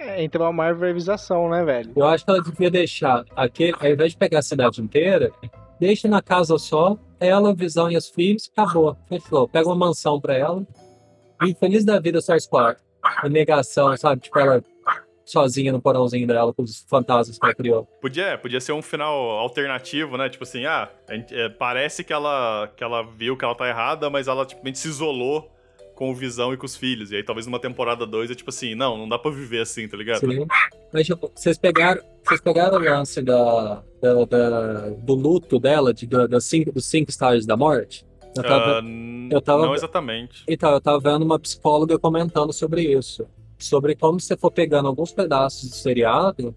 É, 0.00 0.22
entrou 0.22 0.46
uma 0.46 0.52
marvelização, 0.52 1.48
né, 1.48 1.64
velho? 1.64 1.92
Eu 1.96 2.06
acho 2.06 2.24
que 2.24 2.30
ela 2.30 2.42
devia 2.42 2.70
deixar 2.70 3.24
aquele, 3.34 3.74
ao 3.80 3.90
invés 3.90 4.12
de 4.12 4.18
pegar 4.18 4.40
a 4.40 4.42
cidade 4.42 4.80
inteira, 4.80 5.32
deixa 5.80 6.08
na 6.08 6.22
casa 6.22 6.58
só, 6.58 6.96
ela, 7.18 7.54
Visão 7.54 7.90
e 7.90 7.96
os 7.96 8.08
filhos, 8.08 8.50
acabou, 8.56 8.96
fechou. 9.08 9.48
Pega 9.48 9.66
uma 9.68 9.76
mansão 9.76 10.20
pra 10.20 10.34
ela 10.34 10.66
e 11.42 11.54
feliz 11.54 11.84
da 11.84 11.98
vida 11.98 12.18
Stars 12.18 12.46
4. 12.46 12.82
A 13.02 13.28
negação, 13.28 13.96
sabe? 13.96 14.22
Tipo, 14.22 14.38
ela 14.38 14.62
sozinha 15.24 15.72
no 15.72 15.82
porãozinho 15.82 16.26
dela 16.26 16.54
com 16.54 16.62
os 16.62 16.86
fantasmas 16.88 17.38
que 17.38 17.44
ela 17.44 17.54
criou. 17.54 17.84
Podia, 18.00 18.38
podia 18.38 18.60
ser 18.60 18.72
um 18.72 18.80
final 18.80 19.14
alternativo, 19.30 20.16
né? 20.16 20.28
Tipo 20.28 20.44
assim, 20.44 20.64
ah, 20.64 20.88
é, 21.08 21.48
parece 21.48 22.04
que 22.04 22.12
ela, 22.12 22.72
que 22.76 22.82
ela 22.82 23.02
viu 23.02 23.36
que 23.36 23.44
ela 23.44 23.54
tá 23.54 23.68
errada, 23.68 24.08
mas 24.08 24.28
ela 24.28 24.46
tipo, 24.46 24.62
se 24.74 24.88
isolou 24.88 25.50
com 25.96 26.10
o 26.10 26.14
Visão 26.14 26.52
e 26.52 26.56
com 26.56 26.66
os 26.66 26.76
filhos. 26.76 27.10
E 27.10 27.16
aí 27.16 27.24
talvez 27.24 27.46
numa 27.46 27.58
temporada 27.58 28.06
2 28.06 28.30
é 28.30 28.34
tipo 28.34 28.50
assim, 28.50 28.74
não, 28.74 28.96
não 28.96 29.08
dá 29.08 29.18
pra 29.18 29.30
viver 29.30 29.62
assim, 29.62 29.88
tá 29.88 29.96
ligado? 29.96 30.20
Sim. 30.20 30.46
Mas 30.92 31.06
tipo, 31.06 31.32
vocês 31.34 31.58
pegaram, 31.58 32.00
vocês 32.22 32.40
pegaram 32.40 32.76
o 32.76 32.80
lance 32.80 33.22
da, 33.22 33.82
da, 34.00 34.24
da 34.24 34.90
do 34.90 35.14
luto 35.14 35.58
dela, 35.58 35.92
de, 35.92 36.06
da, 36.06 36.26
da 36.26 36.40
cinco, 36.40 36.70
dos 36.70 36.84
cinco 36.84 37.10
estágios 37.10 37.46
da 37.46 37.56
morte? 37.56 38.06
Eu 38.36 38.42
tava, 38.42 38.82
uh, 38.82 39.28
eu 39.30 39.40
tava, 39.40 39.66
não 39.66 39.74
exatamente. 39.74 40.44
Então, 40.46 40.70
eu 40.70 40.80
tava 40.80 41.00
vendo 41.00 41.24
uma 41.24 41.38
psicóloga 41.38 41.98
comentando 41.98 42.52
sobre 42.52 42.82
isso. 42.82 43.26
Sobre 43.58 43.96
como 43.96 44.20
você 44.20 44.36
for 44.36 44.50
pegando 44.50 44.86
alguns 44.86 45.10
pedaços 45.10 45.70
do 45.70 45.74
seriado, 45.74 46.54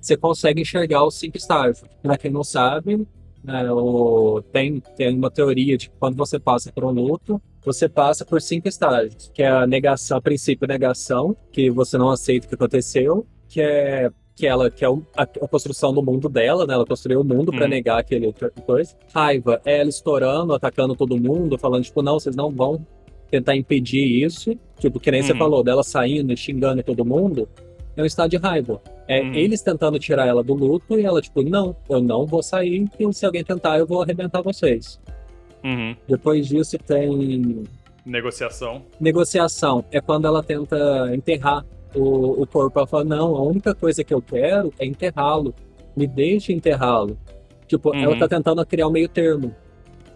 você 0.00 0.16
consegue 0.16 0.62
enxergar 0.62 1.04
os 1.04 1.16
cinco 1.16 1.36
estágios. 1.36 1.84
Pra 2.02 2.16
quem 2.16 2.30
não 2.30 2.42
sabe, 2.42 3.06
né, 3.42 3.70
o, 3.70 4.42
tem, 4.52 4.80
tem 4.96 5.14
uma 5.14 5.30
teoria 5.30 5.76
de 5.76 5.88
que 5.88 5.96
quando 5.98 6.16
você 6.16 6.38
passa 6.38 6.72
por 6.72 6.84
um 6.84 6.90
luto, 6.90 7.40
você 7.64 7.88
passa 7.88 8.24
por 8.24 8.40
cinco 8.40 8.68
estágios, 8.68 9.30
que 9.32 9.42
é 9.42 9.48
a 9.48 9.66
negação, 9.66 10.18
a 10.18 10.20
princípio 10.20 10.66
negação, 10.66 11.36
que 11.52 11.70
você 11.70 11.98
não 11.98 12.10
aceita 12.10 12.46
o 12.46 12.48
que 12.48 12.54
aconteceu, 12.54 13.26
que 13.48 13.60
é 13.60 14.10
que 14.34 14.46
ela 14.46 14.70
que 14.70 14.84
é 14.84 14.88
a, 14.88 15.22
a 15.22 15.48
construção 15.48 15.92
do 15.92 16.00
mundo 16.00 16.28
dela, 16.28 16.64
né? 16.64 16.74
Ela 16.74 16.86
construiu 16.86 17.20
o 17.20 17.24
mundo 17.24 17.50
para 17.50 17.66
hum. 17.66 17.68
negar 17.68 17.98
aquele 17.98 18.32
coisa. 18.64 18.94
Raiva 19.12 19.60
é 19.64 19.80
ela 19.80 19.88
estourando, 19.88 20.54
atacando 20.54 20.94
todo 20.94 21.20
mundo, 21.20 21.58
falando 21.58 21.82
tipo, 21.82 22.02
não, 22.02 22.20
vocês 22.20 22.36
não 22.36 22.50
vão 22.50 22.86
tentar 23.28 23.56
impedir 23.56 24.24
isso. 24.24 24.56
Tipo, 24.78 25.00
que 25.00 25.10
nem 25.10 25.22
hum. 25.22 25.24
você 25.24 25.34
falou, 25.34 25.64
dela 25.64 25.82
saindo 25.82 26.32
e 26.32 26.36
xingando 26.36 26.82
todo 26.84 27.04
mundo. 27.04 27.48
É 27.98 28.02
um 28.02 28.06
estado 28.06 28.30
de 28.30 28.36
raiva. 28.36 28.80
É 29.08 29.20
hum. 29.20 29.34
eles 29.34 29.60
tentando 29.60 29.98
tirar 29.98 30.24
ela 30.24 30.44
do 30.44 30.54
luto 30.54 30.96
e 30.96 31.04
ela, 31.04 31.20
tipo, 31.20 31.42
não, 31.42 31.74
eu 31.90 32.00
não 32.00 32.24
vou 32.24 32.44
sair, 32.44 32.88
e 32.96 33.12
se 33.12 33.26
alguém 33.26 33.42
tentar, 33.42 33.76
eu 33.76 33.86
vou 33.88 34.00
arrebentar 34.00 34.40
vocês. 34.40 35.00
Uhum. 35.64 35.96
Depois 36.06 36.46
disso 36.46 36.78
tem. 36.78 37.64
Negociação. 38.06 38.82
Negociação. 39.00 39.84
É 39.90 40.00
quando 40.00 40.28
ela 40.28 40.44
tenta 40.44 41.12
enterrar 41.12 41.66
o, 41.92 42.40
o 42.40 42.46
corpo. 42.46 42.78
Ela 42.78 42.86
fala: 42.86 43.02
não, 43.02 43.34
a 43.34 43.42
única 43.42 43.74
coisa 43.74 44.04
que 44.04 44.14
eu 44.14 44.22
quero 44.22 44.72
é 44.78 44.86
enterrá-lo. 44.86 45.52
Me 45.96 46.06
deixe 46.06 46.52
enterrá-lo. 46.52 47.18
Tipo, 47.66 47.90
uhum. 47.90 48.00
ela 48.00 48.16
tá 48.16 48.28
tentando 48.28 48.64
criar 48.64 48.86
um 48.86 48.92
meio 48.92 49.08
termo. 49.08 49.52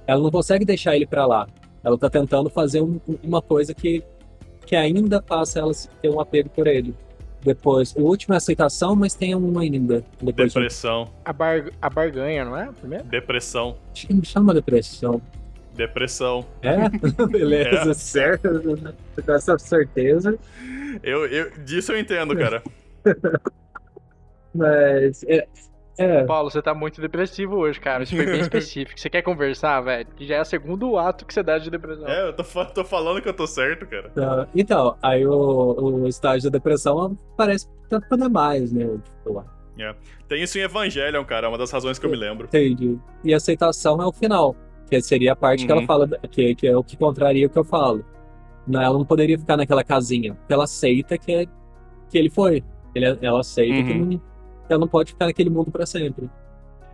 Ela 0.07 0.23
não 0.23 0.31
consegue 0.31 0.65
deixar 0.65 0.95
ele 0.95 1.07
para 1.07 1.27
lá. 1.27 1.49
Ela 1.83 1.99
tá 1.99 2.09
tentando 2.09 2.49
fazer 2.49 2.81
um, 2.81 3.01
uma 3.25 3.43
coisa 3.43 3.75
que, 3.75 4.05
que 4.65 4.77
ainda 4.77 5.21
faça 5.21 5.59
ela 5.59 5.73
ter 6.01 6.09
um 6.11 6.21
apego 6.21 6.49
por 6.49 6.69
ele. 6.69 6.95
Depois, 7.45 7.95
o 7.97 8.03
último 8.03 8.35
é 8.35 8.37
aceitação, 8.37 8.95
mas 8.95 9.15
tem 9.15 9.35
um 9.35 9.59
ainda. 9.59 10.05
Depois 10.21 10.53
depressão. 10.53 11.11
A, 11.25 11.33
bar, 11.33 11.71
a 11.81 11.91
barganha, 11.91 12.45
não 12.45 12.57
é? 12.57 12.71
Primeiro? 12.73 13.05
Depressão. 13.05 13.77
Acho 13.93 14.07
que 14.07 14.15
me 14.15 14.25
chama 14.25 14.55
depressão. 14.55 15.21
Depressão. 15.75 16.47
É? 16.63 16.89
Beleza, 17.27 17.91
é. 17.91 17.95
certo. 17.95 18.49
Com 19.25 19.33
essa 19.33 19.59
certeza. 19.59 20.39
Eu, 21.03 21.27
eu, 21.27 21.51
disso 21.65 21.93
eu 21.93 21.99
entendo, 21.99 22.37
cara. 22.37 22.63
mas. 24.55 25.25
É, 25.25 25.49
é. 26.05 26.25
Paulo, 26.25 26.51
você 26.51 26.61
tá 26.61 26.75
muito 26.75 27.01
depressivo 27.01 27.57
hoje, 27.57 27.81
cara. 27.81 28.03
Isso 28.03 28.15
foi 28.15 28.27
bem 28.27 28.41
específico. 28.43 28.99
Você 28.99 29.11
quer 29.11 29.23
conversar, 29.23 29.81
velho? 29.81 30.07
Que 30.17 30.27
já 30.27 30.37
é 30.37 30.41
o 30.41 30.45
segundo 30.45 30.99
ato 30.99 31.27
que 31.27 31.35
você 31.35 31.43
dá 31.43 31.59
de 31.59 31.71
depressão. 31.71 32.09
É, 32.09 32.29
eu 32.29 32.33
tô, 32.33 32.45
tô 32.67 32.85
falando 32.85 33.21
que 33.21 33.29
eu 33.29 33.35
tô 33.35 33.47
certo, 33.47 33.87
cara. 33.87 34.11
Tá. 34.11 34.49
Então, 34.55 34.97
aí 35.03 35.27
o, 35.27 36.03
o 36.03 36.09
estágio 36.09 36.51
da 36.51 36.59
depressão 36.59 37.17
parece 37.37 37.67
que 37.67 37.89
tá 37.89 38.01
ficando 38.01 38.31
mais, 38.31 38.73
né? 38.73 38.87
Tipo, 39.25 39.45
é. 39.79 39.95
Tem 40.29 40.43
isso 40.43 40.59
em 40.59 40.63
Evangelion, 40.63 41.25
cara. 41.25 41.47
É 41.47 41.49
uma 41.49 41.59
das 41.59 41.71
razões 41.71 41.99
que 41.99 42.07
eu 42.07 42.11
me 42.11 42.17
lembro. 42.17 42.47
Entendi. 42.47 42.99
E 43.25 43.35
aceitação 43.35 44.01
é 44.01 44.07
o 44.07 44.13
final. 44.13 44.55
Que 44.89 45.01
seria 45.01 45.33
a 45.33 45.37
parte 45.37 45.61
uhum. 45.61 45.67
que 45.67 45.73
ela 45.73 45.81
uhum. 45.81 45.87
fala, 45.87 46.09
que, 46.31 46.55
que 46.55 46.67
é 46.67 46.77
o 46.77 46.85
que 46.85 46.97
contraria 46.97 47.47
o 47.47 47.51
que 47.51 47.59
eu 47.59 47.65
falo. 47.65 48.05
Ela 48.69 48.93
não 48.93 49.05
poderia 49.05 49.39
ficar 49.39 49.57
naquela 49.57 49.83
casinha. 49.83 50.35
Porque 50.35 50.53
ela 50.53 50.65
aceita 50.65 51.17
que, 51.17 51.33
é, 51.33 51.47
que 52.11 52.19
ele 52.19 52.31
foi. 52.31 52.63
Ele, 52.95 53.19
ela 53.23 53.41
aceita 53.41 53.75
uhum. 53.75 53.87
que 53.87 53.95
não 53.95 54.32
ela 54.73 54.81
não 54.81 54.89
pode 54.89 55.13
ficar 55.13 55.27
naquele 55.27 55.51
mundo 55.51 55.71
para 55.71 55.87
sempre. 55.87 56.29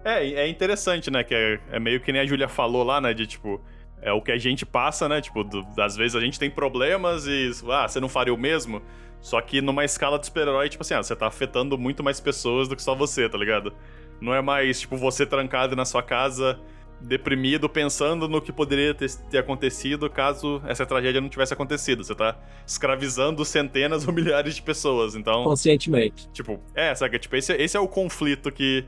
É, 0.04 0.24
é 0.24 0.48
interessante, 0.48 1.10
né? 1.10 1.24
Que 1.24 1.34
é, 1.34 1.60
é, 1.72 1.78
meio 1.78 2.00
que 2.00 2.12
nem 2.12 2.20
a 2.20 2.26
Julia 2.26 2.48
falou 2.48 2.82
lá, 2.82 3.00
né? 3.00 3.12
De 3.12 3.26
tipo, 3.26 3.60
é 4.00 4.12
o 4.12 4.22
que 4.22 4.32
a 4.32 4.38
gente 4.38 4.64
passa, 4.64 5.08
né? 5.08 5.20
Tipo, 5.20 5.44
do, 5.44 5.66
às 5.78 5.96
vezes 5.96 6.14
a 6.14 6.20
gente 6.20 6.38
tem 6.38 6.50
problemas 6.50 7.26
e, 7.26 7.50
ah, 7.70 7.86
você 7.86 8.00
não 8.00 8.08
faria 8.08 8.32
o 8.32 8.38
mesmo? 8.38 8.82
Só 9.20 9.40
que 9.40 9.60
numa 9.60 9.84
escala 9.84 10.18
de 10.18 10.26
super-herói, 10.26 10.68
tipo 10.68 10.82
assim, 10.82 10.94
ah, 10.94 11.02
você 11.02 11.14
tá 11.16 11.26
afetando 11.26 11.76
muito 11.76 12.02
mais 12.04 12.20
pessoas 12.20 12.68
do 12.68 12.76
que 12.76 12.82
só 12.82 12.94
você, 12.94 13.28
tá 13.28 13.36
ligado? 13.36 13.72
Não 14.20 14.34
é 14.34 14.40
mais, 14.40 14.80
tipo, 14.80 14.96
você 14.96 15.26
trancado 15.26 15.76
na 15.76 15.84
sua 15.84 16.02
casa 16.02 16.58
deprimido 17.00 17.68
pensando 17.68 18.28
no 18.28 18.40
que 18.40 18.52
poderia 18.52 18.92
ter, 18.92 19.08
ter, 19.30 19.38
acontecido 19.38 20.10
caso 20.10 20.60
essa 20.66 20.84
tragédia 20.84 21.20
não 21.20 21.28
tivesse 21.28 21.52
acontecido. 21.52 22.02
Você 22.02 22.14
tá 22.14 22.36
escravizando 22.66 23.44
centenas 23.44 24.06
ou 24.06 24.12
milhares 24.12 24.56
de 24.56 24.62
pessoas, 24.62 25.14
então... 25.14 25.44
Conscientemente. 25.44 26.28
Tipo, 26.32 26.60
é, 26.74 26.94
sabe? 26.94 27.18
Tipo, 27.18 27.36
esse, 27.36 27.52
esse 27.54 27.76
é 27.76 27.80
o 27.80 27.88
conflito 27.88 28.50
que, 28.50 28.84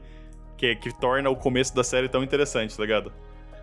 que, 0.56 0.74
que 0.76 1.00
torna 1.00 1.30
o 1.30 1.36
começo 1.36 1.74
da 1.74 1.84
série 1.84 2.08
tão 2.08 2.22
interessante, 2.22 2.76
tá 2.76 2.82
ligado? 2.82 3.12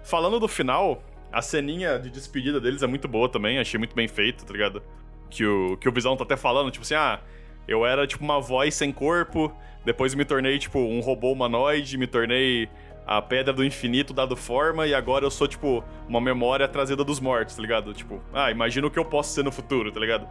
Falando 0.04 0.40
do 0.40 0.48
final, 0.48 1.04
a 1.32 1.42
ceninha 1.42 2.00
de 2.00 2.10
despedida 2.10 2.60
deles 2.60 2.82
é 2.82 2.88
muito 2.88 3.08
boa 3.08 3.28
também, 3.28 3.60
achei 3.60 3.78
muito 3.78 3.96
bem 3.96 4.08
feito, 4.08 4.46
tá 4.46 4.54
ligado? 4.54 4.82
Que 5.30 5.46
o, 5.46 5.76
que 5.78 5.90
o 5.90 5.92
Visão 5.92 6.16
tá 6.16 6.24
até 6.24 6.38
falando, 6.38 6.72
tipo 6.72 6.86
assim, 6.86 6.96
ah, 6.96 7.20
eu 7.68 7.86
era 7.86 8.08
tipo 8.08 8.24
uma 8.24 8.40
voz 8.40 8.74
sem 8.74 8.94
corpo, 8.94 9.54
depois 9.84 10.16
me 10.16 10.24
tornei 10.24 10.58
tipo 10.58 10.80
um 10.80 11.02
robô 11.02 11.32
humanoide, 11.34 11.98
me 11.98 12.08
tornei 12.08 12.70
a 13.08 13.22
pedra 13.22 13.54
do 13.54 13.64
infinito 13.64 14.14
dado 14.14 14.36
forma 14.36 14.86
e 14.86 14.94
agora 14.94 15.24
eu 15.24 15.32
sou, 15.32 15.48
tipo, 15.48 15.82
uma 16.10 16.20
memória 16.20 16.68
trazida 16.68 17.06
dos 17.06 17.22
mortos, 17.22 17.56
tá 17.56 17.62
ligado? 17.62 17.94
Tipo, 17.94 18.20
ah, 18.34 18.52
imagina 18.52 18.86
o 18.86 18.92
que 18.92 19.00
eu 19.00 19.06
posso 19.06 19.34
ser 19.34 19.46
no 19.46 19.52
futuro, 19.52 19.90
tá 19.94 20.00
ligado? 20.00 20.28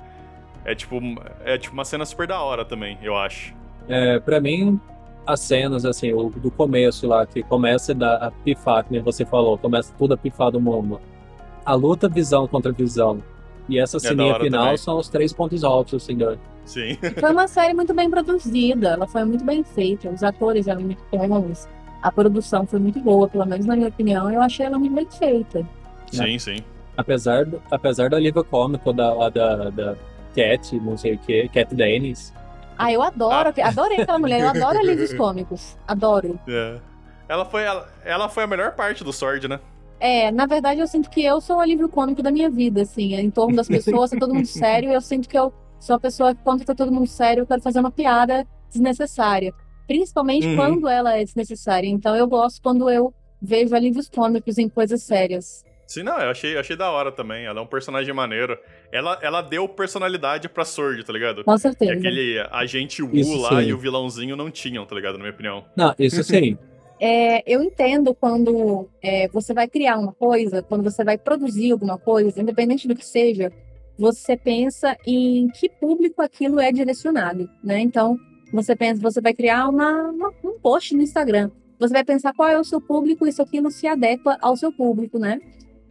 É 0.63 0.75
tipo, 0.75 1.01
é 1.43 1.57
tipo 1.57 1.73
uma 1.73 1.87
cena 1.87 2.05
super 2.05 2.27
da 2.27 2.39
hora 2.39 2.67
também, 2.67 2.99
eu 3.03 3.17
acho. 3.17 3.55
É, 3.89 4.21
pra 4.21 4.41
mim, 4.41 4.79
as 5.27 5.41
cenas, 5.41 5.87
assim, 5.87 6.13
o, 6.13 6.29
do 6.29 6.51
começo 6.51 7.07
lá, 7.07 7.25
que 7.25 7.43
começa 7.43 7.97
a 8.21 8.31
pifar, 8.45 8.85
que 8.85 8.93
nem 8.93 9.01
você 9.01 9.25
falou, 9.25 9.57
começa 9.57 9.95
tudo 9.97 10.13
a 10.13 10.17
pifar 10.19 10.51
do 10.51 10.61
mundo. 10.61 11.01
A 11.65 11.73
luta 11.75 12.11
visão 12.11 12.47
contra 12.47 12.73
visão. 12.73 13.23
E 13.71 13.79
essa 13.79 13.97
é 13.97 14.01
final 14.01 14.39
também. 14.39 14.77
são 14.77 14.99
os 14.99 15.09
três 15.09 15.33
pontos 15.33 15.65
altos, 15.65 16.03
assim, 16.03 16.17
do... 16.17 16.39
Sim. 16.67 16.99
Foi 17.19 17.31
uma 17.31 17.49
série 17.49 17.73
muito 17.73 17.95
bem 17.95 18.11
produzida, 18.11 18.89
ela 18.89 19.07
foi 19.07 19.25
muito 19.25 19.45
bem 19.45 19.65
feita, 19.65 20.11
os 20.11 20.23
atores 20.23 20.67
eram 20.67 20.83
muito 20.83 21.03
bons 21.11 21.67
a 22.03 22.13
produção 22.13 22.67
foi 22.67 22.79
muito 22.79 23.01
boa, 23.01 23.29
pelo 23.29 23.47
menos 23.47 23.67
na 23.67 23.77
minha 23.77 23.89
opinião, 23.89 24.31
eu 24.31 24.41
achei 24.41 24.67
ela 24.67 24.79
muito 24.79 24.95
bem 24.95 25.07
feita. 25.11 25.67
Sim, 26.11 26.33
né? 26.33 26.39
sim. 26.39 26.57
Apesar 26.97 27.45
do, 27.45 27.63
apesar 27.71 28.09
do 28.09 28.17
alívio 28.17 28.45
cômico 28.45 28.93
da, 28.93 29.29
da, 29.29 29.71
da 29.71 29.97
Cat, 30.35 30.79
não 30.81 30.97
sei 30.97 31.15
o 31.15 31.19
que, 31.19 31.49
Cat 31.49 31.75
Dennis. 31.75 32.33
Ah, 32.79 32.93
eu 32.93 33.03
adoro, 33.03 33.53
ah. 33.57 33.69
adorei 33.69 34.01
aquela 34.01 34.19
mulher, 34.19 34.41
eu 34.41 34.49
adoro 34.49 34.79
alívios 34.79 35.13
cômicos, 35.15 35.77
adoro. 35.87 36.39
É. 36.49 36.79
Ela 37.29 37.45
foi, 37.45 37.63
ela, 37.63 37.89
ela 38.05 38.29
foi 38.29 38.45
a 38.45 38.47
melhor 38.47 38.73
parte 38.73 39.03
do 39.03 39.13
Sword, 39.13 39.49
né? 39.49 39.59
É, 39.99 40.31
na 40.31 40.47
verdade 40.47 40.81
eu 40.81 40.87
sinto 40.87 41.09
que 41.09 41.25
eu 41.25 41.41
sou 41.41 41.57
o 41.57 41.61
alívio 41.61 41.89
cômico 41.89 42.23
da 42.23 42.31
minha 42.31 42.51
vida, 42.51 42.83
assim, 42.83 43.15
em 43.15 43.31
torno 43.31 43.57
das 43.57 43.67
pessoas, 43.67 44.11
tá 44.11 44.19
todo 44.19 44.35
mundo 44.35 44.47
sério, 44.47 44.91
e 44.91 44.95
eu 44.95 45.01
sinto 45.01 45.29
que 45.29 45.39
eu 45.39 45.53
sou 45.81 45.97
a 45.97 46.01
pessoa 46.01 46.35
que 46.35 46.43
quando 46.43 46.65
tá 46.65 46.75
todo 46.75 46.93
mundo 46.93 47.07
sério, 47.07 47.43
eu 47.43 47.47
quero 47.47 47.63
fazer 47.63 47.81
uma 47.81 47.91
piada 47.91 48.47
desnecessária 48.71 49.55
principalmente 49.87 50.47
uhum. 50.47 50.57
quando 50.57 50.89
ela 50.89 51.17
é 51.17 51.25
desnecessária. 51.25 51.89
Então 51.89 52.15
eu 52.17 52.27
gosto 52.27 52.61
quando 52.63 52.91
eu 52.91 53.13
vejo 53.41 53.75
alívios 53.75 54.09
cômicos 54.09 54.59
em 54.59 54.69
coisas 54.69 55.03
sérias. 55.03 55.65
Sim, 55.87 56.03
não, 56.03 56.19
eu 56.19 56.31
achei, 56.31 56.59
achei 56.59 56.77
da 56.77 56.91
hora 56.91 57.13
também. 57.13 57.47
Ela 57.47 57.61
é 57.61 57.63
um 57.63 57.67
personagem 57.67 58.13
maneiro. 58.13 58.59
Ela, 58.91 59.19
ela 59.23 59.41
deu 59.41 59.69
personalidade 59.69 60.49
pra 60.49 60.65
Sword, 60.65 61.05
tá 61.05 61.13
ligado? 61.13 61.45
Com 61.45 61.57
certeza. 61.57 61.93
Que 61.93 61.99
aquele 61.99 62.47
agente 62.51 63.03
Wu 63.03 63.15
isso 63.15 63.37
lá 63.37 63.63
sim. 63.63 63.69
e 63.69 63.73
o 63.73 63.79
vilãozinho 63.79 64.35
não 64.35 64.51
tinham, 64.51 64.85
tá 64.85 64.97
ligado? 64.97 65.13
Na 65.13 65.21
minha 65.21 65.31
opinião. 65.31 65.65
Não, 65.77 65.95
isso 65.99 66.23
sim. 66.25 66.59
É, 67.01 67.43
eu 67.47 67.63
entendo 67.63 68.15
quando 68.15 68.89
é, 69.03 69.29
você 69.29 69.53
vai 69.55 69.69
criar 69.69 69.99
uma 69.99 70.13
coisa, 70.13 70.63
quando 70.63 70.83
você 70.83 71.05
vai 71.05 71.17
produzir 71.17 71.71
alguma 71.71 71.99
coisa, 71.99 72.41
independente 72.41 72.89
do 72.89 72.97
que 72.97 73.05
seja, 73.05 73.53
você 73.99 74.37
pensa 74.37 74.97
em 75.07 75.49
que 75.49 75.69
público 75.69 76.21
aquilo 76.21 76.59
é 76.59 76.73
direcionado, 76.73 77.49
né? 77.63 77.81
Então, 77.81 78.19
você 78.57 78.75
pensa, 78.75 79.01
você 79.01 79.21
vai 79.21 79.35
criar 79.35 79.69
uma, 79.69 80.11
uma, 80.11 80.33
um 80.43 80.59
post 80.59 80.95
no 80.95 81.03
Instagram. 81.03 81.51
Você 81.79 81.93
vai 81.93 82.05
pensar 82.05 82.33
qual 82.33 82.49
é 82.49 82.59
o 82.59 82.65
seu 82.65 82.81
público, 82.81 83.27
isso 83.27 83.43
aquilo 83.43 83.71
se 83.71 83.87
adequa 83.87 84.39
ao 84.41 84.57
seu 84.57 84.73
público, 84.73 85.19
né? 85.19 85.39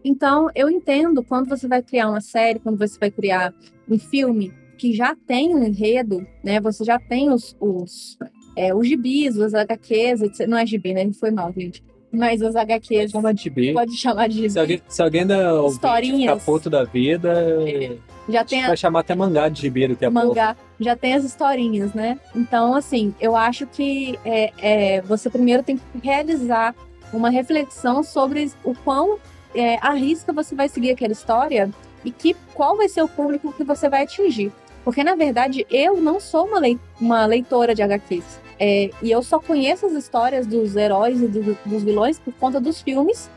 Então, 0.04 0.50
eu 0.56 0.70
entendo 0.70 1.24
quando 1.24 1.48
você 1.48 1.68
vai 1.68 1.82
criar 1.82 2.10
uma 2.10 2.22
série, 2.22 2.60
quando 2.60 2.78
você 2.78 2.98
vai 3.00 3.12
criar 3.12 3.54
um 3.90 3.98
filme 3.98 4.52
que 4.78 4.94
já 4.94 5.16
tem 5.16 5.56
um 5.56 5.64
enredo, 5.64 6.26
né? 6.44 6.60
Você 6.60 6.84
já 6.84 7.00
tem 7.00 7.32
os, 7.32 7.56
os, 7.60 8.18
é, 8.56 8.74
os 8.74 8.88
gibis, 8.88 9.38
os 9.38 9.54
HQs, 9.54 10.22
etc. 10.22 10.48
não 10.48 10.58
é 10.58 10.66
gibi, 10.66 10.94
né? 10.94 11.12
Foi 11.14 11.32
mal, 11.32 11.54
gente. 11.56 11.84
Mas 12.18 12.42
as 12.42 12.56
HQs. 12.56 13.12
Chama 13.12 13.34
de 13.34 13.44
gibi. 13.44 13.74
Pode 13.74 13.96
chamar 13.98 14.28
de 14.30 14.36
gibi. 14.36 14.50
Se 14.50 14.60
alguém, 14.60 14.82
se 14.88 15.02
alguém 15.02 15.26
da 15.28 15.66
Historinhas. 15.68 16.40
ficar 16.40 16.46
puto 16.52 16.70
da 16.70 16.84
vida, 16.84 17.34
É. 17.68 17.98
Já 18.28 18.44
tem 18.44 18.64
a, 18.64 18.68
vai 18.68 18.78
chamar 18.78 19.02
até 19.02 19.14
mangá 19.14 19.48
de 19.50 19.62
gibi 19.62 19.88
daqui 19.88 20.04
a 20.06 20.10
pouco. 20.12 20.28
mangá, 20.30 20.56
já 20.80 20.96
tem 20.96 21.14
as 21.14 21.24
historinhas, 21.24 21.94
né? 21.94 22.20
Então, 22.36 22.74
assim, 22.74 23.14
eu 23.22 23.36
acho 23.36 23.68
que 23.68 24.18
é, 24.26 24.52
é, 24.58 25.02
você 25.02 25.30
primeiro 25.30 25.62
tem 25.62 25.78
que 25.78 25.84
realizar 26.02 26.74
uma 27.14 27.30
reflexão 27.30 28.02
sobre 28.02 28.52
o 28.64 28.74
quão 28.74 29.20
é, 29.54 29.78
arrisca 29.80 30.34
você 30.34 30.56
vai 30.56 30.68
seguir 30.68 30.90
aquela 30.92 31.14
história 31.14 31.70
e 32.04 32.10
que 32.12 32.36
qual 32.56 32.76
vai 32.76 32.90
ser 32.90 33.04
o 33.04 33.08
público 33.08 33.54
que 33.54 33.64
você 33.64 33.88
vai 33.88 34.04
atingir. 34.04 34.52
Porque, 34.84 35.04
na 35.04 35.16
verdade, 35.16 35.66
eu 35.70 35.98
não 36.02 36.20
sou 36.20 36.46
uma, 36.48 36.60
lei- 36.60 36.80
uma 37.00 37.26
leitora 37.28 37.74
de 37.76 37.82
HQs. 37.84 38.40
É, 38.60 38.90
e 39.02 39.12
eu 39.12 39.22
só 39.22 39.40
conheço 39.40 39.86
as 39.86 39.94
histórias 39.94 40.48
dos 40.48 40.76
heróis 40.76 41.22
e 41.22 41.28
do- 41.28 41.58
dos 41.66 41.84
vilões 41.84 42.18
por 42.20 42.34
conta 42.36 42.60
dos 42.60 42.82
filmes, 42.82 43.30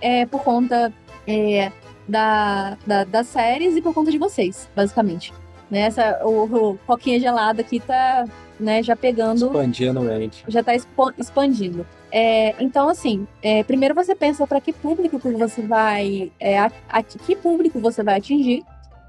é, 0.00 0.26
por 0.26 0.42
conta 0.42 0.92
é, 1.26 1.72
da, 2.08 2.76
da- 2.86 3.04
das 3.04 3.26
séries 3.26 3.74
e 3.76 3.82
por 3.82 3.92
conta 3.94 4.10
de 4.10 4.18
vocês, 4.18 4.68
basicamente. 4.76 5.32
Né, 5.68 5.80
essa, 5.80 6.20
o, 6.24 6.44
o 6.74 6.78
Coquinha 6.86 7.18
Gelada 7.18 7.60
aqui 7.60 7.80
tá 7.80 8.24
né, 8.60 8.80
já 8.84 8.94
pegando 8.94 9.46
Expandindo 9.46 9.98
a 9.98 10.02
mente. 10.02 10.44
já 10.46 10.60
está 10.60 10.72
expandindo. 11.18 11.84
É, 12.12 12.54
então, 12.62 12.88
assim, 12.88 13.26
é, 13.42 13.64
primeiro 13.64 13.92
você 13.94 14.14
pensa 14.14 14.46
para 14.46 14.60
que 14.60 14.72
público 14.72 15.18
que 15.18 15.28
você 15.32 15.62
vai, 15.62 16.30
é, 16.38 16.58
a, 16.58 16.70
a 16.88 17.02
que 17.02 17.34
público 17.34 17.80
você 17.80 18.02
vai 18.04 18.16
atingir, 18.18 18.62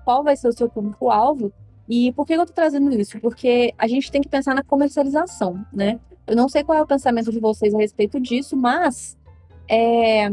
qual 0.03 0.23
vai 0.23 0.35
ser 0.35 0.47
o 0.47 0.51
seu 0.51 0.67
público-alvo, 0.67 1.53
e 1.87 2.11
por 2.13 2.25
que 2.25 2.33
eu 2.33 2.41
estou 2.41 2.55
trazendo 2.55 2.91
isso? 2.93 3.19
Porque 3.19 3.73
a 3.77 3.87
gente 3.87 4.11
tem 4.11 4.21
que 4.21 4.29
pensar 4.29 4.53
na 4.53 4.63
comercialização, 4.63 5.65
né? 5.73 5.99
Eu 6.25 6.35
não 6.35 6.49
sei 6.49 6.63
qual 6.63 6.77
é 6.77 6.81
o 6.81 6.87
pensamento 6.87 7.31
de 7.31 7.39
vocês 7.39 7.73
a 7.73 7.77
respeito 7.77 8.19
disso, 8.19 8.57
mas 8.57 9.17
é, 9.69 10.29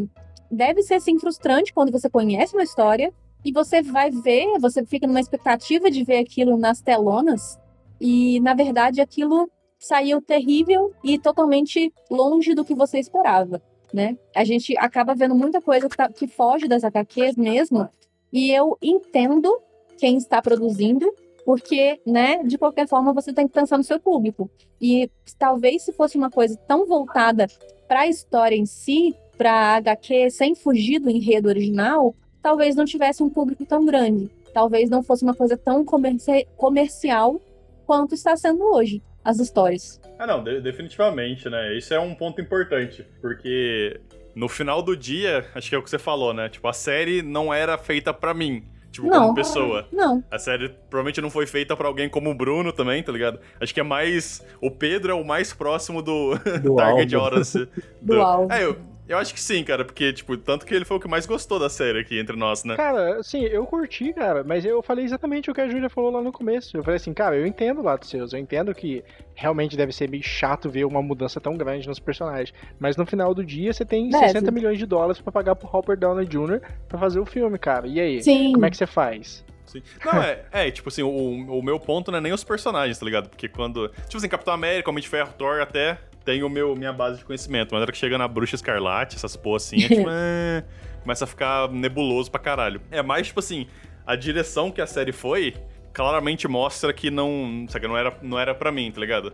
deve 0.50 0.82
ser, 0.82 1.00
sim, 1.00 1.18
frustrante 1.18 1.72
quando 1.72 1.92
você 1.92 2.10
conhece 2.10 2.54
uma 2.54 2.64
história 2.64 3.12
e 3.44 3.52
você 3.52 3.82
vai 3.82 4.10
ver, 4.10 4.58
você 4.58 4.84
fica 4.84 5.06
numa 5.06 5.20
expectativa 5.20 5.90
de 5.90 6.02
ver 6.02 6.18
aquilo 6.18 6.56
nas 6.56 6.80
telonas, 6.80 7.58
e, 8.00 8.40
na 8.40 8.54
verdade, 8.54 9.00
aquilo 9.00 9.50
saiu 9.78 10.20
terrível 10.20 10.92
e 11.02 11.18
totalmente 11.18 11.92
longe 12.10 12.54
do 12.54 12.64
que 12.64 12.74
você 12.74 12.98
esperava, 12.98 13.62
né? 13.92 14.16
A 14.34 14.44
gente 14.44 14.76
acaba 14.78 15.14
vendo 15.14 15.34
muita 15.34 15.60
coisa 15.60 15.88
que, 15.88 15.96
tá- 15.96 16.08
que 16.08 16.26
foge 16.26 16.66
das 16.66 16.84
HQs 16.84 17.36
mesmo, 17.36 17.88
e 18.32 18.50
eu 18.50 18.76
entendo 18.82 19.54
quem 19.98 20.16
está 20.16 20.42
produzindo, 20.42 21.12
porque, 21.44 22.00
né, 22.06 22.42
de 22.42 22.56
qualquer 22.58 22.88
forma 22.88 23.12
você 23.12 23.32
tem 23.32 23.46
que 23.46 23.52
pensar 23.54 23.76
no 23.76 23.84
seu 23.84 24.00
público. 24.00 24.50
E 24.80 25.10
talvez 25.38 25.82
se 25.82 25.92
fosse 25.92 26.16
uma 26.16 26.30
coisa 26.30 26.56
tão 26.66 26.86
voltada 26.86 27.46
para 27.86 28.00
a 28.00 28.06
história 28.08 28.56
em 28.56 28.66
si, 28.66 29.14
para 29.36 29.76
HQ, 29.76 30.30
sem 30.30 30.54
fugir 30.54 30.98
do 31.00 31.10
enredo 31.10 31.48
original, 31.48 32.14
talvez 32.42 32.76
não 32.76 32.84
tivesse 32.84 33.22
um 33.22 33.28
público 33.28 33.64
tão 33.66 33.84
grande. 33.84 34.30
Talvez 34.52 34.88
não 34.88 35.02
fosse 35.02 35.24
uma 35.24 35.34
coisa 35.34 35.56
tão 35.56 35.84
comerci- 35.84 36.46
comercial 36.56 37.40
quanto 37.86 38.14
está 38.14 38.36
sendo 38.36 38.62
hoje 38.64 39.02
as 39.24 39.38
histórias. 39.40 40.00
Ah, 40.18 40.26
não, 40.26 40.42
de- 40.44 40.60
definitivamente, 40.60 41.48
né? 41.50 41.76
Isso 41.76 41.92
é 41.92 41.98
um 41.98 42.14
ponto 42.14 42.40
importante, 42.40 43.04
porque 43.20 44.00
no 44.34 44.48
final 44.48 44.80
do 44.82 44.96
dia, 44.96 45.46
acho 45.54 45.68
que 45.68 45.74
é 45.74 45.78
o 45.78 45.82
que 45.82 45.90
você 45.90 45.98
falou, 45.98 46.32
né? 46.32 46.48
Tipo, 46.48 46.68
a 46.68 46.72
série 46.72 47.22
não 47.22 47.52
era 47.52 47.76
feita 47.76 48.14
pra 48.14 48.32
mim, 48.32 48.62
tipo, 48.94 49.08
Não. 49.08 49.22
como 49.22 49.34
pessoa. 49.34 49.86
Não, 49.92 50.22
A 50.30 50.38
série 50.38 50.68
provavelmente 50.88 51.20
não 51.20 51.28
foi 51.30 51.46
feita 51.46 51.76
pra 51.76 51.86
alguém 51.88 52.08
como 52.08 52.30
o 52.30 52.34
Bruno 52.34 52.72
também, 52.72 53.02
tá 53.02 53.12
ligado? 53.12 53.38
Acho 53.60 53.74
que 53.74 53.80
é 53.80 53.82
mais. 53.82 54.42
O 54.60 54.70
Pedro 54.70 55.10
é 55.12 55.14
o 55.14 55.24
mais 55.24 55.52
próximo 55.52 56.00
do 56.00 56.34
Do 56.62 56.74
target 56.76 57.14
álbum. 57.14 57.26
audience. 57.26 57.68
Do 58.00 58.20
alvo. 58.22 58.52
É, 58.52 58.64
eu, 58.64 58.76
eu 59.08 59.18
acho 59.18 59.34
que 59.34 59.40
sim, 59.40 59.62
cara, 59.62 59.84
porque, 59.84 60.12
tipo, 60.12 60.36
tanto 60.36 60.64
que 60.64 60.74
ele 60.74 60.84
foi 60.84 60.96
o 60.96 61.00
que 61.00 61.08
mais 61.08 61.26
gostou 61.26 61.58
da 61.58 61.68
série 61.68 62.00
aqui 62.00 62.18
entre 62.18 62.36
nós, 62.36 62.64
né? 62.64 62.76
Cara, 62.76 63.18
assim, 63.18 63.42
eu 63.42 63.66
curti, 63.66 64.12
cara, 64.12 64.42
mas 64.42 64.64
eu 64.64 64.82
falei 64.82 65.04
exatamente 65.04 65.50
o 65.50 65.54
que 65.54 65.60
a 65.60 65.68
Júlia 65.68 65.90
falou 65.90 66.10
lá 66.10 66.22
no 66.22 66.32
começo. 66.32 66.76
Eu 66.76 66.82
falei 66.82 66.96
assim, 66.96 67.12
cara, 67.12 67.36
eu 67.36 67.46
entendo 67.46 67.80
o 67.80 67.84
lado 67.84 68.06
seus, 68.06 68.32
eu 68.32 68.38
entendo 68.38 68.74
que 68.74 69.04
realmente 69.34 69.76
deve 69.76 69.92
ser 69.92 70.08
meio 70.08 70.22
chato 70.22 70.70
ver 70.70 70.84
uma 70.84 71.02
mudança 71.02 71.40
tão 71.40 71.56
grande 71.56 71.86
nos 71.86 71.98
personagens. 71.98 72.54
Mas 72.78 72.96
no 72.96 73.04
final 73.04 73.34
do 73.34 73.44
dia 73.44 73.72
você 73.72 73.84
tem 73.84 74.08
Deve. 74.08 74.26
60 74.28 74.50
milhões 74.50 74.78
de 74.78 74.86
dólares 74.86 75.20
pra 75.20 75.32
pagar 75.32 75.56
pro 75.56 75.68
Robert 75.68 75.98
Downey 75.98 76.26
Jr. 76.26 76.60
pra 76.88 76.98
fazer 76.98 77.20
o 77.20 77.26
filme, 77.26 77.58
cara. 77.58 77.86
E 77.86 78.00
aí? 78.00 78.22
Sim. 78.22 78.52
Como 78.52 78.64
é 78.64 78.70
que 78.70 78.76
você 78.76 78.86
faz? 78.86 79.43
Sim. 79.66 79.82
Não, 80.04 80.22
é, 80.22 80.44
é, 80.52 80.70
tipo 80.70 80.88
assim, 80.88 81.02
o, 81.02 81.58
o 81.58 81.62
meu 81.62 81.80
ponto 81.80 82.10
não 82.10 82.18
é 82.18 82.20
nem 82.20 82.32
os 82.32 82.44
personagens, 82.44 82.98
tá 82.98 83.04
ligado? 83.04 83.28
Porque 83.28 83.48
quando. 83.48 83.88
Tipo 83.88 84.16
assim, 84.18 84.28
Capitão 84.28 84.54
América, 84.54 84.90
Homem 84.90 85.02
de 85.02 85.08
Ferro, 85.08 85.32
Thor, 85.36 85.60
até 85.60 85.98
tem 86.24 86.42
o 86.42 86.48
meu, 86.48 86.74
minha 86.74 86.92
base 86.92 87.18
de 87.18 87.24
conhecimento. 87.24 87.70
Mas 87.72 87.80
na 87.80 87.82
hora 87.82 87.92
que 87.92 87.98
chega 87.98 88.16
na 88.16 88.26
Bruxa 88.26 88.54
Escarlate, 88.54 89.16
essas 89.16 89.36
porra 89.36 89.56
assim, 89.56 89.84
é 89.84 89.88
tipo. 89.88 90.06
é, 90.08 90.64
começa 91.02 91.24
a 91.24 91.26
ficar 91.26 91.68
nebuloso 91.68 92.30
pra 92.30 92.40
caralho. 92.40 92.80
É 92.90 93.02
mais, 93.02 93.26
tipo 93.26 93.40
assim, 93.40 93.66
a 94.06 94.16
direção 94.16 94.70
que 94.70 94.80
a 94.80 94.86
série 94.86 95.12
foi 95.12 95.54
claramente 95.92 96.48
mostra 96.48 96.92
que 96.92 97.10
não. 97.10 97.66
Sabe, 97.68 97.86
não 97.86 97.96
era, 97.96 98.16
não 98.22 98.38
era 98.38 98.54
pra 98.54 98.72
mim, 98.72 98.90
tá 98.90 99.00
ligado? 99.00 99.32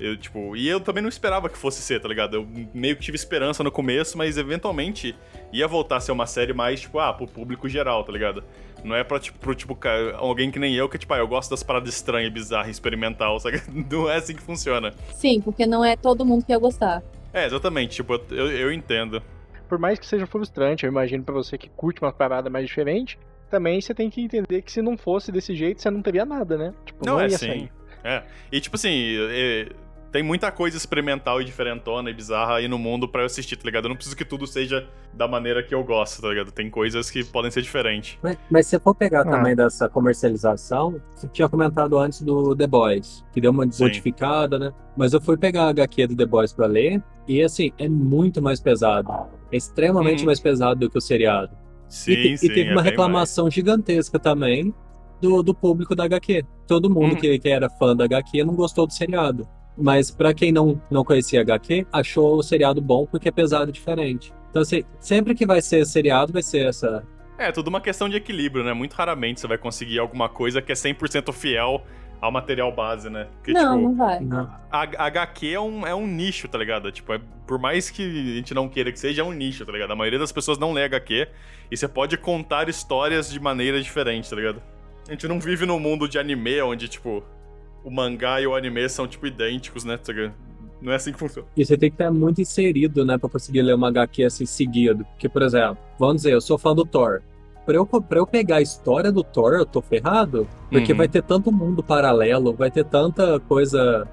Eu, 0.00 0.16
tipo, 0.16 0.56
e 0.56 0.66
eu 0.66 0.80
também 0.80 1.02
não 1.02 1.10
esperava 1.10 1.46
que 1.50 1.58
fosse 1.58 1.82
ser, 1.82 2.00
tá 2.00 2.08
ligado? 2.08 2.34
Eu 2.34 2.48
meio 2.72 2.96
que 2.96 3.02
tive 3.02 3.16
esperança 3.16 3.62
no 3.62 3.70
começo, 3.70 4.16
mas 4.16 4.38
eventualmente 4.38 5.14
ia 5.52 5.68
voltar 5.68 5.96
a 5.96 6.00
ser 6.00 6.10
uma 6.10 6.26
série 6.26 6.54
mais, 6.54 6.80
tipo, 6.80 6.98
ah, 6.98 7.12
pro 7.12 7.26
público 7.26 7.68
geral, 7.68 8.02
tá 8.02 8.10
ligado? 8.10 8.42
Não 8.84 8.96
é 8.96 9.04
pra, 9.04 9.18
tipo, 9.18 9.38
pro, 9.38 9.54
tipo, 9.54 9.78
alguém 10.16 10.50
que 10.50 10.58
nem 10.58 10.74
eu, 10.74 10.88
que, 10.88 10.98
tipo, 10.98 11.12
ah, 11.14 11.18
eu 11.18 11.28
gosto 11.28 11.50
das 11.50 11.62
paradas 11.62 11.94
estranhas, 11.94 12.32
bizarras, 12.32 12.70
experimental, 12.70 13.38
sabe? 13.38 13.62
Não 13.90 14.10
é 14.10 14.16
assim 14.16 14.34
que 14.34 14.42
funciona. 14.42 14.92
Sim, 15.14 15.40
porque 15.40 15.66
não 15.66 15.84
é 15.84 15.96
todo 15.96 16.24
mundo 16.24 16.44
que 16.44 16.52
ia 16.52 16.58
gostar. 16.58 17.02
É, 17.32 17.46
exatamente, 17.46 17.96
tipo, 17.96 18.20
eu, 18.30 18.50
eu 18.50 18.72
entendo. 18.72 19.22
Por 19.68 19.78
mais 19.78 19.98
que 19.98 20.06
seja 20.06 20.26
frustrante, 20.26 20.84
eu 20.84 20.90
imagino 20.90 21.22
pra 21.22 21.34
você 21.34 21.56
que 21.56 21.68
curte 21.68 22.02
uma 22.02 22.12
parada 22.12 22.50
mais 22.50 22.66
diferente, 22.66 23.18
também 23.50 23.80
você 23.80 23.94
tem 23.94 24.08
que 24.10 24.20
entender 24.20 24.62
que 24.62 24.72
se 24.72 24.82
não 24.82 24.96
fosse 24.96 25.30
desse 25.30 25.54
jeito, 25.54 25.80
você 25.80 25.90
não 25.90 26.02
teria 26.02 26.24
nada, 26.24 26.56
né? 26.56 26.74
Tipo, 26.84 27.04
Não, 27.04 27.14
não, 27.14 27.20
é 27.20 27.24
ia 27.24 27.38
sim. 27.38 27.46
sair. 27.46 27.72
É. 28.02 28.22
E, 28.50 28.60
tipo 28.60 28.76
assim, 28.76 29.16
tem 30.12 30.22
muita 30.22 30.50
coisa 30.50 30.76
experimental 30.76 31.40
e 31.40 31.44
diferentona 31.44 32.10
e 32.10 32.14
bizarra 32.14 32.56
aí 32.56 32.66
no 32.68 32.78
mundo 32.78 33.06
pra 33.08 33.22
eu 33.22 33.26
assistir, 33.26 33.56
tá 33.56 33.62
ligado? 33.64 33.84
Eu 33.84 33.90
não 33.90 33.96
preciso 33.96 34.16
que 34.16 34.24
tudo 34.24 34.46
seja 34.46 34.88
da 35.14 35.28
maneira 35.28 35.62
que 35.62 35.74
eu 35.74 35.84
gosto, 35.84 36.20
tá 36.20 36.28
ligado? 36.28 36.50
Tem 36.50 36.68
coisas 36.68 37.10
que 37.10 37.22
podem 37.24 37.50
ser 37.50 37.62
diferentes. 37.62 38.18
Mas, 38.22 38.36
mas 38.50 38.66
se 38.66 38.78
for 38.80 38.94
pegar 38.94 39.20
Ah. 39.22 39.30
também 39.30 39.54
dessa 39.54 39.88
comercialização, 39.88 41.00
você 41.14 41.28
tinha 41.28 41.48
comentado 41.48 41.98
antes 41.98 42.22
do 42.22 42.54
The 42.56 42.66
Boys, 42.66 43.24
que 43.32 43.40
deu 43.40 43.50
uma 43.50 43.66
desmodificada, 43.66 44.58
né? 44.58 44.72
Mas 44.96 45.12
eu 45.12 45.20
fui 45.20 45.36
pegar 45.36 45.64
a 45.64 45.68
HQ 45.70 46.08
do 46.08 46.16
The 46.16 46.26
Boys 46.26 46.52
pra 46.52 46.66
ler, 46.66 47.02
e 47.28 47.42
assim, 47.42 47.72
é 47.78 47.88
muito 47.88 48.42
mais 48.42 48.60
pesado. 48.60 49.10
É 49.52 49.56
extremamente 49.56 50.20
Uhum. 50.20 50.26
mais 50.26 50.40
pesado 50.40 50.80
do 50.80 50.90
que 50.90 50.98
o 50.98 51.00
seriado. 51.00 51.56
Sim, 51.88 52.12
e, 52.12 52.38
sim. 52.38 52.46
e 52.46 52.48
teve 52.48 52.70
é 52.70 52.72
uma 52.72 52.82
reclamação 52.82 53.50
gigantesca 53.50 54.18
também 54.18 54.72
do, 55.20 55.42
do 55.42 55.52
público 55.54 55.94
da 55.94 56.04
HQ. 56.04 56.44
Todo 56.66 56.88
mundo 56.88 57.14
Uhum. 57.14 57.20
que, 57.20 57.38
que 57.38 57.48
era 57.48 57.68
fã 57.68 57.94
da 57.96 58.04
HQ 58.04 58.44
não 58.44 58.54
gostou 58.54 58.86
do 58.86 58.92
seriado. 58.92 59.46
Mas 59.76 60.10
pra 60.10 60.34
quem 60.34 60.52
não, 60.52 60.80
não 60.90 61.04
conhecia 61.04 61.40
HQ, 61.40 61.86
achou 61.92 62.36
o 62.36 62.42
seriado 62.42 62.80
bom 62.80 63.06
porque 63.06 63.28
é 63.28 63.32
pesado 63.32 63.70
e 63.70 63.72
diferente. 63.72 64.32
Então, 64.50 64.62
assim, 64.62 64.82
sempre 64.98 65.34
que 65.34 65.46
vai 65.46 65.62
ser 65.62 65.86
seriado, 65.86 66.32
vai 66.32 66.42
ser 66.42 66.66
essa. 66.66 66.90
mais. 66.90 67.04
É, 67.38 67.52
tudo 67.52 67.68
uma 67.68 67.80
questão 67.80 68.08
de 68.08 68.16
equilíbrio, 68.16 68.62
né? 68.64 68.72
Muito 68.74 68.92
raramente 68.94 69.40
você 69.40 69.46
vai 69.46 69.56
conseguir 69.56 69.98
alguma 69.98 70.28
coisa 70.28 70.60
que 70.60 70.70
é 70.70 70.74
100% 70.74 71.32
fiel 71.32 71.82
ao 72.20 72.30
material 72.30 72.70
base, 72.70 73.08
né? 73.08 73.28
Porque, 73.36 73.52
não, 73.52 73.78
tipo, 73.78 73.88
não 73.88 73.96
vai. 73.96 74.18
a, 74.70 74.80
a 75.04 75.06
HQ 75.06 75.54
é 75.54 75.60
um, 75.60 75.86
é 75.86 75.94
um 75.94 76.06
nicho, 76.06 76.46
tá 76.48 76.58
ligado? 76.58 76.92
Tipo, 76.92 77.14
é- 77.14 77.20
por 77.46 77.58
mais 77.58 77.88
que 77.88 78.02
a 78.02 78.36
gente 78.36 78.52
não 78.52 78.68
queira 78.68 78.92
que 78.92 79.00
seja, 79.00 79.22
é 79.22 79.24
um 79.24 79.32
nicho, 79.32 79.64
tá 79.64 79.72
ligado? 79.72 79.90
A 79.90 79.96
maioria 79.96 80.18
das 80.18 80.30
pessoas 80.30 80.58
não 80.58 80.72
lê 80.74 80.84
HQ 80.84 81.28
e 81.70 81.76
você 81.76 81.88
pode 81.88 82.18
contar 82.18 82.68
histórias 82.68 83.30
de 83.30 83.40
maneira 83.40 83.80
diferente, 83.80 84.28
tá 84.28 84.36
ligado? 84.36 84.62
A 85.08 85.12
gente 85.12 85.26
não 85.26 85.40
vive 85.40 85.64
num 85.64 85.78
mundo 85.80 86.06
de 86.06 86.18
anime 86.18 86.60
onde, 86.60 86.88
tipo, 86.88 87.24
o 87.84 87.90
mangá 87.90 88.40
e 88.40 88.46
o 88.46 88.54
anime 88.54 88.88
são, 88.88 89.06
tipo, 89.06 89.26
idênticos, 89.26 89.84
né? 89.84 89.96
tá? 89.96 90.12
Não 90.80 90.92
é 90.92 90.96
assim 90.96 91.12
que 91.12 91.18
funciona. 91.18 91.46
E 91.56 91.64
você 91.64 91.76
tem 91.76 91.90
que 91.90 91.94
estar 91.94 92.10
muito 92.10 92.40
inserido, 92.40 93.04
né, 93.04 93.18
pra 93.18 93.28
conseguir 93.28 93.62
ler 93.62 93.74
uma 93.74 93.88
HQ 93.88 94.24
assim 94.24 94.46
seguido. 94.46 95.04
Porque, 95.04 95.28
por 95.28 95.42
exemplo, 95.42 95.76
vamos 95.98 96.16
dizer, 96.16 96.32
eu 96.32 96.40
sou 96.40 96.56
fã 96.56 96.74
do 96.74 96.84
Thor. 96.86 97.20
Pra 97.66 97.74
eu, 97.74 97.84
pra 97.86 98.18
eu 98.18 98.26
pegar 98.26 98.56
a 98.56 98.62
história 98.62 99.12
do 99.12 99.22
Thor, 99.22 99.52
eu 99.52 99.66
tô 99.66 99.82
ferrado. 99.82 100.48
Porque 100.70 100.92
Uhum. 100.92 100.98
vai 100.98 101.08
ter 101.08 101.22
tanto 101.22 101.52
mundo 101.52 101.82
paralelo, 101.82 102.54
vai 102.54 102.70
ter 102.70 102.84
tanta 102.84 103.38
coisa 103.40 104.08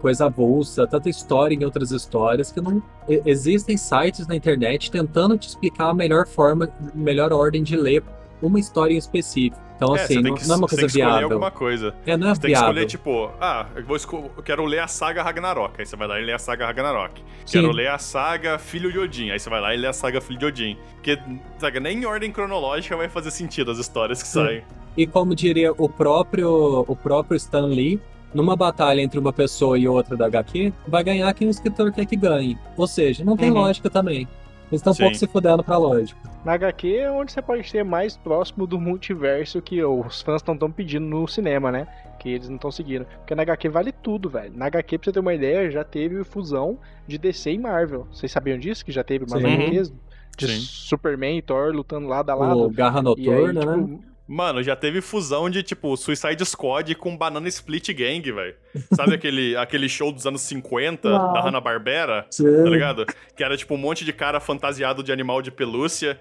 coisa 0.00 0.26
avulsa, 0.26 0.86
tanta 0.86 1.10
história 1.10 1.54
em 1.54 1.62
outras 1.62 1.90
histórias 1.90 2.50
que 2.50 2.58
não 2.58 2.82
existem 3.26 3.76
sites 3.76 4.26
na 4.26 4.34
internet 4.34 4.90
tentando 4.90 5.36
te 5.36 5.46
explicar 5.46 5.90
a 5.90 5.94
melhor 5.94 6.26
forma, 6.26 6.70
melhor 6.94 7.34
ordem 7.34 7.62
de 7.62 7.76
ler 7.76 8.02
uma 8.46 8.60
história 8.60 8.94
em 8.94 8.96
específico. 8.98 9.62
Então, 9.76 9.96
É, 9.96 10.02
assim, 10.02 10.14
você 10.14 10.20
não, 10.20 10.34
que, 10.36 10.46
não 10.46 10.54
é 10.54 10.58
uma 10.58 10.68
você 10.68 10.76
coisa 10.76 10.86
tem 10.94 11.02
que 11.02 11.08
escolher 11.08 11.24
alguma 11.24 11.50
coisa. 11.50 11.94
É, 12.06 12.16
não 12.16 12.28
é 12.28 12.34
Você 12.34 12.40
tem 12.42 12.50
que 12.52 12.56
escolher, 12.56 12.86
tipo, 12.86 13.30
ah, 13.40 13.66
eu, 13.74 13.84
vou 13.84 13.96
esco- 13.96 14.30
eu 14.36 14.42
quero 14.42 14.64
ler 14.64 14.78
a 14.78 14.86
saga 14.86 15.22
Ragnarok. 15.22 15.74
Aí 15.78 15.84
você 15.86 15.96
vai 15.96 16.06
lá 16.06 16.20
e 16.20 16.24
lê 16.24 16.32
a 16.32 16.38
saga 16.38 16.64
Ragnarok. 16.66 17.20
Sim. 17.44 17.60
Quero 17.60 17.72
ler 17.72 17.88
a 17.88 17.98
saga 17.98 18.56
Filho 18.58 18.92
de 18.92 18.98
Odin. 18.98 19.30
Aí 19.30 19.38
você 19.40 19.50
vai 19.50 19.60
lá 19.60 19.74
e 19.74 19.76
lê 19.76 19.88
a 19.88 19.92
saga 19.92 20.20
Filho 20.20 20.38
de 20.38 20.46
Odin. 20.46 20.76
Porque, 20.94 21.18
sabe, 21.58 21.80
nem 21.80 21.98
em 21.98 22.04
ordem 22.06 22.30
cronológica 22.30 22.96
vai 22.96 23.08
fazer 23.08 23.32
sentido 23.32 23.70
as 23.72 23.78
histórias 23.78 24.22
que 24.22 24.28
Sim. 24.28 24.44
saem. 24.44 24.62
E 24.96 25.06
como 25.08 25.34
diria 25.34 25.72
o 25.72 25.88
próprio, 25.88 26.84
o 26.86 26.94
próprio 26.94 27.36
Stan 27.36 27.66
Lee, 27.66 28.00
numa 28.32 28.54
batalha 28.54 29.00
entre 29.00 29.18
uma 29.18 29.32
pessoa 29.32 29.76
e 29.76 29.88
outra 29.88 30.16
da 30.16 30.26
HQ, 30.26 30.72
vai 30.86 31.02
ganhar 31.02 31.32
quem 31.34 31.48
o 31.48 31.50
escritor 31.50 31.90
quer 31.92 32.06
que 32.06 32.14
ganhe. 32.16 32.56
Ou 32.76 32.86
seja, 32.86 33.24
não 33.24 33.36
tem 33.36 33.50
Uhum. 33.50 33.56
lógica 33.58 33.90
também. 33.90 34.28
Eles 34.74 34.80
estão 34.80 34.92
um 34.92 34.96
pouco 34.96 35.14
se 35.14 35.26
fudendo 35.26 35.62
pra 35.62 35.76
lógica. 35.78 36.20
Na 36.44 36.52
HQ 36.54 36.96
é 36.96 37.10
onde 37.10 37.32
você 37.32 37.40
pode 37.40 37.70
ter 37.70 37.84
mais 37.84 38.16
próximo 38.16 38.66
do 38.66 38.78
multiverso 38.78 39.62
que 39.62 39.82
os 39.82 40.20
fãs 40.20 40.36
estão 40.42 40.56
tão 40.56 40.70
pedindo 40.70 41.06
no 41.06 41.26
cinema, 41.26 41.70
né? 41.70 41.86
Que 42.18 42.30
eles 42.30 42.48
não 42.48 42.56
estão 42.56 42.70
seguindo. 42.70 43.06
Porque 43.18 43.34
na 43.34 43.42
HQ 43.42 43.68
vale 43.68 43.92
tudo, 43.92 44.28
velho. 44.28 44.52
Na 44.54 44.66
HQ, 44.66 44.98
pra 44.98 45.04
você 45.04 45.12
ter 45.12 45.20
uma 45.20 45.32
ideia, 45.32 45.70
já 45.70 45.84
teve 45.84 46.22
fusão 46.24 46.78
de 47.06 47.16
DC 47.18 47.52
e 47.52 47.58
Marvel. 47.58 48.06
Vocês 48.12 48.30
sabiam 48.30 48.58
disso? 48.58 48.84
Que 48.84 48.92
já 48.92 49.04
teve 49.04 49.24
Sim. 49.28 49.38
HQs 49.38 49.92
de 50.36 50.48
Sim. 50.48 50.58
Superman 50.60 51.38
e 51.38 51.42
Thor 51.42 51.72
lutando 51.72 52.08
lado 52.08 52.30
a 52.30 52.36
O 52.36 52.40
lado. 52.40 52.70
Garra 52.70 53.00
E 53.16 53.30
aí, 53.30 53.52
Noturna, 53.52 53.76
né? 53.76 53.98
Mano, 54.26 54.62
já 54.62 54.74
teve 54.74 55.02
fusão 55.02 55.50
de, 55.50 55.62
tipo, 55.62 55.94
Suicide 55.96 56.44
Squad 56.46 56.94
com 56.94 57.14
Banana 57.16 57.46
Split 57.48 57.90
Gang, 57.92 58.32
velho. 58.32 58.54
Sabe 58.94 59.14
aquele, 59.16 59.54
aquele 59.56 59.88
show 59.88 60.10
dos 60.10 60.26
anos 60.26 60.40
50 60.42 61.08
Uau. 61.08 61.32
da 61.34 61.40
Hanna-Barbera? 61.42 62.26
Sim. 62.30 62.44
Tá 62.64 62.70
ligado? 62.70 63.06
Que 63.36 63.44
era, 63.44 63.56
tipo, 63.56 63.74
um 63.74 63.78
monte 63.78 64.04
de 64.04 64.12
cara 64.14 64.40
fantasiado 64.40 65.02
de 65.02 65.12
animal 65.12 65.42
de 65.42 65.50
pelúcia. 65.50 66.18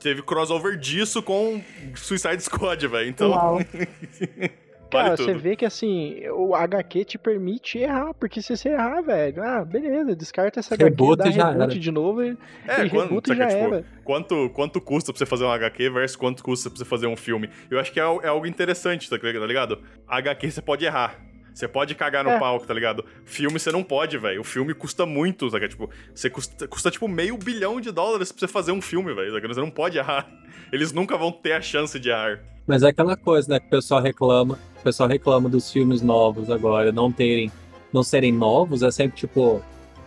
Teve 0.00 0.22
crossover 0.22 0.76
disso 0.78 1.22
com 1.22 1.62
Suicide 1.94 2.42
Squad, 2.42 2.86
velho. 2.86 3.08
Então, 3.08 3.32
Cara, 4.94 5.04
vale 5.10 5.16
você 5.16 5.32
tudo. 5.32 5.38
vê 5.42 5.56
que 5.56 5.64
assim, 5.64 6.20
o 6.30 6.54
HQ 6.54 7.04
te 7.04 7.18
permite 7.18 7.78
errar, 7.78 8.14
porque 8.14 8.40
se 8.40 8.56
você 8.56 8.70
errar, 8.70 9.00
velho, 9.02 9.42
ah, 9.42 9.64
beleza, 9.64 10.16
descarta 10.16 10.60
essa 10.60 10.74
HQ, 10.74 10.84
Rebuta 10.84 11.24
dá 11.24 11.30
e 11.30 11.32
já 11.32 11.50
reboot 11.50 11.78
de 11.78 11.90
novo 11.90 12.22
e, 12.22 12.36
É, 12.66 12.84
e 12.84 12.90
quando, 12.90 13.12
e 13.12 13.36
já 13.36 13.46
tipo, 13.46 13.74
era. 13.74 13.84
quanto, 14.04 14.50
quanto 14.50 14.80
custa 14.80 15.12
pra 15.12 15.18
você 15.18 15.26
fazer 15.26 15.44
um 15.44 15.50
HQ 15.50 15.90
versus 15.90 16.16
quanto 16.16 16.42
custa 16.42 16.70
pra 16.70 16.78
você 16.78 16.84
fazer 16.84 17.06
um 17.06 17.16
filme? 17.16 17.50
Eu 17.70 17.78
acho 17.78 17.92
que 17.92 18.00
é, 18.00 18.02
é 18.02 18.28
algo 18.28 18.46
interessante, 18.46 19.10
tá 19.10 19.16
ligado? 19.46 19.82
HQ 20.08 20.50
você 20.50 20.62
pode 20.62 20.84
errar. 20.84 21.18
Você 21.54 21.68
pode 21.68 21.94
cagar 21.94 22.24
no 22.24 22.30
É. 22.30 22.38
palco, 22.38 22.66
tá 22.66 22.74
ligado? 22.74 23.04
Filme 23.24 23.58
você 23.60 23.70
não 23.70 23.84
pode, 23.84 24.18
velho. 24.18 24.40
O 24.40 24.44
filme 24.44 24.74
custa 24.74 25.06
muito, 25.06 25.48
sabe? 25.48 25.68
Tipo, 25.68 25.88
você 26.12 26.28
custa, 26.28 26.66
custa 26.66 26.90
tipo 26.90 27.06
meio 27.06 27.38
bilhão 27.38 27.80
de 27.80 27.92
dólares 27.92 28.32
pra 28.32 28.40
você 28.40 28.48
fazer 28.52 28.72
um 28.72 28.82
filme, 28.82 29.14
velho. 29.14 29.32
saca? 29.32 29.46
Você 29.46 29.60
não 29.60 29.70
pode 29.70 29.96
errar. 29.96 30.28
Eles 30.72 30.92
nunca 30.92 31.16
vão 31.16 31.30
ter 31.30 31.52
a 31.52 31.60
chance 31.62 31.98
de 32.00 32.08
errar. 32.10 32.40
Mas 32.66 32.82
é 32.82 32.88
aquela 32.88 33.16
coisa, 33.16 33.48
né, 33.52 33.60
que 33.60 33.66
o 33.66 33.70
pessoal 33.70 34.02
reclama. 34.02 34.58
O 34.80 34.82
pessoal 34.82 35.08
reclama 35.08 35.48
dos 35.48 35.70
filmes 35.70 36.02
novos 36.02 36.50
agora 36.50 36.90
não 36.90 37.12
terem, 37.12 37.52
não 37.92 38.02
serem 38.02 38.32
novos, 38.32 38.82
é 38.82 38.90
sempre 38.90 39.16
tipo 39.16 39.62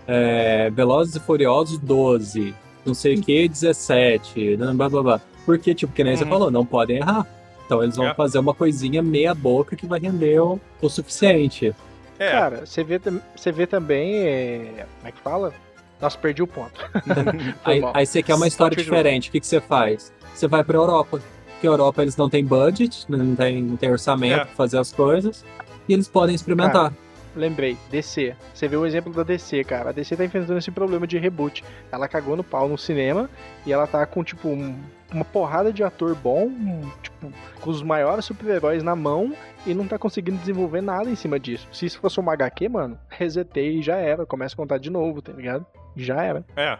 é, 0.08 0.70
Velozes 0.72 1.16
e 1.16 1.20
Furiosos 1.20 1.78
12, 1.80 2.54
não 2.86 2.94
sei 2.94 3.16
o 3.16 3.22
que, 3.22 3.48
17, 3.48 4.58
né, 4.58 4.74
blá 4.74 4.90
blá 4.90 5.02
blá. 5.04 5.22
Porque, 5.46 5.74
tipo, 5.74 5.94
que 5.94 6.04
nem 6.04 6.16
você 6.18 6.24
Uhum. 6.26 6.30
falou, 6.30 6.52
não 6.52 6.66
podem 6.66 6.98
errar. 6.98 7.26
Então 7.68 7.84
eles 7.84 7.96
vão 7.98 8.08
É. 8.08 8.14
fazer 8.14 8.40
uma 8.40 8.54
coisinha 8.54 9.04
meia 9.04 9.36
boca 9.36 9.76
que 9.76 9.86
vai 9.86 10.00
render 10.00 10.40
o, 10.40 10.58
o 10.82 10.90
suficiente. 10.90 11.76
É, 12.18 12.32
Cara, 12.32 12.66
você 12.66 12.82
vê, 12.84 13.00
você 13.36 13.52
vê 13.52 13.68
também, 13.68 14.16
é, 14.24 14.86
como 14.98 15.08
é 15.08 15.12
que 15.12 15.20
fala? 15.20 15.54
Nossa, 16.02 16.18
perdi 16.18 16.42
o 16.42 16.48
ponto. 16.48 16.80
Aí, 17.66 17.82
aí 17.94 18.06
você 18.06 18.24
quer 18.24 18.36
uma 18.36 18.48
história 18.48 18.76
diferente, 18.78 19.30
o 19.30 19.32
que, 19.32 19.40
que 19.40 19.46
você 19.48 19.60
faz? 19.60 20.14
Você 20.34 20.48
vai 20.48 20.64
pra 20.64 20.78
Europa. 20.78 21.20
Porque 21.54 21.68
a 21.68 21.72
Europa 21.72 22.04
eles 22.04 22.16
não 22.16 22.30
têm 22.30 22.46
budget, 22.46 23.06
né, 23.10 23.18
não 23.18 23.36
tem, 23.36 23.64
não 23.64 23.76
tem 23.78 23.92
orçamento 23.92 24.42
É. 24.42 24.46
pra 24.46 24.54
fazer 24.54 24.78
as 24.78 24.92
coisas, 24.94 25.44
e 25.90 25.94
eles 25.94 26.08
podem 26.08 26.36
experimentar. 26.36 26.94
Lembrei, 27.36 27.76
DC. 27.92 28.36
Você 28.54 28.68
vê 28.68 28.78
o 28.78 28.86
exemplo 28.86 29.12
da 29.12 29.24
DC, 29.24 29.64
cara. 29.64 29.90
A 29.90 29.92
DC 29.92 30.16
tá 30.16 30.24
enfrentando 30.24 30.58
esse 30.58 30.70
problema 30.72 31.06
de 31.08 31.18
reboot. 31.18 31.64
Ela 31.92 32.08
cagou 32.08 32.36
no 32.36 32.44
pau 32.44 32.68
no 32.70 32.78
cinema 32.78 33.28
e 33.66 33.74
ela 33.74 33.86
tá 33.88 34.06
com, 34.06 34.24
tipo, 34.24 34.50
um- 34.50 34.76
uma 35.14 35.26
porrada 35.26 35.72
de 35.72 35.84
ator 35.84 36.16
bom, 36.16 36.52
tipo, 37.02 37.32
com 37.62 37.70
os 37.70 37.82
maiores 37.82 38.26
super-heróis 38.26 38.84
na 38.84 38.96
mão 38.96 39.34
e 39.66 39.74
não 39.74 39.88
tá 39.88 39.98
conseguindo 39.98 40.38
desenvolver 40.38 40.82
nada 40.82 41.10
em 41.10 41.16
cima 41.16 41.40
disso. 41.40 41.68
Se 41.72 41.86
isso 41.86 42.00
fosse 42.00 42.20
uma 42.20 42.34
HQ, 42.34 42.70
mano, 42.70 43.00
resetei 43.10 43.80
e 43.80 43.82
já 43.82 43.96
era. 43.96 44.26
Começa 44.26 44.54
a 44.56 44.58
contar 44.58 44.78
de 44.78 44.90
novo, 44.90 45.22
tá 45.22 45.32
ligado? 45.32 45.66
Já 45.96 46.22
era. 46.22 46.46
É. 46.56 46.78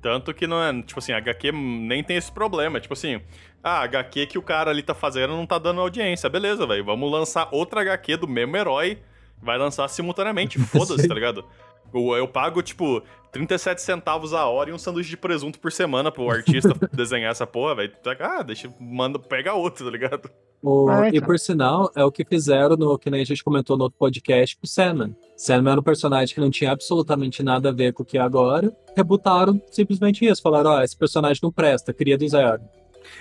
Tanto 0.00 0.32
que 0.32 0.46
não 0.46 0.62
é, 0.62 0.72
tipo 0.82 0.98
assim, 1.00 1.12
a 1.12 1.18
HQ 1.18 1.50
nem 1.52 2.04
tem 2.04 2.16
esse 2.16 2.30
problema. 2.30 2.80
Tipo 2.80 2.94
assim, 2.94 3.20
a 3.62 3.80
HQ 3.82 4.26
que 4.26 4.38
o 4.38 4.42
cara 4.42 4.70
ali 4.70 4.82
tá 4.82 4.94
fazendo 4.94 5.36
não 5.36 5.46
tá 5.46 5.58
dando 5.58 5.80
audiência. 5.80 6.28
Beleza, 6.28 6.66
velho. 6.66 6.84
Vamos 6.84 7.10
lançar 7.10 7.48
outra 7.50 7.80
HQ 7.80 8.18
do 8.18 8.28
mesmo 8.28 8.56
herói. 8.56 8.98
Vai 9.42 9.58
lançar 9.58 9.88
simultaneamente. 9.88 10.58
Foda-se, 10.62 11.06
tá 11.06 11.14
ligado? 11.14 11.44
Eu, 11.92 12.16
eu 12.16 12.28
pago, 12.28 12.62
tipo, 12.62 13.02
37 13.32 13.80
centavos 13.82 14.32
a 14.34 14.46
hora 14.46 14.70
e 14.70 14.72
um 14.72 14.78
sanduíche 14.78 15.10
de 15.10 15.16
presunto 15.16 15.58
por 15.58 15.70
semana 15.72 16.10
pro 16.10 16.28
artista 16.30 16.74
desenhar 16.92 17.30
essa 17.30 17.46
porra, 17.46 17.74
velho. 17.76 17.92
Ah, 18.20 18.42
deixa, 18.42 18.72
manda, 18.80 19.18
pega 19.18 19.54
outro, 19.54 19.84
tá 19.84 19.90
ligado? 19.90 20.30
O- 20.62 20.88
Ah, 20.88 21.06
E 21.08 21.16
então. 21.16 21.26
por 21.26 21.38
sinal, 21.38 21.90
é 21.94 22.04
o 22.04 22.10
que 22.10 22.24
fizeram 22.24 22.76
no 22.76 22.98
que 22.98 23.10
nem 23.10 23.20
a 23.22 23.24
gente 23.24 23.44
comentou 23.44 23.76
no 23.76 23.84
outro 23.84 23.98
podcast 23.98 24.56
com 24.56 24.64
o 24.64 24.68
Sandman. 24.68 25.14
Sandman 25.36 25.72
era 25.72 25.80
um 25.80 25.84
personagem 25.84 26.34
que 26.34 26.40
não 26.40 26.50
tinha 26.50 26.72
absolutamente 26.72 27.42
nada 27.42 27.68
a 27.68 27.72
ver 27.72 27.92
com 27.92 28.02
o 28.02 28.06
que 28.06 28.18
é 28.18 28.20
agora. 28.20 28.72
Rebutaram 28.96 29.60
simplesmente 29.70 30.24
isso. 30.24 30.42
Falaram, 30.42 30.70
ó, 30.70 30.82
esse 30.82 30.96
personagem 30.96 31.38
não 31.42 31.52
presta, 31.52 31.92
cria 31.94 32.18
do 32.18 32.28
zero. 32.28 32.60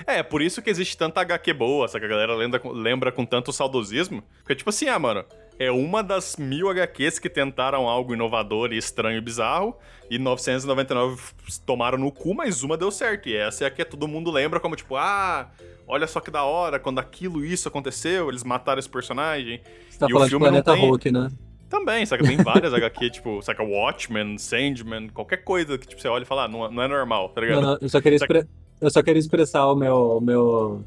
É, 0.06 0.22
por 0.24 0.42
isso 0.42 0.62
que 0.62 0.70
existe 0.70 0.98
tanta 0.98 1.22
HQ 1.22 1.54
boa, 1.54 1.88
sabe? 1.88 2.02
Que 2.02 2.06
a 2.06 2.10
galera 2.16 2.36
lembra, 2.36 2.60
com- 2.60 2.72
lembra 2.72 3.12
com 3.12 3.26
tanto 3.26 3.52
saudosismo. 3.54 4.24
Porque, 4.40 4.56
tipo 4.56 4.70
assim, 4.70 4.88
ah, 4.88 4.98
mano, 5.00 5.24
é 5.60 5.72
uma 5.72 6.04
das 6.04 6.36
mil 6.38 6.70
HQs 6.70 7.20
que 7.20 7.30
tentaram 7.30 7.88
algo 7.88 8.14
inovador 8.14 8.72
e 8.74 8.78
estranho 8.78 9.18
e 9.18 9.22
bizarro, 9.22 9.76
e 10.10 10.18
999 10.20 11.16
f- 11.16 11.34
tomaram 11.66 11.98
no 11.98 12.12
cu, 12.12 12.34
mas 12.34 12.64
uma 12.64 12.78
deu 12.78 12.92
certo. 12.92 13.28
E 13.30 13.36
essa 13.36 13.64
é 13.64 13.68
a 13.68 13.72
que 13.72 13.84
todo 13.84 14.08
mundo 14.08 14.30
lembra 14.32 14.60
como, 14.60 14.76
tipo, 14.76 14.96
ah, 14.96 15.50
olha 15.88 16.06
só 16.08 16.20
que 16.20 16.30
da 16.32 16.44
hora, 16.44 16.80
quando 16.80 17.00
aquilo, 17.00 17.44
isso 17.44 17.68
aconteceu, 17.68 18.30
eles 18.30 18.44
mataram 18.44 18.80
esse 18.80 18.90
personagem. 18.90 19.62
Você 19.90 20.00
tá 20.00 20.06
E 20.08 20.10
o 20.10 20.14
falando 20.14 20.26
de 20.26 20.30
filme 20.32 20.46
não 20.46 20.52
Planeta 20.62 20.74
tem- 20.74 20.90
Hulk, 20.90 21.12
né? 21.12 21.30
Também, 21.70 22.06
saca? 22.06 22.24
Tem 22.24 22.38
várias 22.38 22.74
HQ, 22.74 23.10
tipo, 23.12 23.42
saca? 23.42 23.62
Watchmen, 23.62 24.38
Sandman, 24.38 25.10
qualquer 25.10 25.44
coisa 25.44 25.78
que 25.78 25.86
tipo, 25.86 26.02
você 26.02 26.08
olha 26.08 26.24
e 26.24 26.26
fala, 26.26 26.46
ah, 26.46 26.48
não, 26.48 26.72
não 26.72 26.82
é 26.84 26.88
normal, 26.88 27.28
tá 27.30 27.42
ligado? 27.42 27.62
Não, 27.62 27.72
não, 27.74 27.78
eu, 27.82 27.90
só 27.90 28.00
queria 28.00 28.16
expre- 28.16 28.48
eu 28.80 28.90
só 28.90 29.02
queria 29.02 29.20
expressar 29.20 29.66
o 29.68 29.76
meu, 29.76 30.22
meu, 30.22 30.84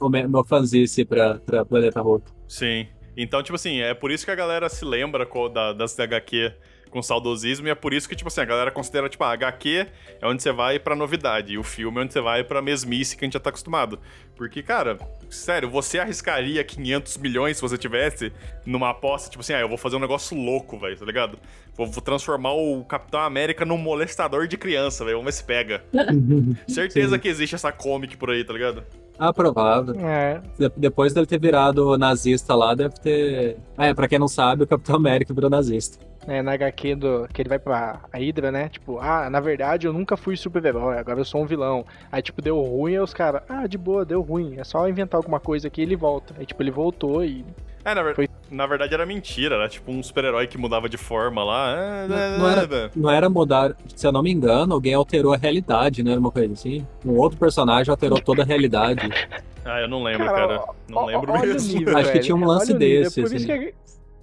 o 0.00 0.08
meu, 0.08 0.28
meu 0.28 0.44
fanzice 0.44 1.04
pra, 1.04 1.38
pra 1.38 1.64
Planeta 1.64 2.00
Hulk. 2.00 2.30
Sim. 2.48 2.86
Então, 3.16 3.42
tipo 3.42 3.56
assim, 3.56 3.80
é 3.80 3.94
por 3.94 4.10
isso 4.10 4.24
que 4.24 4.30
a 4.30 4.34
galera 4.34 4.68
se 4.68 4.84
lembra 4.84 5.26
da, 5.52 5.72
das 5.72 5.98
HQ 5.98 6.52
com 6.92 7.02
saudosismo, 7.02 7.66
e 7.66 7.70
é 7.70 7.74
por 7.74 7.92
isso 7.94 8.06
que, 8.08 8.14
tipo 8.14 8.28
assim, 8.28 8.42
a 8.42 8.44
galera 8.44 8.70
considera, 8.70 9.08
tipo, 9.08 9.24
a 9.24 9.32
HQ 9.32 9.86
é 10.20 10.26
onde 10.28 10.42
você 10.42 10.52
vai 10.52 10.78
pra 10.78 10.94
novidade, 10.94 11.54
e 11.54 11.58
o 11.58 11.62
filme 11.64 11.98
é 11.98 12.02
onde 12.04 12.12
você 12.12 12.20
vai 12.20 12.44
pra 12.44 12.60
mesmice 12.62 13.16
que 13.16 13.24
a 13.24 13.26
gente 13.26 13.32
já 13.32 13.40
tá 13.40 13.48
acostumado. 13.48 13.98
Porque, 14.36 14.62
cara, 14.62 14.98
sério, 15.30 15.70
você 15.70 15.98
arriscaria 15.98 16.62
500 16.62 17.16
milhões 17.16 17.56
se 17.56 17.62
você 17.62 17.78
tivesse 17.78 18.30
numa 18.66 18.90
aposta, 18.90 19.30
tipo 19.30 19.40
assim, 19.40 19.54
ah, 19.54 19.60
eu 19.60 19.68
vou 19.68 19.78
fazer 19.78 19.96
um 19.96 20.00
negócio 20.00 20.36
louco, 20.36 20.78
velho, 20.78 20.96
tá 20.96 21.04
ligado? 21.06 21.38
Vou, 21.74 21.86
vou 21.86 22.02
transformar 22.02 22.52
o 22.52 22.84
Capitão 22.84 23.20
América 23.20 23.64
num 23.64 23.78
molestador 23.78 24.46
de 24.46 24.58
criança, 24.58 25.04
velho, 25.04 25.16
vamos 25.16 25.32
ver 25.34 25.38
se 25.38 25.44
pega. 25.44 25.82
Certeza 26.68 27.14
Sim. 27.16 27.18
que 27.20 27.28
existe 27.28 27.54
essa 27.54 27.72
comic 27.72 28.16
por 28.16 28.30
aí, 28.30 28.44
tá 28.44 28.52
ligado? 28.52 28.84
Ah, 29.18 29.32
provável. 29.32 29.94
É. 30.00 30.40
De- 30.58 30.72
Depois 30.76 31.12
dele 31.14 31.26
ter 31.26 31.38
virado 31.40 31.96
nazista 31.96 32.54
lá, 32.54 32.74
deve 32.74 32.94
ter. 33.00 33.56
Ah, 33.76 33.86
é, 33.86 33.94
pra 33.94 34.08
quem 34.08 34.18
não 34.18 34.28
sabe, 34.28 34.64
o 34.64 34.66
Capitão 34.66 34.96
América 34.96 35.32
virou 35.32 35.48
nazista. 35.50 35.98
É, 36.28 36.40
na 36.40 36.52
HQ 36.52 36.94
do, 36.94 37.28
que 37.32 37.42
ele 37.42 37.48
vai 37.48 37.58
pra 37.58 37.98
a 38.12 38.16
Hydra, 38.16 38.52
né? 38.52 38.68
Tipo, 38.68 38.98
ah, 39.00 39.28
na 39.28 39.40
verdade 39.40 39.86
eu 39.88 39.92
nunca 39.92 40.16
fui 40.16 40.36
super-herói, 40.36 40.96
agora 40.98 41.18
eu 41.18 41.24
sou 41.24 41.42
um 41.42 41.46
vilão. 41.46 41.84
Aí, 42.12 42.22
tipo, 42.22 42.40
deu 42.40 42.60
ruim, 42.60 42.92
aí 42.92 43.00
os 43.00 43.12
caras, 43.12 43.42
ah, 43.48 43.66
de 43.66 43.76
boa, 43.76 44.04
deu 44.04 44.20
ruim. 44.22 44.54
É 44.56 44.62
só 44.64 44.88
inventar 44.88 45.18
alguma 45.18 45.40
coisa 45.40 45.66
aqui 45.66 45.80
e 45.80 45.84
ele 45.84 45.96
volta. 45.96 46.32
Aí, 46.38 46.46
tipo, 46.46 46.62
ele 46.62 46.70
voltou 46.70 47.24
e. 47.24 47.44
É, 47.84 47.92
na, 47.92 48.02
ver- 48.04 48.14
Foi- 48.14 48.28
na 48.48 48.64
verdade 48.64 48.94
era 48.94 49.04
mentira, 49.04 49.56
era 49.56 49.68
tipo 49.68 49.90
um 49.90 50.00
super-herói 50.00 50.46
que 50.46 50.56
mudava 50.56 50.88
de 50.88 50.96
forma 50.96 51.42
lá. 51.42 51.74
É, 51.76 52.06
Não- 52.06 52.16
é, 52.18 52.38
não 52.38 52.48
era- 52.50 52.76
é. 52.76 52.90
Não 52.94 53.10
era 53.10 53.28
mudar, 53.28 53.74
se 53.96 54.06
eu 54.06 54.12
não 54.12 54.22
me 54.22 54.30
engano, 54.30 54.74
alguém 54.74 54.94
alterou 54.94 55.34
a 55.34 55.36
realidade, 55.36 56.04
não 56.04 56.12
era 56.12 56.20
uma 56.20 56.30
coisa 56.30 56.52
assim? 56.52 56.86
Um 57.04 57.16
outro 57.18 57.36
personagem 57.36 57.90
alterou 57.90 58.20
toda 58.20 58.42
a 58.42 58.44
realidade. 58.44 59.00
Ah, 59.64 59.80
eu 59.80 59.86
não 59.86 60.02
lembro, 60.02 60.26
Cara, 60.26 60.36
cara. 60.58 60.64
Não 60.88 60.98
ó- 61.02 61.06
lembro 61.06 61.32
o 61.32 61.40
mesmo. 61.40 61.78
nível, 61.78 61.96
Acho 61.96 62.10
que 62.10 62.18
tinha 62.18 62.34
um 62.34 62.44
lance 62.44 62.72
Olha 62.72 62.76
o 62.76 62.78
nível. 62.80 63.02
desse, 63.04 63.20
É 63.20 63.22
por, 63.22 63.32
isso 63.32 63.36
assim. 63.52 63.60
que 63.60 63.68
a, 63.68 63.72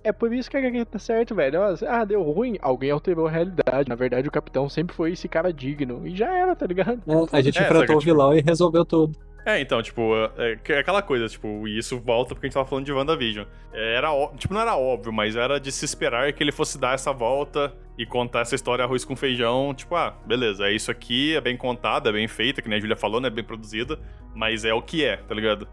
é 0.04 0.12
por 0.12 0.34
isso 0.34 0.50
que 0.50 0.58
a 0.58 0.60
HQ 0.60 0.86
tá 0.86 1.00
certo, 1.00 1.36
velho. 1.36 1.60
Ah, 1.88 2.04
deu 2.06 2.22
ruim, 2.24 2.58
alguém 2.62 2.92
alterou 2.92 3.28
a 3.28 3.32
realidade. 3.32 3.88
Na 3.90 3.96
verdade, 3.96 4.28
o 4.28 4.32
capitão 4.32 4.68
sempre 4.70 4.96
foi 4.96 5.12
esse 5.14 5.28
cara 5.28 5.52
digno. 5.54 6.06
E 6.08 6.16
já 6.16 6.34
era, 6.36 6.56
tá 6.56 6.66
ligado? 6.66 7.02
É, 7.08 7.38
a 7.38 7.42
gente 7.42 7.58
É, 7.60 7.62
enfrentou 7.64 7.96
o 7.98 8.00
tipo- 8.00 8.12
vilão 8.12 8.34
e 8.34 8.42
resolveu 8.42 8.86
tudo. 8.86 9.18
É, 9.46 9.60
então, 9.62 9.82
tipo, 9.82 10.02
é, 10.38 10.60
é 10.68 10.78
aquela 10.80 11.02
coisa, 11.02 11.28
tipo, 11.28 11.68
e 11.68 11.78
isso 11.78 11.98
volta 12.00 12.36
porque 12.36 12.46
a 12.46 12.50
gente 12.50 12.54
tava 12.54 12.68
falando 12.68 12.86
de 12.86 12.92
WandaVision. 12.94 13.46
É, 13.74 13.96
era, 13.96 14.10
tipo, 14.38 14.54
não 14.54 14.62
era 14.62 14.76
óbvio, 14.78 15.12
mas 15.14 15.36
era 15.36 15.60
de 15.60 15.72
se 15.72 15.86
esperar 15.86 16.32
que 16.34 16.44
ele 16.44 16.52
fosse 16.52 16.78
dar 16.78 16.94
essa 16.94 17.12
volta 17.14 17.74
e 17.98 18.06
contar 18.06 18.42
essa 18.42 18.54
história 18.54 18.84
arroz 18.84 19.04
com 19.06 19.16
feijão. 19.16 19.74
Tipo, 19.74 19.96
ah, 19.96 20.14
beleza, 20.26 20.68
é 20.68 20.74
isso 20.74 20.92
aqui, 20.92 21.36
é 21.36 21.42
bem 21.42 21.56
contada, 21.58 22.10
é 22.10 22.12
bem 22.14 22.28
feita, 22.28 22.62
que 22.62 22.68
nem 22.70 22.78
a 22.78 22.82
Julia 22.82 22.98
falou, 22.98 23.20
né, 23.22 23.28
é 23.28 23.32
bem 23.32 23.44
produzida, 23.44 23.98
mas 24.36 24.66
é 24.66 24.74
o 24.74 24.82
que 24.82 25.04
é, 25.06 25.18
tá 25.18 25.34
ligado? 25.34 25.68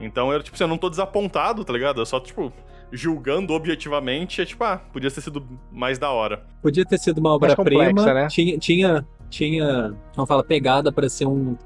Então, 0.00 0.32
eu, 0.32 0.40
tipo, 0.42 0.54
assim, 0.54 0.64
eu 0.64 0.68
não 0.68 0.78
tô 0.78 0.88
desapontado, 0.88 1.64
tá 1.64 1.72
ligado? 1.72 2.00
Eu 2.00 2.06
só, 2.06 2.20
tipo, 2.20 2.52
julgando 2.92 3.52
objetivamente, 3.52 4.40
é 4.40 4.44
tipo, 4.44 4.64
ah, 4.64 4.78
podia 4.92 5.10
ter 5.10 5.20
sido 5.20 5.46
mais 5.70 5.98
da 5.98 6.10
hora. 6.10 6.44
Podia 6.62 6.84
ter 6.84 6.98
sido 6.98 7.18
uma 7.18 7.34
obra-prima. 7.34 8.14
Né? 8.14 8.26
Tinha, 8.28 8.58
tinha, 8.58 9.06
tinha, 9.28 9.94
vamos 10.14 10.28
falar, 10.28 10.42
pegada 10.42 10.90
para 10.90 11.08
ser 11.08 11.26
um 11.26 11.56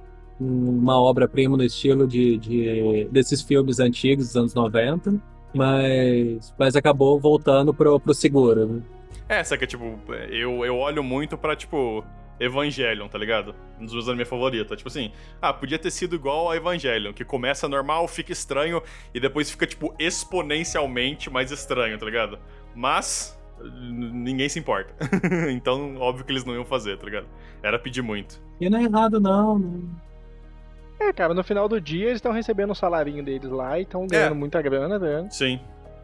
uma 0.41 1.01
obra-prima 1.01 1.57
no 1.57 1.63
estilo 1.63 2.07
de, 2.07 2.37
de, 2.39 3.09
desses 3.11 3.43
filmes 3.43 3.79
antigos 3.79 4.27
dos 4.27 4.37
anos 4.37 4.55
90, 4.55 5.15
mas, 5.55 6.55
mas 6.59 6.75
acabou 6.75 7.21
voltando 7.21 7.73
pro, 7.73 8.01
pro 8.01 8.15
seguro, 8.15 8.67
né? 8.67 8.83
É, 9.29 9.45
só 9.45 9.57
que, 9.57 9.67
tipo, 9.67 9.99
eu, 10.31 10.65
eu 10.65 10.77
olho 10.77 11.03
muito 11.03 11.39
pra, 11.39 11.55
tipo, 11.55 12.05
Evangelion, 12.45 13.09
tá 13.09 13.19
ligado? 13.19 13.55
Um 13.79 13.85
dos 13.85 13.95
meus 13.95 14.09
animes 14.09 14.29
favoritos. 14.29 14.77
Tipo 14.77 14.89
assim, 14.89 15.13
ah, 15.41 15.53
podia 15.53 15.79
ter 15.79 15.91
sido 15.91 16.15
igual 16.15 16.51
a 16.51 16.57
Evangelion, 16.57 17.13
que 17.13 17.25
começa 17.25 17.69
normal, 17.69 18.09
fica 18.09 18.33
estranho 18.33 18.83
e 19.15 19.21
depois 19.21 19.51
fica, 19.51 19.67
tipo, 19.67 19.95
exponencialmente 19.99 21.31
mais 21.31 21.51
estranho, 21.51 21.99
tá 21.99 22.05
ligado? 22.05 22.39
Mas 22.75 23.39
ninguém 23.63 24.49
se 24.49 24.59
importa. 24.59 24.93
então, 25.51 25.97
óbvio 25.99 26.25
que 26.25 26.33
eles 26.33 26.45
não 26.45 26.55
iam 26.55 26.65
fazer, 26.65 26.99
tá 26.99 27.05
ligado? 27.05 27.27
Era 27.63 27.79
pedir 27.79 28.03
muito. 28.03 28.41
E 28.61 28.69
não 28.69 28.79
é 28.79 28.85
errado, 28.85 29.21
não. 29.21 29.59
não. 29.59 29.83
É, 30.99 31.13
cara, 31.13 31.35
no 31.35 31.43
final 31.43 31.69
do 31.69 31.81
dia 31.81 32.07
eles 32.07 32.17
estão 32.17 32.33
recebendo 32.33 32.71
o 32.71 32.75
salarinho 32.75 33.25
deles 33.25 33.51
lá 33.51 33.79
e 33.79 33.83
estão 33.83 34.07
ganhando 34.07 34.33
é. 34.33 34.39
muita 34.39 34.63
grana, 34.63 34.99
né? 34.99 35.29
Sim. 35.31 35.61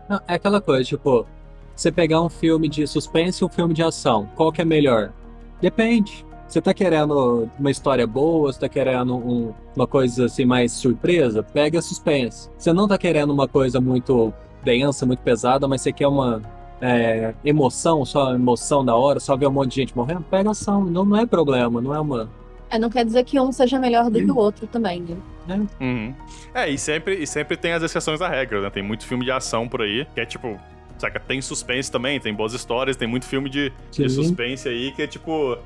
Não, 0.08 0.20
é 0.26 0.34
aquela 0.34 0.60
coisa, 0.60 0.84
tipo, 0.84 1.26
você 1.74 1.92
pegar 1.92 2.20
um 2.20 2.28
filme 2.28 2.68
de 2.68 2.86
suspense 2.86 3.42
e 3.42 3.46
um 3.46 3.48
filme 3.48 3.74
de 3.74 3.82
ação, 3.82 4.28
qual 4.34 4.50
que 4.50 4.60
é 4.60 4.64
melhor? 4.64 5.12
Depende. 5.60 6.26
Você 6.48 6.60
tá 6.62 6.72
querendo 6.72 7.48
uma 7.58 7.70
história 7.70 8.06
boa, 8.06 8.52
você 8.52 8.60
tá 8.60 8.68
querendo 8.68 9.14
um, 9.16 9.52
uma 9.76 9.86
coisa 9.86 10.24
assim 10.24 10.44
mais 10.44 10.72
surpresa? 10.72 11.42
Pega 11.42 11.82
suspense. 11.82 12.48
Você 12.56 12.72
não 12.72 12.88
tá 12.88 12.96
querendo 12.96 13.32
uma 13.32 13.46
coisa 13.46 13.80
muito 13.80 14.32
densa, 14.64 15.04
muito 15.04 15.20
pesada, 15.20 15.68
mas 15.68 15.82
você 15.82 15.92
quer 15.92 16.06
uma 16.06 16.40
é, 16.80 17.34
emoção, 17.44 18.04
só 18.04 18.34
emoção 18.34 18.84
da 18.84 18.96
hora, 18.96 19.20
só 19.20 19.36
ver 19.36 19.46
um 19.46 19.52
monte 19.52 19.70
de 19.70 19.76
gente 19.76 19.96
morrendo? 19.96 20.22
Pega 20.22 20.50
ação. 20.50 20.84
Não, 20.84 21.04
não 21.04 21.18
é 21.18 21.26
problema, 21.26 21.80
não 21.82 21.94
é 21.94 22.00
uma 22.00 22.30
é, 22.70 22.78
não 22.78 22.90
quer 22.90 23.04
dizer 23.04 23.24
que 23.24 23.40
um 23.40 23.50
seja 23.50 23.78
melhor 23.78 24.10
do 24.10 24.18
que 24.18 24.30
o 24.30 24.36
outro 24.36 24.66
também, 24.66 25.00
né? 25.00 25.16
É. 25.48 25.84
Uhum. 25.84 26.14
é, 26.54 26.68
e 26.68 26.76
sempre, 26.76 27.14
e 27.14 27.26
sempre 27.26 27.56
tem 27.56 27.72
as 27.72 27.82
exceções 27.82 28.20
da 28.20 28.28
regra, 28.28 28.60
né? 28.60 28.68
Tem 28.68 28.82
muito 28.82 29.06
filme 29.06 29.24
de 29.24 29.30
ação 29.30 29.66
por 29.66 29.80
aí, 29.80 30.06
que 30.14 30.20
é 30.20 30.26
tipo, 30.26 30.58
saca, 30.98 31.18
tem 31.18 31.40
suspense 31.40 31.90
também, 31.90 32.20
tem 32.20 32.34
boas 32.34 32.52
histórias, 32.52 32.96
tem 32.96 33.08
muito 33.08 33.24
filme 33.24 33.48
de, 33.48 33.72
de 33.90 34.08
suspense 34.08 34.68
aí 34.68 34.92
que 34.92 35.02
é 35.02 35.06
tipo. 35.06 35.56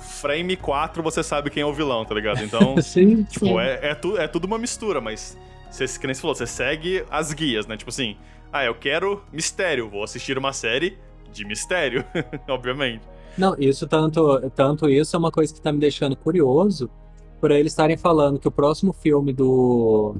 Frame 0.00 0.56
4 0.56 1.02
você 1.02 1.22
sabe 1.22 1.50
quem 1.50 1.62
é 1.62 1.66
o 1.66 1.72
vilão, 1.72 2.04
tá 2.04 2.14
ligado? 2.14 2.42
Então, 2.42 2.80
sim, 2.82 3.22
tipo, 3.24 3.46
sim. 3.46 3.58
É, 3.58 3.90
é, 3.90 3.94
tu, 3.94 4.16
é 4.16 4.26
tudo 4.26 4.46
uma 4.46 4.58
mistura, 4.58 5.00
mas 5.00 5.36
você, 5.70 5.86
que 5.86 6.06
nem 6.06 6.14
você 6.14 6.20
falou, 6.20 6.34
você 6.34 6.46
segue 6.46 7.04
as 7.10 7.32
guias, 7.32 7.66
né? 7.66 7.76
Tipo 7.76 7.90
assim, 7.90 8.16
ah, 8.52 8.64
eu 8.64 8.74
quero 8.74 9.22
mistério, 9.32 9.88
vou 9.88 10.02
assistir 10.02 10.36
uma 10.36 10.52
série 10.52 10.98
de 11.32 11.44
mistério, 11.44 12.04
obviamente. 12.48 13.02
Não, 13.38 13.54
isso 13.58 13.86
tanto, 13.86 14.50
tanto 14.50 14.88
isso 14.88 15.14
é 15.14 15.18
uma 15.18 15.30
coisa 15.30 15.54
que 15.54 15.60
tá 15.60 15.72
me 15.72 15.78
deixando 15.78 16.16
curioso 16.16 16.90
por 17.40 17.50
eles 17.50 17.72
estarem 17.72 17.96
falando 17.96 18.38
que 18.38 18.48
o 18.48 18.50
próximo 18.50 18.92
filme 18.92 19.32
do 19.32 20.16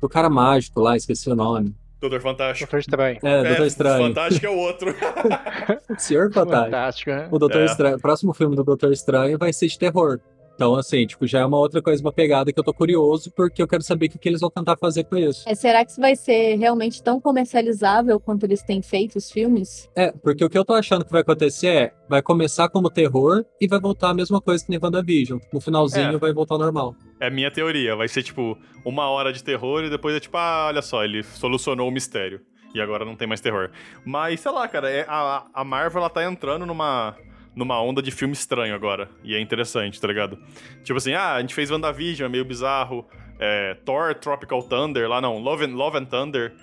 do 0.00 0.08
cara 0.08 0.28
mágico 0.28 0.80
lá, 0.80 0.96
esqueci 0.96 1.30
o 1.30 1.34
nome. 1.34 1.74
Doutor 2.04 2.20
Fantástico. 2.20 2.70
Doutor 2.70 2.80
Estranho. 2.80 3.18
É, 3.22 3.44
Doutor 3.44 3.64
é, 3.64 3.66
Estranho. 3.66 4.06
Fantástico 4.08 4.46
é 4.46 4.50
o 4.50 4.56
outro. 4.56 4.94
Senhor 5.96 6.30
Fantástico. 6.30 6.64
Fantástico, 6.64 7.10
né? 7.10 7.28
O 7.30 7.38
Doutor 7.38 7.62
é. 7.62 7.64
Estranho, 7.64 7.96
o 7.96 8.00
próximo 8.00 8.34
filme 8.34 8.54
do 8.54 8.62
Doutor 8.62 8.92
Estranho 8.92 9.38
vai 9.38 9.52
ser 9.54 9.68
de 9.68 9.78
terror. 9.78 10.20
Então, 10.54 10.74
assim, 10.76 11.06
tipo, 11.06 11.26
já 11.26 11.40
é 11.40 11.44
uma 11.44 11.58
outra 11.58 11.82
coisa, 11.82 12.02
uma 12.02 12.12
pegada 12.12 12.52
que 12.52 12.58
eu 12.58 12.64
tô 12.64 12.72
curioso, 12.72 13.30
porque 13.34 13.60
eu 13.60 13.66
quero 13.66 13.82
saber 13.82 14.06
o 14.06 14.10
que, 14.10 14.18
que 14.18 14.28
eles 14.28 14.40
vão 14.40 14.50
tentar 14.50 14.76
fazer 14.76 15.04
com 15.04 15.16
isso. 15.16 15.42
É, 15.48 15.54
será 15.54 15.84
que 15.84 15.90
isso 15.90 16.00
vai 16.00 16.14
ser 16.14 16.56
realmente 16.56 17.02
tão 17.02 17.20
comercializável 17.20 18.20
quanto 18.20 18.44
eles 18.44 18.62
têm 18.62 18.80
feito 18.80 19.16
os 19.16 19.30
filmes? 19.30 19.90
É, 19.96 20.12
porque 20.12 20.44
o 20.44 20.48
que 20.48 20.56
eu 20.56 20.64
tô 20.64 20.74
achando 20.74 21.04
que 21.04 21.10
vai 21.10 21.22
acontecer 21.22 21.66
é, 21.66 21.92
vai 22.08 22.22
começar 22.22 22.68
como 22.68 22.88
terror 22.90 23.44
e 23.60 23.66
vai 23.66 23.80
voltar 23.80 24.10
a 24.10 24.14
mesma 24.14 24.40
coisa 24.40 24.64
que 24.64 24.70
nem 24.70 24.78
WandaVision. 24.80 25.40
No 25.52 25.60
finalzinho 25.60 26.14
é. 26.14 26.18
vai 26.18 26.32
voltar 26.32 26.54
ao 26.54 26.60
normal. 26.60 26.94
É 27.20 27.26
a 27.26 27.30
minha 27.30 27.50
teoria, 27.50 27.96
vai 27.96 28.06
ser 28.06 28.22
tipo 28.22 28.56
uma 28.84 29.08
hora 29.08 29.32
de 29.32 29.42
terror 29.42 29.82
e 29.84 29.90
depois 29.90 30.14
é 30.14 30.20
tipo, 30.20 30.36
ah, 30.36 30.66
olha 30.68 30.82
só, 30.82 31.04
ele 31.04 31.22
solucionou 31.22 31.88
o 31.88 31.92
mistério. 31.92 32.40
E 32.74 32.80
agora 32.80 33.04
não 33.04 33.14
tem 33.14 33.28
mais 33.28 33.40
terror. 33.40 33.70
Mas, 34.04 34.40
sei 34.40 34.50
lá, 34.50 34.66
cara, 34.66 34.90
é, 34.90 35.04
a, 35.08 35.46
a 35.54 35.64
Marvel, 35.64 36.00
ela 36.00 36.10
tá 36.10 36.24
entrando 36.24 36.66
numa 36.66 37.16
numa 37.54 37.80
onda 37.80 38.02
de 38.02 38.10
filme 38.10 38.34
estranho 38.34 38.74
agora. 38.74 39.08
E 39.22 39.34
é 39.34 39.40
interessante, 39.40 40.00
tá 40.00 40.08
ligado? 40.08 40.38
Tipo 40.82 40.96
assim, 40.98 41.12
ah, 41.14 41.34
a 41.34 41.40
gente 41.40 41.54
fez 41.54 41.70
WandaVision, 41.70 42.26
é 42.26 42.28
meio 42.28 42.44
bizarro. 42.44 43.06
É, 43.38 43.74
Thor, 43.84 44.14
Tropical 44.14 44.62
Thunder, 44.62 45.08
lá 45.08 45.20
não, 45.20 45.38
Love 45.38 45.64
and, 45.64 45.74
Love 45.74 45.98
and 45.98 46.04
Thunder. 46.04 46.54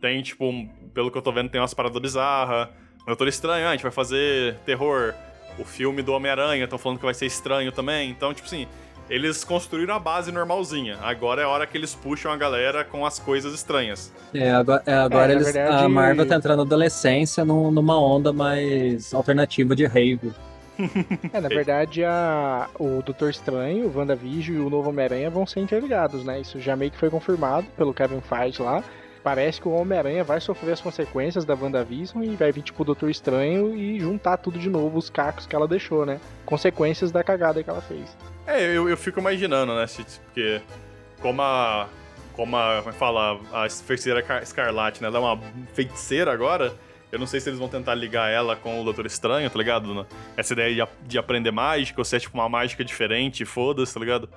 Tem, 0.00 0.22
tipo, 0.22 0.46
um, 0.46 0.68
pelo 0.94 1.10
que 1.10 1.18
eu 1.18 1.22
tô 1.22 1.32
vendo, 1.32 1.50
tem 1.50 1.60
umas 1.60 1.74
paradas 1.74 2.00
bizarras. 2.00 2.68
Doutor 3.06 3.28
Estranho, 3.28 3.66
ah, 3.66 3.70
a 3.70 3.72
gente 3.72 3.82
vai 3.82 3.92
fazer 3.92 4.56
terror. 4.66 5.14
O 5.58 5.64
filme 5.64 6.02
do 6.02 6.12
Homem-Aranha, 6.12 6.62
estão 6.64 6.78
falando 6.78 6.98
que 6.98 7.04
vai 7.04 7.14
ser 7.14 7.26
estranho 7.26 7.72
também. 7.72 8.10
Então, 8.10 8.32
tipo 8.32 8.46
assim, 8.46 8.68
eles 9.08 9.42
construíram 9.44 9.94
a 9.94 9.98
base 9.98 10.30
normalzinha. 10.30 10.98
Agora 11.00 11.42
é 11.42 11.44
a 11.44 11.48
hora 11.48 11.66
que 11.66 11.76
eles 11.76 11.94
puxam 11.94 12.30
a 12.30 12.36
galera 12.36 12.84
com 12.84 13.06
as 13.06 13.18
coisas 13.18 13.54
estranhas. 13.54 14.12
É, 14.34 14.50
agora, 14.50 14.82
é, 14.86 14.94
agora 14.94 15.32
é, 15.32 15.36
eles, 15.36 15.52
verdade... 15.52 15.84
a 15.84 15.88
Marvel 15.88 16.26
tá 16.26 16.36
entrando 16.36 16.58
na 16.58 16.62
adolescência 16.64 17.44
num, 17.44 17.70
numa 17.70 17.98
onda 18.00 18.32
mais 18.32 19.14
alternativa 19.14 19.74
de 19.74 19.86
rave. 19.86 20.32
é, 21.32 21.40
na 21.40 21.48
verdade, 21.48 22.04
a, 22.04 22.68
o 22.78 23.02
Doutor 23.02 23.30
Estranho, 23.30 23.88
o 23.88 23.98
WandaVision 23.98 24.56
e 24.56 24.60
o 24.60 24.70
Novo 24.70 24.90
Homem-Aranha 24.90 25.28
vão 25.28 25.46
ser 25.46 25.60
interligados, 25.60 26.24
né? 26.24 26.40
Isso 26.40 26.60
já 26.60 26.76
meio 26.76 26.90
que 26.90 26.98
foi 26.98 27.10
confirmado 27.10 27.66
pelo 27.76 27.92
Kevin 27.92 28.20
Feige 28.20 28.62
lá. 28.62 28.82
Parece 29.24 29.60
que 29.60 29.66
o 29.66 29.72
Homem-Aranha 29.72 30.22
vai 30.22 30.40
sofrer 30.40 30.72
as 30.72 30.80
consequências 30.80 31.44
da 31.44 31.54
WandaVision 31.54 32.22
e 32.22 32.36
vai 32.36 32.52
vir, 32.52 32.62
tipo, 32.62 32.82
o 32.82 32.86
Doutor 32.86 33.10
Estranho 33.10 33.74
e 33.76 33.98
juntar 33.98 34.36
tudo 34.36 34.58
de 34.58 34.70
novo, 34.70 34.96
os 34.96 35.10
cacos 35.10 35.46
que 35.46 35.56
ela 35.56 35.66
deixou, 35.66 36.06
né? 36.06 36.20
Consequências 36.46 37.10
da 37.10 37.24
cagada 37.24 37.62
que 37.62 37.68
ela 37.68 37.80
fez. 37.80 38.16
É, 38.48 38.64
eu, 38.64 38.88
eu 38.88 38.96
fico 38.96 39.20
imaginando, 39.20 39.74
né? 39.74 39.84
Porque 40.24 40.62
como 41.20 41.42
a. 41.42 41.86
Como 42.32 42.56
a. 42.56 42.78
Como 42.78 42.90
é 42.90 42.92
fala? 42.92 43.38
A 43.52 43.68
feiticeira 43.68 44.24
Escarlate, 44.42 45.02
né? 45.02 45.08
Ela 45.08 45.18
é 45.18 45.20
uma 45.20 45.38
feiticeira 45.74 46.32
agora. 46.32 46.74
Eu 47.12 47.18
não 47.18 47.26
sei 47.26 47.40
se 47.40 47.48
eles 47.48 47.58
vão 47.58 47.68
tentar 47.68 47.94
ligar 47.94 48.30
ela 48.30 48.56
com 48.56 48.80
o 48.80 48.84
Doutor 48.84 49.04
Estranho, 49.06 49.48
tá 49.48 49.58
ligado? 49.58 50.06
Essa 50.36 50.54
ideia 50.54 50.74
de, 50.74 51.08
de 51.08 51.18
aprender 51.18 51.50
mágica, 51.50 52.00
ou 52.00 52.04
se 52.04 52.16
é 52.16 52.18
tipo 52.18 52.36
uma 52.36 52.48
mágica 52.48 52.84
diferente, 52.84 53.44
foda-se, 53.44 53.92
tá 53.94 54.00
ligado? 54.00 54.28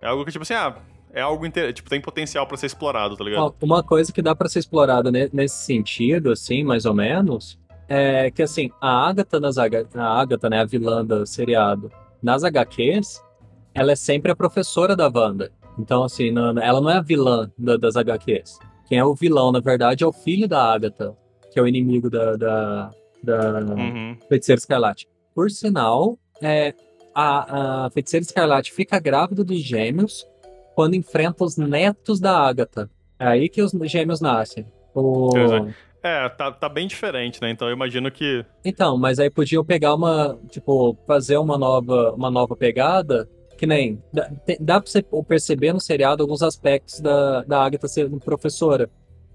É 0.00 0.08
algo 0.08 0.24
que, 0.24 0.32
tipo 0.32 0.42
assim, 0.42 0.52
ah, 0.52 0.76
é 1.12 1.22
algo 1.22 1.46
inter... 1.46 1.72
tipo, 1.72 1.88
tem 1.88 2.00
potencial 2.00 2.46
para 2.46 2.58
ser 2.58 2.66
explorado, 2.66 3.16
tá 3.16 3.24
ligado? 3.24 3.54
Uma 3.62 3.82
coisa 3.82 4.12
que 4.12 4.20
dá 4.20 4.34
para 4.34 4.46
ser 4.48 4.58
explorada 4.58 5.10
nesse 5.10 5.64
sentido, 5.64 6.30
assim, 6.30 6.62
mais 6.62 6.84
ou 6.84 6.92
menos, 6.92 7.58
é 7.88 8.30
que 8.30 8.42
assim, 8.42 8.70
a 8.78 9.08
Agatha 9.08 9.40
nas 9.40 9.56
a 9.56 9.64
Agatha, 9.64 10.50
né, 10.50 10.60
a 10.60 10.64
vilã 10.66 11.02
do 11.02 11.24
seriado, 11.24 11.90
nas 12.22 12.44
HQs, 12.44 13.22
ela 13.74 13.92
é 13.92 13.96
sempre 13.96 14.32
a 14.32 14.36
professora 14.36 14.96
da 14.96 15.10
Wanda. 15.12 15.50
Então, 15.78 16.02
assim, 16.02 16.30
não, 16.30 16.58
ela 16.58 16.80
não 16.80 16.90
é 16.90 16.96
a 16.96 17.02
vilã 17.02 17.50
da, 17.56 17.76
das 17.76 17.96
HQs. 17.96 18.58
Quem 18.86 18.98
é 18.98 19.04
o 19.04 19.14
vilão, 19.14 19.52
na 19.52 19.60
verdade, 19.60 20.02
é 20.02 20.06
o 20.06 20.12
filho 20.12 20.48
da 20.48 20.72
Agatha, 20.72 21.14
que 21.52 21.58
é 21.58 21.62
o 21.62 21.68
inimigo 21.68 22.10
da, 22.10 22.36
da, 22.36 22.90
da 23.22 23.60
uhum. 23.74 24.16
Feiticeira 24.28 24.58
Escarlate. 24.58 25.06
Por 25.34 25.50
sinal, 25.50 26.18
é, 26.42 26.74
a, 27.14 27.86
a 27.86 27.90
Feiticeira 27.90 28.24
Escarlate 28.24 28.72
fica 28.72 28.98
grávida 28.98 29.44
dos 29.44 29.60
gêmeos 29.60 30.26
quando 30.74 30.94
enfrenta 30.94 31.44
os 31.44 31.56
netos 31.56 32.18
da 32.18 32.36
Agatha. 32.36 32.90
É 33.18 33.26
aí 33.26 33.48
que 33.48 33.62
os 33.62 33.72
gêmeos 33.84 34.20
nascem. 34.20 34.66
O... 34.94 35.30
É, 36.02 36.28
tá, 36.28 36.50
tá 36.52 36.68
bem 36.68 36.86
diferente, 36.86 37.42
né? 37.42 37.50
Então 37.50 37.68
eu 37.68 37.74
imagino 37.74 38.10
que. 38.10 38.44
Então, 38.64 38.96
mas 38.96 39.18
aí 39.18 39.28
podiam 39.28 39.64
pegar 39.64 39.94
uma. 39.94 40.38
Tipo, 40.48 40.96
fazer 41.06 41.36
uma 41.36 41.58
nova, 41.58 42.12
uma 42.12 42.30
nova 42.30 42.56
pegada 42.56 43.28
que 43.58 43.66
nem. 43.66 44.00
Dá, 44.12 44.30
dá 44.60 44.80
pra 44.80 44.90
você 44.90 45.04
perceber 45.26 45.72
no 45.72 45.80
seriado 45.80 46.22
alguns 46.22 46.42
aspectos 46.42 47.00
da, 47.00 47.42
da 47.42 47.62
Agatha 47.62 47.88
sendo 47.88 48.18
professora. 48.18 48.88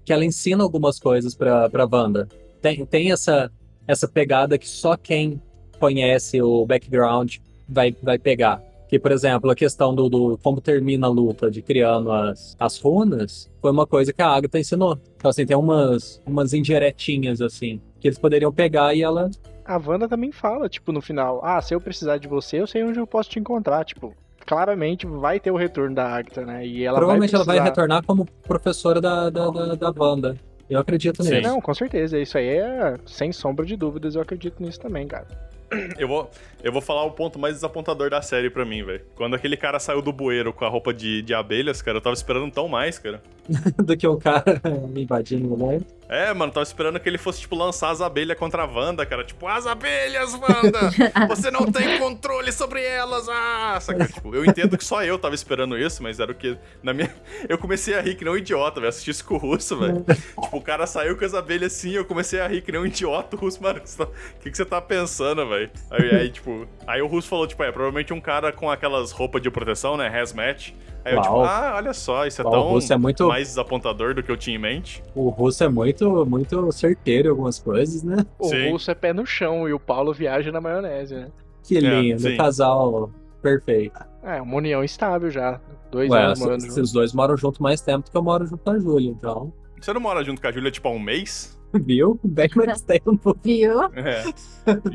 Que 0.04 0.12
ela 0.12 0.24
ensina 0.24 0.62
algumas 0.64 0.98
coisas 0.98 1.34
pra, 1.34 1.68
pra 1.68 1.88
Wanda. 1.90 2.26
Tem, 2.60 2.84
tem 2.84 3.12
essa, 3.12 3.50
essa 3.86 4.08
pegada 4.08 4.58
que 4.58 4.68
só 4.68 4.96
quem 4.96 5.40
conhece 5.78 6.40
o 6.40 6.64
background 6.66 7.36
vai, 7.68 7.94
vai 8.02 8.18
pegar. 8.18 8.62
Que, 8.88 8.98
por 8.98 9.12
exemplo, 9.12 9.50
a 9.50 9.54
questão 9.54 9.94
do, 9.94 10.08
do, 10.08 10.38
como 10.42 10.60
termina 10.60 11.06
a 11.06 11.10
luta 11.10 11.50
de 11.50 11.62
criando 11.62 12.12
as, 12.12 12.56
as 12.58 12.78
runas 12.78 13.50
foi 13.60 13.70
uma 13.70 13.86
coisa 13.86 14.12
que 14.12 14.22
a 14.22 14.28
Agatha 14.28 14.58
ensinou. 14.58 14.98
Então, 15.16 15.30
assim, 15.30 15.44
tem 15.46 15.56
umas, 15.56 16.22
umas 16.26 16.52
indiretinhas, 16.52 17.40
assim, 17.40 17.80
que 17.98 18.08
eles 18.08 18.18
poderiam 18.18 18.52
pegar 18.52 18.94
e 18.94 19.02
ela 19.02 19.30
a 19.64 19.76
Wanda 19.78 20.08
também 20.08 20.30
fala, 20.32 20.68
tipo, 20.68 20.92
no 20.92 21.00
final, 21.00 21.40
ah, 21.44 21.60
se 21.60 21.74
eu 21.74 21.80
precisar 21.80 22.18
de 22.18 22.28
você, 22.28 22.60
eu 22.60 22.66
sei 22.66 22.84
onde 22.84 22.98
eu 22.98 23.06
posso 23.06 23.30
te 23.30 23.38
encontrar, 23.38 23.84
tipo, 23.84 24.14
claramente 24.46 25.06
vai 25.06 25.40
ter 25.40 25.50
o 25.50 25.56
retorno 25.56 25.94
da 25.94 26.06
Agatha, 26.06 26.44
né? 26.44 26.66
E 26.66 26.84
ela 26.84 26.98
Provavelmente 26.98 27.30
vai 27.32 27.36
ela 27.38 27.44
vai 27.44 27.56
precisar- 27.56 27.70
retornar 27.70 28.04
como 28.04 28.26
professora 28.46 29.00
da, 29.00 29.30
da, 29.30 29.48
da, 29.50 29.74
da 29.74 29.92
banda. 29.92 30.36
Eu 30.68 30.80
acredito 30.80 31.22
Sim. 31.22 31.36
nisso. 31.36 31.48
Não, 31.48 31.60
com 31.60 31.74
certeza. 31.74 32.18
Isso 32.18 32.38
aí 32.38 32.48
é 32.48 32.96
sem 33.06 33.32
sombra 33.32 33.66
de 33.66 33.76
dúvidas. 33.76 34.14
Eu 34.14 34.22
acredito 34.22 34.62
nisso 34.62 34.80
também, 34.80 35.06
cara. 35.06 35.26
Eu 35.98 36.06
vou, 36.06 36.30
eu 36.62 36.70
vou 36.72 36.80
falar 36.80 37.04
o 37.04 37.10
ponto 37.10 37.36
mais 37.38 37.54
desapontador 37.54 38.08
da 38.08 38.22
série 38.22 38.48
pra 38.48 38.64
mim, 38.64 38.84
velho. 38.84 39.00
Quando 39.16 39.34
aquele 39.34 39.56
cara 39.56 39.80
saiu 39.80 40.00
do 40.00 40.12
bueiro 40.12 40.52
com 40.52 40.64
a 40.64 40.68
roupa 40.68 40.92
de, 40.94 41.20
de 41.22 41.34
abelhas, 41.34 41.82
cara, 41.82 41.96
eu 41.98 42.00
tava 42.02 42.14
esperando 42.14 42.48
tão 42.52 42.68
mais, 42.68 42.96
cara. 42.98 43.20
Do 43.82 43.96
que 43.96 44.06
o 44.06 44.16
cara 44.16 44.44
me 44.88 45.02
invadindo, 45.02 45.56
né? 45.56 45.80
É, 46.08 46.32
mano, 46.34 46.52
tava 46.52 46.64
esperando 46.64 47.00
que 47.00 47.08
ele 47.08 47.16
fosse, 47.16 47.40
tipo, 47.40 47.56
lançar 47.56 47.90
as 47.90 48.00
abelhas 48.00 48.38
contra 48.38 48.62
a 48.62 48.66
Wanda, 48.66 49.06
cara. 49.06 49.24
Tipo, 49.24 49.46
as 49.46 49.66
abelhas, 49.66 50.34
Wanda! 50.34 50.90
Você 51.28 51.50
não 51.50 51.70
tem 51.70 51.98
controle 51.98 52.52
sobre 52.52 52.84
elas! 52.84 53.28
Ah! 53.28 53.78
Saca? 53.80 54.06
Tipo, 54.06 54.34
eu 54.34 54.44
entendo 54.44 54.76
que 54.76 54.84
só 54.84 55.02
eu 55.02 55.18
tava 55.18 55.34
esperando 55.34 55.78
isso, 55.78 56.02
mas 56.02 56.20
era 56.20 56.30
o 56.30 56.34
que. 56.34 56.56
Na 56.82 56.92
minha. 56.92 57.12
Eu 57.48 57.58
comecei 57.58 57.94
a 57.94 58.00
rir 58.00 58.14
que 58.14 58.24
nem 58.24 58.32
um 58.32 58.36
idiota, 58.36 58.80
velho. 58.80 58.88
Assisti 58.88 59.10
isso 59.10 59.24
com 59.24 59.34
o 59.34 59.38
russo, 59.38 59.76
velho. 59.76 60.04
tipo, 60.40 60.56
o 60.56 60.60
cara 60.60 60.86
saiu 60.86 61.16
com 61.16 61.24
as 61.24 61.34
abelhas 61.34 61.74
assim, 61.74 61.92
eu 61.92 62.04
comecei 62.04 62.40
a 62.40 62.46
rir 62.46 62.62
que 62.62 62.72
nem 62.72 62.80
um 62.80 62.86
idiota. 62.86 63.36
O 63.36 63.38
russo, 63.38 63.62
mano, 63.62 63.80
o 63.80 64.40
que, 64.40 64.50
que 64.50 64.56
você 64.56 64.64
tá 64.64 64.80
pensando, 64.80 65.46
velho? 65.48 65.70
Aí, 65.90 66.10
aí, 66.14 66.30
tipo. 66.30 66.66
Aí 66.86 67.02
o 67.02 67.06
russo 67.06 67.28
falou, 67.28 67.46
tipo, 67.46 67.62
é, 67.62 67.70
provavelmente 67.70 68.12
um 68.12 68.20
cara 68.20 68.52
com 68.52 68.70
aquelas 68.70 69.10
roupas 69.10 69.42
de 69.42 69.50
proteção, 69.50 69.96
né? 69.96 70.08
Hazmat. 70.08 70.74
Aí 71.04 71.14
eu, 71.14 71.20
tipo, 71.20 71.34
Uau. 71.34 71.44
ah, 71.44 71.74
olha 71.76 71.92
só, 71.92 72.26
isso 72.26 72.40
é 72.40 72.44
Uau, 72.44 72.52
tão 72.52 72.62
o 72.66 72.68
russo 72.70 72.92
é 72.92 72.96
muito- 72.96 73.28
mais 73.28 73.48
desapontador 73.48 74.14
do 74.14 74.22
que 74.22 74.30
eu 74.32 74.36
tinha 74.36 74.56
em 74.56 74.58
mente. 74.58 75.02
O 75.14 75.28
russo 75.28 75.62
é 75.62 75.68
muito, 75.68 76.24
muito 76.26 76.72
certeiro 76.72 77.28
em 77.28 77.30
algumas 77.30 77.58
coisas, 77.58 78.02
né? 78.02 78.24
O 78.38 78.48
Sim. 78.48 78.70
russo 78.70 78.90
é 78.90 78.94
pé 78.94 79.12
no 79.12 79.26
chão 79.26 79.68
e 79.68 79.72
o 79.74 79.78
Paulo 79.80 80.12
viaja 80.14 80.50
na 80.50 80.60
maionese, 80.60 81.14
né? 81.14 81.28
Que 81.62 81.76
É, 81.76 81.80
lindo, 81.80 82.20
sim. 82.20 82.36
casal 82.36 83.10
perfeito. 83.42 84.00
É, 84.22 84.40
uma 84.40 84.56
união 84.56 84.82
estável 84.82 85.30
já. 85.30 85.60
Dois 85.90 86.10
Ué, 86.10 86.22
anos 86.22 86.40
morando 86.40 86.60
juntos. 86.62 86.76
os 86.78 86.92
dois 86.92 87.12
moram 87.12 87.36
junto 87.36 87.62
mais 87.62 87.80
tempo 87.82 88.04
do 88.06 88.10
que 88.10 88.16
eu 88.16 88.22
moro 88.22 88.46
junto 88.46 88.64
com 88.64 88.70
a 88.70 88.78
Júlia, 88.78 89.10
então. 89.10 89.52
Você 89.80 89.92
não 89.92 90.00
mora 90.00 90.24
junto 90.24 90.40
com 90.40 90.46
a 90.48 90.52
Júlia, 90.52 90.70
tipo, 90.70 90.88
há 90.88 90.90
um 90.90 90.98
mês? 90.98 91.58
Viu? 91.74 92.18
Bem 92.24 92.48
mais 92.56 92.80
tempo. 92.80 93.36
Viu? 93.44 93.82
É, 93.94 94.24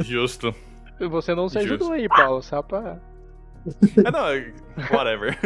justo. 0.04 0.54
Você 1.00 1.34
não 1.36 1.48
se 1.48 1.60
Justo. 1.60 1.74
ajudou 1.76 1.92
aí, 1.94 2.10
Paulo, 2.10 2.42
só 2.42 2.62
pra... 2.62 3.00
É, 4.06 4.12
não, 4.12 4.96
whatever. 4.96 5.38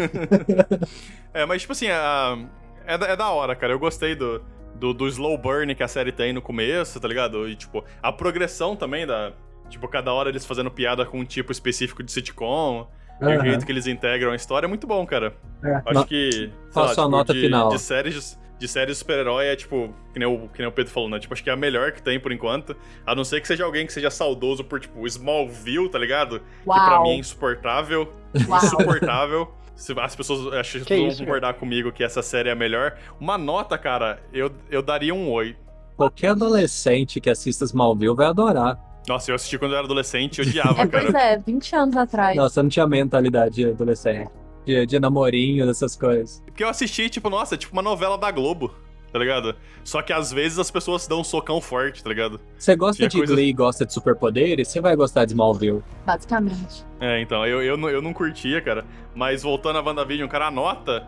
é, 1.33 1.45
mas, 1.45 1.61
tipo 1.61 1.73
assim, 1.73 1.87
a- 1.89 2.37
é, 2.85 2.97
da- 2.97 3.07
é 3.07 3.15
da 3.15 3.29
hora, 3.29 3.55
cara. 3.55 3.73
Eu 3.73 3.79
gostei 3.79 4.15
do, 4.15 4.41
do, 4.75 4.93
do 4.93 5.07
slow 5.07 5.37
burn 5.37 5.73
que 5.75 5.83
a 5.83 5.87
série 5.87 6.11
tem 6.11 6.33
no 6.33 6.41
começo, 6.41 6.99
tá 6.99 7.07
ligado? 7.07 7.47
E, 7.47 7.55
tipo, 7.55 7.83
a 8.01 8.11
progressão 8.11 8.75
também 8.75 9.05
da. 9.05 9.31
Tipo, 9.69 9.87
cada 9.87 10.11
hora 10.13 10.29
eles 10.29 10.45
fazendo 10.45 10.69
piada 10.69 11.05
com 11.05 11.19
um 11.19 11.25
tipo 11.25 11.51
específico 11.51 12.03
de 12.03 12.11
sitcom. 12.11 12.87
E 13.21 13.25
o 13.25 13.41
jeito 13.41 13.65
que 13.65 13.71
eles 13.71 13.87
integram 13.87 14.31
a 14.31 14.35
história 14.35 14.65
é 14.65 14.69
muito 14.69 14.85
bom, 14.85 15.05
cara. 15.05 15.33
É. 15.63 15.75
Acho 15.85 15.93
No- 15.99 16.05
que. 16.05 16.51
lá, 16.75 16.85
a 16.85 16.89
tipo, 16.89 17.07
nota 17.07 17.33
de, 17.33 17.41
final? 17.41 17.69
De 17.69 17.79
séries. 17.79 18.39
De 18.63 18.67
séries 18.69 18.97
super-herói 18.99 19.47
é 19.47 19.57
tipo, 19.57 19.93
que 20.13 20.19
nem, 20.19 20.25
o, 20.25 20.47
que 20.47 20.59
nem 20.59 20.67
o 20.69 20.71
Pedro 20.71 20.89
falou, 20.89 21.09
né? 21.09 21.19
Tipo, 21.19 21.33
acho 21.33 21.43
que 21.43 21.49
é 21.49 21.53
a 21.53 21.55
melhor 21.57 21.91
que 21.91 22.01
tem 22.01 22.17
por 22.17 22.31
enquanto. 22.31 22.73
A 23.05 23.13
não 23.13 23.25
ser 23.25 23.41
que 23.41 23.47
seja 23.49 23.65
alguém 23.65 23.85
que 23.85 23.91
seja 23.91 24.09
saudoso 24.09 24.63
por, 24.63 24.79
tipo, 24.79 25.05
Smallville, 25.05 25.89
tá 25.89 25.99
ligado? 25.99 26.39
Que 26.39 26.63
pra 26.63 26.93
Uau. 26.93 27.03
mim 27.03 27.09
é 27.09 27.15
insuportável. 27.17 28.13
Uau. 28.47 28.63
Insuportável. 28.63 29.51
Se 29.75 29.93
as 29.99 30.15
pessoas, 30.15 30.53
acho 30.53 30.79
que 30.79 30.95
vão 30.97 31.13
concordar 31.13 31.55
comigo 31.55 31.91
que 31.91 32.05
essa 32.05 32.21
série 32.21 32.47
é 32.47 32.53
a 32.53 32.55
melhor. 32.55 32.95
Uma 33.19 33.37
nota, 33.37 33.77
cara, 33.77 34.21
eu, 34.31 34.49
eu 34.71 34.81
daria 34.81 35.13
um 35.13 35.29
8. 35.29 35.59
Qualquer 35.97 36.29
adolescente 36.29 37.19
que 37.19 37.29
assista 37.29 37.65
Smallville 37.65 38.15
vai 38.15 38.27
adorar. 38.27 38.79
Nossa, 39.09 39.29
eu 39.29 39.35
assisti 39.35 39.57
quando 39.59 39.71
eu 39.73 39.77
era 39.79 39.85
adolescente 39.85 40.37
e 40.37 40.41
odiava, 40.43 40.83
É, 40.83 40.85
pois 40.87 41.11
cara. 41.11 41.19
é, 41.33 41.37
20 41.37 41.75
anos 41.75 41.97
atrás. 41.97 42.37
Nossa, 42.37 42.61
eu 42.61 42.63
não 42.63 42.69
tinha 42.69 42.87
mentalidade 42.87 43.55
de 43.55 43.65
adolescente. 43.71 44.31
De, 44.65 44.85
de 44.85 44.99
namorinho, 44.99 45.65
dessas 45.65 45.95
coisas. 45.95 46.41
Porque 46.45 46.63
eu 46.63 46.69
assisti, 46.69 47.09
tipo, 47.09 47.29
nossa, 47.29 47.57
tipo 47.57 47.73
uma 47.73 47.81
novela 47.81 48.17
da 48.17 48.31
Globo, 48.31 48.73
tá 49.11 49.19
ligado? 49.19 49.55
Só 49.83 50.01
que 50.01 50.13
às 50.13 50.31
vezes 50.31 50.57
as 50.57 50.71
pessoas 50.71 51.05
dão 51.07 51.19
um 51.21 51.23
socão 51.23 51.59
forte, 51.59 52.01
tá 52.03 52.09
ligado? 52.09 52.39
Você 52.57 52.75
gosta 52.75 52.97
Tinha 52.97 53.09
de 53.09 53.17
coisa- 53.17 53.33
Glee 53.33 53.49
e 53.49 53.53
gosta 53.53 53.85
de 53.85 53.93
superpoderes, 53.93 54.67
você 54.69 54.79
vai 54.79 54.95
gostar 54.95 55.25
de 55.25 55.31
Smallville. 55.33 55.83
Basicamente. 56.05 56.85
É, 56.99 57.19
então, 57.21 57.45
eu, 57.45 57.61
eu, 57.61 57.75
não- 57.77 57.89
eu 57.89 58.01
não 58.01 58.13
curtia, 58.13 58.61
cara. 58.61 58.85
Mas 59.13 59.43
voltando 59.43 59.77
a 59.77 59.81
WandaVision, 59.81 60.27
cara, 60.29 60.47
a 60.47 60.51
nota, 60.51 61.05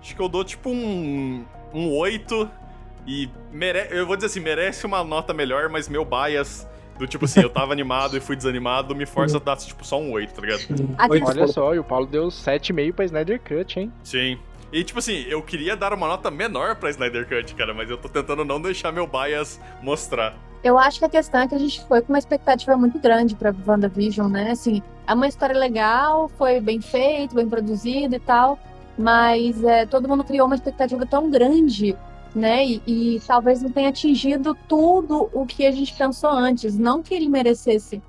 acho 0.00 0.14
que 0.14 0.22
eu 0.22 0.28
dou 0.28 0.44
tipo 0.44 0.70
um, 0.70 1.44
um 1.74 1.90
8 1.96 2.48
e 3.06 3.28
mere... 3.52 3.88
eu 3.90 4.06
vou 4.06 4.14
dizer 4.16 4.26
assim, 4.26 4.40
merece 4.40 4.86
uma 4.86 5.02
nota 5.02 5.34
melhor, 5.34 5.68
mas 5.68 5.88
meu 5.88 6.04
bias 6.04 6.66
do 7.02 7.08
tipo 7.08 7.24
assim, 7.24 7.40
eu 7.40 7.50
tava 7.50 7.72
animado 7.72 8.16
e 8.16 8.20
fui 8.20 8.36
desanimado, 8.36 8.94
me 8.94 9.04
força 9.04 9.36
a 9.36 9.40
dar 9.40 9.56
tipo 9.56 9.84
só 9.84 10.00
um 10.00 10.12
8, 10.12 10.32
tá 10.32 10.40
ligado? 10.40 10.62
Olha 11.26 11.48
só, 11.48 11.74
e 11.74 11.78
o 11.80 11.84
Paulo 11.84 12.06
deu 12.06 12.28
7,5 12.28 12.92
pra 12.92 13.04
Snyder 13.04 13.40
Cut, 13.40 13.80
hein? 13.80 13.92
Sim. 14.04 14.38
E 14.72 14.84
tipo 14.84 15.00
assim, 15.00 15.24
eu 15.28 15.42
queria 15.42 15.76
dar 15.76 15.92
uma 15.92 16.06
nota 16.06 16.30
menor 16.30 16.76
pra 16.76 16.90
Snyder 16.90 17.28
Cut, 17.28 17.54
cara, 17.56 17.74
mas 17.74 17.90
eu 17.90 17.98
tô 17.98 18.08
tentando 18.08 18.44
não 18.44 18.62
deixar 18.62 18.92
meu 18.92 19.06
bias 19.06 19.60
mostrar. 19.82 20.36
Eu 20.62 20.78
acho 20.78 21.00
que 21.00 21.04
a 21.04 21.08
questão 21.08 21.40
é 21.40 21.48
que 21.48 21.56
a 21.56 21.58
gente 21.58 21.84
foi 21.86 22.00
com 22.02 22.12
uma 22.12 22.20
expectativa 22.20 22.76
muito 22.76 23.00
grande 23.00 23.34
pra 23.34 23.52
WandaVision, 23.66 24.30
né? 24.30 24.52
Assim, 24.52 24.80
é 25.04 25.12
uma 25.12 25.26
história 25.26 25.58
legal, 25.58 26.28
foi 26.38 26.60
bem 26.60 26.80
feito, 26.80 27.34
bem 27.34 27.48
produzido 27.48 28.14
e 28.14 28.20
tal, 28.20 28.60
mas 28.96 29.62
é, 29.64 29.86
todo 29.86 30.08
mundo 30.08 30.22
criou 30.22 30.46
uma 30.46 30.54
expectativa 30.54 31.04
tão 31.04 31.28
grande, 31.28 31.96
né? 32.34 32.64
E, 32.64 32.82
e 32.86 33.20
talvez 33.26 33.62
não 33.62 33.70
tenha 33.70 33.88
atingido 33.88 34.56
tudo 34.68 35.28
o 35.32 35.46
que 35.46 35.66
a 35.66 35.70
gente 35.70 35.94
pensou 35.94 36.30
antes. 36.30 36.78
Não 36.78 37.02
que 37.02 37.14
ele 37.14 37.28
merecesse 37.28 38.02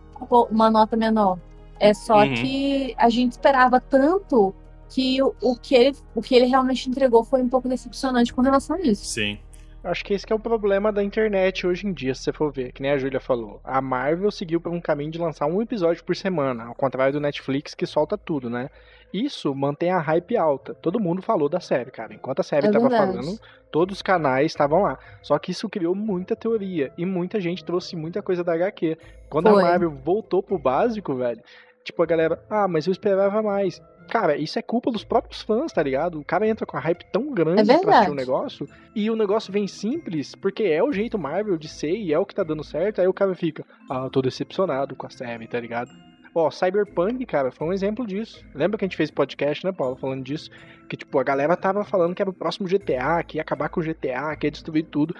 uma 0.52 0.70
nota 0.72 0.96
menor. 0.96 1.38
É 1.80 1.94
só 1.94 2.20
Uhum. 2.20 2.34
que 2.34 2.96
a 2.98 3.10
gente 3.10 3.34
esperava 3.34 3.80
tanto 3.80 4.54
que 4.90 5.22
o, 5.22 5.34
o 5.42 5.56
que 5.56 5.76
ele, 5.76 5.98
o 6.16 6.22
que 6.22 6.36
ele 6.36 6.46
realmente 6.46 6.90
entregou 6.90 7.24
foi 7.24 7.42
um 7.42 7.50
pouco 7.50 7.68
decepcionante 7.68 8.34
com 8.34 8.42
relação 8.42 8.76
a 8.76 8.82
isso. 8.82 9.06
Sim. 9.06 9.40
Acho 9.84 10.06
que 10.06 10.14
esse 10.14 10.26
que 10.26 10.32
é 10.32 10.36
o 10.36 10.40
problema 10.40 10.94
da 10.94 11.04
internet 11.04 11.68
hoje 11.68 11.86
em 11.86 11.92
dia, 11.92 12.16
se 12.16 12.24
você 12.24 12.32
for 12.32 12.54
ver, 12.54 12.72
que 12.72 12.82
nem 12.82 12.92
a 12.92 12.98
Júlia 12.98 13.20
falou. 13.20 13.60
A 13.66 13.82
Marvel 13.82 14.32
seguiu 14.32 14.62
por 14.62 14.72
um 14.72 14.80
caminho 14.80 15.12
de 15.12 15.20
lançar 15.20 15.46
um 15.46 15.62
episódio 15.62 16.02
por 16.06 16.16
semana, 16.16 16.66
ao 16.68 16.76
contrário 16.76 17.12
do 17.12 17.20
Netflix 17.20 17.74
que 17.74 17.86
solta 17.86 18.18
tudo, 18.18 18.50
né? 18.50 18.70
Isso 19.14 19.54
mantém 19.54 19.92
a 19.92 20.00
hype 20.00 20.36
alta. 20.36 20.74
Todo 20.74 21.00
mundo 21.00 21.22
falou 21.22 21.48
da 21.48 21.60
série, 21.60 21.92
cara. 21.92 22.14
Enquanto 22.14 22.40
a 22.40 22.44
série 22.44 22.68
É 22.68 22.72
tava 22.72 22.90
verdade. 22.90 23.14
falando, 23.14 23.40
todos 23.72 23.98
os 23.98 24.02
canais 24.02 24.48
estavam 24.48 24.82
lá. 24.82 24.98
Só 25.22 25.38
que 25.38 25.52
isso 25.52 25.70
criou 25.70 25.94
muita 25.94 26.36
teoria 26.36 26.92
e 26.98 27.06
muita 27.06 27.40
gente 27.40 27.64
trouxe 27.64 27.96
muita 27.96 28.24
coisa 28.24 28.44
da 28.44 28.54
HQ. 28.54 28.98
Quando 29.30 29.52
Foi. 29.52 29.62
a 29.62 29.66
Marvel 29.68 29.92
voltou 29.92 30.42
pro 30.42 30.58
básico, 30.58 31.14
velho, 31.16 31.42
tipo 31.84 32.02
a 32.02 32.06
galera, 32.06 32.44
ah, 32.50 32.68
mas 32.68 32.88
eu 32.88 32.92
esperava 32.92 33.42
mais. 33.44 33.80
Cara, 34.10 34.36
isso 34.36 34.60
é 34.60 34.62
culpa 34.62 34.92
dos 34.92 35.04
próprios 35.04 35.42
fãs, 35.42 35.72
tá 35.72 35.82
ligado? 35.82 36.20
O 36.20 36.26
cara 36.26 36.48
entra 36.48 36.66
com 36.66 36.76
a 36.76 36.80
hype 36.80 37.06
tão 37.12 37.32
grande 37.34 37.72
É 37.72 37.78
pra 37.80 37.94
assistir 37.94 38.12
o 38.12 38.16
negócio 38.16 38.68
e 38.94 39.10
o 39.10 39.16
negócio 39.16 39.52
vem 39.54 39.66
simples, 39.68 40.36
porque 40.36 40.64
é 40.64 40.84
o 40.84 40.92
jeito 40.92 41.18
Marvel 41.18 41.58
de 41.58 41.70
ser 41.70 41.96
e 41.96 42.12
é 42.12 42.20
o 42.20 42.26
que 42.26 42.36
tá 42.36 42.44
dando 42.44 42.64
certo, 42.64 43.00
aí 43.00 43.08
o 43.08 43.14
cara 43.14 43.34
fica, 43.34 43.64
ah, 43.90 44.04
eu 44.04 44.10
tô 44.10 44.22
decepcionado 44.22 44.96
com 44.96 45.08
a 45.08 45.10
série, 45.10 45.48
tá 45.48 45.60
ligado? 45.60 45.90
Ó, 46.36 46.50
Cyberpunk, 46.50 47.26
cara, 47.26 47.52
foi 47.52 47.68
um 47.68 47.74
exemplo 47.74 48.08
disso. 48.08 48.44
Lembra 48.56 48.78
que 48.78 48.86
a 48.86 48.88
gente 48.88 48.98
fez 48.98 49.12
podcast, 49.12 49.64
né, 49.64 49.72
Paulo, 49.72 49.96
falando 49.96 50.24
disso? 50.24 50.50
Que, 50.90 50.98
tipo, 50.98 51.20
a 51.20 51.24
galera 51.24 51.56
tava 51.56 51.84
falando 51.84 52.16
que 52.16 52.22
era 52.22 52.30
o 52.30 52.34
próximo 52.34 52.68
GTA, 52.68 53.24
que 53.24 53.38
ia 53.38 53.42
acabar 53.42 53.70
com 53.70 53.80
o 53.80 53.84
GTA, 53.84 54.36
que 54.36 54.48
ia 54.48 54.52
destruir 54.52 54.86
tudo. 54.86 55.16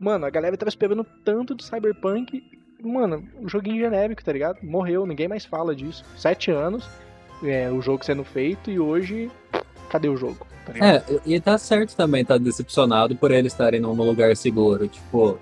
Mano, 0.00 0.24
a 0.24 0.30
galera 0.30 0.56
tava 0.56 0.70
esperando 0.70 1.04
tanto 1.24 1.54
de 1.54 1.64
Cyberpunk. 1.64 2.42
Mano, 2.82 3.28
um 3.38 3.48
joguinho 3.48 3.78
genérico, 3.78 4.24
tá 4.24 4.32
ligado? 4.32 4.58
Morreu, 4.62 5.06
ninguém 5.06 5.28
mais 5.28 5.44
fala 5.44 5.74
disso. 5.74 6.04
Sete 6.16 6.50
anos, 6.50 6.88
é, 7.42 7.70
o 7.70 7.82
jogo 7.82 8.04
sendo 8.04 8.24
feito 8.24 8.70
e 8.70 8.80
hoje, 8.80 9.30
cadê 9.90 10.08
o 10.08 10.16
jogo? 10.16 10.46
Tá? 10.64 10.72
É, 10.78 11.04
e 11.26 11.38
tá 11.40 11.58
certo 11.58 11.94
também 11.94 12.24
tá 12.24 12.38
decepcionado 12.38 13.14
por 13.16 13.30
eles 13.30 13.52
estarem 13.52 13.80
num 13.80 13.92
lugar 13.92 14.34
seguro. 14.34 14.88
Tipo, 14.88 15.38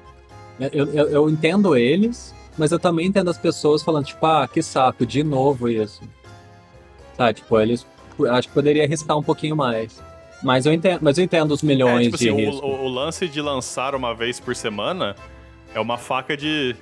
eu, 0.73 0.93
eu, 0.93 1.09
eu 1.09 1.31
entendo 1.31 1.77
eles, 1.77 2.35
mas 2.59 2.73
eu 2.73 2.79
também 2.79 3.07
entendo 3.07 3.31
as 3.31 3.39
pessoas 3.39 3.83
falando, 3.83 4.07
tipo, 4.07 4.25
ah, 4.27 4.47
que 4.49 4.63
saco, 4.63 5.05
de 5.07 5.23
novo 5.23 5.69
isso. 5.69 6.03
Tá, 7.17 7.33
tipo, 7.33 7.59
eles 7.61 7.87
acho 8.31 8.49
que 8.49 8.55
poderia 8.55 8.85
arriscar 8.85 9.17
um 9.19 9.23
pouquinho 9.23 9.57
mais. 9.57 10.03
Mas 10.43 10.67
eu 10.67 10.73
entendo, 10.73 11.01
mas 11.03 11.19
eu 11.19 11.25
entendo 11.25 11.53
os 11.53 11.63
É, 11.63 11.67
milhões 11.67 12.07
tipo 12.07 12.19
de 12.19 12.29
assim, 12.29 12.37
risco. 12.47 12.67
o- 12.67 12.85
o 12.85 12.89
lance 12.89 13.29
de 13.29 13.41
lançar 13.41 13.95
uma 13.95 14.15
vez 14.15 14.41
por 14.41 14.55
semana 14.57 15.15
é 15.75 15.81
uma 15.81 15.97
faca 15.97 16.37
de. 16.37 16.75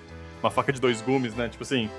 Uma 0.43 0.51
faca 0.51 0.73
de 0.73 0.81
dois 0.81 1.03
gumes, 1.03 1.35
né? 1.35 1.49
Tipo 1.49 1.63
assim, 1.63 1.91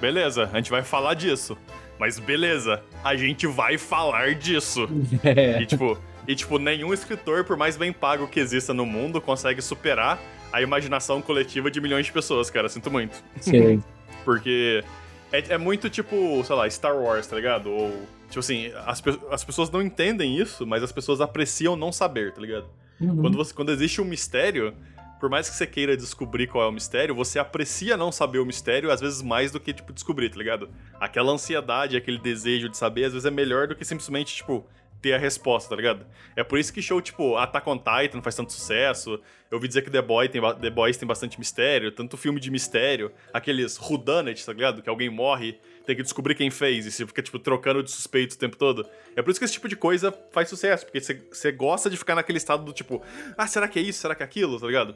beleza, 0.00 0.50
a 0.52 0.56
gente 0.56 0.70
vai 0.70 0.82
falar 0.82 1.14
disso. 1.14 1.56
Mas 1.98 2.18
beleza, 2.18 2.82
a 3.04 3.14
gente 3.16 3.46
vai 3.46 3.78
falar 3.78 4.34
disso. 4.34 4.88
É, 5.24 5.62
E 5.62 5.66
tipo, 5.66 5.96
e, 6.26 6.34
tipo, 6.34 6.58
nenhum 6.58 6.92
escritor, 6.92 7.44
por 7.44 7.56
mais 7.56 7.76
bem 7.76 7.92
pago 7.92 8.26
que 8.28 8.38
exista 8.40 8.74
no 8.74 8.84
mundo, 8.84 9.20
consegue 9.20 9.62
superar 9.62 10.18
a 10.52 10.62
imaginação 10.62 11.20
coletiva 11.20 11.70
de 11.70 11.80
milhões 11.80 12.06
de 12.06 12.12
pessoas, 12.12 12.50
cara. 12.50 12.68
Sinto 12.68 12.90
muito. 12.90 13.22
sim. 13.40 13.82
Porque 14.24 14.84
é, 15.32 15.54
é 15.54 15.58
muito 15.58 15.88
tipo, 15.88 16.42
sei 16.44 16.56
lá, 16.56 16.68
Star 16.68 16.96
Wars, 16.96 17.26
tá 17.26 17.36
ligado? 17.36 17.70
Ou, 17.70 17.90
tipo 18.28 18.40
assim, 18.40 18.72
as, 18.86 19.02
as 19.30 19.44
pessoas 19.44 19.70
não 19.70 19.80
entendem 19.80 20.36
isso, 20.38 20.66
mas 20.66 20.82
as 20.82 20.92
pessoas 20.92 21.20
apreciam 21.20 21.76
não 21.76 21.92
saber, 21.92 22.32
tá 22.32 22.40
ligado? 22.40 22.66
Uhum. 23.00 23.20
Quando, 23.20 23.36
você, 23.36 23.54
quando 23.54 23.70
existe 23.70 24.00
um 24.00 24.04
mistério, 24.04 24.74
por 25.20 25.28
mais 25.28 25.48
que 25.48 25.56
você 25.56 25.66
queira 25.66 25.96
descobrir 25.96 26.46
qual 26.46 26.64
é 26.64 26.68
o 26.68 26.72
mistério, 26.72 27.14
você 27.14 27.38
aprecia 27.38 27.96
não 27.96 28.10
saber 28.10 28.38
o 28.38 28.46
mistério, 28.46 28.90
às 28.90 29.00
vezes 29.00 29.22
mais 29.22 29.52
do 29.52 29.60
que, 29.60 29.72
tipo, 29.72 29.92
descobrir, 29.92 30.30
tá 30.30 30.36
ligado? 30.36 30.68
Aquela 30.98 31.32
ansiedade, 31.32 31.96
aquele 31.96 32.18
desejo 32.18 32.68
de 32.68 32.76
saber, 32.76 33.04
às 33.04 33.12
vezes 33.12 33.26
é 33.26 33.30
melhor 33.30 33.66
do 33.68 33.74
que 33.74 33.84
simplesmente, 33.84 34.34
tipo, 34.34 34.66
ter 35.00 35.14
a 35.14 35.18
resposta, 35.18 35.70
tá 35.70 35.76
ligado? 35.76 36.06
É 36.34 36.42
por 36.42 36.58
isso 36.58 36.72
que 36.72 36.82
show 36.82 37.00
tipo 37.00 37.36
Attack 37.36 37.68
on 37.68 37.78
Titan 37.78 38.20
faz 38.22 38.34
tanto 38.34 38.52
sucesso. 38.52 39.20
Eu 39.50 39.56
ouvi 39.56 39.68
dizer 39.68 39.82
que 39.82 39.90
The, 39.90 40.02
Boy 40.02 40.28
tem, 40.28 40.42
The 40.60 40.70
Boys 40.70 40.96
tem 40.96 41.06
bastante 41.06 41.38
mistério, 41.38 41.90
tanto 41.90 42.16
filme 42.16 42.38
de 42.38 42.50
mistério, 42.50 43.10
aqueles 43.32 43.78
whodunit, 43.78 44.44
tá 44.44 44.52
ligado? 44.52 44.82
Que 44.82 44.90
alguém 44.90 45.08
morre, 45.08 45.58
tem 45.86 45.96
que 45.96 46.02
descobrir 46.02 46.34
quem 46.34 46.50
fez 46.50 46.84
e 46.84 46.90
você 46.90 47.06
fica, 47.06 47.22
tipo, 47.22 47.38
trocando 47.38 47.82
de 47.82 47.90
suspeito 47.90 48.34
o 48.34 48.38
tempo 48.38 48.56
todo. 48.56 48.86
É 49.16 49.22
por 49.22 49.30
isso 49.30 49.40
que 49.40 49.44
esse 49.44 49.54
tipo 49.54 49.68
de 49.68 49.76
coisa 49.76 50.12
faz 50.32 50.48
sucesso, 50.48 50.84
porque 50.84 51.00
você 51.00 51.50
gosta 51.50 51.88
de 51.88 51.96
ficar 51.96 52.14
naquele 52.14 52.38
estado 52.38 52.62
do 52.62 52.72
tipo, 52.72 53.02
ah, 53.36 53.46
será 53.46 53.66
que 53.66 53.78
é 53.78 53.82
isso? 53.82 54.00
Será 54.00 54.14
que 54.14 54.22
é 54.22 54.26
aquilo? 54.26 54.60
Tá 54.60 54.66
ligado? 54.66 54.94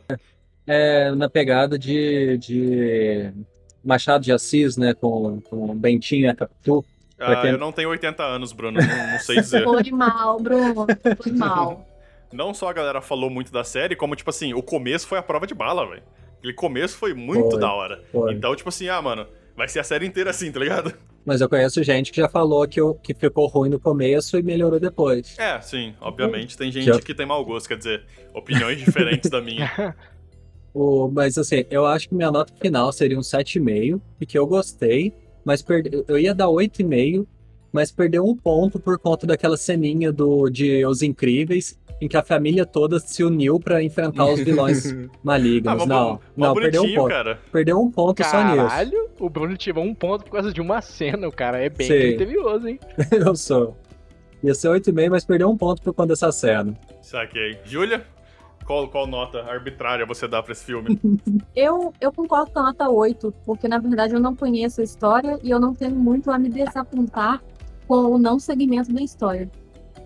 É, 0.66 1.10
na 1.12 1.30
pegada 1.30 1.78
de, 1.78 2.36
de 2.36 3.32
Machado 3.82 4.22
de 4.22 4.32
Assis, 4.32 4.76
né, 4.76 4.92
com, 4.94 5.40
com 5.40 5.74
Bentinho 5.74 6.30
e 6.30 6.34
Capitu, 6.34 6.84
ah, 7.24 7.42
quem... 7.42 7.50
eu 7.50 7.58
não 7.58 7.72
tenho 7.72 7.88
80 7.90 8.22
anos, 8.22 8.52
Bruno, 8.52 8.80
não, 8.80 9.12
não 9.12 9.18
sei 9.18 9.36
dizer. 9.36 9.64
Foi 9.64 9.90
mal, 9.90 10.40
Bruno, 10.40 10.86
foi 11.22 11.32
mal. 11.36 11.86
Não 12.32 12.54
só 12.54 12.68
a 12.68 12.72
galera 12.72 13.00
falou 13.00 13.28
muito 13.28 13.52
da 13.52 13.62
série, 13.62 13.94
como, 13.94 14.16
tipo 14.16 14.30
assim, 14.30 14.54
o 14.54 14.62
começo 14.62 15.06
foi 15.06 15.18
a 15.18 15.22
prova 15.22 15.46
de 15.46 15.54
bala, 15.54 15.86
velho. 15.86 16.02
Aquele 16.38 16.54
começo 16.54 16.96
foi 16.96 17.12
muito 17.12 17.50
foi, 17.50 17.60
da 17.60 17.72
hora. 17.72 18.02
Foi. 18.10 18.32
Então, 18.32 18.56
tipo 18.56 18.70
assim, 18.70 18.88
ah, 18.88 19.02
mano, 19.02 19.26
vai 19.56 19.68
ser 19.68 19.80
a 19.80 19.84
série 19.84 20.06
inteira 20.06 20.30
assim, 20.30 20.50
tá 20.50 20.58
ligado? 20.58 20.94
Mas 21.24 21.40
eu 21.40 21.48
conheço 21.48 21.82
gente 21.82 22.10
que 22.10 22.20
já 22.20 22.28
falou 22.28 22.66
que, 22.66 22.80
que 23.02 23.14
ficou 23.14 23.46
ruim 23.46 23.68
no 23.68 23.78
começo 23.78 24.36
e 24.38 24.42
melhorou 24.42 24.80
depois. 24.80 25.38
É, 25.38 25.60
sim, 25.60 25.94
obviamente. 26.00 26.56
Tem 26.56 26.72
gente 26.72 27.00
que 27.02 27.14
tem 27.14 27.26
mau 27.26 27.44
gosto, 27.44 27.68
quer 27.68 27.76
dizer, 27.76 28.04
opiniões 28.34 28.78
diferentes 28.78 29.30
da 29.30 29.40
minha. 29.40 29.94
O, 30.74 31.06
mas 31.08 31.36
assim, 31.36 31.66
eu 31.70 31.84
acho 31.84 32.08
que 32.08 32.14
minha 32.14 32.30
nota 32.30 32.50
final 32.58 32.90
seria 32.92 33.18
um 33.18 33.20
7,5, 33.20 34.00
porque 34.18 34.38
eu 34.38 34.46
gostei 34.46 35.12
mas 35.44 35.62
perde... 35.62 36.04
eu 36.06 36.18
ia 36.18 36.34
dar 36.34 36.46
8,5, 36.46 37.26
mas 37.72 37.90
perdeu 37.90 38.24
um 38.24 38.36
ponto 38.36 38.78
por 38.78 38.98
conta 38.98 39.26
daquela 39.26 39.56
ceninha 39.56 40.12
do, 40.12 40.48
de 40.50 40.84
Os 40.84 41.02
Incríveis, 41.02 41.78
em 42.00 42.08
que 42.08 42.16
a 42.16 42.22
família 42.22 42.66
toda 42.66 42.98
se 42.98 43.22
uniu 43.22 43.60
para 43.60 43.82
enfrentar 43.82 44.26
os 44.26 44.40
vilões 44.40 44.92
malignos. 45.22 45.82
Ah, 45.82 45.86
não, 45.86 46.20
não, 46.36 46.54
perdeu 46.54 46.82
um 46.82 46.94
ponto. 46.94 47.08
Cara. 47.08 47.38
Perdeu 47.50 47.80
um 47.80 47.90
ponto 47.90 48.22
Caralho, 48.22 48.48
só 48.48 48.54
nisso. 48.54 48.68
Caralho, 48.68 49.10
o 49.20 49.30
Bruno 49.30 49.56
tirou 49.56 49.84
um 49.84 49.94
ponto 49.94 50.24
por 50.24 50.32
causa 50.32 50.52
de 50.52 50.60
uma 50.60 50.82
cena, 50.82 51.28
o 51.28 51.32
cara 51.32 51.58
é 51.58 51.68
bem 51.68 51.86
criterioso, 51.86 52.68
hein? 52.68 52.78
eu 53.10 53.34
sou. 53.36 53.76
Ia 54.42 54.54
ser 54.54 54.68
8,5, 54.68 55.10
mas 55.10 55.24
perdeu 55.24 55.48
um 55.48 55.56
ponto 55.56 55.80
por 55.80 55.94
conta 55.94 56.08
dessa 56.08 56.32
cena. 56.32 56.76
Saquei. 57.00 57.58
Júlia? 57.64 58.04
Qual, 58.64 58.88
qual 58.88 59.06
nota 59.06 59.42
arbitrária 59.42 60.06
você 60.06 60.28
dá 60.28 60.42
pra 60.42 60.52
esse 60.52 60.64
filme? 60.64 60.98
eu, 61.54 61.92
eu 62.00 62.12
concordo 62.12 62.50
com 62.50 62.60
a 62.60 62.64
nota 62.64 62.88
8, 62.88 63.32
porque 63.44 63.68
na 63.68 63.78
verdade 63.78 64.14
eu 64.14 64.20
não 64.20 64.34
conheço 64.34 64.80
a 64.80 64.84
história 64.84 65.38
e 65.42 65.50
eu 65.50 65.60
não 65.60 65.74
tenho 65.74 65.94
muito 65.94 66.30
a 66.30 66.38
me 66.38 66.48
desapontar 66.48 67.42
com 67.86 67.94
o 67.94 68.18
não 68.18 68.38
segmento 68.38 68.92
da 68.92 69.02
história. 69.02 69.50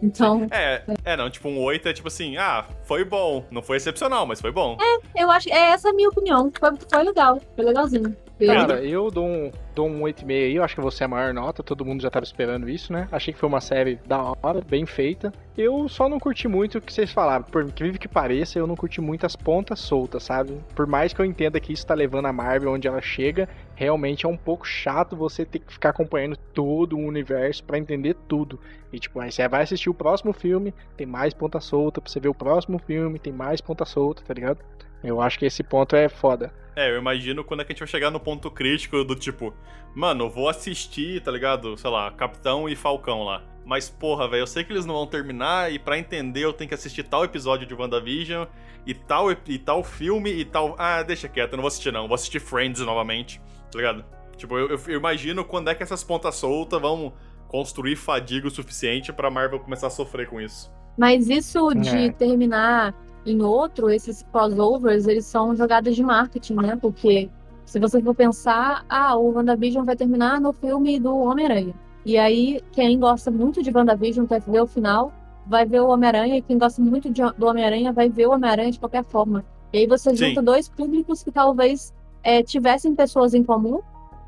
Então. 0.03 0.47
É, 0.57 0.83
é, 1.05 1.17
não, 1.17 1.29
tipo, 1.29 1.49
um 1.49 1.59
8 1.63 1.89
é 1.89 1.93
tipo 1.93 2.09
assim, 2.09 2.37
ah, 2.37 2.65
foi 2.85 3.05
bom. 3.05 3.45
Não 3.51 3.63
foi 3.63 3.77
excepcional, 3.77 4.27
mas 4.27 4.41
foi 4.41 4.51
bom. 4.51 4.77
É, 4.81 5.23
eu 5.23 5.31
acho. 5.31 5.49
É 5.51 5.71
essa 5.73 5.91
a 5.91 5.93
minha 5.93 6.09
opinião. 6.09 6.51
Foi, 6.59 6.71
foi 6.91 7.03
legal. 7.03 7.41
Foi 7.55 7.65
legalzinho. 7.65 8.17
Cara, 8.45 8.85
eu 8.85 9.11
dou 9.11 9.27
um, 9.27 9.51
dou 9.75 9.89
um 9.89 10.01
8,5 10.03 10.31
aí, 10.31 10.57
eu 10.57 10.63
acho 10.63 10.75
que 10.75 10.81
você 10.83 11.05
é 11.05 11.07
a 11.07 11.09
maior 11.09 11.33
nota, 11.33 11.63
todo 11.63 11.87
mundo 11.87 12.03
já 12.03 12.11
tava 12.11 12.25
esperando 12.25 12.69
isso, 12.69 12.93
né? 12.93 13.09
Achei 13.11 13.33
que 13.33 13.41
foi 13.41 13.49
uma 13.49 13.63
série 13.63 13.99
da 14.07 14.35
hora, 14.43 14.61
bem 14.61 14.85
feita. 14.85 15.33
Eu 15.57 15.89
só 15.89 16.07
não 16.07 16.21
curti 16.21 16.47
muito 16.47 16.77
o 16.77 16.81
que 16.83 16.93
vocês 16.93 17.11
falaram, 17.11 17.45
por 17.45 17.63
incrível 17.63 17.99
que 17.99 18.07
pareça, 18.07 18.59
eu 18.59 18.67
não 18.67 18.77
curti 18.77 19.01
muito 19.01 19.25
as 19.25 19.35
pontas 19.35 19.81
soltas, 19.81 20.25
sabe? 20.25 20.61
Por 20.75 20.87
mais 20.87 21.15
que 21.15 21.21
eu 21.21 21.25
entenda 21.25 21.59
que 21.59 21.73
isso 21.73 21.87
tá 21.87 21.95
levando 21.95 22.27
a 22.27 22.33
Marvel 22.33 22.73
onde 22.73 22.87
ela 22.87 23.01
chega, 23.01 23.49
realmente 23.77 24.25
é 24.27 24.29
um 24.29 24.37
pouco 24.37 24.67
chato 24.67 25.15
você 25.15 25.45
ter 25.45 25.61
que 25.61 25.73
ficar 25.73 25.91
acompanhando 25.91 26.37
todo 26.37 26.97
o 26.97 27.07
universo 27.07 27.63
para 27.63 27.79
entender 27.79 28.17
tudo. 28.27 28.59
E 28.93 28.99
tipo, 28.99 29.21
aí 29.21 29.31
você 29.31 29.47
vai 29.47 29.63
assistir 29.63 29.91
o 29.91 29.95
próximo 29.95 30.33
filme, 30.33 30.75
tem 30.97 31.07
mais 31.07 31.35
ponta 31.35 31.61
solta, 31.61 32.01
pra 32.01 32.11
você 32.11 32.19
ver 32.19 32.29
o 32.29 32.35
próximo 32.35 32.79
filme, 32.79 33.19
tem 33.19 33.33
mais 33.33 33.61
ponta 33.61 33.85
solta, 33.85 34.23
tá 34.23 34.35
ligado? 34.35 34.59
Eu 35.05 35.21
acho 35.21 35.39
que 35.39 35.45
esse 35.45 35.63
ponto 35.63 35.95
é 35.95 36.09
foda. 36.09 36.53
É, 36.75 36.91
eu 36.91 36.99
imagino 36.99 37.45
quando 37.45 37.61
é 37.61 37.65
que 37.65 37.73
a 37.73 37.75
gente 37.75 37.81
vai 37.81 37.89
chegar 37.89 38.11
no 38.11 38.19
ponto 38.19 38.51
crítico 38.51 39.05
do 39.05 39.15
tipo, 39.15 39.55
mano, 39.95 40.29
vou 40.29 40.49
assistir, 40.49 41.23
tá 41.23 41.31
ligado? 41.31 41.77
Sei 41.77 41.91
lá, 41.91 42.11
Capitão 42.11 42.69
e 42.69 42.75
Falcão 42.75 43.23
lá. 43.23 43.43
Mas, 43.65 43.89
porra, 43.89 44.29
velho, 44.29 44.43
eu 44.43 44.47
sei 44.47 44.63
que 44.63 44.73
eles 44.73 44.87
não 44.87 44.95
vão 44.95 45.07
terminar 45.07 45.73
e 45.73 45.79
para 45.79 45.99
entender 45.99 46.45
eu 46.45 46.53
tenho 46.53 46.69
que 46.69 46.75
assistir 46.75 47.03
tal 47.03 47.25
episódio 47.25 47.67
de 47.67 47.75
WandaVision 47.75 48.47
e 48.87 48.95
tal, 48.95 49.33
e 49.33 49.59
tal 49.59 49.83
filme 49.83 50.31
e 50.31 50.45
tal. 50.45 50.77
Ah, 50.79 51.03
deixa 51.03 51.29
quieto, 51.29 51.53
eu 51.53 51.57
não 51.57 51.63
vou 51.63 51.69
assistir 51.69 51.93
não, 51.93 52.07
vou 52.07 52.15
assistir 52.15 52.39
Friends 52.39 52.81
novamente, 52.81 53.41
tá 53.71 53.79
ligado? 53.79 54.05
Tipo, 54.37 54.59
eu, 54.59 54.79
eu 54.87 54.99
imagino 54.99 55.45
quando 55.45 55.69
é 55.69 55.75
que 55.75 55.83
essas 55.83 56.05
pontas 56.05 56.35
soltas 56.37 56.81
vão 56.81 57.13
construir 57.49 57.97
fadiga 57.97 58.49
o 58.49 58.51
suficiente 58.51 59.13
pra 59.13 59.31
Marvel 59.31 59.61
começar 59.61 59.87
a 59.87 59.91
sofrer 59.91 60.29
com 60.29 60.41
isso. 60.41 60.71
Mas 60.99 61.29
isso 61.29 61.73
de 61.75 62.07
é. 62.07 62.13
terminar 62.13 62.95
em 63.25 63.43
outro, 63.43 63.91
esses 63.91 64.23
crossovers, 64.33 65.07
eles 65.07 65.27
são 65.27 65.55
jogadas 65.55 65.95
de 65.97 66.03
marketing, 66.03 66.55
né? 66.55 66.79
Porque 66.81 67.29
se 67.65 67.81
você 67.81 68.01
for 68.01 68.15
pensar, 68.15 68.85
ah, 68.89 69.17
o 69.17 69.33
WandaVision 69.33 69.85
vai 69.85 69.97
terminar 69.97 70.41
no 70.41 70.53
filme 70.53 70.99
do 71.01 71.17
Homem-Aranha. 71.17 71.75
E 72.05 72.17
aí, 72.17 72.61
quem 72.73 72.99
gosta 73.01 73.31
muito 73.31 73.63
de 73.63 73.71
WandaVision 73.71 74.27
quer 74.27 74.41
ver 74.41 74.61
o 74.61 74.67
final, 74.67 75.13
vai 75.47 75.67
ver 75.67 75.81
o 75.81 75.89
Homem-Aranha, 75.89 76.37
e 76.37 76.43
quem 76.43 76.57
gosta 76.57 76.81
muito 76.81 77.11
de, 77.11 77.21
do 77.37 77.47
Homem-Aranha 77.47 77.93
vai 77.93 78.09
ver 78.09 78.29
o 78.29 78.33
Homem-Aranha 78.33 78.71
de 78.71 78.79
qualquer 78.79 79.05
forma. 79.05 79.45
E 79.73 79.79
aí 79.79 79.87
você 79.87 80.15
junta 80.15 80.41
Sim. 80.41 80.45
dois 80.45 80.69
públicos 80.69 81.25
que 81.25 81.33
talvez 81.33 81.93
é, 82.27 82.43
tivessem 82.43 82.93
pessoas 82.93 83.35
em 83.35 83.45
comum 83.45 83.81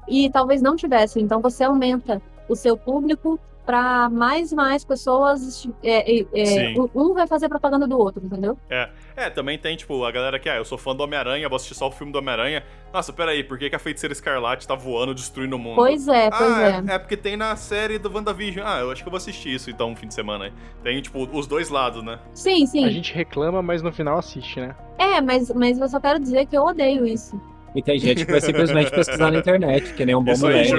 e 0.06 0.30
talvez 0.30 0.62
não 0.62 0.76
tivessem. 0.76 1.24
Então 1.24 1.42
você 1.42 1.64
aumenta 1.64 2.22
o 2.48 2.54
seu 2.54 2.76
público 2.76 3.40
para 3.66 4.08
mais 4.08 4.52
e 4.52 4.54
mais 4.54 4.84
pessoas. 4.84 5.68
É, 5.82 6.20
é, 6.20 6.74
um 6.94 7.12
vai 7.12 7.26
fazer 7.26 7.48
propaganda 7.48 7.86
do 7.88 7.98
outro, 7.98 8.24
entendeu? 8.24 8.56
É. 8.70 8.88
É, 9.14 9.28
também 9.28 9.58
tem, 9.58 9.76
tipo, 9.76 10.04
a 10.04 10.12
galera 10.12 10.38
que, 10.38 10.48
ah, 10.48 10.56
eu 10.56 10.64
sou 10.64 10.78
fã 10.78 10.94
do 10.94 11.02
Homem-Aranha, 11.02 11.48
vou 11.48 11.56
assistir 11.56 11.74
só 11.74 11.88
o 11.88 11.90
filme 11.90 12.12
do 12.12 12.18
Homem-Aranha. 12.18 12.62
Nossa, 12.92 13.12
peraí, 13.12 13.42
por 13.42 13.58
que, 13.58 13.68
que 13.68 13.74
a 13.74 13.78
feiticeira 13.78 14.12
escarlate 14.12 14.66
tá 14.66 14.76
voando, 14.76 15.12
destruindo 15.12 15.56
o 15.56 15.58
mundo? 15.58 15.74
Pois 15.74 16.06
é, 16.06 16.30
pois 16.30 16.52
ah, 16.52 16.84
é. 16.88 16.94
É 16.94 16.98
porque 16.98 17.16
tem 17.16 17.36
na 17.36 17.56
série 17.56 17.98
do 17.98 18.10
WandaVision. 18.10 18.64
Ah, 18.64 18.78
eu 18.78 18.92
acho 18.92 19.02
que 19.02 19.08
eu 19.08 19.10
vou 19.10 19.18
assistir 19.18 19.52
isso 19.52 19.68
então 19.70 19.90
um 19.90 19.96
fim 19.96 20.06
de 20.06 20.14
semana 20.14 20.46
aí. 20.46 20.52
Tem, 20.84 21.02
tipo, 21.02 21.28
os 21.36 21.46
dois 21.48 21.68
lados, 21.68 22.02
né? 22.02 22.20
Sim, 22.32 22.64
sim. 22.64 22.84
A 22.84 22.90
gente 22.90 23.12
reclama, 23.12 23.60
mas 23.60 23.82
no 23.82 23.92
final 23.92 24.16
assiste, 24.18 24.60
né? 24.60 24.74
É, 24.96 25.20
mas, 25.20 25.52
mas 25.52 25.78
eu 25.78 25.88
só 25.88 26.00
quero 26.00 26.20
dizer 26.20 26.46
que 26.46 26.56
eu 26.56 26.62
odeio 26.62 27.04
isso. 27.04 27.38
E 27.74 27.82
tem 27.82 27.98
gente 27.98 28.24
que 28.24 28.32
vai 28.32 28.40
simplesmente 28.40 28.90
pesquisar 28.90 29.30
na 29.30 29.38
internet, 29.38 29.92
que 29.94 30.04
nem 30.04 30.14
um 30.14 30.22
bom 30.22 30.32
Isso 30.32 30.42
moleque. 30.42 30.72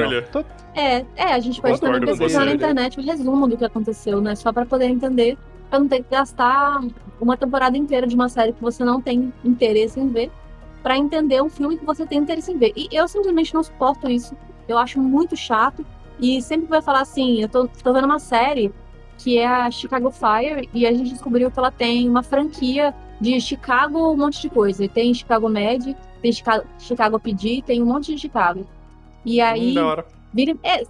é, 0.76 1.06
é, 1.16 1.34
a 1.34 1.40
gente 1.40 1.62
pode 1.62 1.80
também 1.80 2.02
pesquisar 2.02 2.46
na 2.46 2.54
internet 2.54 3.00
o 3.00 3.04
resumo 3.04 3.48
do 3.48 3.58
que 3.58 3.66
aconteceu, 3.66 4.20
né? 4.22 4.36
Só 4.36 4.52
para 4.52 4.66
poder 4.66 4.86
entender, 4.86 5.38
pra 5.70 5.80
não 5.80 5.88
ter 5.88 6.04
que 6.04 6.10
gastar 6.12 6.82
uma 7.22 7.38
temporada 7.38 7.78
inteira 7.78 8.08
de 8.08 8.16
uma 8.16 8.30
série 8.30 8.54
que 8.54 8.62
você 8.62 8.84
não 8.84 9.02
tem 9.02 9.32
interesse 9.44 10.00
em 10.00 10.08
ver, 10.08 10.32
para 10.82 10.98
entender 10.98 11.42
um 11.42 11.50
filme 11.50 11.78
que 11.78 11.86
você 11.86 12.06
tem 12.06 12.20
interesse 12.20 12.52
em 12.52 12.58
ver. 12.58 12.74
E 12.76 12.88
eu 12.92 13.08
simplesmente 13.08 13.54
não 13.54 13.64
suporto 13.64 14.10
isso. 14.10 14.36
Eu 14.68 14.78
acho 14.78 15.00
muito 15.00 15.36
chato. 15.36 15.86
E 16.20 16.42
sempre 16.42 16.68
vai 16.68 16.82
falar 16.82 17.02
assim: 17.02 17.42
eu 17.42 17.50
tô, 17.50 17.68
tô 17.68 17.94
vendo 17.94 18.06
uma 18.06 18.20
série 18.20 18.72
que 19.18 19.38
é 19.38 19.46
a 19.46 19.70
Chicago 19.70 20.12
Fire, 20.12 20.70
e 20.74 20.88
a 20.88 20.94
gente 20.94 21.10
descobriu 21.10 21.52
que 21.52 21.60
ela 21.60 21.70
tem 21.70 22.10
uma 22.10 22.24
franquia 22.24 22.96
de 23.20 23.40
Chicago, 23.42 24.14
um 24.14 24.16
monte 24.16 24.42
de 24.42 24.50
coisa. 24.50 24.86
E 24.86 24.88
tem 24.88 25.14
Chicago 25.14 25.50
Med, 25.50 25.96
tem 26.22 26.32
Chicago, 26.32 26.66
Chicago 26.78 27.20
PD, 27.20 27.62
tem 27.66 27.82
um 27.82 27.86
monte 27.86 28.14
de 28.14 28.22
Chicago. 28.22 28.66
E 29.26 29.42
aí. 29.42 29.72
Hum, 29.72 29.74
da 29.76 29.86
hora. 29.86 30.06
Vira, 30.34 30.58
é, 30.64 30.84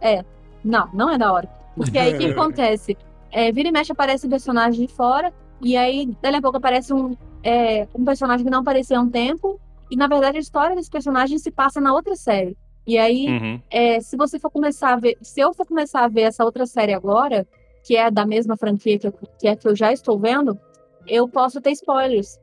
é, 0.00 0.24
não, 0.64 0.88
não 0.92 1.10
é 1.10 1.18
da 1.18 1.32
hora. 1.32 1.48
Porque 1.76 1.98
aí 1.98 2.14
o 2.14 2.18
que 2.18 2.26
acontece? 2.32 2.96
É, 3.30 3.52
vira 3.52 3.68
e 3.68 3.72
mexe 3.72 3.92
aparece 3.92 4.28
personagem 4.28 4.86
de 4.86 4.92
fora, 4.92 5.32
e 5.60 5.76
aí 5.76 6.08
dali 6.22 6.36
a 6.36 6.42
pouco 6.42 6.56
aparece 6.56 6.92
um, 6.92 7.16
é, 7.42 7.86
um 7.94 8.04
personagem 8.04 8.44
que 8.44 8.50
não 8.50 8.60
apareceu 8.60 8.98
há 8.98 9.02
um 9.02 9.10
tempo, 9.10 9.60
e 9.90 9.96
na 9.96 10.06
verdade 10.06 10.38
a 10.38 10.40
história 10.40 10.76
desse 10.76 10.90
personagem 10.90 11.38
se 11.38 11.50
passa 11.50 11.80
na 11.80 11.92
outra 11.94 12.16
série. 12.16 12.56
E 12.86 12.96
aí, 12.96 13.26
uhum. 13.26 13.60
é, 13.70 14.00
se 14.00 14.16
você 14.16 14.38
for 14.38 14.50
começar 14.50 14.94
a 14.94 14.96
ver, 14.96 15.18
se 15.20 15.40
eu 15.40 15.52
for 15.52 15.66
começar 15.66 16.04
a 16.04 16.08
ver 16.08 16.22
essa 16.22 16.42
outra 16.42 16.64
série 16.64 16.94
agora, 16.94 17.46
que 17.84 17.96
é 17.96 18.10
da 18.10 18.24
mesma 18.24 18.56
franquia 18.56 18.98
que, 18.98 19.06
eu, 19.06 19.12
que 19.38 19.46
é 19.46 19.54
que 19.54 19.68
eu 19.68 19.76
já 19.76 19.92
estou 19.92 20.18
vendo, 20.18 20.58
eu 21.06 21.28
posso 21.28 21.60
ter 21.60 21.72
spoilers. 21.72 22.38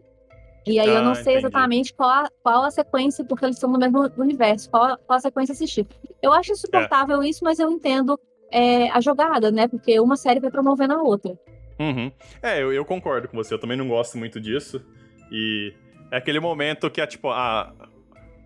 E 0.66 0.80
aí 0.80 0.90
ah, 0.90 0.94
eu 0.94 1.04
não 1.04 1.14
sei 1.14 1.34
entendi. 1.34 1.38
exatamente 1.38 1.94
qual 1.94 2.10
a, 2.10 2.30
qual 2.42 2.64
a 2.64 2.72
sequência, 2.72 3.24
porque 3.24 3.46
eles 3.46 3.60
são 3.60 3.72
do 3.72 3.78
mesmo 3.78 4.10
universo, 4.18 4.70
qual, 4.70 4.98
qual 4.98 5.18
a 5.18 5.20
sequência 5.20 5.54
assistir. 5.54 5.86
Eu 6.22 6.34
acho 6.34 6.52
insuportável 6.52 7.22
é. 7.22 7.30
isso, 7.30 7.44
mas 7.44 7.60
eu 7.60 7.70
entendo 7.70 8.20
é, 8.52 8.90
a 8.90 9.00
jogada, 9.00 9.52
né? 9.52 9.68
Porque 9.68 10.00
uma 10.00 10.16
série 10.16 10.40
vai 10.40 10.50
promovendo 10.50 10.94
a 10.94 11.04
outra. 11.04 11.38
Uhum. 11.80 12.12
É, 12.42 12.62
eu, 12.62 12.74
eu, 12.74 12.86
concordo 12.86 13.28
com 13.28 13.38
você. 13.38 13.54
Eu 13.54 13.60
também 13.60 13.78
não 13.78 13.88
gosto 13.88 14.18
muito 14.18 14.40
disso. 14.40 14.84
E 15.32 15.74
é 16.12 16.18
aquele 16.18 16.40
momento 16.40 16.90
que 16.90 17.02
é 17.02 17.06
tipo, 17.06 17.30
a, 17.30 17.74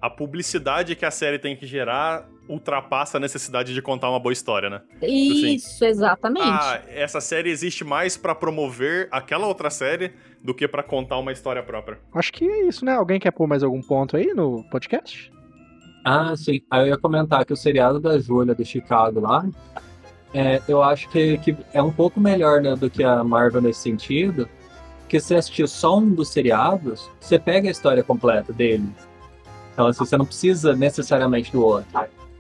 a 0.02 0.10
publicidade 0.10 0.96
que 0.96 1.06
a 1.06 1.12
série 1.12 1.40
tem 1.40 1.56
que 1.56 1.66
gerar 1.66 2.28
ultrapassa 2.48 3.18
a 3.18 3.20
necessidade 3.20 3.74
de 3.74 3.82
contar 3.82 4.10
uma 4.10 4.20
boa 4.20 4.34
história, 4.34 4.70
né? 4.70 4.82
Tipo 4.94 5.06
assim, 5.06 5.54
Isso, 5.54 5.76
assim, 5.76 5.86
exatamente. 5.86 6.48
Ah, 6.48 6.82
essa 6.88 7.22
série 7.22 7.52
existe 7.52 7.84
mais 7.84 8.18
para 8.18 8.34
promover 8.34 9.08
aquela 9.12 9.46
outra 9.46 9.70
série 9.70 10.14
do 10.44 10.54
que 10.54 10.68
para 10.68 10.84
contar 10.84 11.18
uma 11.18 11.32
história 11.32 11.62
própria. 11.62 12.00
Acho 12.14 12.32
que 12.32 12.46
é 12.46 12.68
isso, 12.68 12.86
né? 12.86 12.94
Alguém 12.94 13.20
quer 13.20 13.32
pôr 13.32 13.48
mais 13.48 13.64
algum 13.64 13.82
ponto 13.82 14.16
aí 14.16 14.34
no 14.34 14.64
podcast? 14.70 15.32
Ah, 16.04 16.36
sim. 16.36 16.62
Aí 16.72 16.82
eu 16.82 16.88
ia 16.88 16.98
comentar 16.98 17.46
que 17.46 17.54
o 17.54 17.58
seriado 17.58 18.00
da 18.00 18.18
Júlia 18.18 18.56
do 18.56 18.66
Chicago 18.66 19.20
lá, 19.20 19.46
é, 20.34 20.62
eu 20.68 20.82
acho 20.82 21.10
que, 21.10 21.38
que 21.40 21.58
é 21.74 21.82
um 21.82 21.92
pouco 21.92 22.20
melhor 22.20 22.62
né, 22.62 22.76
do 22.76 22.90
que 22.90 23.04
a 23.04 23.24
Marvel 23.24 23.62
nesse 23.62 23.82
sentido, 23.82 24.48
porque 25.02 25.20
se 25.20 25.28
você 25.28 25.36
assistir 25.36 25.68
só 25.68 25.98
um 25.98 26.10
dos 26.14 26.30
seriados, 26.30 27.10
você 27.20 27.38
pega 27.40 27.68
a 27.68 27.72
história 27.72 28.04
completa 28.04 28.54
dele. 28.54 28.88
Então, 29.74 29.88
assim, 29.88 30.00
você 30.06 30.18
não 30.18 30.26
precisa 30.26 30.76
necessariamente 30.76 31.52
do 31.52 31.64
outro. 31.64 31.88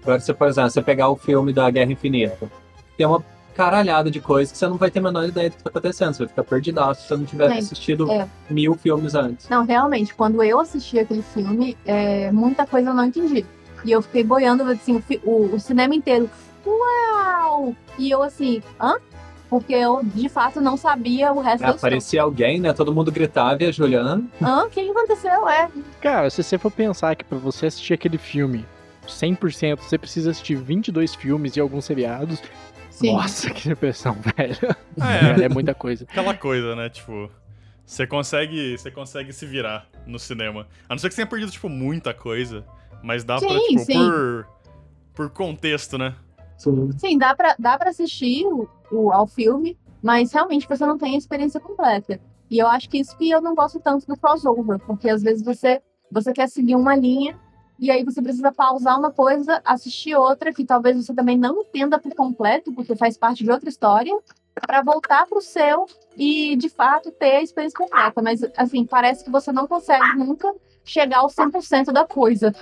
Agora, 0.04 0.20
você, 0.20 0.34
por 0.34 0.48
exemplo, 0.48 0.70
você 0.70 0.82
pegar 0.82 1.10
o 1.10 1.16
filme 1.16 1.52
da 1.52 1.70
Guerra 1.70 1.92
Infinita, 1.92 2.50
tem 2.96 3.08
uma 3.08 3.24
caralhada 3.60 4.10
de 4.10 4.22
coisas 4.22 4.54
que 4.54 4.58
você 4.58 4.70
não 4.70 4.78
vai 4.78 4.90
ter 4.90 5.00
a 5.00 5.02
menor 5.02 5.28
ideia 5.28 5.50
do 5.50 5.58
que 5.58 5.64
tá 5.64 5.70
acontecendo. 5.70 6.14
Você 6.14 6.20
vai 6.20 6.28
ficar 6.30 6.44
perdidaço 6.46 7.02
se 7.02 7.08
você 7.10 7.18
não 7.18 7.26
tiver 7.26 7.58
assistido 7.58 8.10
é. 8.10 8.26
mil 8.50 8.74
filmes 8.76 9.16
antes. 9.16 9.50
Não, 9.50 9.66
realmente, 9.66 10.16
quando 10.16 10.42
eu 10.42 10.62
assisti 10.62 10.98
aquele 10.98 11.22
filme, 11.22 11.78
é, 11.86 12.32
muita 12.32 12.66
coisa 12.66 12.92
eu 12.92 12.94
não 12.94 13.04
entendi. 13.04 13.46
E 13.84 13.92
eu 13.92 14.02
fiquei 14.02 14.24
boiando, 14.24 14.64
assim, 14.64 15.04
o, 15.26 15.56
o 15.56 15.60
cinema 15.60 15.94
inteiro. 15.94 16.30
Uau! 16.66 17.76
E 17.98 18.10
eu 18.10 18.24
assim, 18.24 18.64
hã? 18.80 18.96
Porque 19.50 19.74
eu, 19.74 20.02
de 20.06 20.30
fato, 20.30 20.62
não 20.62 20.78
sabia 20.78 21.34
o 21.34 21.42
resto 21.42 21.64
é, 21.64 21.68
da 21.68 21.74
Aparecia 21.74 22.22
alguém, 22.22 22.62
né? 22.62 22.72
Todo 22.72 22.94
mundo 22.94 23.12
gritava 23.12 23.62
e 23.62 23.66
a 23.66 23.72
Juliana. 23.72 24.24
Hã? 24.42 24.64
O 24.64 24.70
que 24.70 24.90
aconteceu? 24.90 25.50
É. 25.50 25.70
Cara, 26.00 26.30
se 26.30 26.42
você 26.42 26.58
for 26.58 26.72
pensar 26.72 27.14
que 27.14 27.26
pra 27.26 27.38
você 27.38 27.66
assistir 27.66 27.94
aquele 27.94 28.18
filme 28.18 28.66
100%, 29.10 29.80
você 29.80 29.98
precisa 29.98 30.32
assistir 30.32 30.56
22 30.56 31.16
filmes 31.16 31.58
e 31.58 31.60
alguns 31.60 31.86
seriados. 31.86 32.42
Sim. 33.00 33.14
Nossa, 33.14 33.50
que 33.56 33.70
depressão, 33.70 34.14
velho. 34.14 34.76
É, 35.40 35.46
é 35.46 35.50
muita 35.50 35.74
coisa. 35.74 36.04
Aquela 36.04 36.34
coisa, 36.36 36.76
né? 36.76 36.90
Tipo, 36.90 37.32
você 37.86 38.06
consegue, 38.06 38.78
você 38.78 38.92
consegue 38.92 39.32
se 39.32 39.46
virar 39.46 39.88
no 40.06 40.20
cinema. 40.20 40.68
A 40.88 40.94
não 40.94 41.00
ser 41.00 41.08
que 41.08 41.16
você 41.16 41.22
tenha 41.22 41.30
perdido, 41.30 41.50
tipo, 41.50 41.70
muita 41.70 42.14
coisa. 42.14 42.66
Mas 43.02 43.24
dá 43.24 43.40
sim, 43.40 43.48
pra, 43.48 43.58
tipo, 43.60 43.80
sim. 43.80 43.94
por, 43.94 44.48
por 45.14 45.30
contexto, 45.30 45.98
né? 45.98 46.14
Sim, 46.58 46.90
sim 46.98 47.18
dá, 47.18 47.34
pra, 47.34 47.56
dá 47.58 47.78
pra 47.78 47.90
assistir 47.90 48.46
o, 48.46 48.68
o, 48.92 49.14
ao 49.14 49.26
filme, 49.26 49.78
mas 50.04 50.34
realmente 50.34 50.68
você 50.68 50.86
não 50.86 50.98
tem 50.98 51.16
a 51.16 51.18
experiência 51.18 51.62
completa. 51.62 52.20
E 52.52 52.60
eu 52.60 52.68
acho 52.68 52.90
que 52.90 52.98
isso 52.98 53.18
que 53.18 53.30
eu 53.30 53.42
não 53.42 53.56
gosto 53.56 53.80
tanto 53.80 54.06
do 54.06 54.18
crossover, 54.18 54.78
porque 54.80 55.08
às 55.08 55.24
vezes 55.24 55.42
você, 55.42 55.82
você 56.12 56.34
quer 56.34 56.50
seguir 56.50 56.76
uma 56.76 56.98
linha 56.98 57.40
e 57.80 57.90
aí 57.90 58.04
você 58.04 58.22
precisa 58.22 58.52
pausar 58.52 59.00
uma 59.00 59.12
coisa, 59.12 59.62
assistir 59.64 60.16
outra 60.16 60.54
que 60.54 60.66
talvez 60.66 60.98
você 60.98 61.14
também 61.14 61.38
não 61.38 61.62
entenda 61.62 61.98
por 61.98 62.14
completo, 62.14 62.74
porque 62.74 62.96
faz 62.96 63.18
parte 63.18 63.44
de 63.44 63.52
outra 63.52 63.70
história, 63.70 64.14
para 64.60 64.82
voltar 64.82 65.26
para 65.26 65.38
o 65.38 65.42
seu 65.42 65.86
e 66.18 66.56
de 66.58 66.70
fato 66.70 67.12
ter 67.12 67.38
a 67.38 67.42
experiência 67.42 67.78
completa. 67.78 68.22
Mas 68.22 68.42
assim, 68.58 68.86
parece 68.86 69.24
que 69.24 69.32
você 69.32 69.52
não 69.52 69.68
consegue 69.68 70.18
nunca 70.18 70.54
chegar 70.84 71.20
ao 71.20 71.28
100% 71.28 71.92
da 71.94 72.06
coisa. 72.06 72.54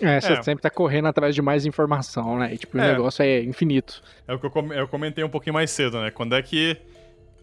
É, 0.00 0.20
você 0.20 0.34
é. 0.34 0.42
sempre 0.42 0.62
tá 0.62 0.70
correndo 0.70 1.08
atrás 1.08 1.34
de 1.34 1.42
mais 1.42 1.66
informação, 1.66 2.38
né? 2.38 2.54
E, 2.54 2.58
tipo, 2.58 2.78
é. 2.78 2.90
o 2.90 2.92
negócio 2.92 3.22
é 3.22 3.42
infinito. 3.42 4.00
É 4.28 4.32
o 4.32 4.38
que 4.38 4.46
eu 4.46 4.88
comentei 4.88 5.24
um 5.24 5.28
pouquinho 5.28 5.54
mais 5.54 5.70
cedo, 5.70 6.00
né? 6.00 6.12
Quando 6.12 6.36
é 6.36 6.42
que 6.42 6.76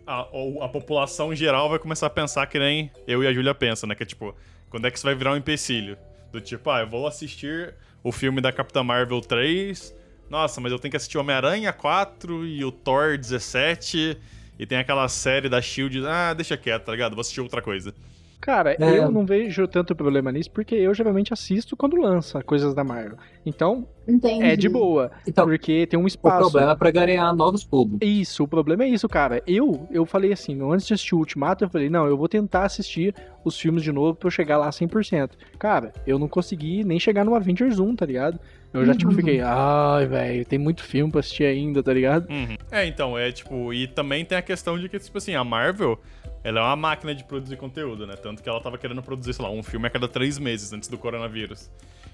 a, 0.05 0.21
a 0.21 0.69
população 0.69 1.36
geral 1.36 1.69
vai 1.69 1.78
começar 1.78 2.07
a 2.07 2.09
pensar 2.09 2.47
que 2.47 2.57
nem 2.57 2.89
eu 3.05 3.21
e 3.21 3.28
a 3.28 3.34
Júlia 3.34 3.53
pensam, 3.53 3.89
né? 3.89 3.95
Que 3.95 4.03
é 4.03 4.05
tipo, 4.05 4.34
quando 4.69 4.88
é 4.88 4.91
que 4.91 4.97
isso 4.97 5.05
vai 5.05 5.13
virar 5.13 5.34
um 5.34 5.36
empecilho? 5.36 5.97
Do 6.38 6.41
tipo, 6.41 6.69
ah, 6.69 6.81
eu 6.81 6.88
vou 6.88 7.07
assistir 7.07 7.73
o 8.03 8.11
filme 8.11 8.39
da 8.39 8.51
Capitã 8.51 8.83
Marvel 8.83 9.21
3. 9.21 9.91
Nossa, 10.29 10.61
mas 10.61 10.71
eu 10.71 10.77
tenho 10.77 10.91
que 10.91 10.97
assistir 10.97 11.17
Homem-Aranha 11.17 11.73
4 11.73 12.45
e 12.45 12.63
o 12.63 12.71
Thor 12.71 13.17
17. 13.17 14.15
E 14.59 14.65
tem 14.67 14.77
aquela 14.77 15.07
série 15.07 15.49
da 15.49 15.59
Shield. 15.59 16.05
Ah, 16.05 16.35
deixa 16.35 16.55
quieto, 16.55 16.85
tá 16.85 16.91
ligado? 16.91 17.15
Vou 17.15 17.21
assistir 17.21 17.41
outra 17.41 17.59
coisa. 17.59 17.91
Cara, 18.39 18.75
é. 18.79 18.99
eu 18.99 19.11
não 19.11 19.25
vejo 19.25 19.67
tanto 19.67 19.95
problema 19.95 20.31
nisso, 20.31 20.51
porque 20.51 20.75
eu 20.75 20.93
geralmente 20.93 21.33
assisto 21.33 21.75
quando 21.75 21.97
lança 21.97 22.41
coisas 22.43 22.73
da 22.73 22.83
Marvel. 22.83 23.17
Então, 23.45 23.88
Entendi. 24.07 24.43
é 24.45 24.55
de 24.55 24.69
boa. 24.69 25.11
Então, 25.27 25.45
porque 25.45 25.88
tem 25.88 25.99
um 25.99 26.05
espaço. 26.05 26.47
O 26.47 26.51
problema 26.51 26.71
é 26.71 26.75
pra 26.75 26.91
ganhar 26.91 27.33
novos 27.33 27.63
públicos. 27.63 28.07
Isso, 28.07 28.43
o 28.43 28.47
problema 28.47 28.83
é 28.83 28.89
isso, 28.89 29.09
cara. 29.09 29.41
Eu, 29.45 29.88
eu 29.91 30.05
falei 30.05 30.31
assim, 30.31 30.59
antes 30.71 30.85
de 30.85 30.93
assistir 30.93 31.15
o 31.15 31.19
Ultimato, 31.19 31.63
eu 31.63 31.69
falei, 31.69 31.89
não, 31.89 32.05
eu 32.05 32.15
vou 32.15 32.29
tentar 32.29 32.65
assistir 32.65 33.13
os 33.43 33.59
filmes 33.59 33.83
de 33.83 33.91
novo 33.91 34.15
pra 34.15 34.27
eu 34.27 34.31
chegar 34.31 34.57
lá 34.57 34.69
100%. 34.69 35.31
Cara, 35.57 35.91
eu 36.05 36.19
não 36.19 36.27
consegui 36.27 36.83
nem 36.83 36.99
chegar 36.99 37.25
no 37.25 37.35
Avengers 37.35 37.79
1, 37.79 37.95
tá 37.95 38.05
ligado? 38.05 38.39
Eu 38.74 38.86
já, 38.86 38.93
tipo, 38.93 39.09
uhum. 39.11 39.18
fiquei, 39.18 39.41
ai, 39.41 40.05
velho, 40.05 40.45
tem 40.45 40.59
muito 40.59 40.84
filme 40.84 41.11
pra 41.11 41.22
assistir 41.22 41.45
ainda, 41.45 41.82
tá 41.82 41.93
ligado? 41.93 42.30
Uhum. 42.30 42.55
É, 42.70 42.86
então, 42.86 43.18
é 43.18 43.32
tipo, 43.32 43.74
e 43.74 43.88
também 43.88 44.26
tem 44.26 44.38
a 44.38 44.41
questão 44.41 44.78
de 44.78 44.89
que, 44.89 44.99
tipo 44.99 45.18
assim, 45.18 45.36
a 45.36 45.43
Marvel, 45.43 45.99
ela 46.43 46.59
é 46.59 46.63
uma 46.63 46.76
máquina 46.76 47.15
de 47.15 47.24
produzir 47.24 47.55
conteúdo, 47.57 48.05
né? 48.05 48.15
Tanto 48.15 48.43
que 48.43 48.49
ela 48.49 48.61
tava 48.61 48.78
querendo 48.78 49.01
produzir, 49.01 49.34
sei 49.34 49.43
lá, 49.43 49.51
um 49.51 49.63
filme 49.63 49.88
a 49.88 49.89
cada 49.89 50.07
três 50.07 50.38
meses 50.38 50.72
antes 50.74 50.89
do 50.89 50.97
coronavírus. 50.97 51.70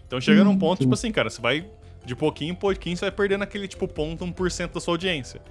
Então 0.07 0.21
chega 0.21 0.43
num 0.43 0.57
ponto, 0.57 0.79
tipo 0.79 0.93
assim, 0.93 1.11
cara, 1.11 1.29
você 1.29 1.41
vai. 1.41 1.65
De 2.05 2.15
pouquinho 2.15 2.51
em 2.51 2.55
pouquinho, 2.55 2.97
você 2.97 3.05
vai 3.05 3.11
perdendo 3.11 3.43
aquele, 3.43 3.67
tipo, 3.67 3.87
ponto 3.87 4.25
1% 4.25 4.73
da 4.73 4.79
sua 4.81 4.95
audiência. 4.95 5.41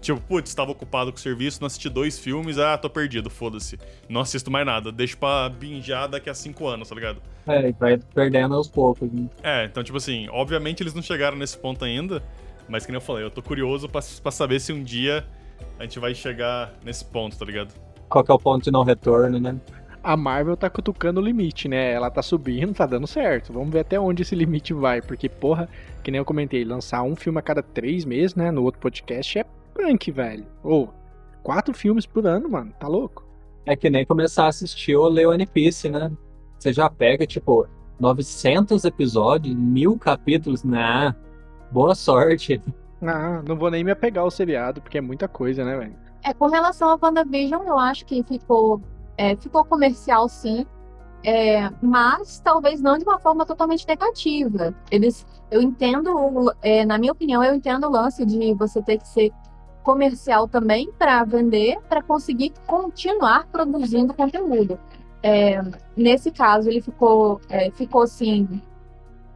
Tipo, 0.00 0.20
putz, 0.20 0.50
estava 0.50 0.70
ocupado 0.70 1.12
com 1.12 1.18
o 1.18 1.20
serviço, 1.20 1.60
não 1.60 1.66
assisti 1.66 1.88
dois 1.88 2.18
filmes, 2.18 2.58
ah, 2.58 2.78
tô 2.78 2.88
perdido, 2.88 3.28
foda-se. 3.28 3.78
Não 4.08 4.20
assisto 4.20 4.50
mais 4.50 4.64
nada, 4.64 4.90
deixo 4.90 5.18
pra 5.18 5.48
binjar 5.48 6.08
daqui 6.08 6.30
a 6.30 6.34
cinco 6.34 6.66
anos, 6.66 6.88
tá 6.88 6.94
ligado? 6.94 7.20
É, 7.46 7.70
vai 7.72 7.98
perdendo 8.14 8.54
aos 8.54 8.68
poucos. 8.68 9.12
Né? 9.12 9.28
É, 9.42 9.64
então, 9.64 9.82
tipo 9.82 9.98
assim, 9.98 10.28
obviamente 10.30 10.82
eles 10.82 10.94
não 10.94 11.02
chegaram 11.02 11.36
nesse 11.36 11.58
ponto 11.58 11.84
ainda, 11.84 12.22
mas 12.68 12.86
que 12.86 12.92
nem 12.92 12.96
eu 12.96 13.04
falei, 13.04 13.24
eu 13.24 13.30
tô 13.30 13.42
curioso 13.42 13.88
pra, 13.88 14.00
pra 14.22 14.32
saber 14.32 14.58
se 14.60 14.72
um 14.72 14.82
dia 14.82 15.24
a 15.78 15.82
gente 15.82 15.98
vai 15.98 16.14
chegar 16.14 16.72
nesse 16.82 17.04
ponto, 17.04 17.38
tá 17.38 17.44
ligado? 17.44 17.74
qual 18.10 18.24
que 18.24 18.30
é 18.30 18.34
o 18.34 18.38
ponto 18.38 18.64
de 18.64 18.70
não 18.70 18.82
retorno, 18.82 19.38
né? 19.38 19.56
A 20.02 20.16
Marvel 20.16 20.56
tá 20.56 20.68
cutucando 20.68 21.20
o 21.20 21.24
limite, 21.24 21.68
né? 21.68 21.92
Ela 21.92 22.10
tá 22.10 22.22
subindo, 22.22 22.74
tá 22.74 22.86
dando 22.86 23.06
certo. 23.06 23.52
Vamos 23.52 23.70
ver 23.70 23.80
até 23.80 24.00
onde 24.00 24.22
esse 24.22 24.34
limite 24.34 24.72
vai. 24.72 25.00
Porque, 25.00 25.28
porra, 25.28 25.68
que 26.02 26.10
nem 26.10 26.18
eu 26.18 26.24
comentei, 26.24 26.64
lançar 26.64 27.02
um 27.02 27.14
filme 27.14 27.38
a 27.38 27.42
cada 27.42 27.62
três 27.62 28.04
meses, 28.04 28.34
né? 28.34 28.50
No 28.50 28.62
outro 28.64 28.80
podcast 28.80 29.38
é 29.38 29.44
punk, 29.80 30.10
velho. 30.10 30.46
Ou, 30.62 30.92
quatro 31.42 31.72
filmes 31.74 32.06
por 32.06 32.26
ano, 32.26 32.48
mano. 32.48 32.72
Tá 32.78 32.86
louco? 32.86 33.26
É 33.64 33.74
que 33.74 33.88
nem 33.88 34.04
começar 34.04 34.44
a 34.44 34.48
assistir 34.48 34.96
ou 34.96 35.08
ler 35.08 35.26
One 35.26 35.46
Piece, 35.46 35.88
né? 35.88 36.10
Você 36.58 36.72
já 36.72 36.90
pega, 36.90 37.26
tipo, 37.26 37.66
900 37.98 38.84
episódios, 38.84 39.54
mil 39.54 39.98
capítulos, 39.98 40.62
né? 40.64 41.14
Boa 41.70 41.94
sorte. 41.94 42.60
Ah, 43.02 43.42
não 43.46 43.56
vou 43.56 43.70
nem 43.70 43.82
me 43.82 43.90
apegar 43.90 44.24
ao 44.24 44.30
seriado, 44.30 44.80
porque 44.80 44.98
é 44.98 45.00
muita 45.00 45.26
coisa, 45.26 45.64
né, 45.64 45.76
velho? 45.76 45.96
É, 46.22 46.34
com 46.34 46.48
relação 46.48 46.90
a 46.90 46.98
WandaVision, 47.00 47.66
eu 47.66 47.78
acho 47.78 48.04
que 48.04 48.22
ficou, 48.22 48.82
é, 49.16 49.34
ficou 49.36 49.64
comercial 49.64 50.28
sim, 50.28 50.66
é, 51.24 51.70
mas 51.82 52.40
talvez 52.40 52.80
não 52.80 52.98
de 52.98 53.04
uma 53.04 53.18
forma 53.18 53.46
totalmente 53.46 53.86
negativa. 53.86 54.74
Eles, 54.90 55.26
eu 55.50 55.62
entendo, 55.62 56.54
é, 56.60 56.84
na 56.84 56.98
minha 56.98 57.12
opinião, 57.12 57.42
eu 57.42 57.54
entendo 57.54 57.86
o 57.86 57.90
lance 57.90 58.24
de 58.26 58.52
você 58.54 58.82
ter 58.82 58.98
que 58.98 59.08
ser 59.08 59.30
comercial 59.82 60.46
também 60.46 60.90
para 60.98 61.24
vender, 61.24 61.78
para 61.88 62.02
conseguir 62.02 62.52
continuar 62.66 63.46
produzindo 63.46 64.14
conteúdo. 64.14 64.78
É, 65.22 65.62
nesse 65.96 66.30
caso, 66.30 66.68
ele 66.68 66.80
ficou, 66.80 67.40
é, 67.48 67.70
ficou 67.70 68.02
assim 68.02 68.60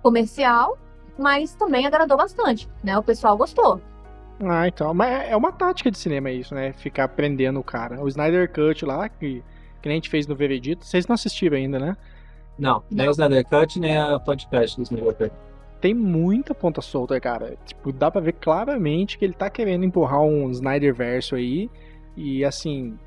comercial, 0.02 0.78
mas 1.18 1.54
também 1.54 1.86
agradou 1.86 2.16
bastante, 2.16 2.68
né? 2.82 2.96
O 2.98 3.02
pessoal 3.02 3.36
gostou. 3.36 3.80
Ah, 4.42 4.66
então. 4.66 4.92
Mas 4.92 5.10
é, 5.10 5.30
é 5.30 5.36
uma 5.36 5.52
tática 5.52 5.90
de 5.90 5.98
cinema 5.98 6.30
isso, 6.30 6.54
né? 6.54 6.72
Ficar 6.72 7.08
prendendo 7.08 7.60
o 7.60 7.64
cara. 7.64 8.02
O 8.02 8.08
Snyder 8.08 8.50
Cut 8.52 8.84
lá, 8.84 9.08
que, 9.08 9.42
que 9.80 9.88
nem 9.88 9.92
a 9.92 9.96
gente 9.96 10.10
fez 10.10 10.26
no 10.26 10.34
Veredito, 10.34 10.84
vocês 10.84 11.06
não 11.06 11.14
assistiram 11.14 11.56
ainda, 11.56 11.78
né? 11.78 11.96
Não, 12.58 12.82
nem 12.90 13.08
o 13.08 13.10
Snyder 13.10 13.44
Cut, 13.46 13.78
nem 13.80 13.96
a 13.96 14.18
podcast 14.18 14.76
do 14.76 14.82
Snyder 14.82 15.14
Cut. 15.14 15.32
Tem 15.84 15.92
muita 15.92 16.54
ponta 16.54 16.80
solta, 16.80 17.20
cara. 17.20 17.58
Tipo, 17.62 17.92
dá 17.92 18.10
pra 18.10 18.18
ver 18.18 18.32
claramente 18.32 19.18
que 19.18 19.24
ele 19.26 19.34
tá 19.34 19.50
querendo 19.50 19.84
empurrar 19.84 20.22
um 20.22 20.50
Snyder 20.50 20.94
verso 20.94 21.36
aí. 21.36 21.68
E 22.16 22.42
assim, 22.42 22.98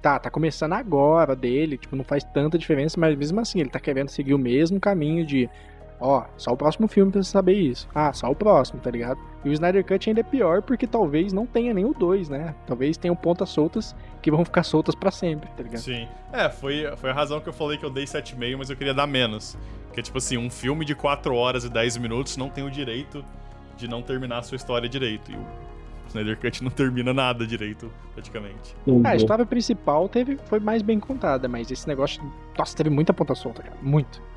tá, 0.00 0.16
tá 0.16 0.30
começando 0.30 0.74
agora 0.74 1.34
dele, 1.34 1.76
tipo, 1.76 1.96
não 1.96 2.04
faz 2.04 2.22
tanta 2.22 2.56
diferença, 2.56 3.00
mas 3.00 3.16
mesmo 3.16 3.40
assim, 3.40 3.58
ele 3.58 3.68
tá 3.68 3.80
querendo 3.80 4.10
seguir 4.10 4.32
o 4.32 4.38
mesmo 4.38 4.78
caminho 4.78 5.26
de 5.26 5.50
Ó, 6.00 6.24
só 6.36 6.52
o 6.52 6.56
próximo 6.56 6.88
filme 6.88 7.12
pra 7.12 7.22
você 7.22 7.30
saber 7.30 7.54
isso. 7.54 7.86
Ah, 7.94 8.12
só 8.12 8.30
o 8.30 8.34
próximo, 8.34 8.80
tá 8.80 8.90
ligado? 8.90 9.20
E 9.44 9.50
o 9.50 9.52
Snyder 9.52 9.84
Cut 9.84 10.08
ainda 10.08 10.20
é 10.20 10.24
pior 10.24 10.62
porque 10.62 10.86
talvez 10.86 11.32
não 11.32 11.46
tenha 11.46 11.74
nem 11.74 11.84
o 11.84 11.92
2, 11.92 12.30
né? 12.30 12.54
Talvez 12.66 12.96
tenham 12.96 13.14
pontas 13.14 13.50
soltas 13.50 13.94
que 14.22 14.30
vão 14.30 14.44
ficar 14.44 14.62
soltas 14.62 14.94
para 14.94 15.10
sempre, 15.10 15.50
tá 15.50 15.62
ligado? 15.62 15.80
Sim. 15.80 16.08
É, 16.32 16.48
foi, 16.48 16.90
foi 16.96 17.10
a 17.10 17.12
razão 17.12 17.40
que 17.40 17.48
eu 17.48 17.52
falei 17.52 17.76
que 17.76 17.84
eu 17.84 17.90
dei 17.90 18.04
7,5, 18.04 18.56
mas 18.56 18.70
eu 18.70 18.76
queria 18.76 18.94
dar 18.94 19.06
menos. 19.06 19.58
Que 19.92 20.00
é 20.00 20.02
tipo 20.02 20.16
assim, 20.16 20.38
um 20.38 20.48
filme 20.48 20.84
de 20.84 20.94
4 20.94 21.34
horas 21.34 21.64
e 21.64 21.68
10 21.68 21.98
minutos 21.98 22.36
não 22.36 22.48
tem 22.48 22.64
o 22.64 22.70
direito 22.70 23.22
de 23.76 23.86
não 23.86 24.00
terminar 24.00 24.38
a 24.38 24.42
sua 24.42 24.56
história 24.56 24.88
direito. 24.88 25.30
E 25.30 25.36
o 25.36 25.46
Snyder 26.08 26.38
Cut 26.38 26.64
não 26.64 26.70
termina 26.70 27.12
nada 27.12 27.46
direito, 27.46 27.92
praticamente. 28.14 28.74
Uhum. 28.86 29.02
a 29.04 29.16
história 29.16 29.44
principal 29.44 30.08
teve, 30.08 30.38
foi 30.46 30.60
mais 30.60 30.80
bem 30.80 30.98
contada, 30.98 31.46
mas 31.46 31.70
esse 31.70 31.86
negócio. 31.86 32.22
Nossa, 32.58 32.74
teve 32.74 32.88
muita 32.88 33.12
ponta 33.12 33.34
solta, 33.34 33.62
cara. 33.62 33.76
Muito 33.82 34.29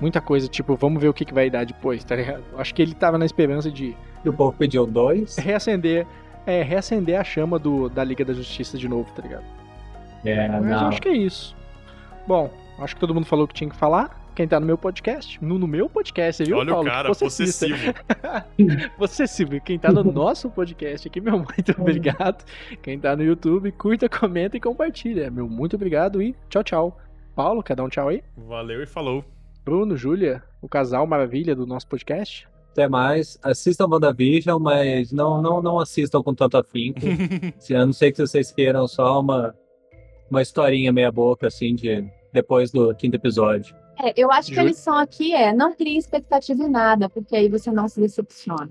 muita 0.00 0.20
coisa, 0.20 0.48
tipo, 0.48 0.74
vamos 0.76 1.00
ver 1.00 1.08
o 1.08 1.14
que, 1.14 1.24
que 1.24 1.34
vai 1.34 1.50
dar 1.50 1.64
depois, 1.64 2.02
tá 2.04 2.16
ligado? 2.16 2.42
Acho 2.56 2.74
que 2.74 2.82
ele 2.82 2.94
tava 2.94 3.18
na 3.18 3.24
esperança 3.26 3.70
de. 3.70 3.94
E 4.24 4.28
o 4.28 4.32
povo 4.32 4.56
pediu 4.56 4.86
dois? 4.86 5.36
Reacender. 5.36 6.06
É, 6.46 6.62
reacender 6.62 7.18
a 7.20 7.24
chama 7.24 7.58
do, 7.58 7.88
da 7.88 8.02
Liga 8.02 8.24
da 8.24 8.32
Justiça 8.32 8.78
de 8.78 8.88
novo, 8.88 9.10
tá 9.12 9.22
ligado? 9.22 9.44
É, 10.24 10.48
Mas 10.48 10.64
não. 10.64 10.88
acho 10.88 11.00
que 11.00 11.08
é 11.08 11.16
isso. 11.16 11.54
Bom, 12.26 12.50
acho 12.78 12.94
que 12.94 13.00
todo 13.00 13.14
mundo 13.14 13.26
falou 13.26 13.44
o 13.44 13.48
que 13.48 13.54
tinha 13.54 13.68
que 13.68 13.76
falar. 13.76 14.18
Quem 14.34 14.46
tá 14.48 14.58
no 14.58 14.64
meu 14.64 14.78
podcast, 14.78 15.42
no, 15.44 15.58
no 15.58 15.66
meu 15.66 15.88
podcast, 15.88 16.42
viu, 16.44 16.56
Olha 16.56 16.72
Paulo? 16.72 16.88
o 16.88 16.90
cara, 16.90 17.08
possessivo. 17.08 17.92
Possessivo. 18.96 19.60
Quem 19.60 19.78
tá 19.78 19.92
no 19.92 20.04
nosso 20.10 20.48
podcast 20.48 21.08
aqui, 21.08 21.20
meu 21.20 21.38
muito 21.38 21.72
obrigado. 21.78 22.44
Quem 22.82 22.98
tá 22.98 23.14
no 23.16 23.22
YouTube, 23.22 23.70
curta, 23.72 24.08
comenta 24.08 24.56
e 24.56 24.60
compartilha. 24.60 25.30
Meu 25.30 25.48
muito 25.48 25.76
obrigado 25.76 26.22
e 26.22 26.34
tchau, 26.48 26.62
tchau. 26.62 26.98
Paulo, 27.34 27.62
quer 27.62 27.76
dar 27.76 27.84
um 27.84 27.88
tchau 27.88 28.08
aí? 28.08 28.22
Valeu 28.36 28.82
e 28.82 28.86
falou. 28.86 29.24
Bruno, 29.64 29.96
Júlia, 29.96 30.42
o 30.60 30.68
casal 30.68 31.06
maravilha 31.06 31.54
do 31.54 31.66
nosso 31.66 31.86
podcast. 31.86 32.48
Até 32.72 32.88
mais. 32.88 33.38
Assistam 33.42 33.86
WandaVision, 33.88 34.60
mas 34.62 35.12
não, 35.12 35.42
não, 35.42 35.60
não 35.60 35.78
assistam 35.80 36.22
com 36.22 36.34
tanto 36.34 36.56
afinco. 36.56 37.00
Se- 37.58 37.74
A 37.74 37.84
não 37.84 37.92
ser 37.92 38.12
que 38.12 38.18
vocês 38.20 38.52
queiram 38.52 38.86
só 38.86 39.20
uma, 39.20 39.54
uma 40.30 40.40
historinha 40.40 40.92
meia 40.92 41.10
boca, 41.10 41.48
assim, 41.48 41.74
de 41.74 42.04
depois 42.32 42.70
do 42.70 42.94
quinto 42.94 43.16
episódio. 43.16 43.74
É, 44.02 44.12
eu 44.16 44.30
acho 44.30 44.50
que 44.52 44.58
a 44.58 44.62
lição 44.62 44.96
aqui 44.96 45.34
é 45.34 45.52
não 45.52 45.74
crie 45.74 45.98
expectativa 45.98 46.62
em 46.62 46.70
nada, 46.70 47.08
porque 47.08 47.36
aí 47.36 47.48
você 47.48 47.70
não 47.70 47.86
se 47.88 48.00
decepciona. 48.00 48.70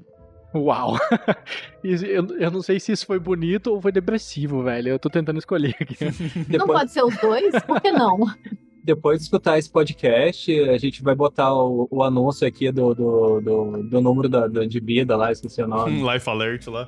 Uau! 0.56 0.98
Eu, 1.84 2.26
eu 2.40 2.52
não 2.52 2.62
sei 2.62 2.80
se 2.80 2.92
isso 2.92 3.06
foi 3.06 3.20
bonito 3.20 3.68
ou 3.68 3.80
foi 3.82 3.92
depressivo, 3.92 4.64
velho. 4.64 4.90
Eu 4.90 5.00
tô 5.00 5.10
tentando 5.10 5.38
escolher 5.40 5.76
aqui. 5.80 5.96
Não 6.04 6.44
Depois, 6.60 6.80
pode 6.80 6.92
ser 6.92 7.04
os 7.04 7.16
dois? 7.18 7.54
Por 7.64 7.80
que 7.80 7.92
não? 7.92 8.18
depois 8.84 9.17
de 9.19 9.23
escutar 9.25 9.57
esse 9.57 9.69
podcast, 9.69 10.51
a 10.69 10.77
gente 10.77 11.01
vai 11.03 11.13
botar 11.15 11.53
o, 11.53 11.88
o 11.91 12.03
anúncio 12.03 12.47
aqui 12.47 12.71
do, 12.71 12.93
do, 12.95 13.41
do, 13.41 13.84
do 13.84 14.01
número 14.01 14.27
da, 14.30 14.47
da- 14.47 14.65
de 14.65 14.80
vida 14.80 15.15
lá, 15.17 15.32
esqueci 15.32 15.61
o 15.61 15.67
nome. 15.67 16.01
Um 16.01 16.05
Life 16.11 16.30
Alert 16.30 16.67
lá. 16.67 16.88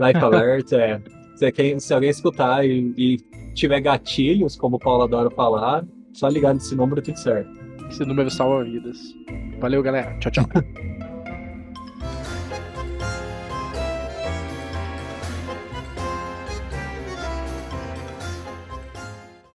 Life 0.00 0.18
Alert, 0.24 0.72
é. 0.72 1.00
Se, 1.36 1.50
quem- 1.52 1.78
se 1.80 1.92
alguém 1.92 2.10
escutar 2.10 2.64
e, 2.66 2.92
e 2.96 3.16
tiver 3.54 3.80
gatilhos, 3.80 4.56
como 4.56 4.76
o 4.76 4.78
Paulo 4.78 5.02
adora 5.04 5.30
falar, 5.30 5.84
só 6.12 6.28
ligar 6.28 6.54
nesse 6.54 6.74
número 6.74 7.02
tudo 7.02 7.18
certo. 7.18 7.50
Esse 7.90 8.04
número 8.04 8.30
salva 8.30 8.64
vidas. 8.64 8.96
Valeu, 9.60 9.82
galera. 9.82 10.18
Tchau, 10.18 10.32
tchau. 10.32 10.44